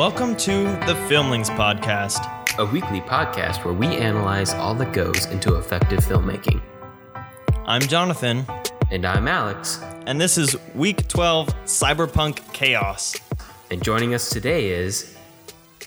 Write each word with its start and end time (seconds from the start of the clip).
Welcome 0.00 0.34
to 0.36 0.62
the 0.86 0.94
Filmlings 1.10 1.50
Podcast. 1.50 2.26
a 2.58 2.64
weekly 2.64 3.02
podcast 3.02 3.66
where 3.66 3.74
we 3.74 3.86
analyze 3.86 4.54
all 4.54 4.74
that 4.76 4.94
goes 4.94 5.26
into 5.26 5.56
effective 5.56 5.98
filmmaking. 5.98 6.62
I'm 7.66 7.82
Jonathan, 7.82 8.46
And 8.90 9.04
I'm 9.04 9.28
Alex, 9.28 9.78
and 10.06 10.18
this 10.18 10.38
is 10.38 10.56
week 10.74 11.06
12 11.06 11.48
Cyberpunk 11.66 12.50
Chaos. 12.54 13.14
and 13.70 13.84
joining 13.84 14.14
us 14.14 14.30
today 14.30 14.70
is 14.70 15.18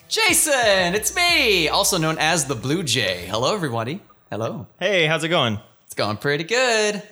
Jason, 0.08 0.94
it's 0.94 1.16
me, 1.16 1.66
also 1.66 1.98
known 1.98 2.16
as 2.20 2.44
the 2.44 2.54
Blue 2.54 2.84
Jay. 2.84 3.26
Hello, 3.26 3.52
everybody. 3.52 4.00
Hello. 4.30 4.68
Hey, 4.78 5.06
how's 5.06 5.24
it 5.24 5.28
going? 5.30 5.58
It's 5.86 5.96
going 5.96 6.18
pretty 6.18 6.44
good. 6.44 7.02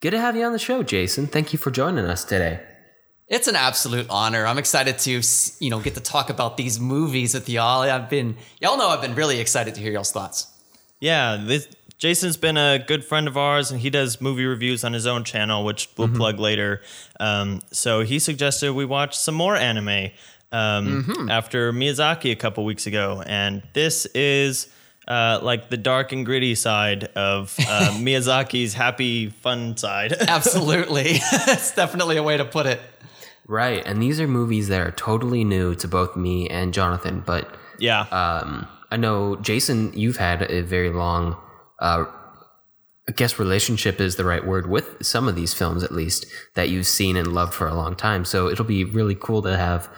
good 0.00 0.10
to 0.10 0.18
have 0.18 0.34
you 0.34 0.42
on 0.46 0.52
the 0.52 0.58
show, 0.58 0.82
Jason. 0.82 1.28
Thank 1.28 1.52
you 1.52 1.60
for 1.60 1.70
joining 1.70 2.06
us 2.06 2.24
today. 2.24 2.58
It's 3.28 3.48
an 3.48 3.56
absolute 3.56 4.06
honor. 4.08 4.46
I'm 4.46 4.58
excited 4.58 4.98
to, 5.00 5.20
you 5.58 5.70
know, 5.70 5.80
get 5.80 5.94
to 5.94 6.00
talk 6.00 6.30
about 6.30 6.56
these 6.56 6.78
movies 6.78 7.34
with 7.34 7.48
y'all. 7.48 7.82
I've 7.82 8.08
been, 8.08 8.36
y'all 8.60 8.78
know, 8.78 8.88
I've 8.88 9.02
been 9.02 9.16
really 9.16 9.40
excited 9.40 9.74
to 9.74 9.80
hear 9.80 9.92
y'all's 9.92 10.12
thoughts. 10.12 10.46
Yeah, 11.00 11.36
this, 11.44 11.68
Jason's 11.98 12.36
been 12.36 12.56
a 12.56 12.78
good 12.78 13.04
friend 13.04 13.26
of 13.26 13.36
ours, 13.36 13.72
and 13.72 13.80
he 13.80 13.90
does 13.90 14.20
movie 14.20 14.44
reviews 14.44 14.84
on 14.84 14.92
his 14.92 15.08
own 15.08 15.24
channel, 15.24 15.64
which 15.64 15.88
we'll 15.96 16.08
plug 16.08 16.38
later. 16.38 16.82
Um, 17.18 17.62
so 17.72 18.02
he 18.02 18.20
suggested 18.20 18.72
we 18.72 18.84
watch 18.84 19.16
some 19.18 19.34
more 19.34 19.56
anime 19.56 20.10
um, 20.52 21.28
after 21.28 21.72
Miyazaki 21.72 22.30
a 22.30 22.36
couple 22.36 22.64
weeks 22.64 22.86
ago, 22.86 23.22
and 23.26 23.62
this 23.72 24.06
is. 24.06 24.68
Uh, 25.08 25.38
like 25.40 25.70
the 25.70 25.76
dark 25.76 26.10
and 26.10 26.26
gritty 26.26 26.56
side 26.56 27.04
of 27.14 27.54
uh, 27.60 27.90
Miyazaki's 28.00 28.74
happy, 28.74 29.28
fun 29.28 29.76
side. 29.76 30.12
Absolutely, 30.20 31.04
it's 31.22 31.72
definitely 31.76 32.16
a 32.16 32.24
way 32.24 32.36
to 32.36 32.44
put 32.44 32.66
it. 32.66 32.80
Right, 33.48 33.82
and 33.86 34.02
these 34.02 34.20
are 34.20 34.26
movies 34.26 34.68
that 34.68 34.80
are 34.80 34.90
totally 34.90 35.44
new 35.44 35.74
to 35.76 35.86
both 35.86 36.16
me 36.16 36.48
and 36.48 36.74
Jonathan, 36.74 37.22
but 37.24 37.56
yeah. 37.78 38.00
um, 38.00 38.66
I 38.90 38.96
know, 38.96 39.36
Jason, 39.36 39.92
you've 39.94 40.16
had 40.16 40.42
a 40.42 40.62
very 40.62 40.90
long, 40.90 41.36
uh, 41.78 42.06
I 43.08 43.12
guess 43.12 43.38
relationship 43.38 44.00
is 44.00 44.16
the 44.16 44.24
right 44.24 44.44
word 44.44 44.68
with 44.68 45.04
some 45.04 45.28
of 45.28 45.36
these 45.36 45.54
films, 45.54 45.84
at 45.84 45.92
least, 45.92 46.26
that 46.54 46.70
you've 46.70 46.88
seen 46.88 47.16
and 47.16 47.32
loved 47.32 47.54
for 47.54 47.68
a 47.68 47.74
long 47.74 47.94
time. 47.94 48.24
So 48.24 48.48
it'll 48.48 48.64
be 48.64 48.82
really 48.82 49.14
cool 49.14 49.42
to 49.42 49.56
have 49.56 49.88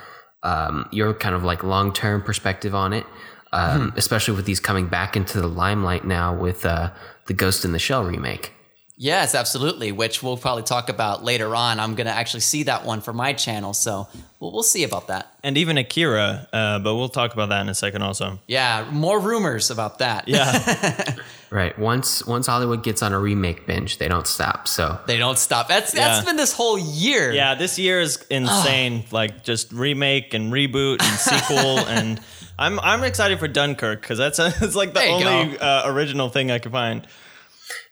um, 0.43 0.87
your 0.93 1.15
kind 1.15 1.35
of 1.35 1.43
like 1.43 1.63
long 1.63 1.93
term 1.93 2.23
perspective 2.23 2.75
on 2.75 2.93
it, 2.93 3.07
um, 3.53 3.95
especially 3.97 4.37
with 4.37 4.45
these 4.45 4.61
coming 4.61 4.89
back 4.89 5.17
into 5.17 5.41
the 5.41 5.49
limelight 5.49 6.05
now 6.05 6.35
with 6.35 6.67
uh, 6.67 6.91
the 7.27 7.35
Ghost 7.35 7.65
in 7.65 7.73
the 7.73 7.79
Shell 7.79 8.05
remake. 8.05 8.53
Yes, 9.01 9.37
absolutely. 9.37 9.93
Which 9.93 10.25
we'll 10.25 10.37
probably 10.37 10.65
talk 10.65 10.89
about 10.89 11.23
later 11.25 11.55
on. 11.55 11.79
I'm 11.79 11.95
gonna 11.95 12.11
actually 12.11 12.41
see 12.41 12.65
that 12.65 12.85
one 12.85 13.01
for 13.01 13.13
my 13.13 13.33
channel, 13.33 13.73
so 13.73 14.09
we'll, 14.41 14.53
we'll 14.53 14.63
see 14.65 14.83
about 14.83 15.07
that. 15.07 15.33
and 15.45 15.57
even 15.57 15.79
Akira, 15.79 16.49
uh, 16.53 16.81
but 16.81 16.97
we'll 16.97 17.09
talk 17.09 17.33
about 17.33 17.51
that 17.51 17.61
in 17.61 17.69
a 17.69 17.75
second 17.75 18.03
also. 18.03 18.41
Yeah, 18.49 18.89
more 18.91 19.21
rumors 19.21 19.71
about 19.71 20.01
that. 20.01 20.27
Yeah. 20.29 21.15
Right. 21.51 21.79
Once 21.79 22.27
once 22.27 22.47
Hollywood 22.47 22.83
gets 22.83 23.03
on 23.03 23.15
a 23.15 23.19
remake 23.19 23.67
binge, 23.67 23.97
they 23.97 24.07
don't 24.07 24.27
stop. 24.27 24.69
So 24.69 24.99
They 25.07 25.17
don't 25.17 25.39
stop. 25.39 25.67
That's 25.67 25.93
that's 25.93 26.19
Yeah. 26.19 26.25
been 26.27 26.37
this 26.37 26.53
whole 26.53 26.79
year. 26.79 27.33
yeah, 27.33 27.55
this 27.55 27.79
year 27.79 28.03
is 28.03 28.19
insane. 28.29 29.05
like 29.13 29.45
just 29.45 29.73
remake 29.73 30.35
and 30.35 30.53
reboot 30.53 31.01
and 31.01 31.19
sequel 31.19 31.79
and 31.89 32.21
I'm 32.59 32.79
I'm 32.81 33.03
excited 33.03 33.39
for 33.39 33.49
Dunkirk 33.49 34.03
because 34.03 34.19
that's 34.19 34.39
a, 34.39 34.49
it's 34.61 34.75
like 34.77 34.93
the 34.93 35.07
only 35.07 35.59
uh, 35.59 35.91
original 35.91 36.29
thing 36.29 36.51
I 36.51 36.59
could 36.59 36.73
find. 36.73 37.07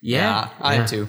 Yeah, 0.01 0.21
yeah, 0.21 0.51
I 0.61 0.75
yeah. 0.75 0.81
am 0.81 0.87
too. 0.87 1.09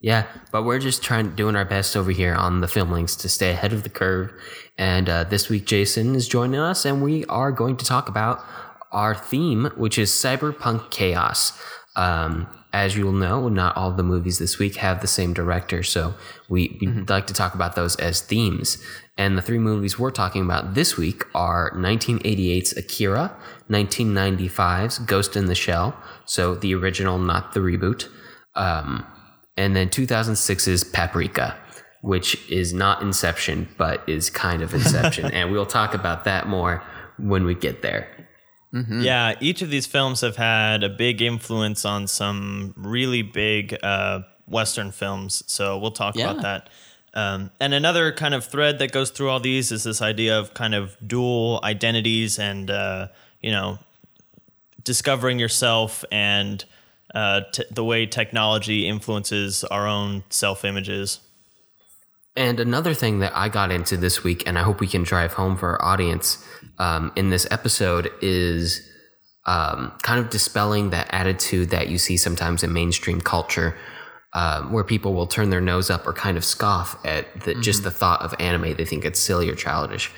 Yeah, 0.00 0.26
but 0.52 0.62
we're 0.62 0.78
just 0.78 1.02
trying 1.02 1.34
doing 1.34 1.56
our 1.56 1.64
best 1.64 1.96
over 1.96 2.12
here 2.12 2.34
on 2.34 2.60
the 2.60 2.68
Filmlings 2.68 3.18
to 3.20 3.28
stay 3.28 3.50
ahead 3.50 3.72
of 3.72 3.82
the 3.82 3.88
curve. 3.88 4.32
And 4.76 5.08
uh, 5.08 5.24
this 5.24 5.48
week, 5.48 5.66
Jason 5.66 6.14
is 6.14 6.28
joining 6.28 6.60
us, 6.60 6.84
and 6.84 7.02
we 7.02 7.24
are 7.24 7.50
going 7.50 7.76
to 7.78 7.84
talk 7.84 8.08
about 8.08 8.44
our 8.92 9.14
theme, 9.14 9.70
which 9.76 9.98
is 9.98 10.10
cyberpunk 10.10 10.90
chaos. 10.90 11.60
Um, 11.96 12.46
as 12.72 12.96
you'll 12.96 13.12
know, 13.12 13.48
not 13.48 13.76
all 13.76 13.90
the 13.90 14.02
movies 14.04 14.38
this 14.38 14.58
week 14.58 14.76
have 14.76 15.00
the 15.00 15.06
same 15.08 15.32
director, 15.32 15.82
so 15.82 16.14
we, 16.48 16.78
we'd 16.80 17.08
like 17.10 17.26
to 17.26 17.34
talk 17.34 17.54
about 17.54 17.74
those 17.74 17.96
as 17.96 18.20
themes. 18.20 18.78
And 19.18 19.36
the 19.36 19.42
three 19.42 19.58
movies 19.58 19.98
we're 19.98 20.12
talking 20.12 20.42
about 20.44 20.74
this 20.74 20.96
week 20.96 21.24
are 21.34 21.72
1988's 21.74 22.76
Akira, 22.76 23.36
1995's 23.68 25.00
Ghost 25.00 25.36
in 25.36 25.46
the 25.46 25.54
Shell, 25.54 25.96
so 26.24 26.54
the 26.54 26.74
original, 26.74 27.18
not 27.18 27.52
the 27.52 27.60
reboot. 27.60 28.08
Um, 28.54 29.04
and 29.56 29.74
then 29.74 29.88
2006's 29.88 30.84
Paprika, 30.84 31.56
which 32.02 32.48
is 32.48 32.72
not 32.72 33.02
Inception, 33.02 33.68
but 33.76 34.08
is 34.08 34.30
kind 34.30 34.62
of 34.62 34.72
Inception. 34.72 35.26
and 35.32 35.50
we'll 35.50 35.66
talk 35.66 35.94
about 35.94 36.24
that 36.24 36.46
more 36.46 36.82
when 37.18 37.44
we 37.44 37.54
get 37.54 37.82
there. 37.82 38.08
Yeah, 38.72 39.34
each 39.40 39.62
of 39.62 39.70
these 39.70 39.86
films 39.86 40.20
have 40.20 40.36
had 40.36 40.84
a 40.84 40.90
big 40.90 41.22
influence 41.22 41.86
on 41.86 42.06
some 42.06 42.74
really 42.76 43.22
big 43.22 43.74
uh, 43.82 44.20
Western 44.46 44.92
films. 44.92 45.42
So 45.46 45.78
we'll 45.78 45.90
talk 45.90 46.14
Yeah. 46.16 46.30
about 46.30 46.42
that. 46.42 46.68
Um, 47.14 47.50
and 47.60 47.74
another 47.74 48.12
kind 48.12 48.34
of 48.34 48.44
thread 48.44 48.78
that 48.80 48.92
goes 48.92 49.10
through 49.10 49.30
all 49.30 49.40
these 49.40 49.72
is 49.72 49.84
this 49.84 50.02
idea 50.02 50.38
of 50.38 50.54
kind 50.54 50.74
of 50.74 50.96
dual 51.04 51.60
identities 51.64 52.38
and, 52.38 52.70
uh, 52.70 53.08
you 53.40 53.50
know, 53.50 53.78
discovering 54.84 55.38
yourself 55.38 56.04
and 56.12 56.64
uh, 57.14 57.42
t- 57.52 57.64
the 57.70 57.84
way 57.84 58.06
technology 58.06 58.86
influences 58.86 59.64
our 59.64 59.86
own 59.86 60.22
self 60.28 60.64
images. 60.64 61.20
And 62.36 62.60
another 62.60 62.94
thing 62.94 63.18
that 63.18 63.36
I 63.36 63.48
got 63.48 63.72
into 63.72 63.96
this 63.96 64.22
week, 64.22 64.44
and 64.46 64.58
I 64.58 64.62
hope 64.62 64.78
we 64.78 64.86
can 64.86 65.02
drive 65.02 65.32
home 65.32 65.56
for 65.56 65.70
our 65.70 65.92
audience 65.92 66.46
um, 66.78 67.10
in 67.16 67.30
this 67.30 67.48
episode, 67.50 68.12
is 68.22 68.88
um, 69.44 69.92
kind 70.02 70.20
of 70.20 70.30
dispelling 70.30 70.90
that 70.90 71.08
attitude 71.10 71.70
that 71.70 71.88
you 71.88 71.98
see 71.98 72.16
sometimes 72.16 72.62
in 72.62 72.72
mainstream 72.72 73.20
culture, 73.20 73.76
um, 74.34 74.72
where 74.72 74.84
people 74.84 75.14
will 75.14 75.26
turn 75.26 75.50
their 75.50 75.60
nose 75.60 75.90
up 75.90 76.06
or 76.06 76.12
kind 76.12 76.36
of 76.36 76.44
scoff 76.44 77.04
at 77.04 77.40
the, 77.42 77.54
just 77.54 77.82
the 77.82 77.90
thought 77.90 78.22
of 78.22 78.34
anime. 78.38 78.74
They 78.76 78.84
think 78.84 79.04
it's 79.04 79.20
silly 79.20 79.48
or 79.48 79.54
childish. 79.54 80.10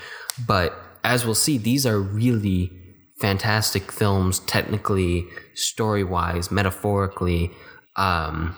But 0.47 0.77
as 1.05 1.25
we'll 1.25 1.35
see, 1.35 1.59
these 1.59 1.87
are 1.87 2.01
really 2.01 2.71
fantastic 3.21 3.93
films, 3.93 4.41
technically, 4.41 5.27
story 5.55 6.05
wise, 6.05 6.51
metaphorically. 6.51 7.51
Um, 7.97 8.57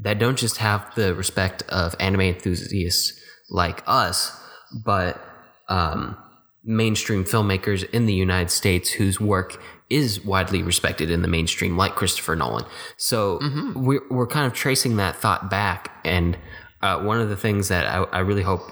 that 0.00 0.18
don't 0.18 0.38
just 0.38 0.58
have 0.58 0.94
the 0.94 1.14
respect 1.14 1.62
of 1.68 1.96
anime 1.98 2.20
enthusiasts 2.20 3.18
like 3.50 3.82
us, 3.86 4.38
but 4.84 5.20
um, 5.68 6.16
mainstream 6.64 7.24
filmmakers 7.24 7.88
in 7.90 8.06
the 8.06 8.12
United 8.12 8.50
States 8.50 8.90
whose 8.90 9.20
work 9.20 9.60
is 9.88 10.24
widely 10.24 10.62
respected 10.62 11.10
in 11.10 11.22
the 11.22 11.28
mainstream, 11.28 11.76
like 11.76 11.94
Christopher 11.94 12.34
Nolan. 12.34 12.64
So 12.96 13.38
we're, 13.74 14.02
we're 14.10 14.26
kind 14.26 14.46
of 14.46 14.52
tracing 14.52 14.96
that 14.96 15.16
thought 15.16 15.48
back. 15.48 15.96
And 16.04 16.36
uh, 16.82 17.00
one 17.00 17.20
of 17.20 17.28
the 17.28 17.36
things 17.36 17.68
that 17.68 17.86
I, 17.86 18.02
I 18.04 18.18
really 18.20 18.42
hope 18.42 18.62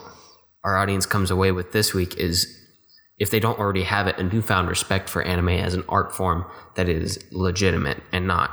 our 0.65 0.77
audience 0.77 1.07
comes 1.07 1.31
away 1.31 1.53
with 1.53 1.73
this 1.73 1.95
week 1.95 2.17
is 2.17 2.61
if 3.19 3.31
they 3.31 3.39
don't 3.39 3.59
already 3.59 3.85
have 3.85 4.07
it, 4.07 4.19
a 4.19 4.25
newfound 4.25 4.69
respect 4.69 5.09
for 5.09 5.23
anime 5.23 5.51
as 5.51 5.75
an 5.75 5.85
art 5.89 6.15
form 6.15 6.45
that 6.75 6.89
is 6.89 7.19
legitimate 7.31 8.03
and 8.11 8.27
not 8.27 8.51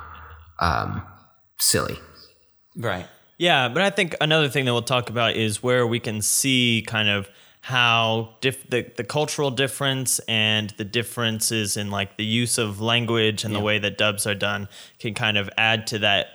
um, 0.60 1.02
silly. 1.58 1.98
Right. 2.76 3.08
Yeah, 3.38 3.70
but 3.70 3.82
I 3.82 3.90
think 3.90 4.16
another 4.22 4.50
thing 4.50 4.66
that 4.66 4.74
we'll 4.74 4.84
talk 4.84 5.10
about 5.10 5.36
is 5.36 5.64
where 5.64 5.88
we 5.88 6.00
can 6.00 6.22
see 6.22 6.84
kind 6.86 7.10
of 7.10 7.28
how 7.62 8.30
diff- 8.42 8.70
the, 8.70 8.92
the 8.98 9.04
cultural 9.04 9.52
difference 9.52 10.20
and 10.28 10.72
the 10.72 10.84
differences 10.84 11.78
in 11.78 11.92
like 11.92 12.18
the 12.18 12.26
use 12.26 12.58
of 12.58 12.82
language 12.82 13.44
and 13.44 13.56
the 13.56 13.60
way 13.60 13.78
that 13.78 13.98
dubs 14.00 14.26
are 14.26 14.36
done 14.36 14.68
can 14.98 15.14
kind 15.14 15.38
of 15.38 15.50
add 15.58 15.86
to 15.88 16.00
that 16.00 16.28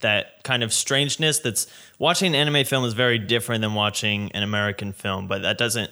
that 0.00 0.42
kind 0.42 0.62
of 0.62 0.72
strangeness 0.72 1.38
that's 1.38 1.66
watching 1.98 2.28
an 2.28 2.34
anime 2.34 2.64
film 2.64 2.84
is 2.84 2.94
very 2.94 3.18
different 3.18 3.60
than 3.60 3.74
watching 3.74 4.32
an 4.32 4.42
American 4.42 4.92
film, 4.92 5.28
but 5.28 5.42
that 5.42 5.58
doesn't 5.58 5.90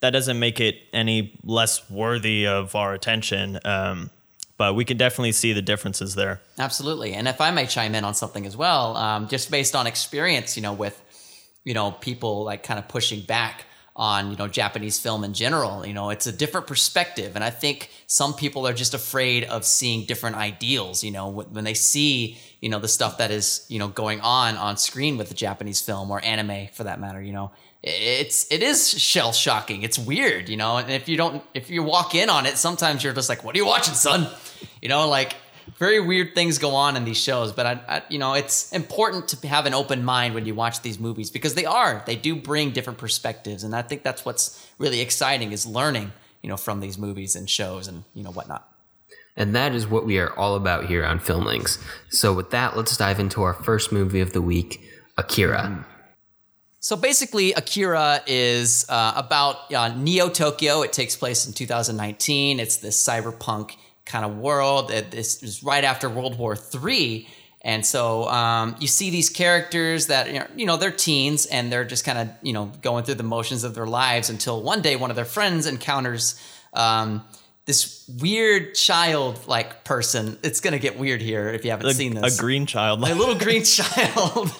that 0.00 0.10
doesn't 0.10 0.38
make 0.38 0.60
it 0.60 0.76
any 0.92 1.38
less 1.44 1.88
worthy 1.90 2.46
of 2.46 2.74
our 2.74 2.94
attention. 2.94 3.58
Um, 3.64 4.10
but 4.56 4.74
we 4.74 4.84
can 4.84 4.96
definitely 4.96 5.32
see 5.32 5.52
the 5.52 5.62
differences 5.62 6.14
there. 6.14 6.40
Absolutely. 6.58 7.14
And 7.14 7.26
if 7.26 7.40
I 7.40 7.50
may 7.50 7.66
chime 7.66 7.94
in 7.94 8.04
on 8.04 8.14
something 8.14 8.46
as 8.46 8.56
well, 8.56 8.96
um, 8.96 9.28
just 9.28 9.50
based 9.50 9.74
on 9.74 9.86
experience, 9.86 10.56
you 10.56 10.62
know, 10.62 10.72
with, 10.72 11.00
you 11.64 11.74
know, 11.74 11.90
people 11.90 12.44
like 12.44 12.62
kind 12.62 12.78
of 12.78 12.86
pushing 12.86 13.22
back 13.22 13.64
on, 13.96 14.30
you 14.30 14.36
know, 14.36 14.48
Japanese 14.48 14.98
film 14.98 15.22
in 15.22 15.34
general, 15.34 15.86
you 15.86 15.94
know, 15.94 16.10
it's 16.10 16.26
a 16.26 16.32
different 16.32 16.66
perspective. 16.66 17.36
And 17.36 17.44
I 17.44 17.50
think 17.50 17.90
some 18.06 18.34
people 18.34 18.66
are 18.66 18.72
just 18.72 18.92
afraid 18.92 19.44
of 19.44 19.64
seeing 19.64 20.04
different 20.04 20.36
ideals, 20.36 21.04
you 21.04 21.12
know, 21.12 21.28
when 21.28 21.62
they 21.62 21.74
see, 21.74 22.38
you 22.60 22.68
know, 22.68 22.80
the 22.80 22.88
stuff 22.88 23.18
that 23.18 23.30
is, 23.30 23.64
you 23.68 23.78
know, 23.78 23.86
going 23.88 24.20
on 24.20 24.56
on 24.56 24.76
screen 24.76 25.16
with 25.16 25.28
the 25.28 25.34
Japanese 25.34 25.80
film 25.80 26.10
or 26.10 26.20
anime 26.24 26.68
for 26.72 26.84
that 26.84 26.98
matter, 26.98 27.22
you 27.22 27.32
know, 27.32 27.52
it's 27.86 28.50
it 28.50 28.62
is 28.62 28.98
shell 28.98 29.32
shocking. 29.32 29.82
It's 29.82 29.98
weird, 29.98 30.48
you 30.48 30.56
know. 30.56 30.78
And 30.78 30.90
if 30.90 31.06
you 31.06 31.18
don't, 31.18 31.42
if 31.52 31.68
you 31.68 31.82
walk 31.82 32.14
in 32.14 32.30
on 32.30 32.46
it, 32.46 32.56
sometimes 32.56 33.04
you're 33.04 33.12
just 33.12 33.28
like, 33.28 33.44
"What 33.44 33.54
are 33.54 33.58
you 33.58 33.66
watching, 33.66 33.92
son?" 33.92 34.26
You 34.80 34.88
know, 34.88 35.06
like 35.06 35.36
very 35.78 36.00
weird 36.00 36.34
things 36.34 36.58
go 36.58 36.74
on 36.74 36.96
in 36.96 37.04
these 37.04 37.16
shows. 37.16 37.52
But 37.52 37.66
I, 37.66 37.80
I, 37.88 38.02
you 38.08 38.18
know, 38.18 38.34
it's 38.34 38.72
important 38.72 39.28
to 39.28 39.46
have 39.46 39.66
an 39.66 39.74
open 39.74 40.04
mind 40.04 40.34
when 40.34 40.46
you 40.46 40.54
watch 40.54 40.82
these 40.82 40.98
movies 40.98 41.30
because 41.30 41.54
they 41.54 41.64
are 41.64 42.02
they 42.06 42.16
do 42.16 42.36
bring 42.36 42.70
different 42.70 42.98
perspectives, 42.98 43.64
and 43.64 43.74
I 43.74 43.82
think 43.82 44.02
that's 44.02 44.24
what's 44.24 44.70
really 44.78 45.00
exciting 45.00 45.52
is 45.52 45.66
learning, 45.66 46.12
you 46.42 46.48
know, 46.48 46.56
from 46.56 46.80
these 46.80 46.98
movies 46.98 47.36
and 47.36 47.48
shows 47.48 47.88
and 47.88 48.04
you 48.14 48.22
know 48.22 48.30
whatnot. 48.30 48.68
And 49.36 49.54
that 49.56 49.74
is 49.74 49.86
what 49.86 50.06
we 50.06 50.18
are 50.18 50.32
all 50.38 50.54
about 50.54 50.86
here 50.86 51.04
on 51.04 51.18
Filmlings. 51.18 51.82
So 52.08 52.32
with 52.32 52.50
that, 52.50 52.76
let's 52.76 52.96
dive 52.96 53.18
into 53.18 53.42
our 53.42 53.54
first 53.54 53.90
movie 53.90 54.20
of 54.20 54.32
the 54.32 54.40
week, 54.40 54.80
Akira. 55.18 55.84
So 56.78 56.96
basically, 56.96 57.52
Akira 57.54 58.20
is 58.26 58.84
uh, 58.90 59.14
about 59.16 59.72
uh, 59.72 59.88
Neo 59.96 60.28
Tokyo. 60.28 60.82
It 60.82 60.92
takes 60.92 61.16
place 61.16 61.46
in 61.46 61.54
2019. 61.54 62.60
It's 62.60 62.76
this 62.76 63.02
cyberpunk 63.02 63.76
kind 64.06 64.24
of 64.24 64.36
world. 64.38 64.88
This 64.88 65.42
is 65.42 65.62
right 65.62 65.84
after 65.84 66.08
World 66.08 66.38
War 66.38 66.56
III. 66.56 67.26
And 67.62 67.84
so 67.84 68.28
um, 68.28 68.76
you 68.78 68.86
see 68.86 69.08
these 69.08 69.30
characters 69.30 70.08
that 70.08 70.26
you 70.28 70.38
know, 70.38 70.46
you 70.54 70.66
know 70.66 70.76
they're 70.76 70.90
teens 70.90 71.46
and 71.46 71.72
they're 71.72 71.84
just 71.84 72.04
kind 72.04 72.18
of 72.18 72.28
you 72.42 72.52
know 72.52 72.70
going 72.82 73.04
through 73.04 73.14
the 73.14 73.22
motions 73.22 73.64
of 73.64 73.74
their 73.74 73.86
lives 73.86 74.28
until 74.28 74.62
one 74.62 74.82
day 74.82 74.96
one 74.96 75.08
of 75.10 75.16
their 75.16 75.24
friends 75.24 75.66
encounters 75.66 76.38
um, 76.74 77.24
this 77.64 78.06
weird 78.20 78.74
child 78.74 79.46
like 79.46 79.82
person. 79.84 80.36
It's 80.42 80.60
gonna 80.60 80.78
get 80.78 80.98
weird 80.98 81.22
here 81.22 81.48
if 81.48 81.64
you 81.64 81.70
haven't 81.70 81.86
A, 81.86 81.94
seen 81.94 82.14
this. 82.14 82.38
a 82.38 82.40
green 82.40 82.66
child. 82.66 83.00
a 83.02 83.14
little 83.14 83.34
green 83.34 83.64
child, 83.78 84.52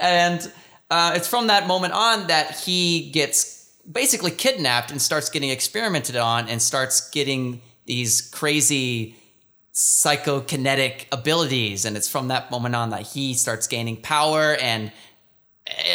and 0.00 0.52
uh, 0.90 1.14
it's 1.16 1.26
from 1.26 1.48
that 1.48 1.66
moment 1.66 1.92
on 1.92 2.28
that 2.28 2.56
he 2.60 3.10
gets 3.10 3.68
basically 3.90 4.30
kidnapped 4.30 4.92
and 4.92 5.02
starts 5.02 5.28
getting 5.28 5.50
experimented 5.50 6.14
on 6.16 6.48
and 6.48 6.62
starts 6.62 7.10
getting 7.10 7.60
these 7.86 8.20
crazy 8.22 9.16
psychokinetic 9.72 11.06
abilities 11.10 11.84
and 11.84 11.96
it's 11.96 12.08
from 12.08 12.28
that 12.28 12.50
moment 12.50 12.74
on 12.76 12.90
that 12.90 13.02
he 13.02 13.34
starts 13.34 13.66
gaining 13.66 13.96
power 13.96 14.54
and 14.60 14.92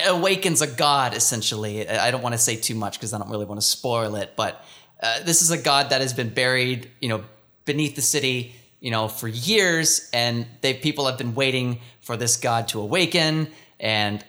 awakens 0.07 0.61
a 0.61 0.67
god 0.67 1.13
essentially 1.13 1.87
i 1.87 2.11
don't 2.11 2.21
want 2.21 2.33
to 2.33 2.39
say 2.39 2.55
too 2.57 2.75
much 2.75 2.97
because 2.99 3.13
i 3.13 3.17
don't 3.17 3.29
really 3.29 3.45
want 3.45 3.59
to 3.59 3.65
spoil 3.65 4.15
it 4.15 4.33
but 4.35 4.65
uh, 5.01 5.19
this 5.23 5.41
is 5.41 5.49
a 5.51 5.57
god 5.57 5.91
that 5.91 6.01
has 6.01 6.11
been 6.13 6.29
buried 6.29 6.89
you 6.99 7.07
know 7.07 7.23
beneath 7.65 7.95
the 7.95 8.01
city 8.01 8.53
you 8.81 8.91
know 8.91 9.07
for 9.07 9.27
years 9.29 10.09
and 10.11 10.45
they 10.61 10.73
people 10.73 11.05
have 11.05 11.17
been 11.17 11.33
waiting 11.33 11.79
for 12.01 12.17
this 12.17 12.35
god 12.35 12.67
to 12.67 12.81
awaken 12.81 13.47
and 13.79 14.25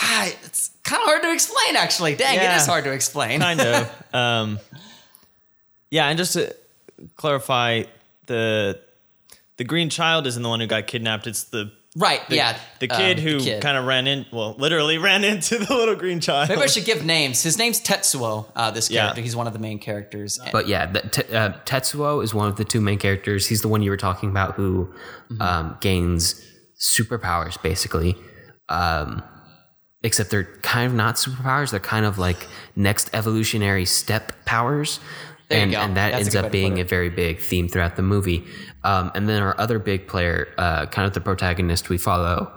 ah, 0.00 0.28
it's 0.44 0.70
kind 0.84 1.00
of 1.02 1.06
hard 1.08 1.22
to 1.22 1.32
explain 1.32 1.74
actually 1.74 2.14
dang 2.14 2.36
it 2.36 2.42
Yeah. 2.42 2.56
is 2.56 2.66
hard 2.66 2.84
to 2.84 2.92
explain 2.92 3.40
kind 3.40 3.60
of. 3.60 4.04
Um, 4.14 4.58
yeah, 5.90 6.06
and 6.08 6.18
just 6.18 6.34
to 6.34 6.54
clarify, 7.16 7.84
the 8.26 8.80
the 9.56 9.64
green 9.64 9.90
child 9.90 10.26
isn't 10.26 10.42
the 10.42 10.48
one 10.48 10.60
who 10.60 10.66
got 10.66 10.86
kidnapped. 10.86 11.26
It's 11.26 11.44
the 11.44 11.72
right 11.94 12.26
the, 12.30 12.36
yeah 12.36 12.58
the 12.80 12.88
kid 12.88 13.18
um, 13.18 13.22
who 13.24 13.60
kind 13.60 13.76
of 13.76 13.84
ran 13.84 14.06
in. 14.06 14.24
Well, 14.32 14.54
literally 14.58 14.96
ran 15.10 15.24
into 15.24 15.58
the 15.58 15.74
little 15.74 15.94
green 15.94 16.20
child. 16.20 16.48
Maybe 16.48 16.62
I 16.62 16.66
should 16.66 16.84
give 16.86 17.04
names. 17.04 17.42
His 17.42 17.58
name's 17.58 17.80
Tetsuo. 17.80 18.46
Uh, 18.56 18.70
this 18.70 18.90
Yeah. 18.90 19.02
character, 19.02 19.20
he's 19.22 19.36
one 19.36 19.46
of 19.46 19.52
the 19.52 19.58
main 19.58 19.78
characters. 19.78 20.38
But 20.52 20.68
yeah, 20.68 20.86
the, 20.86 21.00
Te- 21.02 21.34
uh, 21.34 21.52
Tetsuo 21.66 22.24
is 22.24 22.32
one 22.34 22.48
of 22.48 22.56
the 22.56 22.64
two 22.64 22.80
main 22.80 22.98
characters. 22.98 23.46
He's 23.46 23.60
the 23.62 23.68
one 23.68 23.82
you 23.82 23.90
were 23.90 23.96
talking 23.98 24.30
about 24.30 24.54
who 24.54 24.92
um, 25.40 25.76
gains 25.80 26.42
superpowers, 26.80 27.60
basically. 27.62 28.16
Um, 28.68 29.22
except 30.02 30.30
they're 30.30 30.44
kind 30.62 30.86
of 30.86 30.94
not 30.94 31.16
superpowers. 31.16 31.70
They're 31.70 31.78
kind 31.80 32.06
of 32.06 32.18
like 32.18 32.48
next 32.74 33.10
evolutionary 33.12 33.84
step 33.84 34.32
powers. 34.46 34.98
There 35.52 35.62
and, 35.62 35.74
and 35.74 35.96
that 35.96 36.12
That's 36.12 36.24
ends 36.24 36.36
up 36.36 36.50
being 36.50 36.80
a 36.80 36.84
very 36.84 37.10
big 37.10 37.40
theme 37.40 37.68
throughout 37.68 37.96
the 37.96 38.02
movie. 38.02 38.44
Um, 38.84 39.12
and 39.14 39.28
then 39.28 39.42
our 39.42 39.58
other 39.60 39.78
big 39.78 40.08
player, 40.08 40.48
uh, 40.58 40.86
kind 40.86 41.06
of 41.06 41.14
the 41.14 41.20
protagonist 41.20 41.88
we 41.88 41.98
follow 41.98 42.52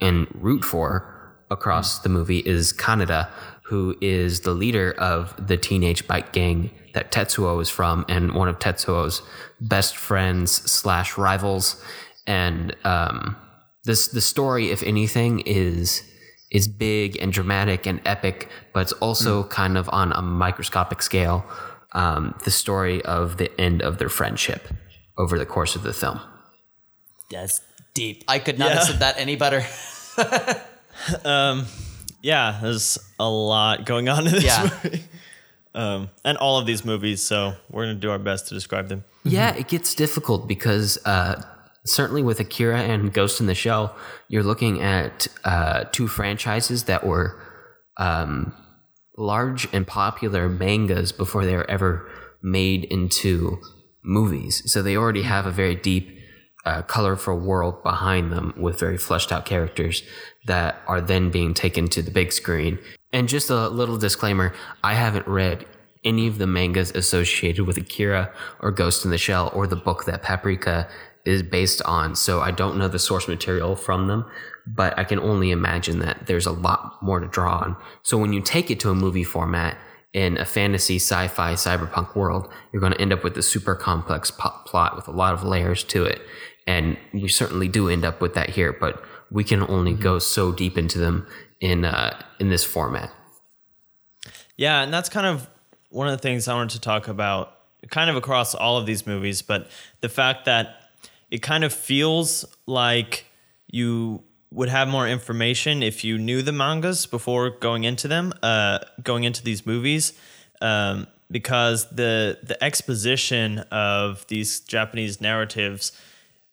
and 0.00 0.26
root 0.34 0.64
for 0.64 1.10
across 1.50 2.00
the 2.00 2.08
movie 2.08 2.40
is 2.40 2.72
Kaneda, 2.72 3.28
who 3.62 3.96
is 4.00 4.40
the 4.40 4.52
leader 4.52 4.92
of 4.98 5.34
the 5.46 5.56
teenage 5.56 6.06
bike 6.06 6.32
gang 6.32 6.70
that 6.92 7.12
Tetsuo 7.12 7.60
is 7.60 7.70
from, 7.70 8.04
and 8.08 8.34
one 8.34 8.48
of 8.48 8.58
Tetsuo's 8.58 9.22
best 9.60 9.96
friends 9.96 10.50
slash 10.70 11.16
rivals. 11.16 11.82
And 12.26 12.76
um, 12.84 13.36
this 13.84 14.08
the 14.08 14.20
story, 14.20 14.70
if 14.70 14.82
anything, 14.82 15.40
is 15.40 16.02
is 16.50 16.68
big 16.68 17.20
and 17.20 17.32
dramatic 17.32 17.86
and 17.86 18.00
epic, 18.04 18.48
but 18.72 18.80
it's 18.80 18.92
also 18.92 19.44
kind 19.44 19.76
of 19.76 19.88
on 19.92 20.12
a 20.12 20.22
microscopic 20.22 21.02
scale. 21.02 21.44
Um, 21.94 22.34
the 22.44 22.50
story 22.50 23.02
of 23.04 23.36
the 23.36 23.58
end 23.60 23.80
of 23.82 23.98
their 23.98 24.08
friendship 24.08 24.68
over 25.16 25.38
the 25.38 25.46
course 25.46 25.76
of 25.76 25.82
the 25.84 25.92
film. 25.92 26.20
That's 27.30 27.60
deep. 27.94 28.24
I 28.26 28.38
could 28.40 28.58
not 28.58 28.72
have 28.72 28.82
said 28.84 28.98
that 28.98 29.16
any 29.18 29.36
better. 29.36 29.64
yeah, 32.22 32.58
there's 32.62 32.98
a 33.18 33.28
lot 33.28 33.86
going 33.86 34.08
on 34.08 34.26
in 34.26 34.32
this 34.32 34.44
Yeah. 34.44 34.68
movie. 34.84 35.04
Um, 35.76 36.10
and 36.24 36.38
all 36.38 36.58
of 36.58 36.66
these 36.66 36.84
movies, 36.84 37.20
so 37.22 37.54
we're 37.68 37.84
gonna 37.86 37.94
do 37.96 38.10
our 38.10 38.18
best 38.18 38.46
to 38.48 38.54
describe 38.54 38.88
them. 38.88 39.04
Yeah, 39.24 39.54
it 39.56 39.66
gets 39.66 39.94
difficult 39.94 40.46
because 40.46 40.98
uh, 41.04 41.42
certainly 41.84 42.22
with 42.22 42.38
Akira 42.38 42.80
and 42.80 43.12
Ghost 43.12 43.40
in 43.40 43.46
the 43.46 43.56
Shell, 43.56 43.96
you're 44.28 44.44
looking 44.44 44.80
at 44.80 45.26
uh, 45.44 45.84
two 45.90 46.06
franchises 46.06 46.84
that 46.84 47.04
were 47.04 47.40
um, 47.96 48.52
large 49.16 49.68
and 49.72 49.86
popular 49.86 50.48
mangas 50.48 51.12
before 51.12 51.44
they 51.44 51.56
were 51.56 51.70
ever 51.70 52.08
made 52.42 52.84
into 52.84 53.60
movies. 54.02 54.62
So 54.70 54.82
they 54.82 54.96
already 54.96 55.22
have 55.22 55.46
a 55.46 55.50
very 55.50 55.74
deep, 55.74 56.18
uh, 56.64 56.82
colorful 56.82 57.38
world 57.38 57.82
behind 57.82 58.32
them 58.32 58.54
with 58.56 58.78
very 58.78 58.98
fleshed 58.98 59.32
out 59.32 59.46
characters 59.46 60.02
that 60.46 60.76
are 60.86 61.00
then 61.00 61.30
being 61.30 61.54
taken 61.54 61.88
to 61.88 62.02
the 62.02 62.10
big 62.10 62.32
screen. 62.32 62.78
And 63.12 63.28
just 63.28 63.50
a 63.50 63.68
little 63.68 63.96
disclaimer 63.96 64.52
I 64.82 64.94
haven't 64.94 65.26
read 65.26 65.66
any 66.04 66.26
of 66.26 66.38
the 66.38 66.46
mangas 66.46 66.90
associated 66.90 67.66
with 67.66 67.78
Akira 67.78 68.32
or 68.60 68.70
Ghost 68.70 69.04
in 69.04 69.10
the 69.10 69.18
Shell 69.18 69.50
or 69.54 69.66
the 69.66 69.76
book 69.76 70.04
that 70.04 70.22
Paprika 70.22 70.88
is 71.24 71.42
based 71.42 71.80
on. 71.82 72.14
So 72.14 72.40
I 72.40 72.50
don't 72.50 72.76
know 72.76 72.88
the 72.88 72.98
source 72.98 73.26
material 73.26 73.76
from 73.76 74.06
them, 74.08 74.26
but 74.66 74.98
I 74.98 75.04
can 75.04 75.18
only 75.18 75.50
imagine 75.50 75.98
that 76.00 76.26
there's 76.26 76.46
a 76.46 76.52
lot 76.52 77.02
more 77.02 77.20
to 77.20 77.26
draw 77.26 77.58
on. 77.58 77.76
So 78.02 78.16
when 78.16 78.32
you 78.32 78.40
take 78.40 78.70
it 78.70 78.80
to 78.80 78.90
a 78.90 78.94
movie 78.94 79.24
format 79.24 79.76
in 80.12 80.38
a 80.38 80.44
fantasy, 80.44 80.96
sci 80.96 81.28
fi, 81.28 81.54
cyberpunk 81.54 82.14
world, 82.14 82.48
you're 82.72 82.80
going 82.80 82.92
to 82.92 83.00
end 83.00 83.12
up 83.12 83.24
with 83.24 83.36
a 83.36 83.42
super 83.42 83.74
complex 83.74 84.30
plot 84.30 84.96
with 84.96 85.08
a 85.08 85.12
lot 85.12 85.34
of 85.34 85.42
layers 85.42 85.84
to 85.84 86.04
it. 86.04 86.22
And 86.66 86.96
we 87.12 87.28
certainly 87.28 87.68
do 87.68 87.88
end 87.88 88.04
up 88.04 88.20
with 88.20 88.34
that 88.34 88.50
here, 88.50 88.72
but 88.72 89.04
we 89.30 89.44
can 89.44 89.62
only 89.62 89.92
go 89.92 90.18
so 90.18 90.52
deep 90.52 90.78
into 90.78 90.98
them 90.98 91.26
in 91.60 91.84
uh, 91.84 92.18
in 92.38 92.48
this 92.48 92.64
format. 92.64 93.10
Yeah, 94.56 94.82
and 94.82 94.94
that's 94.94 95.08
kind 95.08 95.26
of 95.26 95.48
one 95.90 96.06
of 96.06 96.12
the 96.12 96.22
things 96.22 96.48
I 96.48 96.54
wanted 96.54 96.70
to 96.70 96.80
talk 96.80 97.08
about, 97.08 97.58
kind 97.90 98.08
of 98.08 98.16
across 98.16 98.54
all 98.54 98.78
of 98.78 98.86
these 98.86 99.06
movies, 99.06 99.42
but 99.42 99.68
the 100.00 100.08
fact 100.08 100.44
that 100.44 100.76
it 101.30 101.42
kind 101.42 101.64
of 101.64 101.72
feels 101.72 102.44
like 102.66 103.26
you 103.66 104.22
would 104.54 104.68
have 104.68 104.86
more 104.86 105.06
information 105.06 105.82
if 105.82 106.04
you 106.04 106.16
knew 106.16 106.40
the 106.40 106.52
mangas 106.52 107.06
before 107.06 107.50
going 107.50 107.84
into 107.84 108.06
them, 108.06 108.32
uh, 108.42 108.78
going 109.02 109.24
into 109.24 109.42
these 109.42 109.66
movies, 109.66 110.12
um, 110.60 111.08
because 111.30 111.90
the 111.90 112.38
the 112.42 112.62
exposition 112.62 113.58
of 113.70 114.24
these 114.28 114.60
Japanese 114.60 115.20
narratives 115.20 115.92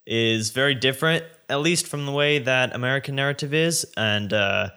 is 0.08 0.50
very 0.50 0.74
different, 0.74 1.24
at 1.48 1.62
least 1.62 1.86
from 1.86 2.08
the 2.08 2.12
way 2.12 2.40
that 2.40 2.76
American 2.76 3.16
narrative 3.16 3.54
is, 3.54 3.86
and 3.96 4.34
uh, 4.34 4.70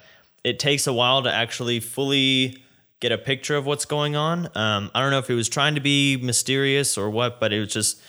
it 0.45 0.59
takes 0.59 0.87
a 0.87 0.93
while 0.93 1.23
to 1.23 1.33
actually 1.33 1.81
fully 1.81 2.63
get 3.01 3.11
a 3.11 3.19
picture 3.19 3.57
of 3.57 3.65
what's 3.65 3.87
going 3.87 4.17
on. 4.17 4.47
Um, 4.55 4.91
I 4.95 5.01
don't 5.01 5.11
know 5.11 5.19
if 5.19 5.31
it 5.31 5.35
was 5.35 5.49
trying 5.49 5.75
to 5.77 5.81
be 5.81 6.19
mysterious 6.19 6.99
or 6.99 7.09
what, 7.09 7.41
but 7.41 7.53
it 7.53 7.61
was 7.61 7.73
just 7.73 8.01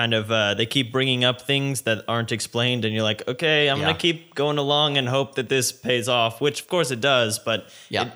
kind 0.00 0.12
of 0.12 0.30
uh, 0.30 0.54
they 0.54 0.66
keep 0.66 0.90
bringing 0.92 1.24
up 1.24 1.40
things 1.40 1.82
that 1.82 2.04
aren't 2.08 2.32
explained, 2.32 2.84
and 2.84 2.92
you're 2.94 3.08
like, 3.12 3.22
okay, 3.28 3.68
I'm 3.70 3.78
Yeah. 3.78 3.86
gonna 3.86 3.98
keep 3.98 4.34
going 4.34 4.58
along 4.58 4.96
and 4.98 5.08
hope 5.08 5.36
that 5.36 5.48
this 5.48 5.70
pays 5.72 6.08
off, 6.08 6.40
which 6.40 6.60
of 6.62 6.68
course 6.68 6.90
it 6.90 7.00
does, 7.00 7.38
but 7.38 7.68
Yeah. 7.88 8.02
it 8.02 8.12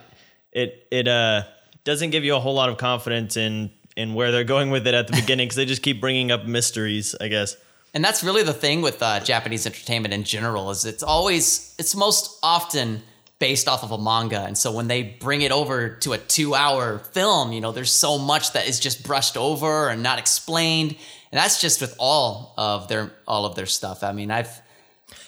it 0.52 0.86
it 0.90 1.08
uh 1.08 1.42
doesn't 1.84 2.10
give 2.10 2.24
you 2.24 2.34
a 2.34 2.40
whole 2.40 2.54
lot 2.54 2.68
of 2.68 2.76
confidence 2.76 3.36
in 3.36 3.70
in 3.96 4.14
where 4.14 4.30
they're 4.32 4.44
going 4.56 4.70
with 4.70 4.86
it 4.86 4.94
at 4.94 5.06
the 5.06 5.12
beginning 5.22 5.46
because 5.46 5.56
they 5.56 5.64
just 5.74 5.82
keep 5.82 6.00
bringing 6.00 6.30
up 6.30 6.44
mysteries, 6.44 7.14
I 7.20 7.28
guess. 7.28 7.56
And 7.94 8.04
that's 8.04 8.22
really 8.22 8.42
the 8.44 8.52
thing 8.52 8.82
with 8.82 9.02
uh, 9.02 9.18
Japanese 9.20 9.64
entertainment 9.66 10.12
in 10.14 10.22
general 10.24 10.70
is 10.70 10.84
it's 10.84 11.02
always 11.02 11.74
it's 11.78 11.94
most 11.96 12.38
often 12.42 13.02
based 13.40 13.68
off 13.68 13.82
of 13.84 13.92
a 13.92 13.98
manga, 13.98 14.42
and 14.48 14.58
so 14.58 14.68
when 14.72 14.88
they 14.88 15.00
bring 15.26 15.42
it 15.42 15.52
over 15.52 15.88
to 16.04 16.12
a 16.12 16.18
two-hour 16.18 16.98
film, 17.12 17.52
you 17.52 17.60
know, 17.60 17.70
there's 17.72 17.92
so 17.92 18.18
much 18.18 18.52
that 18.52 18.66
is 18.66 18.80
just 18.80 19.04
brushed 19.04 19.36
over 19.36 19.88
and 19.90 20.02
not 20.02 20.18
explained, 20.18 20.96
and 21.32 21.38
that's 21.38 21.60
just 21.60 21.80
with 21.80 21.94
all 21.98 22.54
of 22.56 22.88
their 22.88 23.10
all 23.26 23.44
of 23.44 23.54
their 23.54 23.66
stuff. 23.66 24.02
I 24.02 24.12
mean, 24.12 24.30
I've 24.30 24.60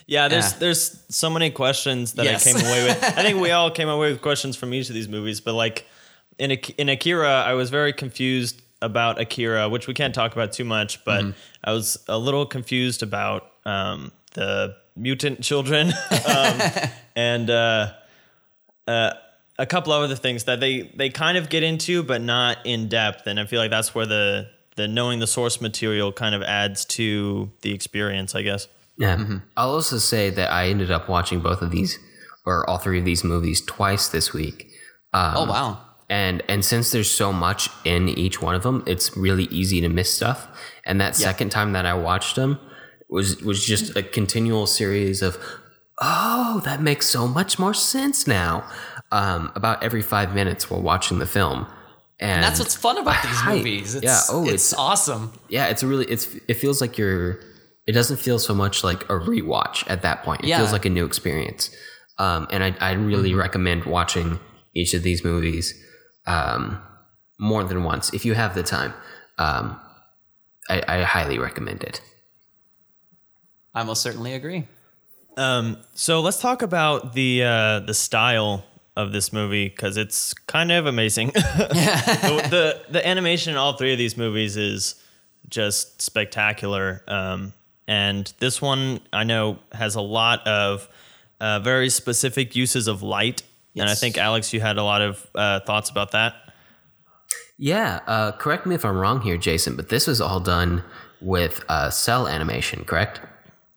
Yeah, 0.06 0.28
there's 0.28 0.52
Yeah. 0.52 0.58
there's 0.58 1.02
so 1.08 1.30
many 1.30 1.50
questions 1.50 2.14
that 2.14 2.24
Yes. 2.24 2.46
I 2.46 2.52
came 2.52 2.60
away 2.66 2.84
with. 2.84 3.02
I 3.04 3.22
think 3.22 3.40
we 3.40 3.50
all 3.56 3.70
came 3.70 3.88
away 3.88 4.10
with 4.12 4.20
questions 4.22 4.56
from 4.56 4.72
each 4.74 4.88
of 4.88 4.94
these 4.94 5.08
movies, 5.08 5.40
but 5.40 5.54
like 5.54 5.86
in 6.38 6.50
in 6.78 6.88
Akira, 6.88 7.42
I 7.46 7.54
was 7.54 7.70
very 7.70 7.92
confused 7.92 8.60
about 8.82 9.20
Akira, 9.20 9.68
which 9.68 9.86
we 9.86 9.94
can't 9.94 10.14
talk 10.14 10.32
about 10.32 10.52
too 10.52 10.64
much, 10.64 11.04
but 11.04 11.24
I 11.62 11.72
was 11.72 11.98
a 12.08 12.16
little 12.18 12.46
confused 12.46 13.02
about 13.02 13.42
um, 13.66 14.10
the 14.32 14.74
mutant 14.96 15.42
children 15.42 15.92
um, 16.26 16.60
and 17.16 17.50
uh, 17.50 17.92
uh, 18.88 19.12
a 19.58 19.66
couple 19.66 19.92
of 19.92 20.02
other 20.02 20.16
things 20.16 20.44
that 20.44 20.60
they 20.60 20.90
they 20.96 21.10
kind 21.10 21.36
of 21.36 21.48
get 21.50 21.62
into, 21.62 22.02
but 22.02 22.20
not 22.22 22.56
in 22.64 22.88
depth. 22.88 23.26
And 23.26 23.38
I 23.38 23.44
feel 23.46 23.60
like 23.60 23.70
that's 23.70 23.94
where 23.94 24.06
the 24.06 24.48
the 24.80 24.88
knowing 24.88 25.18
the 25.20 25.26
source 25.26 25.60
material 25.60 26.12
kind 26.12 26.34
of 26.34 26.42
adds 26.42 26.84
to 26.96 27.50
the 27.62 27.72
experience, 27.74 28.34
I 28.34 28.42
guess. 28.42 28.68
Yeah. 28.96 29.16
I'll 29.56 29.70
also 29.70 29.98
say 29.98 30.30
that 30.30 30.50
I 30.52 30.68
ended 30.68 30.90
up 30.90 31.08
watching 31.08 31.40
both 31.40 31.62
of 31.62 31.70
these, 31.70 31.98
or 32.44 32.68
all 32.68 32.78
three 32.78 32.98
of 32.98 33.04
these 33.04 33.24
movies 33.24 33.62
twice 33.64 34.08
this 34.08 34.32
week. 34.32 34.66
Um, 35.12 35.34
Oh 35.36 35.44
wow. 35.46 35.78
and 36.08 36.42
and 36.48 36.64
since 36.64 36.90
there's 36.92 37.10
so 37.10 37.32
much 37.32 37.68
in 37.84 38.08
each 38.08 38.40
one 38.42 38.54
of 38.54 38.62
them, 38.62 38.82
it's 38.86 39.16
really 39.16 39.44
easy 39.44 39.80
to 39.80 39.88
miss 39.88 40.12
stuff. 40.12 40.46
And 40.84 41.00
that 41.00 41.16
second 41.16 41.50
time 41.50 41.72
that 41.72 41.86
I 41.86 41.94
watched 41.94 42.36
them 42.36 42.58
was 43.08 43.40
was 43.42 43.64
just 43.64 43.96
a 43.96 44.02
continual 44.02 44.66
series 44.66 45.22
of, 45.22 45.36
oh, 46.00 46.60
that 46.64 46.80
makes 46.82 47.06
so 47.06 47.26
much 47.26 47.58
more 47.58 47.74
sense 47.74 48.26
now. 48.26 48.64
Um, 49.12 49.50
about 49.56 49.82
every 49.82 50.02
five 50.02 50.34
minutes 50.34 50.70
while 50.70 50.80
watching 50.82 51.18
the 51.18 51.26
film, 51.26 51.66
and, 52.20 52.30
And 52.30 52.42
that's 52.44 52.58
what's 52.60 52.76
fun 52.76 52.98
about 52.98 53.22
these 53.22 53.40
Right. 53.46 53.56
movies. 53.58 53.94
It's, 53.94 54.04
Yeah. 54.04 54.20
Oh, 54.30 54.42
it's, 54.44 54.72
it's- 54.72 54.74
awesome. 54.74 55.32
yeah, 55.48 55.66
it's 55.68 55.82
really 55.82 56.04
it's 56.06 56.28
it 56.48 56.54
feels 56.54 56.80
like 56.80 56.98
you're 56.98 57.40
it 57.86 57.92
doesn't 57.92 58.18
feel 58.18 58.38
so 58.38 58.54
much 58.54 58.84
like 58.84 59.02
a 59.04 59.14
rewatch 59.18 59.84
at 59.90 60.02
that 60.02 60.22
point. 60.22 60.42
It 60.42 60.48
Yeah. 60.48 60.58
feels 60.58 60.72
like 60.72 60.84
a 60.84 60.90
new 60.90 61.04
experience. 61.06 61.70
Um, 62.18 62.46
and 62.50 62.62
I 62.62 62.76
I 62.80 62.92
really 62.92 63.34
recommend 63.34 63.84
watching 63.84 64.38
each 64.74 64.92
of 64.94 65.02
these 65.02 65.24
movies 65.24 65.74
um, 66.26 66.78
more 67.38 67.64
than 67.64 67.82
once 67.84 68.12
if 68.12 68.24
you 68.26 68.34
have 68.34 68.54
the 68.54 68.62
time. 68.62 68.92
Um, 69.38 69.80
I, 70.68 70.82
I 70.86 71.02
highly 71.02 71.38
recommend 71.38 71.82
it. 71.82 72.00
I 73.74 73.82
most 73.84 74.02
certainly 74.02 74.34
agree. 74.34 74.68
Um, 75.36 75.78
so 75.94 76.20
let's 76.20 76.38
talk 76.40 76.60
about 76.62 77.14
the 77.14 77.42
uh, 77.44 77.80
the 77.80 77.94
style 77.94 78.64
of 79.06 79.12
this 79.12 79.32
movie 79.32 79.68
because 79.68 79.96
it's 79.96 80.34
kind 80.34 80.70
of 80.70 80.86
amazing. 80.86 81.28
the, 81.34 82.46
the 82.50 82.82
the 82.90 83.06
animation 83.06 83.52
in 83.52 83.56
all 83.56 83.74
three 83.74 83.92
of 83.92 83.98
these 83.98 84.16
movies 84.16 84.56
is 84.56 84.94
just 85.48 86.00
spectacular. 86.00 87.02
Um, 87.08 87.52
and 87.88 88.32
this 88.38 88.62
one 88.62 89.00
I 89.12 89.24
know 89.24 89.58
has 89.72 89.94
a 89.96 90.00
lot 90.00 90.46
of 90.46 90.88
uh, 91.40 91.58
very 91.60 91.90
specific 91.90 92.54
uses 92.54 92.86
of 92.86 93.02
light. 93.02 93.42
And 93.76 93.88
I 93.88 93.94
think 93.94 94.18
Alex, 94.18 94.52
you 94.52 94.60
had 94.60 94.76
a 94.76 94.82
lot 94.82 95.00
of 95.00 95.26
uh, 95.34 95.60
thoughts 95.60 95.90
about 95.90 96.10
that. 96.12 96.34
Yeah, 97.56 98.00
uh, 98.06 98.32
correct 98.32 98.66
me 98.66 98.74
if 98.74 98.84
I'm 98.84 98.96
wrong 98.96 99.20
here, 99.20 99.36
Jason, 99.36 99.76
but 99.76 99.88
this 99.88 100.06
was 100.06 100.20
all 100.20 100.40
done 100.40 100.82
with 101.20 101.62
uh, 101.68 101.90
cel 101.90 102.26
animation, 102.26 102.84
correct? 102.84 103.20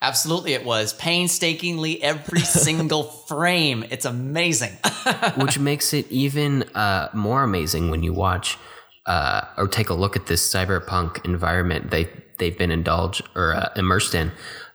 Absolutely, 0.04 0.52
it 0.54 0.66
was 0.66 0.92
painstakingly 0.94 2.04
every 2.04 2.40
single 2.68 3.04
frame. 3.04 3.86
It's 3.90 4.04
amazing. 4.04 4.78
which 5.36 5.58
makes 5.58 5.94
it 5.94 6.12
even 6.12 6.64
uh, 6.76 7.08
more 7.14 7.42
amazing 7.42 7.90
when 7.90 8.04
you 8.04 8.12
watch 8.12 8.58
uh, 9.06 9.46
or 9.58 9.68
take 9.68 9.90
a 9.90 9.94
look 9.94 10.18
at 10.18 10.28
this 10.28 10.54
cyberpunk 10.54 11.24
environment 11.26 11.90
they 11.90 12.10
they've 12.38 12.58
been 12.58 12.72
indulged 12.72 13.22
or 13.36 13.54
uh, 13.54 13.70
immersed 13.76 14.14
in 14.14 14.32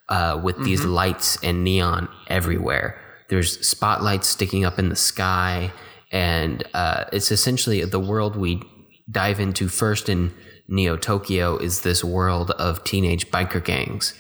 uh, 0.09 0.41
with 0.43 0.63
these 0.65 0.85
lights 0.85 1.37
and 1.43 1.63
neon 1.63 2.09
everywhere. 2.29 2.99
There's 3.29 3.67
spotlights 3.67 4.27
sticking 4.27 4.65
up 4.65 4.79
in 4.79 4.89
the 4.89 4.97
sky, 4.97 5.73
and 6.11 6.65
uh, 6.73 7.05
it's 7.13 7.31
essentially 7.31 7.85
the 7.85 8.01
world 8.01 8.35
we 8.35 8.63
dive 9.11 9.41
into 9.41 9.69
first 9.69 10.09
in 10.09 10.33
Neo 10.69 10.97
Tokyo 10.97 11.59
is 11.59 11.83
this 11.83 12.03
world 12.03 12.51
of 12.53 12.85
teenage 12.85 13.31
biker 13.31 13.63
gangs. 13.63 14.15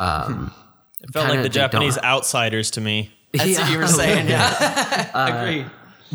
Um, 0.00 0.52
It 1.02 1.12
felt 1.12 1.28
like 1.28 1.38
the 1.38 1.42
they 1.42 1.48
don't- 1.48 1.52
Japanese 1.52 1.98
outsiders 1.98 2.70
to 2.72 2.80
me. 2.80 3.12
That's 3.32 3.58
what 3.58 3.70
you 3.70 3.78
were 3.78 3.86
saying. 3.86 4.28
Yeah, 4.34 5.10
agree. 5.44 5.64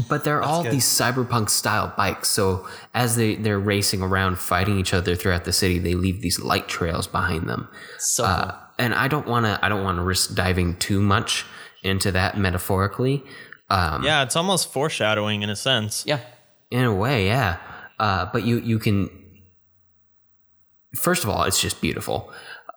But 0.10 0.25
they're 0.25 0.42
all 0.42 0.63
good. 0.63 0.74
these 0.74 0.84
cyberpunk 0.86 1.50
style 1.50 1.94
bikes. 1.96 2.27
So 2.27 2.68
as 2.94 3.15
they, 3.15 3.36
they're 3.36 3.58
racing 3.60 4.01
around, 4.01 4.38
fighting 4.39 4.77
each 4.77 4.94
other 4.94 5.15
throughout 5.15 5.46
the 5.46 5.54
city, 5.54 5.80
they 5.80 5.96
leave 5.96 6.22
these 6.22 6.38
light 6.42 6.68
trails 6.68 7.08
behind 7.08 7.48
them. 7.48 7.70
So 8.00 8.25
Uh, 8.25 8.56
and 8.77 8.94
I 8.94 9.08
don't 9.08 9.25
want 9.25 9.46
to. 9.46 9.58
I 9.65 9.70
don't 9.70 9.86
want 9.86 9.98
to 10.00 10.04
risk 10.04 10.36
diving 10.36 10.75
too 10.75 11.00
much 11.00 11.46
into 11.84 12.12
that 12.12 12.38
metaphorically. 12.38 13.24
Um, 13.70 14.04
Yeah, 14.04 14.24
it's 14.24 14.36
almost 14.36 14.74
foreshadowing 14.74 15.44
in 15.44 15.50
a 15.50 15.56
sense. 15.56 16.04
yeah, 16.06 16.20
in 16.70 16.84
a 16.84 16.94
way, 16.94 17.27
yeah. 17.27 17.56
Uh, 17.98 18.25
but 18.34 18.44
you 18.44 18.58
you 18.60 18.77
can. 18.80 19.10
First 20.96 21.24
of 21.24 21.30
all, 21.30 21.44
it's 21.44 21.62
just 21.62 21.80
beautiful, 21.82 22.32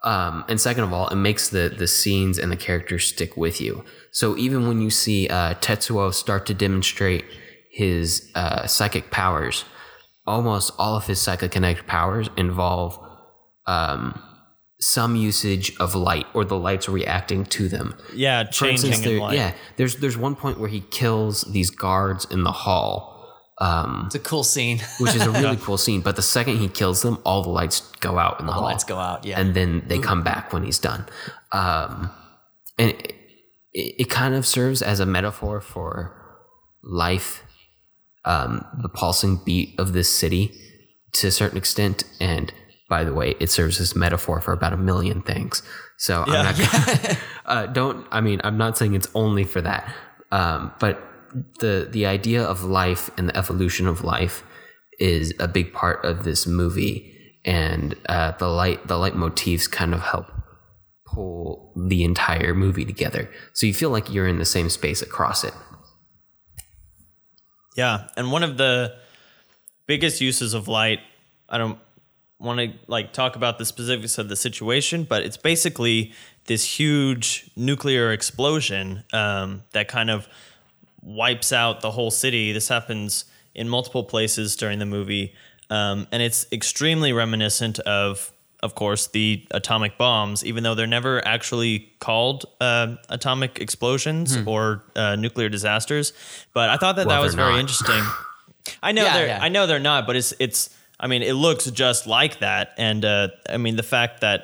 um, 0.05 0.45
and 0.49 0.61
second 0.61 0.85
of 0.85 0.93
all, 0.93 1.09
it 1.09 1.17
makes 1.17 1.49
the 1.49 1.73
the 1.76 1.87
scenes 1.87 2.38
and 2.38 2.50
the 2.52 2.57
characters 2.57 3.07
stick 3.07 3.37
with 3.37 3.61
you. 3.61 3.85
So 4.12 4.37
even 4.37 4.67
when 4.69 4.81
you 4.81 4.90
see 4.90 5.28
uh, 5.28 5.55
Tetsuo 5.55 6.12
start 6.14 6.47
to 6.47 6.55
demonstrate 6.55 7.25
his 7.71 8.31
uh, 8.35 8.67
psychic 8.67 9.11
powers, 9.11 9.64
almost 10.26 10.73
all 10.78 10.97
of 10.97 11.07
his 11.07 11.19
psychokinetic 11.19 11.87
powers 11.87 12.28
involve 12.37 12.99
um, 13.67 14.21
some 14.81 15.17
usage 15.17 15.76
of 15.78 15.95
light, 15.95 16.26
or 16.35 16.45
the 16.45 16.57
lights 16.59 16.88
reacting 16.88 17.45
to 17.47 17.69
them. 17.69 17.95
Yeah, 18.14 18.45
changing 18.45 18.90
instance, 18.90 19.05
there- 19.07 19.21
light. 19.21 19.37
yeah, 19.37 19.55
there's 19.76 19.97
there's 19.97 20.17
one 20.17 20.37
point 20.37 20.59
where 20.61 20.69
he 20.71 20.81
kills 20.81 21.43
these 21.43 21.71
guards 21.71 22.25
in 22.31 22.45
the 22.45 22.52
hall. 22.52 23.18
Um, 23.61 24.05
it's 24.07 24.15
a 24.15 24.21
cool 24.21 24.45
scene. 24.45 24.81
which 25.00 25.15
is 25.15 25.23
a 25.23 25.31
really 25.31 25.57
cool 25.57 25.79
scene. 25.79 26.00
But 26.00 26.17
the 26.17 26.23
second 26.23 26.59
he 26.59 26.69
kills 26.69 27.03
them, 27.03 27.19
all 27.25 27.43
the 27.43 27.50
lights 27.50 27.81
go 28.00 28.19
out 28.19 28.41
in 28.41 28.47
the 28.47 28.53
the 28.53 28.55
hall, 28.55 28.65
lights 28.65 28.85
go 28.85 28.99
out. 28.99 29.25
Yeah, 29.25 29.41
and 29.41 29.55
then 29.55 29.83
they 29.87 29.99
come 29.99 30.23
back 30.23 30.53
when 30.53 30.62
he's 30.65 30.79
done. 30.79 31.07
Um, 31.53 32.11
and 32.79 32.91
it, 32.93 33.15
it 33.73 34.11
kind 34.11 34.35
of 34.35 34.47
serves 34.47 34.83
as 34.83 35.00
a 35.00 35.07
metaphor 35.07 35.61
for 35.61 36.15
life, 36.83 37.43
um, 38.25 38.65
the 38.81 38.88
pulsing 38.88 39.41
beat 39.45 39.79
of 39.79 39.93
this 39.93 40.09
city 40.09 40.53
to 41.12 41.27
a 41.27 41.31
certain 41.31 41.59
extent. 41.59 42.05
And 42.21 42.53
by 42.88 43.05
the 43.05 43.12
way, 43.12 43.35
it 43.41 43.50
serves 43.50 43.81
as 43.81 43.95
metaphor 43.95 44.41
for 44.41 44.53
about 44.53 44.73
a 44.73 44.77
million 44.77 45.23
things. 45.23 45.62
So 45.99 46.25
I'm 46.27 46.45
not 46.45 46.57
gonna, 46.57 47.19
uh, 47.47 47.67
don't. 47.67 48.07
I 48.11 48.21
mean, 48.21 48.41
I'm 48.45 48.57
not 48.57 48.79
saying 48.79 48.95
it's 48.95 49.09
only 49.15 49.45
for 49.45 49.61
that, 49.61 49.93
um, 50.31 50.73
but 50.79 51.03
the 51.61 51.88
the 51.90 52.06
idea 52.06 52.42
of 52.42 52.64
life 52.64 53.11
and 53.16 53.28
the 53.28 53.37
evolution 53.37 53.87
of 53.87 54.04
life 54.04 54.44
is 54.99 55.32
a 55.38 55.49
big 55.49 55.73
part 55.73 56.04
of 56.04 56.25
this 56.25 56.47
movie, 56.47 57.14
and 57.44 57.94
uh, 58.08 58.32
the 58.32 58.49
light 58.49 58.87
the 58.87 58.97
light 58.97 59.14
motifs 59.14 59.66
kind 59.66 59.94
of 59.94 60.00
help 60.00 60.26
pull 61.06 61.73
the 61.88 62.04
entire 62.04 62.54
movie 62.54 62.85
together. 62.85 63.30
So 63.52 63.66
you 63.66 63.75
feel 63.75 63.90
like 63.90 64.12
you're 64.12 64.28
in 64.28 64.38
the 64.38 64.44
same 64.44 64.68
space 64.68 65.02
across 65.02 65.44
it. 65.44 65.54
Yeah, 67.76 68.08
and 68.16 68.32
one 68.32 68.42
of 68.42 68.56
the 68.56 68.97
biggest 69.87 70.20
uses 70.20 70.52
of 70.52 70.68
light, 70.68 70.99
I 71.49 71.58
don't 71.58 71.78
want 72.38 72.61
to 72.61 72.73
like 72.87 73.12
talk 73.12 73.37
about 73.37 73.58
the 73.58 73.64
specifics 73.64 74.18
of 74.18 74.28
the 74.28 74.37
situation, 74.37 75.04
but 75.04 75.23
it's 75.23 75.37
basically 75.37 76.12
this 76.47 76.64
huge 76.64 77.50
nuclear 77.56 78.12
explosion 78.12 79.04
um, 79.12 79.64
that 79.73 79.88
kind 79.88 80.11
of 80.11 80.28
wipes 81.09 81.53
out 81.53 81.81
the 81.81 81.91
whole 81.93 82.11
city. 82.11 82.53
This 82.53 82.69
happens 82.69 83.25
in 83.55 83.69
multiple 83.69 84.05
places 84.05 84.57
during 84.57 84.79
the 84.79 84.87
movie, 84.87 85.35
um, 85.71 86.07
and 86.12 86.23
it's 86.23 86.47
extremely 86.53 87.12
reminiscent 87.12 87.79
of, 87.81 88.33
of 88.62 88.75
course, 88.75 89.07
the 89.09 89.47
atomic 89.50 89.97
bombs. 89.99 90.45
Even 90.45 90.62
though 90.65 90.75
they're 90.75 90.87
never 90.87 91.27
actually 91.27 91.91
called 91.99 92.45
uh, 92.61 92.97
atomic 93.09 93.59
explosions 93.61 94.37
or 94.47 94.85
uh, 94.97 95.17
nuclear 95.17 95.49
disasters, 95.49 96.12
but 96.55 96.69
I 96.69 96.77
thought 96.77 96.97
that 96.97 97.07
Well, 97.07 97.17
that 97.21 97.25
was 97.25 97.35
very 97.35 97.53
not. 97.53 97.61
interesting. 97.61 98.03
I 98.83 98.93
know 98.93 99.05
Yeah, 99.05 99.15
they're 99.15 99.27
yeah. 99.29 99.38
I 99.43 99.49
know 99.49 99.67
they're 99.67 99.79
not, 99.79 100.07
but 100.07 100.15
it's 100.17 100.35
it's 100.38 100.71
I 101.00 101.07
mean 101.07 101.23
it 101.23 101.33
looks 101.35 101.65
just 101.71 102.07
like 102.07 102.41
that, 102.41 102.75
and 102.77 103.05
uh, 103.05 103.29
I 103.49 103.57
mean 103.57 103.77
the 103.77 103.83
fact 103.83 104.21
that 104.21 104.41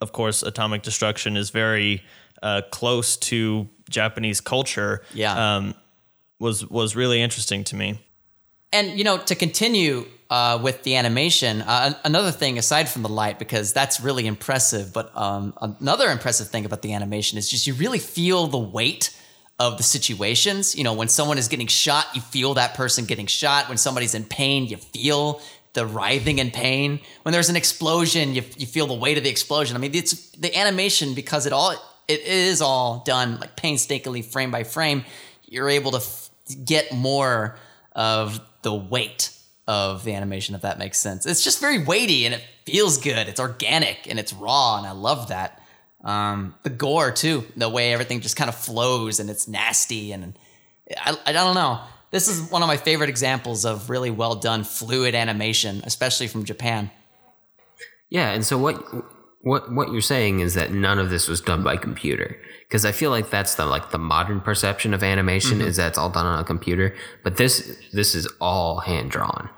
of 0.00 0.10
course 0.12 0.42
atomic 0.42 0.82
destruction 0.82 1.36
is 1.36 1.50
very 1.50 2.02
uh, 2.42 2.62
close 2.70 3.16
to 3.16 3.68
Japanese 3.88 4.40
culture. 4.40 5.02
Yeah. 5.14 5.56
um, 5.56 5.74
was 6.38 6.66
was 6.66 6.96
really 6.96 7.20
interesting 7.20 7.64
to 7.64 7.76
me. 7.76 8.00
And 8.72 8.98
you 8.98 9.04
know, 9.04 9.18
to 9.18 9.34
continue 9.34 10.06
uh, 10.30 10.60
with 10.62 10.82
the 10.82 10.96
animation, 10.96 11.62
uh, 11.62 11.94
another 12.04 12.30
thing 12.30 12.58
aside 12.58 12.88
from 12.88 13.02
the 13.02 13.08
light, 13.08 13.38
because 13.38 13.72
that's 13.72 14.00
really 14.00 14.26
impressive. 14.26 14.92
But 14.92 15.16
um, 15.16 15.54
another 15.60 16.10
impressive 16.10 16.48
thing 16.48 16.64
about 16.64 16.82
the 16.82 16.92
animation 16.92 17.38
is 17.38 17.48
just 17.48 17.66
you 17.66 17.74
really 17.74 17.98
feel 17.98 18.46
the 18.46 18.58
weight 18.58 19.16
of 19.58 19.76
the 19.76 19.82
situations. 19.82 20.76
You 20.76 20.84
know, 20.84 20.92
when 20.92 21.08
someone 21.08 21.38
is 21.38 21.48
getting 21.48 21.66
shot, 21.66 22.06
you 22.14 22.20
feel 22.20 22.54
that 22.54 22.74
person 22.74 23.06
getting 23.06 23.26
shot. 23.26 23.68
When 23.68 23.78
somebody's 23.78 24.14
in 24.14 24.24
pain, 24.24 24.66
you 24.66 24.76
feel 24.76 25.40
the 25.72 25.86
writhing 25.86 26.38
in 26.38 26.50
pain. 26.50 27.00
When 27.22 27.32
there's 27.32 27.48
an 27.48 27.56
explosion, 27.56 28.34
you, 28.34 28.42
you 28.56 28.66
feel 28.66 28.86
the 28.86 28.94
weight 28.94 29.18
of 29.18 29.24
the 29.24 29.30
explosion. 29.30 29.76
I 29.76 29.80
mean, 29.80 29.94
it's 29.94 30.30
the 30.32 30.54
animation 30.56 31.14
because 31.14 31.46
it 31.46 31.52
all 31.52 31.74
it 32.06 32.20
is 32.20 32.62
all 32.62 33.02
done 33.04 33.38
like 33.38 33.56
painstakingly 33.56 34.22
frame 34.22 34.50
by 34.50 34.64
frame. 34.64 35.04
You're 35.46 35.68
able 35.70 35.92
to 35.92 36.00
get 36.54 36.92
more 36.92 37.56
of 37.92 38.40
the 38.62 38.74
weight 38.74 39.32
of 39.66 40.04
the 40.04 40.14
animation, 40.14 40.54
if 40.54 40.62
that 40.62 40.78
makes 40.78 40.98
sense. 40.98 41.26
It's 41.26 41.44
just 41.44 41.60
very 41.60 41.84
weighty 41.84 42.24
and 42.24 42.34
it 42.34 42.42
feels 42.64 42.98
good. 42.98 43.28
It's 43.28 43.40
organic 43.40 44.08
and 44.08 44.18
it's 44.18 44.32
raw, 44.32 44.78
and 44.78 44.86
I 44.86 44.92
love 44.92 45.28
that. 45.28 45.62
Um, 46.02 46.54
the 46.62 46.70
gore 46.70 47.10
too, 47.10 47.44
the 47.56 47.68
way 47.68 47.92
everything 47.92 48.20
just 48.20 48.36
kind 48.36 48.48
of 48.48 48.54
flows 48.54 49.20
and 49.20 49.28
it's 49.28 49.48
nasty, 49.48 50.12
and 50.12 50.38
I, 50.96 51.18
I 51.26 51.32
don't 51.32 51.54
know. 51.54 51.80
This 52.10 52.28
is 52.28 52.50
one 52.50 52.62
of 52.62 52.68
my 52.68 52.78
favorite 52.78 53.10
examples 53.10 53.66
of 53.66 53.90
really 53.90 54.10
well 54.10 54.36
done 54.36 54.64
fluid 54.64 55.14
animation, 55.14 55.82
especially 55.84 56.28
from 56.28 56.44
Japan. 56.44 56.90
Yeah, 58.08 58.30
and 58.30 58.44
so 58.44 58.56
what 58.56 58.82
what 59.48 59.72
what 59.72 59.90
you're 59.92 60.00
saying 60.00 60.40
is 60.40 60.54
that 60.54 60.72
none 60.72 60.98
of 60.98 61.08
this 61.10 61.28
was 61.28 61.40
done 61.40 61.62
by 61.64 61.76
computer 61.76 62.36
because 62.68 62.84
I 62.84 62.92
feel 62.92 63.10
like 63.10 63.30
that's 63.30 63.54
the 63.54 63.64
like 63.64 63.90
the 63.90 63.98
modern 63.98 64.40
perception 64.40 64.92
of 64.94 65.02
animation 65.02 65.58
Mm-hmm. 65.58 65.68
is 65.68 65.76
that 65.76 65.88
it's 65.88 65.98
all 65.98 66.10
done 66.10 66.26
on 66.26 66.38
a 66.38 66.44
computer, 66.44 66.94
but 67.24 67.36
this 67.36 67.54
this 67.92 68.14
is 68.14 68.28
all 68.40 68.80
hand 68.80 69.10
drawn. 69.10 69.48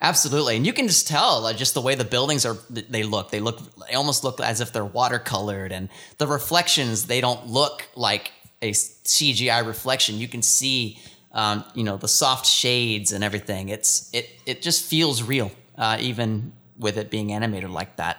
Absolutely, 0.00 0.54
and 0.56 0.64
you 0.66 0.72
can 0.72 0.86
just 0.86 1.08
tell 1.08 1.40
like, 1.40 1.56
just 1.56 1.74
the 1.74 1.80
way 1.80 1.94
the 1.96 2.04
buildings 2.04 2.46
are. 2.46 2.56
They 2.70 3.02
look. 3.02 3.30
They 3.30 3.40
look. 3.40 3.58
They 3.88 3.94
almost 3.94 4.22
look 4.22 4.38
as 4.40 4.60
if 4.60 4.72
they're 4.72 4.86
watercolored, 4.86 5.72
and 5.72 5.88
the 6.18 6.26
reflections. 6.26 7.06
They 7.06 7.20
don't 7.20 7.48
look 7.48 7.88
like 7.96 8.30
a 8.62 8.70
CGI 8.72 9.66
reflection. 9.66 10.18
You 10.18 10.28
can 10.28 10.42
see, 10.42 10.98
um, 11.32 11.64
you 11.74 11.82
know, 11.82 11.96
the 11.96 12.06
soft 12.06 12.46
shades 12.46 13.12
and 13.12 13.24
everything. 13.24 13.70
It's 13.70 14.08
it. 14.12 14.28
It 14.46 14.62
just 14.62 14.84
feels 14.84 15.22
real, 15.22 15.50
uh, 15.76 15.96
even 15.98 16.52
with 16.78 16.96
it 16.96 17.10
being 17.10 17.32
animated 17.32 17.70
like 17.70 17.96
that. 17.96 18.18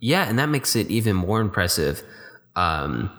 Yeah, 0.00 0.28
and 0.28 0.38
that 0.38 0.48
makes 0.48 0.74
it 0.76 0.90
even 0.90 1.14
more 1.14 1.40
impressive. 1.40 2.02
Um, 2.56 3.10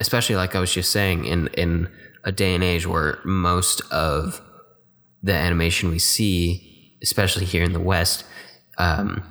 especially 0.00 0.36
like 0.36 0.54
I 0.54 0.60
was 0.60 0.72
just 0.72 0.90
saying, 0.92 1.24
in 1.24 1.48
in 1.48 1.88
a 2.24 2.32
day 2.32 2.54
and 2.54 2.64
age 2.64 2.86
where 2.86 3.18
most 3.24 3.82
of 3.90 4.40
the 5.22 5.34
animation 5.34 5.90
we 5.90 5.98
see, 5.98 6.96
especially 7.02 7.44
here 7.44 7.62
in 7.64 7.72
the 7.72 7.80
West, 7.80 8.24
um, 8.78 9.22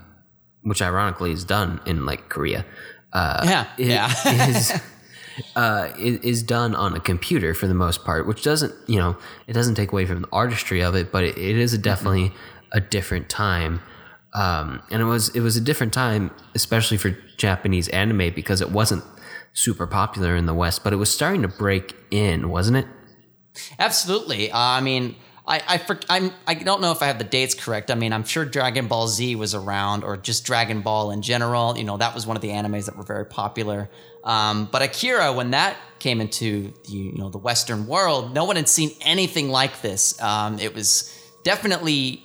which 0.64 0.82
ironically 0.82 1.32
is 1.32 1.44
done 1.44 1.80
in 1.86 2.06
like 2.06 2.30
Korea, 2.30 2.66
uh, 3.14 3.42
Yeah, 3.44 3.68
yeah. 3.78 4.14
is 4.50 4.72
uh, 5.56 5.90
is 5.98 6.20
is 6.20 6.44
done 6.44 6.76
on 6.76 6.96
a 6.96 7.00
computer 7.00 7.54
for 7.54 7.68
the 7.68 7.74
most 7.74 8.04
part, 8.04 8.28
which 8.28 8.44
doesn't 8.44 8.74
you 8.88 8.98
know 8.98 9.18
it 9.48 9.54
doesn't 9.54 9.76
take 9.76 9.92
away 9.92 10.06
from 10.06 10.22
the 10.22 10.28
artistry 10.32 10.82
of 10.82 10.96
it, 10.96 11.12
but 11.12 11.24
it, 11.24 11.38
it 11.38 11.58
is 11.58 11.74
a 11.74 11.78
definitely 11.78 12.32
a 12.72 12.82
different 12.82 13.30
time. 13.30 13.82
Um, 14.34 14.82
and 14.90 15.02
it 15.02 15.06
was 15.06 15.30
it 15.30 15.42
was 15.42 15.56
a 15.56 15.62
different 15.62 15.94
time, 15.94 16.32
especially 16.56 16.98
for 16.98 17.12
Japanese 17.38 17.88
anime, 17.90 18.34
because 18.34 18.62
it 18.62 18.72
wasn't 18.72 19.04
super 19.54 19.86
popular 19.86 20.36
in 20.36 20.46
the 20.46 20.54
West, 20.54 20.84
but 20.84 20.94
it 20.94 20.98
was 20.98 21.12
starting 21.12 21.44
to 21.44 21.48
break 21.48 21.96
in, 22.12 22.50
wasn't 22.50 22.78
it? 22.78 22.88
Absolutely. 23.78 24.52
Uh, 24.52 24.58
I 24.58 24.82
mean, 24.82 25.16
I 25.48 25.62
I, 25.68 25.78
for, 25.78 26.00
I'm 26.10 26.32
I 26.48 26.56
don't 26.56 26.82
know 26.82 26.92
if 26.92 27.02
I 27.04 27.06
have 27.06 27.20
the 27.20 27.24
dates 27.24 27.54
correct. 27.54 27.92
I 27.92 27.96
mean, 27.96 28.12
I'm 28.14 28.24
sure 28.24 28.46
Dragon 28.46 28.88
Ball 28.88 29.08
Z 29.08 29.36
was 29.36 29.54
around, 29.54 30.04
or 30.04 30.18
just 30.18 30.46
Dragon 30.46 30.82
Ball 30.82 31.12
in 31.12 31.22
general. 31.22 31.78
You 31.78 31.84
know, 31.84 31.98
that 31.98 32.16
was 32.16 32.26
one 32.26 32.36
of 32.36 32.42
the 32.42 32.50
animes 32.50 32.86
that 32.86 32.98
were 32.98 33.04
very 33.04 33.26
popular. 33.26 33.90
Um, 34.24 34.68
but 34.72 34.82
Akira, 34.82 35.34
when 35.34 35.52
that 35.52 35.78
came 36.00 36.22
into 36.22 36.74
the 36.86 36.92
you 36.92 37.12
know 37.14 37.30
the 37.30 37.38
Western 37.38 37.86
world, 37.86 38.34
no 38.34 38.46
one 38.46 38.56
had 38.56 38.70
seen 38.70 38.92
anything 39.02 39.50
like 39.50 39.82
this. 39.82 40.20
Um, 40.22 40.60
it 40.60 40.74
was 40.74 41.14
definitely 41.44 42.24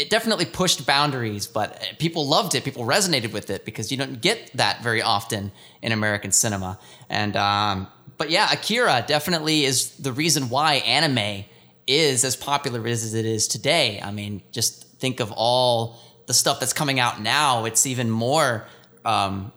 it 0.00 0.08
definitely 0.08 0.46
pushed 0.46 0.86
boundaries, 0.86 1.46
but 1.46 1.94
people 1.98 2.26
loved 2.26 2.54
it. 2.54 2.64
People 2.64 2.84
resonated 2.84 3.32
with 3.32 3.50
it 3.50 3.66
because 3.66 3.92
you 3.92 3.98
don't 3.98 4.20
get 4.22 4.50
that 4.54 4.82
very 4.82 5.02
often 5.02 5.52
in 5.82 5.92
American 5.92 6.32
cinema. 6.32 6.78
And 7.10 7.36
um, 7.36 7.86
but 8.16 8.30
yeah, 8.30 8.50
Akira 8.50 9.04
definitely 9.06 9.64
is 9.64 9.96
the 9.96 10.12
reason 10.12 10.48
why 10.48 10.74
anime 10.74 11.44
is 11.86 12.24
as 12.24 12.34
popular 12.34 12.86
as 12.86 13.12
it 13.12 13.26
is 13.26 13.46
today. 13.46 14.00
I 14.02 14.10
mean, 14.10 14.42
just 14.52 14.84
think 14.98 15.20
of 15.20 15.32
all 15.32 16.00
the 16.26 16.34
stuff 16.34 16.60
that's 16.60 16.72
coming 16.72 16.98
out 16.98 17.20
now. 17.20 17.66
It's 17.66 17.84
even 17.86 18.10
more. 18.10 18.66
Um, 19.04 19.52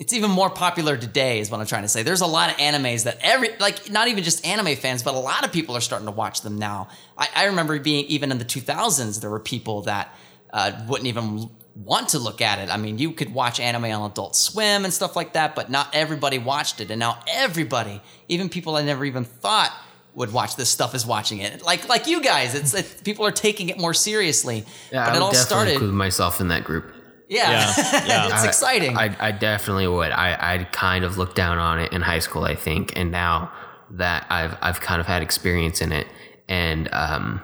it's 0.00 0.14
even 0.14 0.30
more 0.30 0.48
popular 0.48 0.96
today 0.96 1.40
is 1.40 1.50
what 1.50 1.60
i'm 1.60 1.66
trying 1.66 1.82
to 1.82 1.88
say. 1.88 2.02
There's 2.02 2.22
a 2.22 2.26
lot 2.26 2.50
of 2.50 2.56
animes 2.56 3.04
that 3.04 3.18
every 3.20 3.50
like 3.58 3.90
not 3.90 4.08
even 4.08 4.24
just 4.24 4.44
anime 4.44 4.74
fans 4.74 5.02
but 5.02 5.14
a 5.14 5.18
lot 5.18 5.44
of 5.44 5.52
people 5.52 5.76
are 5.76 5.80
starting 5.80 6.06
to 6.06 6.12
watch 6.12 6.40
them 6.40 6.58
now. 6.58 6.88
I, 7.16 7.28
I 7.36 7.44
remember 7.44 7.78
being 7.78 8.06
even 8.06 8.32
in 8.32 8.38
the 8.38 8.44
2000s 8.44 9.20
there 9.20 9.30
were 9.30 9.38
people 9.38 9.82
that 9.82 10.12
uh, 10.52 10.72
wouldn't 10.88 11.06
even 11.06 11.50
want 11.76 12.08
to 12.08 12.18
look 12.18 12.40
at 12.40 12.58
it. 12.58 12.70
I 12.70 12.78
mean 12.78 12.96
you 12.96 13.12
could 13.12 13.32
watch 13.32 13.60
anime 13.60 13.84
on 13.84 14.10
adult 14.10 14.34
swim 14.34 14.84
and 14.84 14.92
stuff 14.92 15.14
like 15.14 15.34
that 15.34 15.54
but 15.54 15.70
not 15.70 15.94
everybody 15.94 16.38
watched 16.38 16.80
it. 16.80 16.90
And 16.90 16.98
now 16.98 17.20
everybody 17.28 18.00
even 18.28 18.48
people 18.48 18.76
i 18.76 18.82
never 18.82 19.04
even 19.04 19.24
thought 19.24 19.70
would 20.14 20.32
watch 20.32 20.56
this 20.56 20.70
stuff 20.70 20.94
is 20.94 21.04
watching 21.04 21.40
it. 21.40 21.62
Like 21.62 21.90
like 21.90 22.06
you 22.06 22.22
guys 22.22 22.54
it's, 22.54 22.72
it, 22.72 23.02
people 23.04 23.26
are 23.26 23.30
taking 23.32 23.68
it 23.68 23.78
more 23.78 23.92
seriously. 23.92 24.64
Yeah, 24.90 25.04
but 25.04 25.10
I 25.10 25.10
it 25.10 25.12
would 25.12 25.22
all 25.24 25.32
definitely 25.32 25.44
started 25.44 25.72
include 25.74 25.94
myself 25.94 26.40
in 26.40 26.48
that 26.48 26.64
group. 26.64 26.94
Yeah, 27.30 27.50
Yeah, 27.50 28.04
yeah. 28.06 28.24
it's 28.34 28.44
I- 28.44 28.48
exciting 28.48 28.96
I, 28.98 29.16
I 29.28 29.30
definitely 29.32 29.86
would. 29.88 30.12
I, 30.12 30.28
I 30.54 30.64
kind 30.72 31.04
of 31.04 31.16
looked 31.18 31.36
down 31.36 31.56
on 31.58 31.78
it 31.80 31.92
in 31.92 32.02
high 32.02 32.18
school, 32.26 32.44
I 32.44 32.54
think, 32.66 32.92
and 32.96 33.10
now 33.10 33.52
that 33.92 34.26
I've 34.30 34.54
I've 34.60 34.80
kind 34.80 35.00
of 35.00 35.06
had 35.06 35.22
experience 35.22 35.80
in 35.80 35.90
it, 35.92 36.06
and 36.48 36.88
um, 36.92 37.40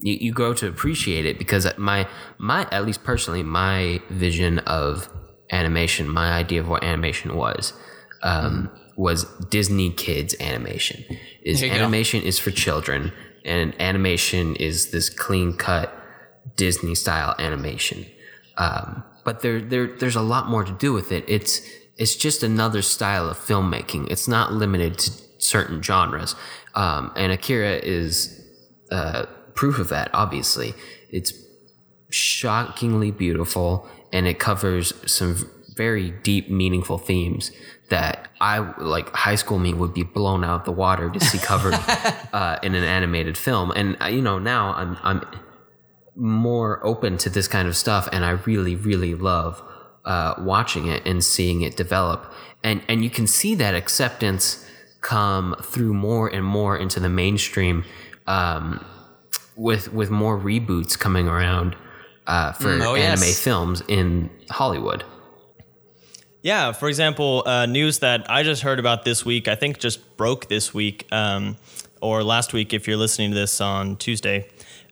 you, 0.00 0.14
you 0.14 0.32
grow 0.32 0.52
to 0.54 0.66
appreciate 0.68 1.24
it 1.26 1.38
because 1.38 1.66
my 1.78 2.08
my 2.38 2.66
at 2.72 2.84
least 2.84 3.04
personally 3.04 3.42
my 3.42 4.00
vision 4.10 4.58
of 4.60 5.08
animation, 5.50 6.08
my 6.08 6.32
idea 6.32 6.60
of 6.60 6.68
what 6.68 6.82
animation 6.82 7.36
was, 7.36 7.72
um, 8.22 8.70
was 8.96 9.24
Disney 9.50 9.90
kids 9.90 10.34
animation. 10.40 11.04
Is 11.44 11.60
There 11.60 11.68
you 11.68 11.74
go. 11.74 11.80
animation 11.82 12.22
is 12.22 12.38
for 12.38 12.50
children, 12.50 13.12
and 13.44 13.74
animation 13.80 14.56
is 14.56 14.90
this 14.90 15.08
clean 15.10 15.56
cut 15.56 15.92
Disney 16.56 16.94
style 16.94 17.34
animation. 17.38 18.06
Um, 18.62 19.02
but 19.24 19.40
there, 19.40 19.60
there, 19.60 19.86
there's 19.86 20.16
a 20.16 20.22
lot 20.22 20.48
more 20.48 20.64
to 20.64 20.72
do 20.72 20.92
with 20.92 21.10
it. 21.10 21.24
It's, 21.26 21.62
it's 21.96 22.14
just 22.14 22.42
another 22.42 22.82
style 22.82 23.28
of 23.28 23.36
filmmaking. 23.38 24.10
It's 24.10 24.28
not 24.28 24.52
limited 24.52 24.98
to 24.98 25.10
certain 25.38 25.82
genres. 25.82 26.34
Um, 26.74 27.12
and 27.16 27.32
Akira 27.32 27.76
is 27.76 28.40
uh, 28.90 29.26
proof 29.54 29.78
of 29.78 29.88
that. 29.88 30.10
Obviously, 30.14 30.74
it's 31.10 31.32
shockingly 32.10 33.10
beautiful, 33.10 33.88
and 34.12 34.26
it 34.26 34.38
covers 34.38 34.92
some 35.10 35.48
very 35.74 36.10
deep, 36.10 36.50
meaningful 36.50 36.98
themes 36.98 37.50
that 37.88 38.28
I 38.40 38.58
like. 38.78 39.14
High 39.14 39.34
school 39.34 39.58
me 39.58 39.74
would 39.74 39.94
be 39.94 40.02
blown 40.02 40.44
out 40.44 40.64
the 40.64 40.72
water 40.72 41.10
to 41.10 41.20
see 41.20 41.38
covered 41.38 41.74
uh, 42.32 42.58
in 42.62 42.74
an 42.74 42.84
animated 42.84 43.36
film. 43.36 43.72
And 43.74 43.96
uh, 44.00 44.06
you 44.06 44.22
know, 44.22 44.38
now 44.38 44.72
I'm, 44.74 44.96
I'm 45.02 45.26
more 46.14 46.84
open 46.84 47.16
to 47.18 47.30
this 47.30 47.48
kind 47.48 47.66
of 47.68 47.76
stuff 47.76 48.08
and 48.12 48.24
I 48.24 48.30
really 48.30 48.76
really 48.76 49.14
love 49.14 49.62
uh, 50.04 50.34
watching 50.38 50.86
it 50.86 51.06
and 51.06 51.22
seeing 51.24 51.62
it 51.62 51.76
develop 51.76 52.32
and 52.62 52.82
and 52.88 53.02
you 53.02 53.10
can 53.10 53.26
see 53.26 53.54
that 53.56 53.74
acceptance 53.74 54.66
come 55.00 55.56
through 55.62 55.94
more 55.94 56.28
and 56.28 56.44
more 56.44 56.76
into 56.76 57.00
the 57.00 57.08
mainstream 57.08 57.84
um, 58.26 58.84
with 59.56 59.92
with 59.92 60.10
more 60.10 60.38
reboots 60.38 60.98
coming 60.98 61.28
around 61.28 61.76
uh, 62.26 62.52
for 62.52 62.68
Mm, 62.68 62.86
oh, 62.86 62.94
anime 62.94 63.22
yes. 63.22 63.42
films 63.42 63.82
in 63.88 64.30
Hollywood. 64.50 65.04
Yeah, 66.42 66.72
for 66.72 66.88
example, 66.88 67.42
uh, 67.46 67.66
news 67.66 68.00
that 68.00 68.28
I 68.30 68.42
just 68.42 68.62
heard 68.62 68.78
about 68.80 69.04
this 69.04 69.24
week, 69.24 69.46
I 69.46 69.54
think 69.54 69.78
just 69.78 70.16
broke 70.16 70.48
this 70.48 70.74
week 70.74 71.06
um, 71.12 71.56
or 72.00 72.24
last 72.24 72.52
week 72.52 72.72
if 72.72 72.88
you're 72.88 72.96
listening 72.96 73.30
to 73.30 73.36
this 73.36 73.60
on 73.60 73.96
Tuesday, 73.96 74.48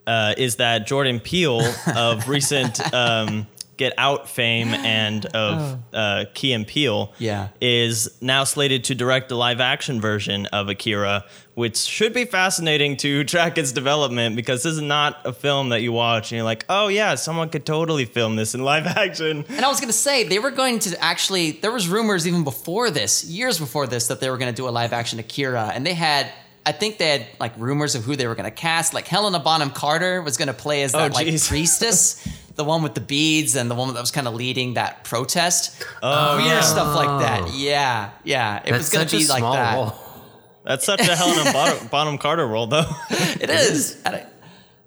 uh, 0.07 0.35
is 0.37 0.57
that 0.57 0.87
Jordan 0.87 1.21
Peele 1.21 1.63
of 1.95 2.29
recent 2.37 2.81
um, 2.95 3.47
Get 3.77 3.95
Out 3.97 4.29
fame 4.29 4.69
and 4.69 5.25
of 5.27 5.79
uh, 5.95 6.25
Key 6.35 6.53
and 6.53 6.67
Peele 6.67 7.13
Yeah. 7.19 7.49
is 7.63 8.11
now 8.21 8.45
slated 8.45 8.85
to 8.85 8.95
direct 8.95 9.31
the 9.31 9.37
live 9.37 9.59
action 9.61 10.03
version 10.03 10.45
of 10.47 10.69
Akira, 10.69 11.25
which 11.55 11.79
should 11.79 12.13
be 12.13 12.27
fascinating 12.27 12.99
to 12.99 13.25
track 13.33 13.57
its 13.57 13.73
development 13.73 14.37
because 14.37 14.65
this 14.65 14.75
is 14.75 14.83
not 14.83 15.21
a 15.25 15.33
film 15.33 15.71
that 15.71 15.81
you 15.81 15.93
watch 15.93 16.31
and 16.31 16.37
you're 16.37 16.45
like, 16.45 16.67
oh 16.69 16.89
yeah, 16.89 17.15
someone 17.15 17.49
could 17.49 17.65
totally 17.65 18.05
film 18.05 18.37
this 18.37 18.55
in 18.55 18.63
live 18.63 18.87
action. 18.99 19.47
And 19.49 19.65
I 19.65 19.69
was 19.69 19.81
gonna 19.81 19.95
say 19.95 20.25
they 20.25 20.39
were 20.39 20.51
going 20.51 20.79
to 20.81 21.03
actually. 21.03 21.53
There 21.53 21.73
was 21.73 21.89
rumors 21.89 22.27
even 22.29 22.45
before 22.45 22.91
this, 22.91 23.25
years 23.25 23.59
before 23.59 23.87
this, 23.87 24.09
that 24.09 24.21
they 24.21 24.29
were 24.29 24.37
gonna 24.37 24.53
do 24.53 24.69
a 24.69 24.71
live 24.71 24.93
action 24.93 25.19
Akira, 25.19 25.71
and 25.75 25.87
they 25.87 25.95
had. 25.95 26.31
I 26.67 26.73
think 26.73 26.99
they 26.99 27.09
had 27.09 27.27
like 27.39 27.53
rumors 27.57 27.95
of 27.95 28.05
who 28.05 28.17
they 28.17 28.27
were 28.27 28.35
gonna 28.35 28.51
cast. 28.51 28.93
Like 28.95 29.07
Helena 29.09 29.39
Bonham 29.41 29.71
Carter 29.71 30.21
was 30.23 30.37
gonna 30.37 30.53
play 30.53 30.83
as 30.83 30.93
that 30.93 31.13
like 31.15 31.27
priestess, 31.27 32.27
the 32.57 32.65
one 32.65 32.83
with 32.83 32.95
the 32.95 33.01
beads, 33.01 33.57
and 33.57 33.71
the 33.71 33.75
woman 33.75 33.95
that 33.95 34.01
was 34.01 34.11
kind 34.11 34.29
of 34.29 34.35
leading 34.35 34.75
that 34.75 35.05
protest. 35.05 35.83
Oh, 36.03 36.37
Weird 36.37 36.49
yeah. 36.49 36.61
stuff 36.61 36.95
like 36.95 37.21
that. 37.23 37.55
Yeah, 37.55 38.11
yeah. 38.25 38.63
It 38.65 38.73
was 38.73 38.91
gonna 38.91 39.07
be 39.07 39.25
a 39.25 39.29
like 39.29 39.39
small 39.39 39.55
that. 39.55 39.75
role. 39.75 39.95
That's 40.65 40.85
such 40.85 41.01
a 41.01 41.17
Helena 41.17 41.51
Bonham, 41.53 41.87
Bonham 41.91 42.19
Carter 42.19 42.47
role, 42.47 42.67
though. 42.67 42.85
It 43.11 43.49
is. 43.49 43.97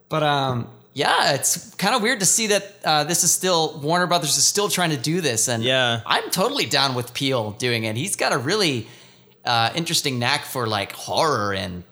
But 0.08 0.22
um, 0.22 0.70
yeah, 0.94 1.34
it's 1.34 1.74
kind 1.76 1.96
of 1.96 2.04
weird 2.04 2.20
to 2.20 2.26
see 2.28 2.48
that 2.48 2.76
uh, 2.86 3.04
this 3.06 3.24
is 3.24 3.32
still 3.32 3.80
Warner 3.82 4.06
Brothers 4.06 4.38
is 4.38 4.46
still 4.46 4.70
trying 4.70 4.92
to 4.92 4.98
do 4.98 5.20
this, 5.22 5.48
and 5.48 5.64
Yeah. 5.64 6.02
I'm 6.06 6.30
totally 6.30 6.68
down 6.68 6.94
with 6.94 7.16
Peele 7.16 7.52
doing 7.54 7.86
it. 7.86 7.96
He's 7.98 8.16
got 8.16 8.32
a 8.32 8.38
really 8.38 8.88
uh, 9.46 9.72
interesting 9.76 10.20
knack 10.20 10.46
for 10.46 10.68
like 10.68 10.92
horror 10.94 11.54
and 11.54 11.84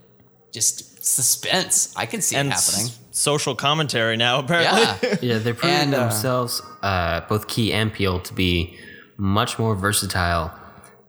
just 0.51 1.03
suspense. 1.05 1.93
I 1.95 2.05
can 2.05 2.21
see 2.21 2.35
and 2.35 2.47
it 2.49 2.51
happening. 2.51 2.85
s- 2.87 2.99
social 3.11 3.55
commentary 3.55 4.17
now 4.17 4.39
apparently. 4.39 4.81
Yeah. 5.09 5.15
Yeah, 5.21 5.37
they're 5.39 5.53
proving 5.53 5.77
And, 5.77 5.95
uh, 5.95 5.99
themselves, 5.99 6.61
uh, 6.81 7.21
both 7.27 7.47
Key 7.47 7.73
and 7.73 7.91
Peele, 7.93 8.19
to 8.21 8.33
be 8.33 8.77
much 9.17 9.57
more 9.59 9.75
versatile 9.75 10.51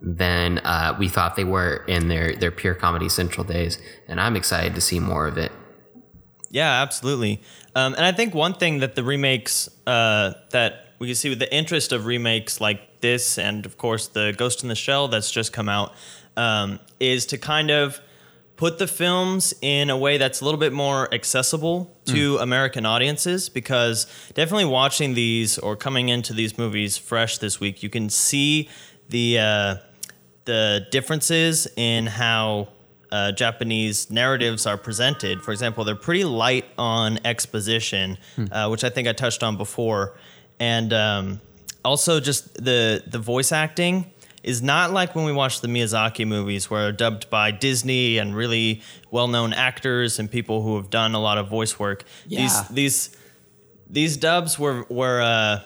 than 0.00 0.58
uh, 0.58 0.96
we 0.98 1.08
thought 1.08 1.36
they 1.36 1.44
were 1.44 1.84
in 1.86 2.08
their, 2.08 2.34
their 2.34 2.50
pure 2.50 2.74
Comedy 2.74 3.08
Central 3.08 3.44
days. 3.44 3.78
And 4.08 4.20
I'm 4.20 4.34
excited 4.36 4.74
to 4.74 4.80
see 4.80 4.98
more 4.98 5.26
of 5.28 5.38
it. 5.38 5.52
Yeah, 6.50 6.82
absolutely. 6.82 7.40
Um, 7.74 7.94
and 7.94 8.04
I 8.04 8.12
think 8.12 8.34
one 8.34 8.54
thing 8.54 8.80
that 8.80 8.94
the 8.96 9.04
remakes 9.04 9.68
uh, 9.86 10.32
that 10.50 10.88
we 10.98 11.06
can 11.06 11.14
see 11.14 11.28
with 11.30 11.38
the 11.38 11.54
interest 11.54 11.92
of 11.92 12.04
remakes 12.06 12.60
like 12.60 13.00
this, 13.00 13.38
and 13.38 13.64
of 13.64 13.78
course 13.78 14.08
the 14.08 14.34
Ghost 14.36 14.62
in 14.62 14.68
the 14.68 14.74
Shell 14.74 15.08
that's 15.08 15.30
just 15.30 15.52
come 15.52 15.68
out, 15.68 15.94
um, 16.36 16.80
is 17.00 17.26
to 17.26 17.38
kind 17.38 17.70
of 17.70 18.00
put 18.56 18.78
the 18.78 18.86
films 18.86 19.52
in 19.60 19.90
a 19.90 19.96
way 19.96 20.18
that's 20.18 20.40
a 20.40 20.44
little 20.44 20.60
bit 20.60 20.72
more 20.72 21.12
accessible 21.12 21.96
to 22.04 22.38
American 22.38 22.86
audiences. 22.86 23.48
Because 23.48 24.06
definitely 24.34 24.66
watching 24.66 25.14
these 25.14 25.58
or 25.58 25.74
coming 25.76 26.08
into 26.08 26.32
these 26.32 26.56
movies 26.56 26.96
fresh 26.96 27.38
this 27.38 27.58
week, 27.58 27.82
you 27.82 27.90
can 27.90 28.08
see 28.08 28.68
the 29.08 29.38
uh, 29.38 29.74
the 30.44 30.86
differences 30.90 31.66
in 31.76 32.06
how 32.06 32.68
uh, 33.10 33.32
Japanese 33.32 34.10
narratives 34.10 34.66
are 34.66 34.78
presented. 34.78 35.42
For 35.42 35.52
example, 35.52 35.84
they're 35.84 35.94
pretty 35.94 36.24
light 36.24 36.64
on 36.78 37.18
exposition, 37.24 38.16
uh, 38.50 38.68
which 38.68 38.84
I 38.84 38.90
think 38.90 39.08
I 39.08 39.12
touched 39.12 39.42
on 39.42 39.56
before, 39.56 40.16
and 40.60 40.92
um, 40.92 41.40
also 41.84 42.20
just 42.20 42.54
the 42.62 43.02
the 43.06 43.18
voice 43.18 43.50
acting 43.50 44.11
is 44.42 44.60
not 44.62 44.92
like 44.92 45.14
when 45.14 45.24
we 45.24 45.32
watch 45.32 45.60
the 45.60 45.68
Miyazaki 45.68 46.26
movies, 46.26 46.68
where 46.70 46.82
they're 46.82 46.92
dubbed 46.92 47.30
by 47.30 47.50
Disney 47.52 48.18
and 48.18 48.34
really 48.34 48.82
well 49.10 49.28
known 49.28 49.52
actors 49.52 50.18
and 50.18 50.30
people 50.30 50.62
who 50.62 50.76
have 50.76 50.90
done 50.90 51.14
a 51.14 51.20
lot 51.20 51.38
of 51.38 51.48
voice 51.48 51.78
work. 51.78 52.04
Yeah. 52.26 52.40
These 52.40 52.68
these 52.68 53.16
these 53.88 54.16
dubs 54.16 54.58
were 54.58 54.84
were. 54.88 55.20
Uh, 55.22 55.60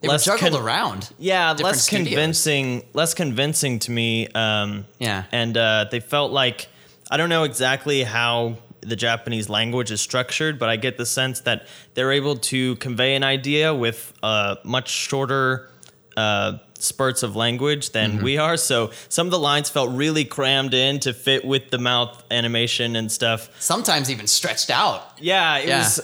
They 0.00 0.06
were 0.08 0.12
less 0.14 0.24
juggled 0.26 0.52
con- 0.52 0.62
around. 0.62 1.10
yeah, 1.18 1.50
less 1.58 1.82
studios. 1.82 2.06
convincing, 2.08 2.84
less 2.94 3.14
convincing 3.14 3.80
to 3.80 3.90
me. 3.90 4.28
Um, 4.28 4.86
Yeah. 5.00 5.24
and 5.32 5.56
uh, 5.56 5.86
they 5.90 5.98
felt 6.00 6.30
like 6.30 6.68
I 7.10 7.16
don't 7.16 7.28
know 7.30 7.42
exactly 7.44 8.04
how 8.04 8.58
the 8.80 8.94
Japanese 8.94 9.48
language 9.48 9.90
is 9.90 10.00
structured, 10.00 10.56
but 10.60 10.68
I 10.68 10.76
get 10.76 10.98
the 10.98 11.04
sense 11.06 11.40
that 11.40 11.66
they're 11.94 12.12
able 12.12 12.36
to 12.36 12.76
convey 12.76 13.16
an 13.16 13.24
idea 13.24 13.74
with 13.74 14.12
uh, 14.22 14.54
much 14.62 14.88
shorter 14.88 15.68
uh, 16.18 16.58
spurts 16.78 17.22
of 17.22 17.34
language 17.36 17.90
than 17.90 18.10
Mm-hmm. 18.12 18.24
we 18.24 18.38
are. 18.38 18.56
So 18.56 18.90
some 19.08 19.26
of 19.26 19.30
the 19.30 19.38
lines 19.50 19.68
felt 19.70 19.90
really 20.04 20.24
crammed 20.24 20.74
in 20.74 21.00
to 21.00 21.12
fit 21.12 21.44
with 21.44 21.70
the 21.70 21.78
mouth 21.78 22.12
animation 22.30 22.96
and 22.96 23.10
stuff. 23.10 23.48
Sometimes 23.60 24.10
even 24.10 24.26
stretched 24.26 24.70
out. 24.70 25.00
Yeah, 25.20 25.58
it 25.58 25.68
Yeah. 25.68 25.78
was 25.78 26.00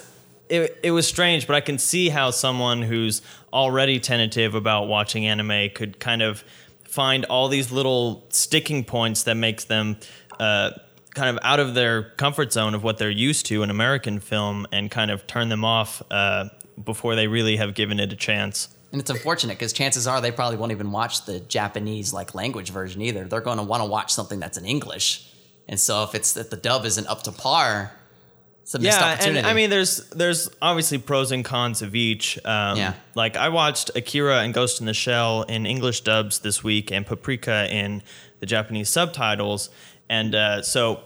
it, 0.50 0.79
it 0.83 0.90
was 0.90 1.07
strange, 1.09 1.46
but 1.46 1.57
I 1.57 1.61
can 1.61 1.79
see 1.79 2.11
how 2.11 2.31
someone 2.31 2.83
who's 2.83 3.22
already 3.53 3.98
tentative 3.98 4.55
about 4.55 4.88
watching 4.88 5.27
anime 5.27 5.70
could 5.74 5.98
kind 5.98 6.22
of 6.22 6.44
find 6.85 7.24
all 7.24 7.48
these 7.48 7.72
little 7.72 8.24
sticking 8.29 8.85
points 8.85 9.22
that 9.24 9.37
makes 9.37 9.64
them 9.64 9.96
uh, 10.38 10.70
kind 11.14 11.31
of 11.31 11.38
out 11.42 11.61
of 11.61 11.74
their 11.74 12.11
comfort 12.18 12.53
zone 12.53 12.74
of 12.74 12.83
what 12.85 12.98
they're 12.98 13.11
used 13.29 13.46
to 13.46 13.62
in 13.62 13.70
American 13.70 14.20
film 14.20 14.66
and 14.70 14.90
kind 14.90 15.11
of 15.11 15.27
turn 15.27 15.48
them 15.48 15.64
off 15.64 16.03
uh, 16.11 16.44
before 16.85 17.14
they 17.16 17.27
really 17.27 17.57
have 17.57 17.74
given 17.74 17.98
it 17.98 18.12
a 18.12 18.16
chance. 18.16 18.68
And 18.95 19.01
it's 19.01 19.11
unfortunate 19.11 19.59
because 19.59 19.73
chances 19.73 20.07
are 20.07 20.21
they 20.21 20.31
probably 20.31 20.57
won't 20.57 20.71
even 20.71 20.93
watch 20.93 21.25
the 21.25 21.41
Japanese 21.41 22.13
like 22.13 22.33
language 22.33 22.71
version 22.71 23.03
either. 23.03 23.25
They're 23.25 23.41
going 23.41 23.59
to 23.59 23.65
want 23.65 23.83
to 23.83 23.89
watch 23.89 24.15
something 24.15 24.39
that's 24.39 24.57
in 24.57 24.65
English. 24.65 25.29
And 25.67 25.81
so 25.81 26.05
if 26.05 26.15
it's 26.15 26.35
that 26.35 26.51
the 26.51 26.57
dub 26.57 26.85
isn't 26.85 27.09
up 27.09 27.25
to 27.25 27.33
par, 27.33 27.91
it's 28.63 28.73
a 28.73 28.79
missed 28.79 29.01
yeah, 29.01 29.15
opportunity. 29.15 29.39
and 29.41 29.49
I 29.49 29.53
mean, 29.53 29.69
there's 29.69 30.09
there's 30.11 30.49
obviously 30.63 30.99
pros 30.99 31.33
and 31.33 31.45
cons 31.45 31.83
of 31.83 31.97
each. 31.97 32.39
Um, 32.45 32.79
Yeah. 32.79 32.95
Like 33.17 33.37
I 33.37 33.49
watched 33.49 33.91
Akira 33.97 34.43
and 34.43 34.55
Ghost 34.55 34.79
in 34.79 34.87
the 34.87 34.95
Shell 34.95 35.43
in 35.49 35.67
English 35.67 36.03
dubs 36.03 36.39
this 36.39 36.63
week, 36.63 36.93
and 36.93 37.05
Paprika 37.05 37.67
in 37.73 38.01
the 38.39 38.47
Japanese 38.47 38.91
subtitles, 38.91 39.71
and 40.09 40.37
uh, 40.37 40.63
so 40.63 41.01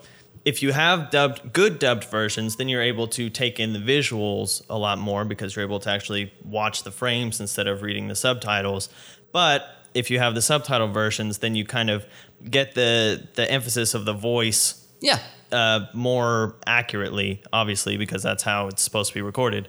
if 0.44 0.62
you 0.62 0.72
have 0.72 1.10
dubbed 1.10 1.52
good 1.52 1.78
dubbed 1.78 2.04
versions, 2.04 2.56
then 2.56 2.68
you're 2.68 2.82
able 2.82 3.06
to 3.08 3.30
take 3.30 3.58
in 3.60 3.72
the 3.72 3.78
visuals 3.78 4.62
a 4.70 4.78
lot 4.78 4.98
more 4.98 5.24
because 5.24 5.54
you're 5.54 5.64
able 5.64 5.80
to 5.80 5.90
actually 5.90 6.32
watch 6.44 6.84
the 6.84 6.90
frames 6.90 7.40
instead 7.40 7.66
of 7.66 7.82
reading 7.82 8.08
the 8.08 8.14
subtitles. 8.14 8.88
But 9.32 9.68
if 9.94 10.10
you 10.10 10.18
have 10.18 10.34
the 10.34 10.42
subtitle 10.42 10.88
versions, 10.88 11.38
then 11.38 11.54
you 11.54 11.64
kind 11.64 11.90
of 11.90 12.06
get 12.50 12.74
the 12.74 13.26
the 13.34 13.50
emphasis 13.50 13.94
of 13.94 14.04
the 14.04 14.12
voice 14.12 14.86
yeah. 15.00 15.18
uh, 15.52 15.86
more 15.92 16.56
accurately, 16.66 17.42
obviously, 17.52 17.96
because 17.96 18.22
that's 18.22 18.42
how 18.42 18.68
it's 18.68 18.82
supposed 18.82 19.10
to 19.10 19.14
be 19.14 19.22
recorded. 19.22 19.68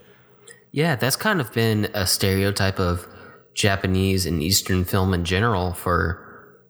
Yeah, 0.71 0.95
that's 0.95 1.15
kind 1.15 1.41
of 1.41 1.51
been 1.51 1.85
a 1.93 2.05
stereotype 2.05 2.79
of 2.79 3.07
Japanese 3.53 4.25
and 4.25 4.41
Eastern 4.41 4.85
film 4.85 5.13
in 5.13 5.25
general 5.25 5.73
for 5.73 6.28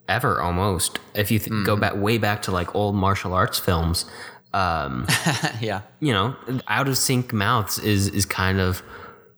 ever 0.09 0.41
almost. 0.41 0.99
If 1.13 1.31
you 1.31 1.39
th- 1.39 1.65
go 1.65 1.75
back 1.77 1.95
way 1.95 2.17
back 2.17 2.41
to 2.43 2.51
like 2.51 2.75
old 2.75 2.95
martial 2.95 3.33
arts 3.33 3.59
films, 3.59 4.05
um, 4.53 5.05
yeah. 5.61 5.81
you 6.01 6.11
know, 6.11 6.35
out 6.67 6.87
of 6.89 6.97
sync 6.97 7.31
mouths 7.31 7.79
is 7.79 8.07
is 8.09 8.25
kind 8.25 8.59
of 8.59 8.81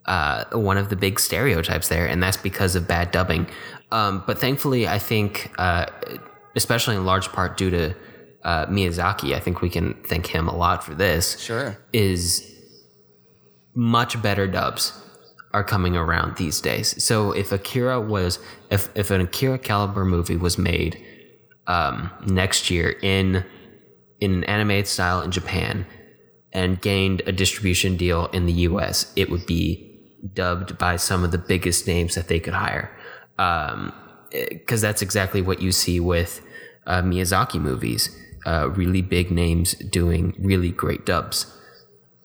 uh, 0.06 0.46
one 0.54 0.78
of 0.78 0.90
the 0.90 0.96
big 0.96 1.20
stereotypes 1.20 1.88
there, 1.90 2.08
and 2.08 2.24
that's 2.24 2.38
because 2.38 2.76
of 2.76 2.88
bad 2.88 3.12
dubbing. 3.12 3.48
Um, 3.92 4.24
but 4.26 4.40
thankfully, 4.40 4.88
I 4.88 4.98
think, 5.00 5.52
uh, 5.60 5.86
especially 6.56 6.96
in 6.96 7.06
large 7.06 7.30
part 7.32 7.58
due 7.58 7.70
to 7.70 7.94
uh, 8.44 8.66
Miyazaki, 8.68 9.36
I 9.36 9.40
think 9.40 9.62
we 9.62 9.70
can 9.70 9.94
thank 10.06 10.26
him 10.28 10.48
a 10.48 10.56
lot 10.56 10.84
for 10.84 10.96
this 10.96 11.38
Sure. 11.40 11.78
is 11.94 12.48
much 13.76 14.22
better 14.22 14.48
dubs 14.48 14.94
are 15.54 15.64
coming 15.64 15.96
around 15.96 16.38
these 16.38 16.62
days. 16.62 17.02
So 17.04 17.32
if 17.32 17.52
Akira 17.52 18.00
was 18.00 18.40
if 18.70 18.90
if 18.96 19.12
an 19.12 19.22
Akira 19.22 19.60
caliber 19.60 20.06
movie 20.06 20.38
was 20.38 20.58
made 20.58 21.04
um, 21.68 22.12
next 22.26 22.70
year 22.70 22.96
in 23.02 23.46
in 24.20 24.34
an 24.34 24.44
animated 24.46 24.88
style 24.88 25.22
in 25.22 25.32
Japan 25.32 25.86
and 26.54 26.82
gained 26.82 27.22
a 27.26 27.32
distribution 27.32 27.98
deal 27.98 28.28
in 28.28 28.46
the 28.46 28.54
US, 28.54 29.12
it 29.16 29.30
would 29.30 29.46
be 29.46 29.88
dubbed 30.34 30.78
by 30.78 30.96
some 30.96 31.24
of 31.24 31.32
the 31.32 31.38
biggest 31.38 31.88
names 31.88 32.16
that 32.16 32.28
they 32.28 32.40
could 32.40 32.54
hire. 32.54 32.96
Um, 33.40 33.94
because 34.32 34.82
that's 34.82 35.02
exactly 35.02 35.42
what 35.42 35.62
you 35.62 35.72
see 35.72 36.00
with 36.00 36.42
uh, 36.86 37.02
Miyazaki 37.02 37.60
movies. 37.60 38.16
Uh, 38.46 38.70
really 38.70 39.02
big 39.02 39.30
names 39.30 39.74
doing 39.76 40.36
really 40.40 40.72
great 40.72 41.06
dubs. 41.06 41.46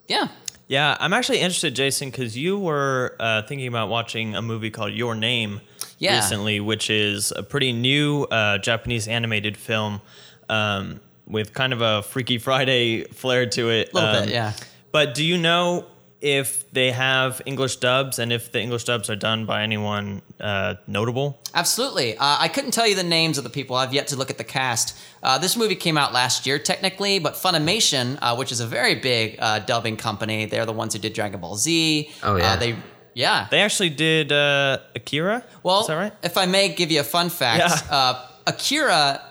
Yeah. 0.09 0.29
Yeah, 0.69 0.97
I'm 0.99 1.13
actually 1.13 1.39
interested, 1.39 1.75
Jason, 1.77 2.11
because 2.11 2.37
you 2.37 2.59
were 2.59 3.15
uh, 3.21 3.43
thinking 3.43 3.69
about 3.69 3.89
watching 3.89 4.35
a 4.35 4.43
movie 4.43 4.71
called 4.71 4.93
Your 4.93 5.15
Name 5.15 5.61
Yeah. 5.99 6.17
recently, 6.17 6.59
which 6.61 6.91
is 6.91 7.33
a 7.35 7.43
pretty 7.45 7.73
new 7.73 8.25
uh, 8.25 8.59
Japanese 8.59 9.07
animated 9.07 9.57
film 9.57 10.01
um, 10.49 11.01
with 11.27 11.53
kind 11.53 11.73
of 11.73 11.83
a 11.83 12.03
Freaky 12.03 12.39
Friday 12.39 13.05
flair 13.13 13.47
to 13.47 13.71
it. 13.71 13.93
A 13.93 13.95
little 13.95 14.11
Um, 14.11 14.25
bit, 14.25 14.33
yeah. 14.33 14.53
But 14.91 15.15
do 15.15 15.25
you 15.25 15.39
know 15.39 15.87
if 16.21 16.71
they 16.73 16.91
have 16.93 17.43
English 17.47 17.77
dubs 17.77 18.19
and 18.19 18.33
if 18.33 18.51
the 18.53 18.61
English 18.61 18.85
dubs 18.85 19.11
are 19.11 19.17
done 19.17 19.45
by 19.47 19.63
anyone 19.63 20.23
uh, 20.41 20.75
notable? 20.87 21.39
Absolutely. 21.55 22.17
Uh, 22.17 22.37
I 22.41 22.49
couldn't 22.49 22.71
tell 22.73 22.87
you 22.87 22.95
the 22.95 23.03
names 23.03 23.39
of 23.39 23.45
the 23.45 23.51
people. 23.51 23.77
I've 23.77 23.93
yet 23.93 24.07
to 24.09 24.17
look 24.17 24.31
at 24.31 24.39
the 24.39 24.45
cast. 24.45 24.99
Uh, 25.23 25.39
this 25.39 25.57
movie 25.57 25.75
came 25.77 25.99
out 25.99 26.13
last 26.13 26.47
year, 26.47 26.59
technically, 26.59 27.19
but 27.19 27.35
Funimation, 27.35 28.19
uh, 28.23 28.35
which 28.37 28.51
is 28.51 28.61
a 28.61 28.67
very 28.67 28.95
big 28.95 29.37
uh, 29.39 29.59
dubbing 29.61 29.97
company, 29.97 30.47
they're 30.47 30.67
the 30.67 30.73
ones 30.73 30.95
who 30.95 30.99
did 31.01 31.13
Dragon 31.13 31.41
Ball 31.41 31.57
Z. 31.57 32.11
Oh, 32.23 32.37
yeah. 32.37 32.53
Uh, 32.53 32.57
they, 32.57 32.77
yeah. 33.15 33.47
They 33.51 33.61
actually 33.61 33.91
did 33.91 34.33
uh, 34.33 34.79
Akira. 34.95 35.45
Well, 35.63 35.81
is 35.83 35.87
that 35.89 35.95
right? 35.97 36.13
if 36.23 36.37
I 36.39 36.47
may 36.47 36.69
give 36.71 36.91
you 36.91 37.01
a 37.01 37.05
fun 37.05 37.29
fact, 37.29 37.59
Yeah. 37.91 37.95
uh, 37.97 38.27
Akira 38.47 39.23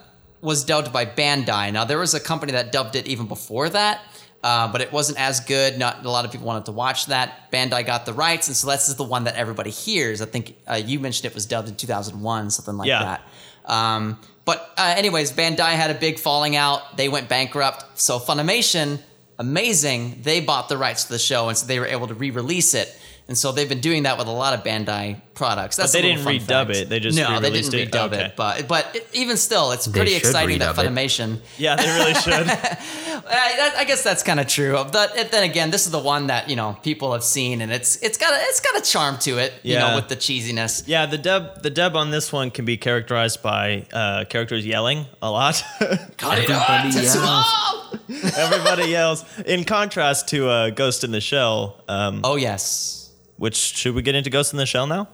was 0.41 0.63
dubbed 0.63 0.93
by 0.93 1.05
Bandai. 1.05 1.73
Now 1.73 1.85
there 1.85 1.97
was 1.97 2.13
a 2.13 2.19
company 2.19 2.51
that 2.51 2.71
dubbed 2.71 2.95
it 2.95 3.07
even 3.07 3.25
before 3.25 3.69
that, 3.69 4.01
uh, 4.45 4.71
but 4.71 4.79
it 4.81 4.91
wasn't 4.91 5.19
as 5.19 5.39
good. 5.39 5.79
Not 5.79 6.05
a 6.05 6.09
lot 6.11 6.23
of 6.23 6.31
people 6.31 6.45
wanted 6.45 6.65
to 6.65 6.71
watch 6.71 7.07
that. 7.07 7.51
Bandai 7.51 7.83
got 7.83 8.05
the 8.05 8.13
rights, 8.13 8.47
and 8.47 8.55
so 8.55 8.69
this 8.69 8.87
is 8.89 8.95
the 8.95 9.03
one 9.03 9.23
that 9.23 9.35
everybody 9.35 9.71
hears. 9.71 10.21
I 10.21 10.25
think 10.25 10.55
uh, 10.67 10.75
you 10.75 10.99
mentioned 10.99 11.25
it 11.25 11.33
was 11.33 11.47
dubbed 11.47 11.67
in 11.67 11.75
2001, 11.75 12.51
something 12.51 12.77
like 12.77 12.87
Yeah. 12.87 13.03
that. 13.03 13.21
Um, 13.65 14.19
but 14.45 14.71
uh, 14.77 14.93
anyways, 14.95 15.31
Bandai 15.33 15.71
had 15.73 15.89
a 15.89 15.95
big 15.95 16.19
falling 16.19 16.55
out. 16.55 16.95
They 16.95 17.09
went 17.09 17.27
bankrupt. 17.27 17.99
So 17.99 18.19
Funimation, 18.19 18.99
amazing, 19.39 20.19
they 20.21 20.39
bought 20.41 20.69
the 20.69 20.77
rights 20.77 21.05
to 21.05 21.13
the 21.13 21.19
show, 21.19 21.49
and 21.49 21.57
so 21.57 21.65
they 21.65 21.79
were 21.79 21.87
able 21.87 22.07
to 22.07 22.13
re-release 22.13 22.73
it. 22.75 22.95
And 23.27 23.35
so 23.35 23.51
they've 23.51 23.67
been 23.67 23.81
doing 23.81 24.03
that 24.03 24.19
with 24.19 24.27
a 24.27 24.31
lot 24.31 24.53
of 24.53 24.63
Bandai 24.63 25.19
products. 25.33 25.75
That's 25.77 25.91
they 25.91 26.01
didn't 26.03 26.23
redub 26.25 26.45
fact. 26.67 26.69
it. 26.75 26.89
They 26.89 26.99
just 26.99 27.17
no, 27.17 27.39
they 27.39 27.49
didn't 27.49 27.73
it. 27.73 27.91
redub 27.91 28.13
Okay. 28.13 28.25
it. 28.25 28.35
But 28.35 28.67
but 28.67 28.95
it, 28.95 29.07
even 29.13 29.35
still, 29.35 29.71
it's 29.71 29.87
pretty 29.87 30.13
exciting 30.15 30.59
that 30.59 30.75
redub 30.75 30.85
it. 30.85 30.91
Funimation. 30.91 31.39
Yeah, 31.57 31.75
they 31.75 31.87
really 31.87 32.13
should. 32.25 32.45
That, 32.47 33.73
I 33.77 33.83
guess 33.85 34.03
that's 34.03 34.21
kind 34.21 34.39
of 34.39 34.45
true. 34.47 34.73
But 34.91 35.31
then 35.31 35.43
again, 35.43 35.71
this 35.71 35.85
is 35.87 35.91
the 35.91 35.99
one 35.99 36.27
that 36.27 36.49
you 36.51 36.55
know 36.55 36.77
people 36.83 37.13
have 37.13 37.23
seen, 37.23 37.61
and 37.61 37.71
it's 37.71 37.95
it's 38.03 38.17
got 38.19 38.31
a, 38.31 38.37
it's 38.43 38.59
got 38.59 38.77
a 38.77 38.81
charm 38.81 39.17
to 39.19 39.39
it. 39.39 39.53
You 39.63 39.73
Yeah. 39.73 39.89
know, 39.89 39.95
with 39.95 40.07
the 40.07 40.15
cheesiness. 40.15 40.83
Yeah, 40.85 41.07
the 41.07 41.17
dub 41.17 41.63
the 41.63 41.71
dub 41.71 41.95
on 41.95 42.11
this 42.11 42.31
one 42.31 42.51
can 42.51 42.63
be 42.65 42.77
characterized 42.77 43.41
by 43.41 43.85
uh, 43.91 44.25
characters 44.25 44.65
yelling 44.67 45.05
a 45.23 45.31
lot. 45.31 45.63
Cut 45.79 46.37
Everybody 46.37 46.53
out, 46.53 46.93
yells. 46.93 48.37
Everybody 48.37 48.83
yells. 48.91 49.25
In 49.45 49.63
contrast 49.63 50.27
to 50.29 50.47
uh, 50.47 50.69
Ghost 50.69 51.03
in 51.03 51.11
the 51.11 51.21
Shell, 51.21 51.83
um, 51.87 52.21
Oh 52.23 52.35
yes. 52.35 53.04
Which 53.37 53.55
should 53.55 53.95
we 53.95 54.01
get 54.01 54.15
into 54.15 54.29
Ghost 54.29 54.53
in 54.53 54.57
the 54.57 54.65
Shell 54.65 54.87
now? 54.87 55.07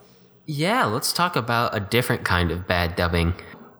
Yeah, 0.46 0.86
let's 0.86 1.12
talk 1.12 1.36
about 1.36 1.76
a 1.76 1.80
different 1.80 2.24
kind 2.24 2.50
of 2.50 2.66
bad 2.66 2.96
dubbing. 2.96 3.34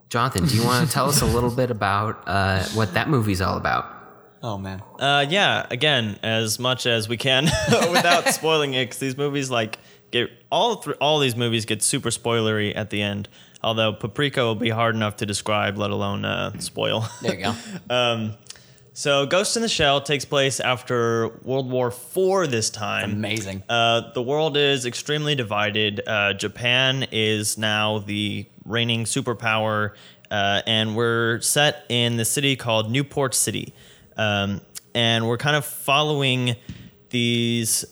Jonathan, 0.08 0.46
do 0.46 0.54
you 0.56 0.64
want 0.64 0.86
to 0.86 0.92
tell 0.92 1.08
us 1.08 1.22
a 1.22 1.26
little 1.34 1.50
bit 1.50 1.70
about 1.70 2.22
uh, 2.26 2.62
what 2.74 2.94
that 2.94 3.08
movie's 3.08 3.40
all 3.40 3.56
about? 3.56 3.86
Oh 4.42 4.58
man. 4.58 4.82
Uh, 4.98 5.24
yeah, 5.28 5.66
again, 5.70 6.18
as 6.22 6.58
much 6.58 6.86
as 6.86 7.08
we 7.08 7.16
can 7.16 7.44
without 7.70 8.28
spoiling 8.28 8.74
it, 8.74 8.86
because 8.86 8.98
these 8.98 9.16
movies 9.16 9.50
like 9.50 9.78
get 10.10 10.30
all 10.50 10.76
th- 10.76 10.96
all 11.00 11.18
these 11.20 11.36
movies 11.36 11.64
get 11.64 11.82
super 11.82 12.10
spoilery 12.10 12.76
at 12.76 12.90
the 12.90 13.02
end. 13.02 13.28
Although 13.64 13.92
Paprika 13.92 14.40
will 14.42 14.56
be 14.56 14.70
hard 14.70 14.96
enough 14.96 15.16
to 15.18 15.26
describe, 15.26 15.78
let 15.78 15.92
alone 15.92 16.24
uh, 16.24 16.58
spoil. 16.58 17.06
There 17.22 17.34
you 17.34 17.44
go. 17.44 17.54
so, 18.94 19.26
Ghost 19.26 19.56
in 19.56 19.62
the 19.62 19.68
Shell 19.68 20.02
takes 20.02 20.24
place 20.24 20.60
after 20.60 21.28
World 21.42 21.70
War 21.70 21.88
IV. 21.88 22.50
This 22.50 22.70
time, 22.70 23.12
Amazing. 23.12 23.62
Uh, 23.68 24.12
the 24.12 24.22
world 24.22 24.56
is 24.56 24.86
extremely 24.86 25.34
divided. 25.34 26.02
Uh, 26.06 26.34
Japan 26.34 27.06
is 27.10 27.56
now 27.56 27.98
the 27.98 28.46
reigning 28.64 29.04
superpower, 29.04 29.94
uh, 30.30 30.62
and 30.66 30.94
we're 30.94 31.40
set 31.40 31.84
in 31.88 32.16
the 32.16 32.24
city 32.24 32.56
called 32.56 32.90
Newport 32.90 33.34
City. 33.34 33.74
Um, 34.16 34.60
and 34.94 35.26
we're 35.26 35.38
kind 35.38 35.56
of 35.56 35.64
following 35.64 36.56
these 37.10 37.84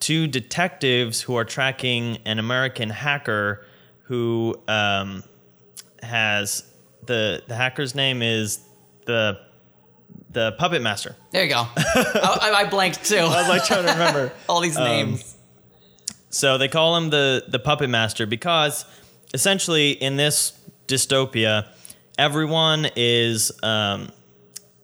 two 0.00 0.26
detectives 0.26 1.20
who 1.20 1.36
are 1.36 1.44
tracking 1.44 2.18
an 2.24 2.38
American 2.38 2.90
hacker 2.90 3.64
who 4.02 4.58
um, 4.66 5.22
has 6.02 6.64
the 7.06 7.42
the 7.46 7.54
hacker's 7.54 7.94
name 7.94 8.22
is 8.22 8.60
the 9.06 9.38
the 10.38 10.52
puppet 10.52 10.82
master. 10.82 11.16
There 11.32 11.42
you 11.42 11.50
go. 11.50 11.66
I, 11.76 12.52
I 12.58 12.70
blanked 12.70 13.04
too. 13.04 13.16
I 13.16 13.40
was 13.40 13.48
like 13.48 13.64
trying 13.64 13.84
to 13.86 13.92
remember. 13.92 14.32
All 14.48 14.60
these 14.60 14.78
names. 14.78 15.34
So 16.30 16.58
they 16.58 16.68
call 16.68 16.96
him 16.96 17.10
the 17.10 17.44
the 17.48 17.58
puppet 17.58 17.90
master 17.90 18.24
because 18.24 18.84
essentially 19.34 19.90
in 19.90 20.16
this 20.16 20.52
dystopia, 20.86 21.66
everyone 22.18 22.88
is 22.94 23.50
um, 23.64 24.12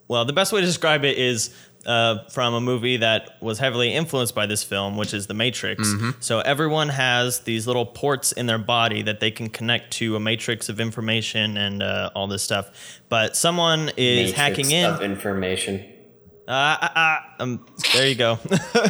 well. 0.08 0.24
The 0.24 0.32
best 0.32 0.52
way 0.52 0.60
to 0.60 0.66
describe 0.66 1.04
it 1.04 1.18
is 1.18 1.54
uh, 1.86 2.24
from 2.30 2.54
a 2.54 2.60
movie 2.60 2.98
that 2.98 3.36
was 3.40 3.58
heavily 3.58 3.92
influenced 3.92 4.34
by 4.34 4.46
this 4.46 4.62
film, 4.62 4.96
which 4.96 5.12
is 5.14 5.26
The 5.26 5.34
Matrix. 5.34 5.92
So 6.20 6.40
everyone 6.40 6.88
has 6.88 7.40
these 7.40 7.66
little 7.66 7.86
ports 7.86 8.32
in 8.32 8.46
their 8.46 8.58
body 8.58 9.02
that 9.02 9.20
they 9.20 9.30
can 9.30 9.48
connect 9.48 9.92
to 9.94 10.16
a 10.16 10.20
matrix 10.20 10.68
of 10.68 10.80
information 10.80 11.56
and 11.56 11.82
uh, 11.82 12.10
all 12.14 12.26
this 12.26 12.42
stuff. 12.42 13.00
But 13.08 13.36
someone 13.36 13.90
is 13.96 14.32
hacking 14.32 14.70
in. 14.70 14.86
of 14.86 15.02
information. 15.02 15.84
Ah, 16.46 16.78
ah, 16.80 16.92
ah. 16.94 17.42
Um, 17.42 17.64
there 17.94 18.06
you 18.06 18.14
go. 18.14 18.38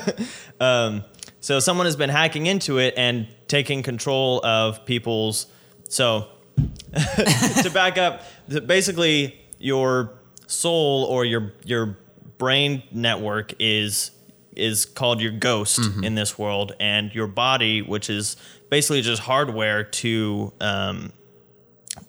um, 0.61 1.05
so 1.41 1.61
someone 1.61 1.87
has 1.87 1.97
been 1.97 2.11
hacking 2.11 2.47
into 2.47 2.79
it 2.79 2.95
and 2.97 3.29
taking 3.49 3.83
control 3.83 4.45
of 4.45 4.85
people's. 4.87 5.47
So 5.89 6.29
to 6.95 7.71
back 7.73 7.99
up, 7.99 8.23
basically 8.67 9.39
your 9.59 10.13
soul 10.47 11.05
or 11.05 11.25
your 11.25 11.53
your 11.65 11.97
brain 12.39 12.83
network 12.93 13.55
is 13.59 14.11
is 14.57 14.85
called 14.85 15.21
your 15.21 15.33
ghost 15.33 15.81
in 16.05 16.15
this 16.15 16.39
world, 16.39 16.77
and 16.79 17.13
your 17.13 17.27
body, 17.27 17.83
which 17.83 18.09
is 18.09 18.37
basically 18.71 19.03
just 19.03 19.23
hardware 19.23 19.83
to 19.83 20.53
um, 20.61 21.13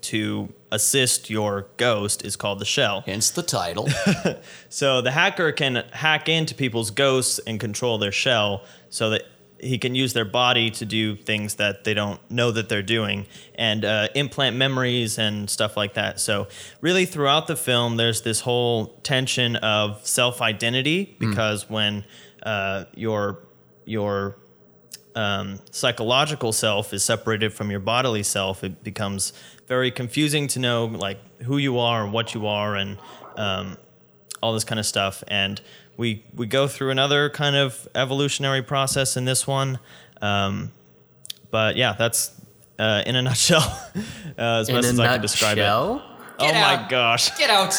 to 0.02 0.54
assist 0.72 1.30
your 1.30 1.68
ghost, 1.78 2.24
is 2.24 2.36
called 2.36 2.60
the 2.60 2.66
shell. 2.66 3.02
Hence 3.06 3.32
the 3.32 3.44
title. 3.44 3.88
So 4.70 5.02
the 5.02 5.12
hacker 5.12 5.52
can 5.54 5.86
hack 5.94 6.28
into 6.28 6.54
people's 6.54 6.92
ghosts 6.92 7.40
and 7.48 7.60
control 7.60 7.98
their 7.98 8.12
shell 8.12 8.64
so 8.90 9.12
that 9.12 9.24
he 9.60 9.78
can 9.78 9.96
use 9.96 10.13
their 10.13 10.26
body 10.26 10.70
to 10.70 10.86
do 10.86 11.15
things 11.15 11.56
that 11.56 11.84
they 11.84 11.94
don't 11.94 12.20
know 12.30 12.52
that 12.52 12.70
they're 12.70 12.84
doing 12.84 13.26
and 13.56 13.86
uh, 13.86 14.08
implant 14.13 14.56
memories 14.56 15.18
and 15.18 15.50
stuff 15.50 15.78
like 15.78 15.94
that. 15.94 16.20
So, 16.20 16.48
really, 16.82 17.06
throughout 17.06 17.48
the 17.48 17.56
film, 17.56 17.98
there's 17.98 18.22
this 18.22 18.41
whole 18.41 18.88
tension 19.04 19.56
of 19.58 20.06
self 20.06 20.41
identity 20.41 21.15
because 21.20 21.70
when 21.70 22.06
uh, 22.44 22.86
your, 22.96 23.39
your 23.86 24.36
um, 25.15 25.60
psychological 25.72 26.52
self 26.52 26.94
is 26.94 27.04
separated 27.04 27.54
from 27.54 27.72
your 27.72 27.80
bodily 27.80 28.24
self, 28.24 28.63
it 28.63 28.84
becomes 28.84 29.34
very 29.68 29.89
confusing 29.89 30.48
to 30.48 30.60
know 30.60 30.86
like 30.86 31.18
who 31.44 31.58
you 31.58 31.80
are 31.80 32.04
and 32.04 32.13
what 32.13 32.34
you 32.34 32.46
are 32.48 32.76
and 32.76 32.98
um, 33.38 33.78
all 34.44 34.54
this 34.54 34.63
kind 34.63 34.80
of 34.80 34.86
stuff. 34.86 35.24
And 35.28 35.60
we 35.98 36.24
we 36.34 36.46
go 36.48 36.68
through 36.68 36.92
another 36.92 37.30
kind 37.30 37.56
of 37.56 37.88
evolutionary 37.96 38.62
process 38.62 39.16
in 39.18 39.26
this 39.26 39.46
one. 39.48 39.80
Um, 40.22 40.72
but 41.52 41.76
yeah, 41.76 41.94
that's 41.98 42.32
uh, 42.80 43.04
in 43.06 43.16
a 43.16 43.22
nutshell 43.22 43.62
uh, 44.38 44.42
as 44.62 44.70
In 44.70 44.76
best 44.76 44.88
a 44.88 44.92
as 44.92 45.00
I 45.00 45.08
can 45.08 45.22
describe 45.22 45.58
it. 45.58 45.62
nutshell, 45.62 46.04
Oh 46.40 46.48
Get 46.52 46.54
my 46.54 46.90
gosh, 46.90 47.38
Get 47.38 47.50
out. 47.50 47.74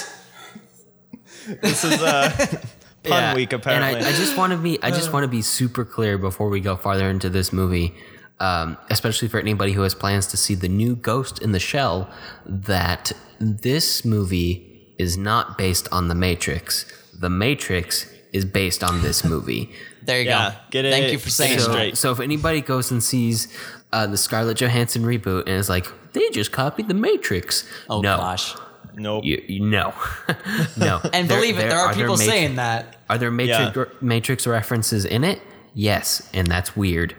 this 1.63 1.85
is 1.85 2.03
uh, 2.03 2.31
pun 3.05 3.11
Yeah, 3.11 3.35
week 3.35 3.53
apparently. 3.53 3.95
And 3.99 4.07
I, 4.07 4.09
I 4.09 4.13
just 4.13 4.37
want 4.37 4.53
to 4.53 4.59
be 4.59 4.83
I 4.83 4.91
just 4.91 5.13
want 5.13 5.25
to 5.25 5.29
be 5.29 5.43
super 5.43 5.85
clear 5.85 6.19
before 6.19 6.49
we 6.49 6.61
go 6.61 6.77
farther 6.77 7.09
into 7.11 7.29
this 7.29 7.53
movie, 7.53 7.95
um, 8.41 8.77
especially 8.91 9.29
for 9.29 9.39
anybody 9.39 9.73
who 9.73 9.83
has 9.83 9.95
plans 9.95 10.27
to 10.29 10.37
see 10.37 10.55
the 10.55 10.69
new 10.69 10.97
Ghost 10.97 11.41
in 11.43 11.53
the 11.53 11.61
Shell, 11.61 12.11
that 12.47 13.13
this 13.39 14.05
movie 14.05 14.73
is 14.99 15.17
not 15.19 15.59
based 15.59 15.87
on 15.93 16.09
The 16.09 16.15
Matrix. 16.15 16.87
The 17.21 17.31
Matrix 17.31 18.13
is 18.33 18.45
based 18.45 18.83
on 18.85 19.03
this 19.03 19.25
movie. 19.25 19.73
There 20.07 20.21
you 20.21 20.27
Yeah, 20.29 20.51
go. 20.53 20.57
get 20.71 20.85
it- 20.85 20.93
Thank 20.93 21.11
you 21.13 21.19
for 21.19 21.25
get 21.25 21.33
saying 21.33 21.55
it. 21.55 21.61
So, 21.63 21.73
straight. 21.73 21.97
so 21.99 22.13
if 22.13 22.21
anybody 22.21 22.61
goes 22.61 22.93
and 22.93 23.03
sees 23.03 23.49
uh, 23.93 24.07
the 24.07 24.17
Scarlett 24.17 24.57
Johansson 24.59 25.03
reboot 25.03 25.41
and 25.49 25.57
is 25.57 25.69
like, 25.69 25.87
they 26.13 26.31
just 26.31 26.53
copied 26.53 26.87
The 26.87 26.95
Matrix. 26.95 27.65
Oh 27.91 28.03
no, 28.03 28.17
gosh. 28.17 28.55
nope. 28.95 29.25
You, 29.25 29.43
you, 29.49 29.61
no, 29.65 29.93
no. 30.77 31.01
And 31.13 31.29
There- 31.29 31.39
believe 31.41 31.57
it, 31.59 31.69
there 31.69 31.77
are, 31.77 31.93
people 31.93 32.17
Matri- 32.17 32.27
saying 32.27 32.55
that. 32.55 32.99
Are 33.11 33.19
there 33.19 33.33
Matrix, 33.33 33.77
Yeah. 33.77 33.85
Matrix 34.01 34.47
references 34.47 35.05
in 35.05 35.25
it? 35.25 35.41
Yes, 35.75 36.23
and 36.33 36.47
that's 36.47 36.77
weird. 36.77 37.17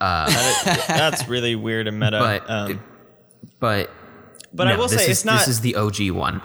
That's 0.00 1.28
really 1.28 1.54
weird 1.54 1.86
and 1.86 2.00
meta. 2.00 2.18
But 2.18 2.50
um, 2.50 2.80
but 3.60 3.90
but 4.52 4.66
I 4.66 4.76
will 4.76 4.88
say 4.88 5.04
is, 5.04 5.08
it's 5.08 5.24
not. 5.24 5.38
This 5.38 5.48
is 5.48 5.60
the 5.60 5.76
OG 5.76 6.10
one. 6.10 6.40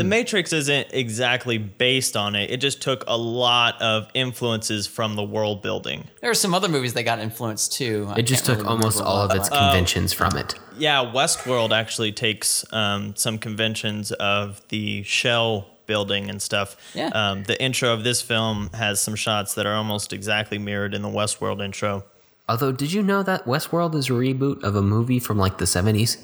The 0.00 0.04
Matrix 0.08 0.52
isn't 0.52 0.88
exactly 0.92 1.58
based 1.58 2.16
on 2.16 2.34
it. 2.34 2.50
It 2.50 2.56
just 2.60 2.80
took 2.80 3.04
a 3.06 3.16
lot 3.16 3.80
of 3.82 4.08
influences 4.14 4.86
from 4.86 5.14
the 5.16 5.22
world 5.22 5.60
building. 5.62 6.08
There 6.20 6.30
are 6.30 6.34
some 6.34 6.54
other 6.54 6.68
movies 6.68 6.94
that 6.94 7.02
got 7.02 7.18
influenced 7.18 7.72
too. 7.74 8.06
I 8.08 8.20
It 8.20 8.22
just 8.22 8.44
took 8.46 8.58
really 8.58 8.68
almost 8.70 9.00
all 9.02 9.22
of 9.22 9.36
its 9.36 9.48
but- 9.48 9.58
conventions 9.58 10.12
from 10.12 10.36
it. 10.36 10.54
Yeah, 10.78 11.04
Westworld 11.14 11.72
actually 11.72 12.12
takes 12.12 12.64
um, 12.72 13.14
some 13.14 13.36
conventions 13.36 14.12
of 14.12 14.62
the 14.68 15.02
shell 15.02 15.66
building 15.86 16.30
and 16.30 16.40
stuff. 16.40 16.76
Yeah. 16.94 17.08
Um, 17.08 17.42
the 17.44 17.60
intro 17.62 17.92
of 17.92 18.02
this 18.04 18.22
film 18.22 18.70
has 18.72 19.00
some 19.00 19.14
shots 19.16 19.54
that 19.54 19.66
are 19.66 19.74
almost 19.74 20.12
exactly 20.14 20.56
mirrored 20.56 20.94
in 20.94 21.02
the 21.02 21.08
Westworld 21.08 21.62
intro. 21.62 22.04
Although, 22.48 22.72
did 22.72 22.92
you 22.92 23.02
know 23.02 23.22
that 23.22 23.44
Westworld 23.44 23.94
is 23.94 24.08
a 24.08 24.12
reboot 24.12 24.62
of 24.64 24.74
a 24.74 24.82
movie 24.82 25.18
from 25.20 25.36
like 25.36 25.58
the 25.58 25.66
seventies? 25.66 26.16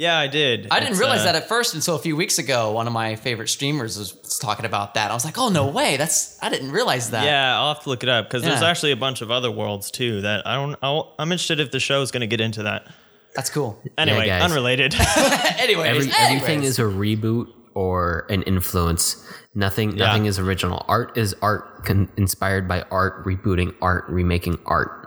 Yeah, 0.00 0.18
I 0.18 0.28
did. 0.28 0.68
I 0.70 0.80
didn't 0.80 0.92
It's, 0.92 0.98
realize 0.98 1.20
uh, 1.20 1.24
that 1.24 1.34
at 1.34 1.46
first 1.46 1.74
until 1.74 1.94
a 1.94 1.98
few 1.98 2.16
weeks 2.16 2.38
ago. 2.38 2.72
One 2.72 2.86
of 2.86 2.92
my 2.94 3.16
favorite 3.16 3.48
streamers 3.48 3.98
was, 3.98 4.16
was 4.16 4.38
talking 4.38 4.64
about 4.64 4.94
that. 4.94 5.10
I 5.10 5.14
was 5.14 5.26
like, 5.26 5.36
"Oh 5.36 5.50
no 5.50 5.66
way! 5.66 5.98
That's 5.98 6.42
I 6.42 6.48
didn't 6.48 6.72
realize 6.72 7.10
that." 7.10 7.26
Yeah, 7.26 7.58
I'll 7.60 7.74
have 7.74 7.82
to 7.82 7.90
look 7.90 8.02
it 8.02 8.08
up 8.08 8.24
because 8.24 8.42
there's 8.42 8.62
actually 8.62 8.92
a 8.92 8.96
bunch 8.96 9.20
of 9.20 9.30
other 9.30 9.50
worlds 9.50 9.90
too 9.90 10.22
that 10.22 10.46
I 10.46 10.54
don't. 10.54 10.74
I'll, 10.82 11.14
I'm 11.18 11.30
interested 11.30 11.60
if 11.60 11.70
the 11.70 11.80
show 11.80 12.00
is 12.00 12.12
going 12.12 12.22
to 12.22 12.26
get 12.26 12.40
into 12.40 12.62
that. 12.62 12.86
that's 13.34 13.50
cool. 13.50 13.78
Anyway, 13.98 14.26
guys. 14.26 14.42
unrelated. 14.42 14.94
anyway, 15.58 15.88
Every, 15.88 16.10
everything 16.18 16.62
is 16.62 16.78
a 16.78 16.84
reboot 16.84 17.48
or 17.74 18.24
an 18.30 18.40
influence. 18.44 19.22
Nothing. 19.54 19.98
Yeah. 19.98 20.06
Nothing 20.06 20.24
is 20.24 20.38
original. 20.38 20.82
Art 20.88 21.18
is 21.18 21.34
art, 21.42 21.84
con- 21.84 22.10
inspired 22.16 22.66
by 22.66 22.84
art, 22.90 23.22
rebooting 23.26 23.74
art, 23.82 24.08
remaking 24.08 24.60
art. 24.64 24.99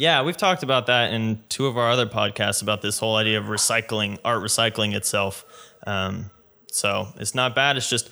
Yeah, 0.00 0.22
we've 0.22 0.36
talked 0.36 0.62
about 0.62 0.86
that 0.86 1.12
in 1.12 1.42
two 1.50 1.66
of 1.66 1.76
our 1.76 1.90
other 1.90 2.06
podcasts 2.06 2.62
about 2.62 2.80
this 2.80 2.98
whole 2.98 3.16
idea 3.16 3.38
of 3.38 3.44
recycling, 3.48 4.16
art 4.24 4.42
recycling 4.42 4.94
itself. 4.94 5.44
Um, 5.86 6.30
so 6.72 7.08
it's 7.16 7.34
not 7.34 7.54
bad. 7.54 7.76
It's 7.76 7.90
just 7.90 8.08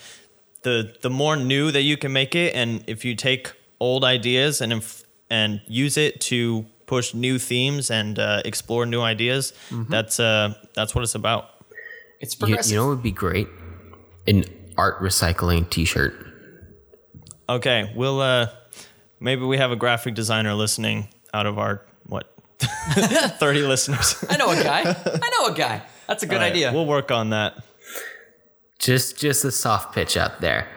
the 0.64 0.94
the 1.00 1.08
more 1.08 1.34
new 1.34 1.70
that 1.70 1.80
you 1.80 1.96
can 1.96 2.12
make 2.12 2.34
it, 2.34 2.54
and 2.54 2.84
if 2.86 3.06
you 3.06 3.14
take 3.14 3.54
old 3.80 4.04
ideas 4.04 4.60
and 4.60 4.70
inf- 4.74 5.02
and 5.30 5.62
use 5.66 5.96
it 5.96 6.20
to 6.28 6.66
push 6.84 7.14
new 7.14 7.38
themes 7.38 7.90
and 7.90 8.18
uh, 8.18 8.42
explore 8.44 8.84
new 8.84 9.00
ideas, 9.00 9.54
that's 9.88 10.20
uh, 10.20 10.52
that's 10.74 10.94
what 10.94 11.04
it's 11.04 11.14
about. 11.14 11.48
it's 12.20 12.34
You, 12.34 12.38
progressive. 12.40 12.70
you 12.72 12.78
know 12.80 12.84
it 12.84 12.96
would 12.96 13.02
be 13.02 13.12
great? 13.12 13.48
An 14.26 14.44
art 14.76 15.00
recycling 15.00 15.70
T-shirt. 15.70 16.12
Okay, 17.48 17.90
we'll 17.96 18.20
uh, 18.20 18.48
maybe 19.20 19.46
we 19.46 19.56
have 19.56 19.70
a 19.72 19.76
graphic 19.76 20.14
designer 20.14 20.52
listening 20.52 21.08
out 21.32 21.46
of 21.46 21.58
our 21.58 21.82
what 22.06 22.32
thirty 23.38 23.62
listeners. 23.62 24.24
I 24.28 24.36
know 24.36 24.50
a 24.50 24.62
guy. 24.62 24.80
I 25.22 25.30
know 25.30 25.52
a 25.52 25.56
guy. 25.56 25.82
That's 26.06 26.22
a 26.22 26.26
good 26.26 26.36
All 26.36 26.42
right, 26.42 26.52
idea. 26.52 26.72
We'll 26.72 26.86
work 26.86 27.10
on 27.10 27.30
that. 27.30 27.62
Just 28.78 29.18
just 29.18 29.44
a 29.44 29.52
soft 29.52 29.94
pitch 29.94 30.16
out 30.16 30.40
there. 30.40 30.68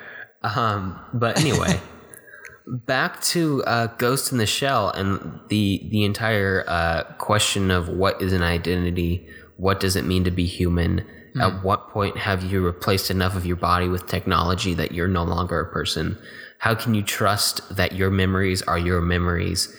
Um, 0.43 0.99
but 1.13 1.39
anyway, 1.39 1.79
back 2.67 3.21
to 3.21 3.63
uh, 3.63 3.87
Ghost 3.97 4.31
in 4.31 4.37
the 4.37 4.45
Shell 4.45 4.89
and 4.91 5.39
the 5.49 5.87
the 5.89 6.03
entire 6.03 6.65
uh, 6.67 7.03
question 7.17 7.71
of 7.71 7.89
what 7.89 8.21
is 8.21 8.33
an 8.33 8.41
identity, 8.41 9.27
what 9.57 9.79
does 9.79 9.95
it 9.95 10.05
mean 10.05 10.23
to 10.23 10.31
be 10.31 10.45
human? 10.45 11.05
At 11.39 11.63
what 11.63 11.89
point 11.89 12.17
have 12.17 12.43
you 12.43 12.59
replaced 12.65 13.09
enough 13.09 13.37
of 13.37 13.45
your 13.45 13.55
body 13.55 13.87
with 13.87 14.05
technology 14.05 14.73
that 14.73 14.91
you're 14.91 15.07
no 15.07 15.23
longer 15.23 15.61
a 15.61 15.71
person? 15.71 16.17
How 16.57 16.75
can 16.75 16.93
you 16.93 17.01
trust 17.01 17.73
that 17.73 17.93
your 17.93 18.09
memories 18.09 18.61
are 18.63 18.77
your 18.77 18.99
memories 18.99 19.73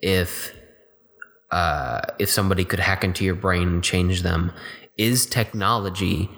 if 0.00 0.54
uh, 1.50 2.00
if 2.18 2.28
somebody 2.30 2.64
could 2.64 2.78
hack 2.80 3.02
into 3.04 3.24
your 3.24 3.34
brain 3.34 3.68
and 3.68 3.84
change 3.84 4.22
them? 4.22 4.52
Is 4.96 5.26
technology 5.26 6.28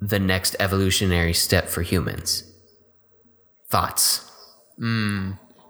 the 0.00 0.18
next 0.18 0.56
evolutionary 0.60 1.32
step 1.32 1.68
for 1.68 1.82
humans? 1.82 2.44
Thoughts? 3.70 4.30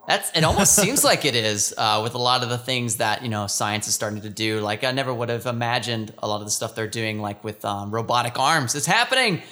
That's 0.08 0.30
it. 0.36 0.42
Almost 0.44 0.74
seems 0.74 1.04
like 1.10 1.24
it 1.24 1.36
is 1.36 1.72
uh, 1.78 2.00
with 2.02 2.14
a 2.14 2.18
lot 2.18 2.42
of 2.42 2.48
the 2.48 2.58
things 2.58 2.96
that 2.96 3.22
you 3.22 3.28
know 3.28 3.46
science 3.46 3.86
is 3.88 3.94
starting 3.94 4.20
to 4.22 4.30
do. 4.30 4.60
Like 4.60 4.84
I 4.84 4.90
never 4.90 5.14
would 5.14 5.28
have 5.28 5.46
imagined 5.46 6.12
a 6.18 6.26
lot 6.26 6.40
of 6.40 6.44
the 6.46 6.50
stuff 6.50 6.74
they're 6.74 6.88
doing, 6.88 7.20
like 7.20 7.44
with 7.44 7.64
um, 7.64 7.90
robotic 7.92 8.38
arms. 8.38 8.74
It's 8.74 8.86
happening. 8.86 9.42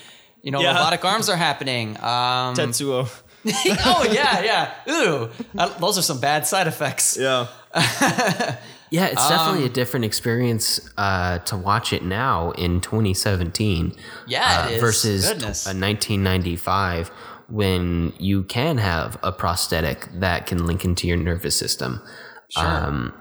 You 0.42 0.50
know, 0.50 0.60
Yeah. 0.60 0.72
robotic 0.72 1.04
arms 1.04 1.28
are 1.28 1.36
happening. 1.36 1.96
Um, 1.98 2.54
Tetsuo. 2.54 3.08
oh 3.84 4.06
yeah, 4.12 4.42
yeah. 4.42 4.92
Ooh, 4.92 5.30
uh, 5.58 5.78
those 5.78 5.98
are 5.98 6.02
some 6.02 6.20
bad 6.20 6.46
side 6.46 6.66
effects. 6.66 7.16
Yeah. 7.18 7.46
Yeah, 8.92 9.06
it's 9.06 9.22
Um, 9.22 9.28
definitely 9.30 9.66
a 9.66 9.68
different 9.68 10.04
experience 10.04 10.80
uh, 10.98 11.38
to 11.38 11.56
watch 11.56 11.92
it 11.92 12.02
now 12.02 12.50
in 12.58 12.80
2017 12.80 13.92
Yeah, 14.26 14.62
uh, 14.64 14.68
it 14.68 14.72
is. 14.74 14.80
versus 14.80 15.28
Goodness. 15.28 15.64
uh, 15.64 15.70
1995 15.70 17.08
when 17.48 18.12
you 18.18 18.42
can 18.42 18.78
have 18.78 19.16
a 19.22 19.30
prosthetic 19.30 20.08
that 20.18 20.46
can 20.46 20.66
link 20.66 20.84
into 20.84 21.06
your 21.06 21.16
nervous 21.18 21.54
system. 21.54 22.02
Sure. 22.50 22.66
Um, 22.66 23.14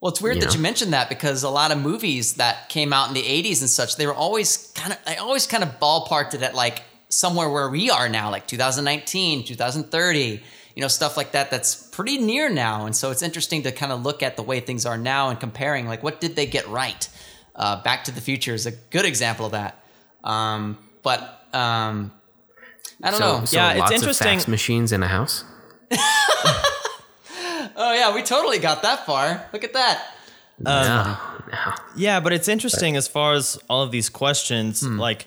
Well, 0.00 0.12
it's 0.12 0.20
weird 0.20 0.36
You 0.36 0.42
that 0.42 0.50
know? 0.50 0.54
you 0.54 0.60
mentioned 0.60 0.92
that 0.92 1.08
because 1.08 1.42
a 1.42 1.50
lot 1.50 1.72
of 1.72 1.78
movies 1.78 2.34
that 2.34 2.68
came 2.68 2.92
out 2.92 3.08
in 3.08 3.14
the 3.14 3.22
80s 3.24 3.60
and 3.60 3.68
such, 3.68 3.96
they 3.96 4.06
were 4.06 4.14
always 4.14 4.70
kind 4.76 4.92
of, 4.92 4.98
I 5.08 5.16
always 5.16 5.48
kind 5.48 5.64
of 5.64 5.80
ballparked 5.80 6.34
it 6.34 6.42
at 6.42 6.54
like 6.54 6.82
somewhere 7.08 7.48
where 7.48 7.68
we 7.68 7.90
are 7.90 8.08
now, 8.08 8.30
like 8.30 8.46
2019, 8.46 9.44
2030, 9.44 10.42
you 10.74 10.82
know, 10.82 10.88
stuff 10.88 11.16
like 11.16 11.32
that. 11.32 11.50
That's 11.50 11.74
pretty 11.74 12.18
near 12.18 12.48
now. 12.50 12.86
And 12.86 12.94
so 12.94 13.10
it's 13.10 13.22
interesting 13.22 13.62
to 13.64 13.72
kind 13.72 13.92
of 13.92 14.02
look 14.02 14.22
at 14.22 14.36
the 14.36 14.42
way 14.42 14.60
things 14.60 14.86
are 14.86 14.98
now 14.98 15.28
and 15.30 15.38
comparing, 15.40 15.86
like, 15.86 16.02
what 16.02 16.20
did 16.20 16.36
they 16.36 16.46
get 16.46 16.68
right? 16.68 17.08
Uh, 17.56 17.82
Back 17.82 18.04
to 18.04 18.12
the 18.12 18.20
Future 18.20 18.54
is 18.54 18.66
a 18.66 18.72
good 18.72 19.04
example 19.04 19.46
of 19.46 19.52
that. 19.52 19.82
Um, 20.22 20.78
but 21.02 21.20
um, 21.52 22.12
I 23.02 23.10
don't 23.10 23.18
so, 23.18 23.38
know. 23.40 23.44
so 23.44 23.56
Yeah, 23.56 23.82
it's 23.82 23.92
interesting- 23.92 24.28
Of 24.28 24.34
fax 24.34 24.48
machines 24.48 24.92
in 24.92 25.02
a 25.02 25.08
house. 25.08 25.44
Oh, 27.80 27.92
yeah, 27.94 28.12
we 28.12 28.22
totally 28.24 28.58
got 28.58 28.82
that 28.82 29.06
far. 29.06 29.46
Look 29.52 29.62
at 29.62 29.72
that. 29.74 30.04
no, 30.58 31.16
no. 31.52 31.74
Yeah, 31.96 32.18
but 32.18 32.32
it's 32.32 32.48
interesting 32.48 32.96
as 32.96 33.06
far 33.06 33.34
as 33.34 33.56
all 33.70 33.82
of 33.82 33.92
these 33.92 34.08
questions. 34.08 34.82
Like 34.82 35.26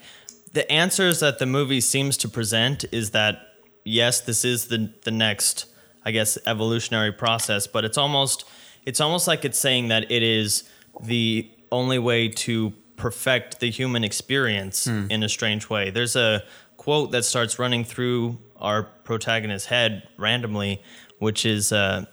the 0.54 0.70
answers 0.72 1.20
that 1.20 1.40
the 1.40 1.46
movie 1.46 1.82
seems 1.82 2.18
to 2.18 2.30
present 2.30 2.86
is 2.92 3.12
that 3.12 3.40
yes, 3.84 4.22
this 4.22 4.44
is 4.46 4.68
the 4.68 4.94
the 5.04 5.12
next, 5.12 5.66
I 6.06 6.12
guess, 6.12 6.38
evolutionary 6.46 7.12
process. 7.12 7.68
But 7.68 7.86
it's 7.86 7.98
almost 7.98 8.46
it's 8.86 9.00
almost 9.00 9.28
like 9.28 9.46
it's 9.46 9.60
saying 9.60 9.90
that 9.90 10.12
it 10.12 10.24
is 10.24 10.64
the 11.02 11.50
only 11.72 12.00
way 12.00 12.28
to 12.28 12.74
perfect 12.98 13.60
the 13.60 13.72
human 13.72 14.04
experience 14.04 14.86
in 14.86 15.24
a 15.24 15.30
strange 15.30 15.70
way. 15.70 15.90
There's 15.90 16.16
a 16.16 16.44
quote 16.78 17.12
that 17.12 17.26
starts 17.26 17.58
running 17.58 17.84
through 17.84 18.38
our 18.58 18.84
protagonist's 18.84 19.68
head 19.68 20.08
randomly, 20.18 20.82
which 21.20 21.46
is. 21.46 21.72
Uh, 21.72 22.06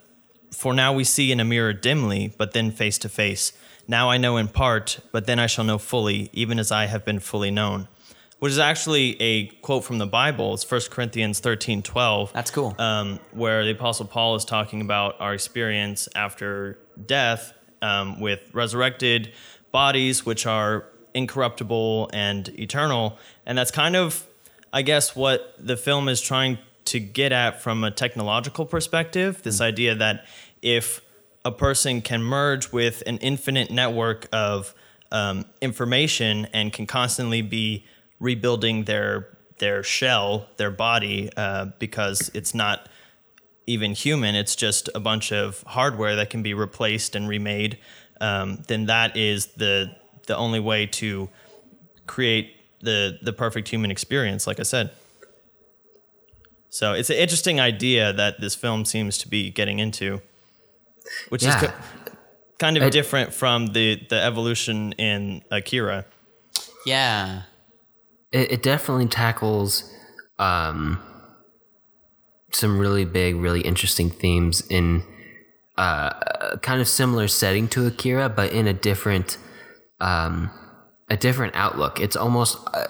for 0.51 0.73
now 0.73 0.95
we 0.95 1.05
see 1.05 1.31
in 1.31 1.41
a 1.41 1.45
mirror 1.45 1.75
dimly, 1.75 2.35
but 2.39 2.53
then 2.53 2.71
face 2.71 2.99
to 2.99 3.09
face. 3.09 3.53
Now 3.87 4.11
I 4.11 4.17
know 4.17 4.39
in 4.39 4.49
part, 4.49 4.99
but 5.13 5.27
then 5.27 5.39
I 5.39 5.47
shall 5.47 5.65
know 5.65 5.79
fully, 5.79 6.31
even 6.33 6.59
as 6.59 6.73
I 6.73 6.87
have 6.87 7.05
been 7.05 7.21
fully 7.21 7.51
known. 7.51 7.87
Which 8.39 8.53
is 8.53 8.59
actually 8.59 9.21
a 9.21 9.47
quote 9.47 9.85
from 9.85 9.99
the 9.99 10.07
Bible. 10.07 10.55
It's 10.55 10.69
1 10.71 10.83
Corinthians 10.91 11.41
13 11.41 11.83
12. 11.83 12.33
That's 12.33 12.51
cool. 12.51 12.75
Um, 12.79 13.19
where 13.33 13.65
the 13.65 13.73
Apostle 13.73 14.07
Paul 14.07 14.37
is 14.37 14.45
talking 14.45 14.81
about 14.81 15.21
our 15.21 15.35
experience 15.35 16.09
after 16.15 16.79
death 17.05 17.53
um, 17.83 18.21
with 18.21 18.41
resurrected 18.53 19.33
bodies, 19.73 20.25
which 20.25 20.47
are 20.47 20.85
incorruptible 21.15 22.11
and 22.13 22.49
eternal. 22.59 23.19
And 23.45 23.59
that's 23.59 23.71
kind 23.71 23.97
of, 23.97 24.27
I 24.73 24.83
guess, 24.83 25.17
what 25.17 25.55
the 25.59 25.77
film 25.77 26.09
is 26.09 26.21
trying 26.21 26.59
to 26.87 27.01
get 27.01 27.33
at 27.33 27.61
from 27.61 27.85
a 27.85 27.91
technological 27.91 28.65
perspective 28.65 29.43
this 29.43 29.61
idea 29.61 29.95
that 29.95 30.25
if 30.63 31.03
a 31.45 31.53
person 31.53 32.01
can 32.01 32.23
merge 32.23 32.73
with 32.73 33.03
an 33.07 33.19
infinite 33.19 33.71
network 33.71 34.27
of 34.33 34.75
um, 35.13 35.45
information 35.61 36.47
and 36.53 36.73
can 36.73 36.87
constantly 36.87 37.43
be 37.43 37.85
rebuilding 38.21 38.85
their 38.85 39.29
their 39.59 39.83
shell, 39.83 40.47
their 40.57 40.71
body, 40.71 41.31
uh, 41.37 41.67
because 41.81 42.31
it's 42.33 42.55
not 42.55 42.89
even 43.67 43.93
human. 43.93 44.35
It's 44.37 44.55
just 44.57 44.89
a 44.95 45.01
bunch 45.01 45.33
of 45.33 45.63
hardware 45.67 46.15
that 46.17 46.31
can 46.31 46.43
be 46.43 46.55
replaced 46.55 47.17
and 47.17 47.29
remade. 47.29 47.79
Um, 48.21 48.63
then 48.69 48.87
that 48.87 49.17
is 49.17 49.47
the 49.57 49.91
the 50.27 50.37
only 50.37 50.61
way 50.61 50.87
to 50.87 51.29
create 52.07 52.55
the 52.81 53.19
the 53.23 53.33
perfect 53.33 53.69
human 53.69 53.91
experience. 53.91 54.47
Like 54.47 54.61
I 54.61 54.65
said. 54.65 54.91
So 56.71 56.93
it's 56.93 57.11
an 57.11 57.17
interesting 57.17 57.61
idea 57.61 58.13
that 58.13 58.41
this 58.41 58.55
film 58.55 58.85
seems 58.85 59.19
to 59.19 59.29
be 59.29 59.51
getting 59.51 59.79
into, 59.79 60.21
which 61.31 61.43
is 61.43 61.49
Yeah. 61.49 61.61
ki- 61.61 62.13
kind 62.59 62.77
of 62.77 62.83
I- 62.83 62.91
different 62.91 63.33
from 63.35 63.69
the 63.69 64.01
the 64.09 64.23
evolution 64.23 64.93
in 64.93 65.43
Akira. 65.51 66.05
yeah. 66.87 67.43
It, 68.33 68.53
it 68.53 68.63
definitely 68.63 69.07
tackles 69.07 69.91
um, 70.39 71.01
some 72.53 72.79
really 72.79 73.05
big, 73.05 73.37
really 73.37 73.61
interesting 73.61 74.11
themes 74.11 74.63
in 74.69 75.03
uh, 75.77 76.11
a 76.53 76.59
kind 76.59 76.81
of 76.81 76.89
similar 76.89 77.29
setting 77.29 77.69
to 77.69 77.87
Akira, 77.87 78.29
but 78.29 78.53
in 78.53 78.67
a 78.67 78.73
different, 78.73 79.39
um, 80.01 80.51
a 81.09 81.17
different 81.17 81.55
outlook. 81.55 82.01
It's 82.01 82.17
almost 82.17 82.59
uh, 82.75 82.87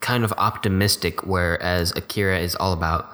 kind 0.00 0.24
of 0.24 0.32
optimistic, 0.38 1.26
whereas 1.26 1.92
Akira 1.96 2.40
is 2.40 2.54
all 2.56 2.72
about 2.72 3.08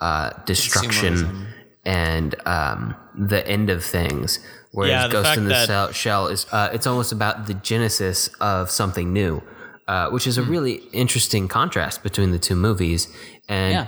uh, 0.00 0.30
destruction 0.44 1.46
and 1.84 2.34
um, 2.46 2.94
the 3.14 3.46
end 3.46 3.70
of 3.70 3.84
things. 3.84 4.40
Whereas 4.72 4.90
Yeah, 4.90 5.08
Ghost 5.08 5.36
in 5.36 5.44
the 5.46 5.92
Shell 5.92 6.28
is 6.28 6.46
uh, 6.52 6.70
it's 6.72 6.86
almost 6.86 7.12
about 7.12 7.46
the 7.46 7.54
genesis 7.54 8.28
of 8.40 8.70
something 8.70 9.12
new, 9.12 9.42
uh, 9.88 10.10
which 10.10 10.26
is 10.26 10.36
a 10.38 10.42
really 10.42 10.74
interesting 10.92 11.48
contrast 11.48 12.02
between 12.02 12.30
the 12.30 12.38
two 12.38 12.54
movies. 12.54 13.08
And 13.48 13.72
Yeah. 13.72 13.86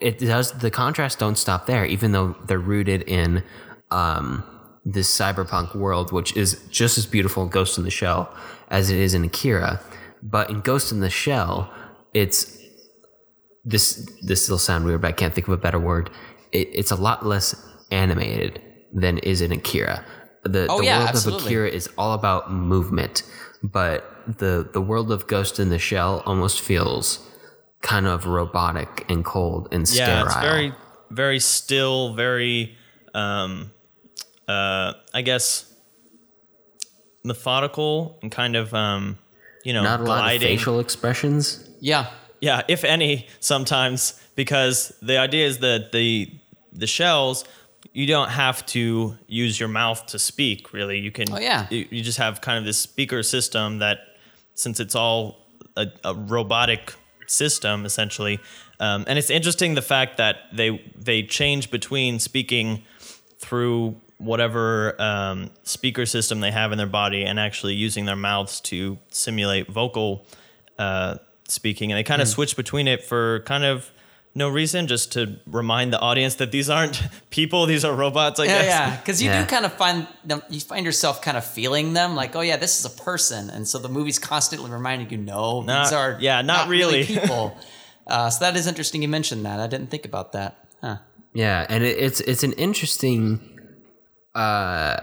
it 0.00 0.18
does 0.18 0.52
the 0.52 0.70
contrast 0.70 1.18
don't 1.18 1.36
stop 1.36 1.66
there, 1.66 1.84
even 1.84 2.12
though 2.12 2.34
they're 2.46 2.58
rooted 2.74 3.02
in 3.02 3.42
um, 3.90 4.42
this 4.84 5.08
cyberpunk 5.18 5.74
world, 5.74 6.12
which 6.12 6.36
is 6.36 6.48
just 6.70 6.96
as 6.98 7.04
beautiful 7.06 7.42
in 7.42 7.48
Ghost 7.50 7.76
in 7.78 7.84
the 7.84 7.90
Shell 7.90 8.32
as 8.68 8.88
it 8.90 8.98
is 8.98 9.12
in 9.14 9.24
Akira. 9.24 9.80
But 10.22 10.48
in 10.50 10.60
Ghost 10.60 10.92
in 10.92 11.00
the 11.00 11.10
Shell, 11.10 11.72
it's 12.14 12.56
this. 13.64 14.06
This 14.22 14.48
will 14.48 14.58
sound 14.58 14.84
weird, 14.84 15.00
but 15.02 15.08
I 15.08 15.12
can't 15.12 15.34
think 15.34 15.46
of 15.48 15.52
a 15.54 15.56
better 15.66 15.78
word. 15.78 16.10
It, 16.52 16.68
it's 16.72 16.90
a 16.90 16.96
lot 16.96 17.24
less 17.26 17.54
animated 17.90 18.60
than 18.92 19.18
is 19.18 19.40
in 19.40 19.52
Akira. 19.52 20.04
The, 20.44 20.66
Oh, 20.70 20.78
the 20.78 20.84
yeah, 20.86 20.98
world 20.98 21.08
absolutely. 21.10 21.42
of 21.42 21.46
Akira 21.46 21.68
is 21.68 21.88
all 21.98 22.14
about 22.14 22.52
movement, 22.52 23.22
but 23.62 24.04
the 24.38 24.68
the 24.72 24.80
world 24.80 25.10
of 25.12 25.26
Ghost 25.26 25.58
in 25.58 25.68
the 25.68 25.78
Shell 25.78 26.22
almost 26.26 26.60
feels 26.60 27.26
kind 27.82 28.06
of 28.06 28.26
robotic 28.26 29.04
and 29.08 29.24
cold 29.24 29.68
and 29.72 29.88
Yeah, 29.88 30.04
sterile. 30.04 30.26
it's 30.26 30.36
very 30.36 30.72
very 31.10 31.40
still, 31.40 32.14
very 32.14 32.76
um 33.14 33.70
uh 34.48 34.94
I 35.14 35.22
guess 35.22 35.66
methodical 37.24 38.18
and 38.22 38.30
kind 38.32 38.56
of 38.56 38.72
um 38.74 39.18
you 39.64 39.72
know 39.72 39.82
not 39.82 40.00
a 40.00 40.04
lot 40.04 40.34
of 40.34 40.40
facial 40.40 40.80
expressions. 40.80 41.68
Yeah. 41.80 42.06
Yeah, 42.40 42.62
if 42.68 42.84
any, 42.84 43.26
sometimes 43.40 44.18
because 44.34 44.96
the 45.02 45.18
idea 45.18 45.46
is 45.46 45.58
that 45.58 45.92
the 45.92 46.30
the 46.72 46.86
shells 46.86 47.44
you 47.92 48.06
don't 48.06 48.28
have 48.30 48.64
to 48.66 49.16
use 49.26 49.58
your 49.58 49.68
mouth 49.68 50.06
to 50.06 50.18
speak 50.18 50.72
really. 50.72 50.98
You 50.98 51.10
can 51.10 51.32
Oh, 51.32 51.38
yeah. 51.38 51.66
you, 51.70 51.86
you 51.90 52.02
just 52.02 52.18
have 52.18 52.40
kind 52.40 52.58
of 52.58 52.64
this 52.64 52.78
speaker 52.78 53.22
system 53.22 53.78
that 53.78 53.98
since 54.54 54.78
it's 54.80 54.94
all 54.94 55.46
a, 55.76 55.86
a 56.04 56.14
robotic 56.14 56.94
system 57.26 57.84
essentially. 57.84 58.38
Um, 58.78 59.04
and 59.08 59.18
it's 59.18 59.30
interesting 59.30 59.74
the 59.74 59.82
fact 59.82 60.16
that 60.18 60.36
they 60.52 60.82
they 60.96 61.22
change 61.22 61.70
between 61.70 62.18
speaking 62.18 62.82
through 63.38 63.96
whatever 64.18 65.00
um, 65.00 65.50
speaker 65.62 66.04
system 66.06 66.40
they 66.40 66.50
have 66.50 66.72
in 66.72 66.78
their 66.78 66.86
body 66.86 67.24
and 67.24 67.38
actually 67.40 67.74
using 67.74 68.04
their 68.04 68.16
mouths 68.16 68.60
to 68.60 68.98
simulate 69.08 69.66
vocal 69.68 70.26
uh, 70.78 71.16
speaking, 71.48 71.90
and 71.90 71.98
they 71.98 72.02
kind 72.04 72.20
of 72.22 72.28
switch 72.28 72.54
between 72.56 72.86
it 72.86 73.02
for 73.04 73.40
kind 73.40 73.64
of 73.64 73.90
no 74.34 74.48
reason, 74.48 74.86
just 74.86 75.12
to 75.12 75.36
remind 75.46 75.92
the 75.92 75.98
audience 76.00 76.36
that 76.36 76.52
these 76.52 76.70
aren't 76.70 77.02
people; 77.30 77.66
these 77.66 77.84
are 77.84 77.94
robots. 77.94 78.38
I 78.40 78.44
Yeah, 78.44 78.58
guess. 78.62 78.66
yeah, 78.66 78.96
because 78.96 79.22
you 79.22 79.28
Yeah. 79.30 79.42
do 79.42 79.48
kind 79.48 79.64
of 79.64 79.72
find 79.72 80.06
them. 80.24 80.42
You 80.48 80.60
find 80.60 80.86
yourself 80.86 81.20
kind 81.22 81.36
of 81.36 81.44
feeling 81.44 81.92
them, 81.94 82.14
like, 82.14 82.36
oh 82.36 82.40
yeah, 82.40 82.56
this 82.56 82.78
is 82.78 82.84
a 82.84 83.02
person, 83.02 83.50
and 83.50 83.66
so 83.66 83.78
the 83.78 83.88
movie's 83.88 84.18
constantly 84.18 84.70
reminding 84.70 85.10
you, 85.10 85.16
no, 85.18 85.62
Not- 85.62 85.84
these 85.84 85.92
are 85.92 86.16
yeah, 86.20 86.42
not 86.42 86.68
really. 86.68 87.04
people. 87.14 87.56
uh, 88.06 88.30
so 88.30 88.44
that 88.44 88.56
is 88.56 88.66
interesting. 88.66 89.02
You 89.02 89.08
mentioned 89.08 89.44
that. 89.44 89.58
I 89.60 89.66
didn't 89.66 89.90
think 89.90 90.04
about 90.04 90.32
that. 90.32 90.56
Huh. 90.80 90.96
Yeah, 91.32 91.66
and 91.68 91.82
it, 91.84 91.98
it's 91.98 92.20
it's 92.20 92.42
an 92.44 92.52
interesting. 92.52 93.40
Uh, 94.34 94.96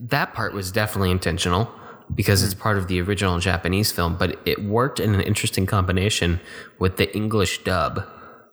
that 0.00 0.34
part 0.34 0.54
was 0.54 0.70
definitely 0.70 1.10
intentional 1.10 1.68
because 2.14 2.42
it's 2.44 2.54
part 2.54 2.78
of 2.78 2.86
the 2.88 3.00
original 3.00 3.38
Japanese 3.40 3.90
film, 3.92 4.16
but 4.16 4.38
it 4.46 4.62
worked 4.64 5.00
in 5.00 5.14
an 5.14 5.20
interesting 5.20 5.66
combination 5.66 6.40
with 6.78 6.96
the 6.96 7.14
English 7.14 7.64
dub, 7.64 8.06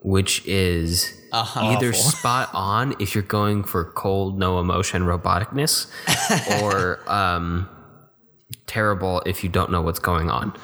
which 0.05 0.45
is 0.45 1.19
either 1.33 1.91
spot 1.93 2.47
on 2.53 2.95
if 2.99 3.15
you're 3.15 3.23
going 3.23 3.63
for 3.63 3.83
cold, 3.83 4.37
no 4.37 4.59
emotion 4.59 5.01
roboticness, 5.01 5.87
or 6.61 6.99
um, 7.11 7.67
terrible 8.67 9.21
if 9.25 9.43
you 9.43 9.49
don't 9.49 9.71
know 9.71 9.81
what's 9.81 9.97
going 9.97 10.29
on. 10.29 10.55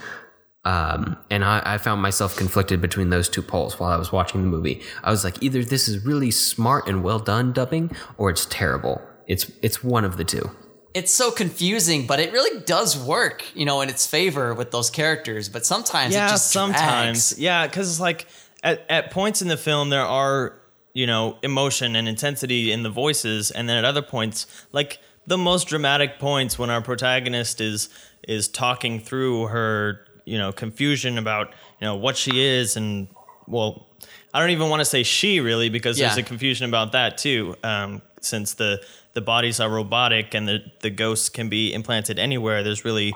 Um, 0.64 1.18
and 1.32 1.44
I, 1.44 1.64
I 1.66 1.78
found 1.80 2.04
myself 2.04 2.38
conflicted 2.38 2.82
between 2.82 3.10
those 3.10 3.28
two 3.28 3.42
poles 3.42 3.80
while 3.80 3.90
I 3.90 3.98
was 3.98 4.12
watching 4.12 4.42
the 4.44 4.48
movie. 4.48 4.84
I 5.04 5.10
was 5.10 5.24
like, 5.24 5.42
either 5.42 5.64
this 5.64 5.88
is 5.88 6.06
really 6.06 6.30
smart 6.30 6.88
and 6.88 7.04
well 7.04 7.18
done 7.18 7.52
dubbing, 7.52 7.90
or 8.20 8.30
it's 8.30 8.46
terrible. 8.46 9.02
It's 9.26 9.52
it's 9.64 9.84
one 9.84 10.06
of 10.06 10.18
the 10.18 10.24
two. 10.24 10.52
It's 10.94 11.12
so 11.12 11.32
confusing, 11.32 12.06
but 12.06 12.20
it 12.20 12.32
really 12.32 12.60
does 12.66 12.96
work, 12.96 13.44
you 13.56 13.66
know, 13.66 13.82
in 13.82 13.90
its 13.90 14.06
favor 14.06 14.54
with 14.54 14.70
those 14.70 14.92
characters. 14.92 15.50
But 15.50 15.66
sometimes 15.66 16.14
it 16.14 16.18
yeah, 16.20 16.30
just 16.30 16.52
sometimes. 16.52 17.30
drags. 17.30 17.40
Yeah, 17.40 17.66
because 17.66 17.90
it's 17.90 18.00
like 18.00 18.28
at 18.64 18.86
at 18.90 19.12
points 19.12 19.42
in 19.42 19.48
the 19.48 19.58
film 19.58 19.90
there 19.90 20.06
are 20.06 20.54
you 20.94 21.08
know 21.08 21.38
emotion 21.44 21.96
and 21.96 22.08
intensity 22.08 22.72
in 22.72 22.84
the 22.84 22.90
voices, 22.90 23.52
and 23.52 23.68
then 23.68 23.78
at 23.78 23.86
other 23.86 24.02
points, 24.02 24.48
like 24.72 25.00
the 25.28 25.38
most 25.38 25.68
dramatic 25.68 26.20
points 26.20 26.58
when 26.60 26.70
our 26.70 26.82
protagonist 26.82 27.62
is 27.62 27.90
is 28.28 28.48
talking 28.48 29.00
through 29.00 29.48
her 29.48 30.06
you 30.26 30.38
know 30.38 30.52
confusion 30.52 31.18
about 31.18 31.54
you 31.80 31.86
know 31.86 31.96
what 31.96 32.18
she 32.18 32.44
is 32.44 32.76
and 32.78 33.08
well. 33.48 33.88
I 34.34 34.40
don't 34.40 34.52
even 34.52 34.70
want 34.70 34.80
to 34.80 34.86
say 34.86 35.04
she 35.04 35.42
really 35.42 35.68
because 35.68 35.98
there's 35.98 36.18
a 36.18 36.24
confusion 36.24 36.66
about 36.70 36.94
that 36.94 37.18
too. 37.18 37.56
Um, 37.64 38.02
since 38.22 38.54
the 38.54 38.82
the 39.14 39.20
bodies 39.22 39.60
are 39.60 39.70
robotic 39.70 40.34
and 40.34 40.48
the 40.48 40.64
the 40.80 40.90
ghosts 40.90 41.28
can 41.28 41.50
be 41.50 41.74
implanted 41.74 42.18
anywhere, 42.18 42.64
there's 42.64 42.86
really 42.86 43.14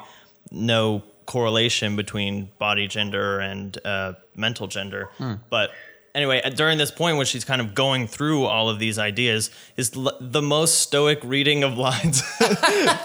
no 0.52 1.04
correlation 1.26 1.96
between 1.96 2.52
body 2.60 2.88
gender 2.88 3.40
and 3.40 3.78
uh, 3.86 4.14
mental 4.36 4.68
gender. 4.68 5.10
But 5.50 5.72
anyway, 6.14 6.42
uh, 6.44 6.50
during 6.52 6.78
this 6.78 6.92
point 6.92 7.18
when 7.18 7.26
she's 7.26 7.44
kind 7.46 7.62
of 7.62 7.74
going 7.74 8.08
through 8.08 8.46
all 8.46 8.70
of 8.70 8.80
these 8.80 8.98
ideas, 9.00 9.50
is 9.78 9.96
l- 9.96 10.18
the 10.22 10.42
most 10.42 10.80
stoic 10.80 11.20
reading 11.24 11.64
of 11.64 11.78
lines 11.88 12.22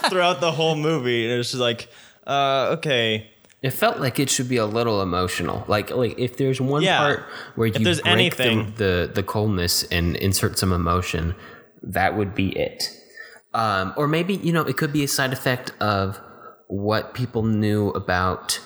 throughout 0.09 0.41
the 0.41 0.53
whole 0.53 0.75
movie. 0.77 1.29
And 1.31 1.41
it's 1.41 1.51
just 1.51 1.61
like, 1.61 1.89
uh, 2.27 2.77
okay, 2.79 3.31
It 3.62 3.71
felt 3.71 3.99
like 4.01 4.18
it 4.18 4.31
should 4.31 4.49
be 4.49 4.57
a 4.57 4.66
little 4.66 5.03
emotional. 5.03 5.64
Like 5.68 5.91
like 5.91 6.18
if 6.18 6.37
there's 6.37 6.61
one 6.61 6.83
Yeah. 6.83 6.99
part 6.99 7.21
where 7.57 7.66
you 7.68 7.75
there's 7.85 8.01
break 8.01 8.12
anything- 8.12 8.73
the, 8.77 9.07
the 9.07 9.11
the 9.16 9.23
coldness 9.23 9.85
and 9.91 10.16
insert 10.16 10.59
some 10.59 10.73
emotion, 10.73 11.35
that 11.83 12.16
would 12.16 12.35
be 12.35 12.49
it. 12.57 12.89
Um, 13.53 13.93
or 13.97 14.07
maybe 14.07 14.35
you 14.37 14.53
know 14.53 14.62
it 14.62 14.77
could 14.77 14.93
be 14.93 15.03
a 15.05 15.09
side 15.09 15.33
effect 15.33 15.73
of 15.81 16.21
what 16.71 17.14
people 17.14 17.43
knew 17.43 17.89
about 17.91 18.61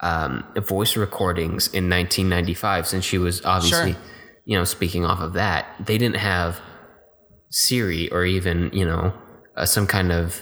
um, 0.00 0.44
voice 0.56 0.96
recordings 0.96 1.66
in 1.68 1.90
1995, 1.90 2.86
since 2.86 3.04
she 3.04 3.18
was 3.18 3.44
obviously 3.44 3.92
Sure. 3.92 4.00
you 4.44 4.56
know 4.58 4.64
speaking 4.64 5.04
off 5.04 5.20
of 5.20 5.32
that. 5.34 5.66
They 5.84 5.98
didn't 5.98 6.16
have 6.16 6.60
Siri 7.50 8.08
or 8.10 8.24
even 8.24 8.70
you 8.72 8.84
know 8.84 9.12
uh, 9.56 9.66
some 9.66 9.86
kind 9.86 10.10
of 10.12 10.40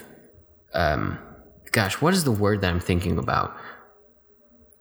um, 0.75 1.19
gosh, 1.73 2.01
what 2.01 2.15
is 2.15 2.25
the 2.25 2.31
word 2.33 2.61
that 2.61 2.71
I'm 2.71 2.81
thinking 2.81 3.19
about? 3.19 3.57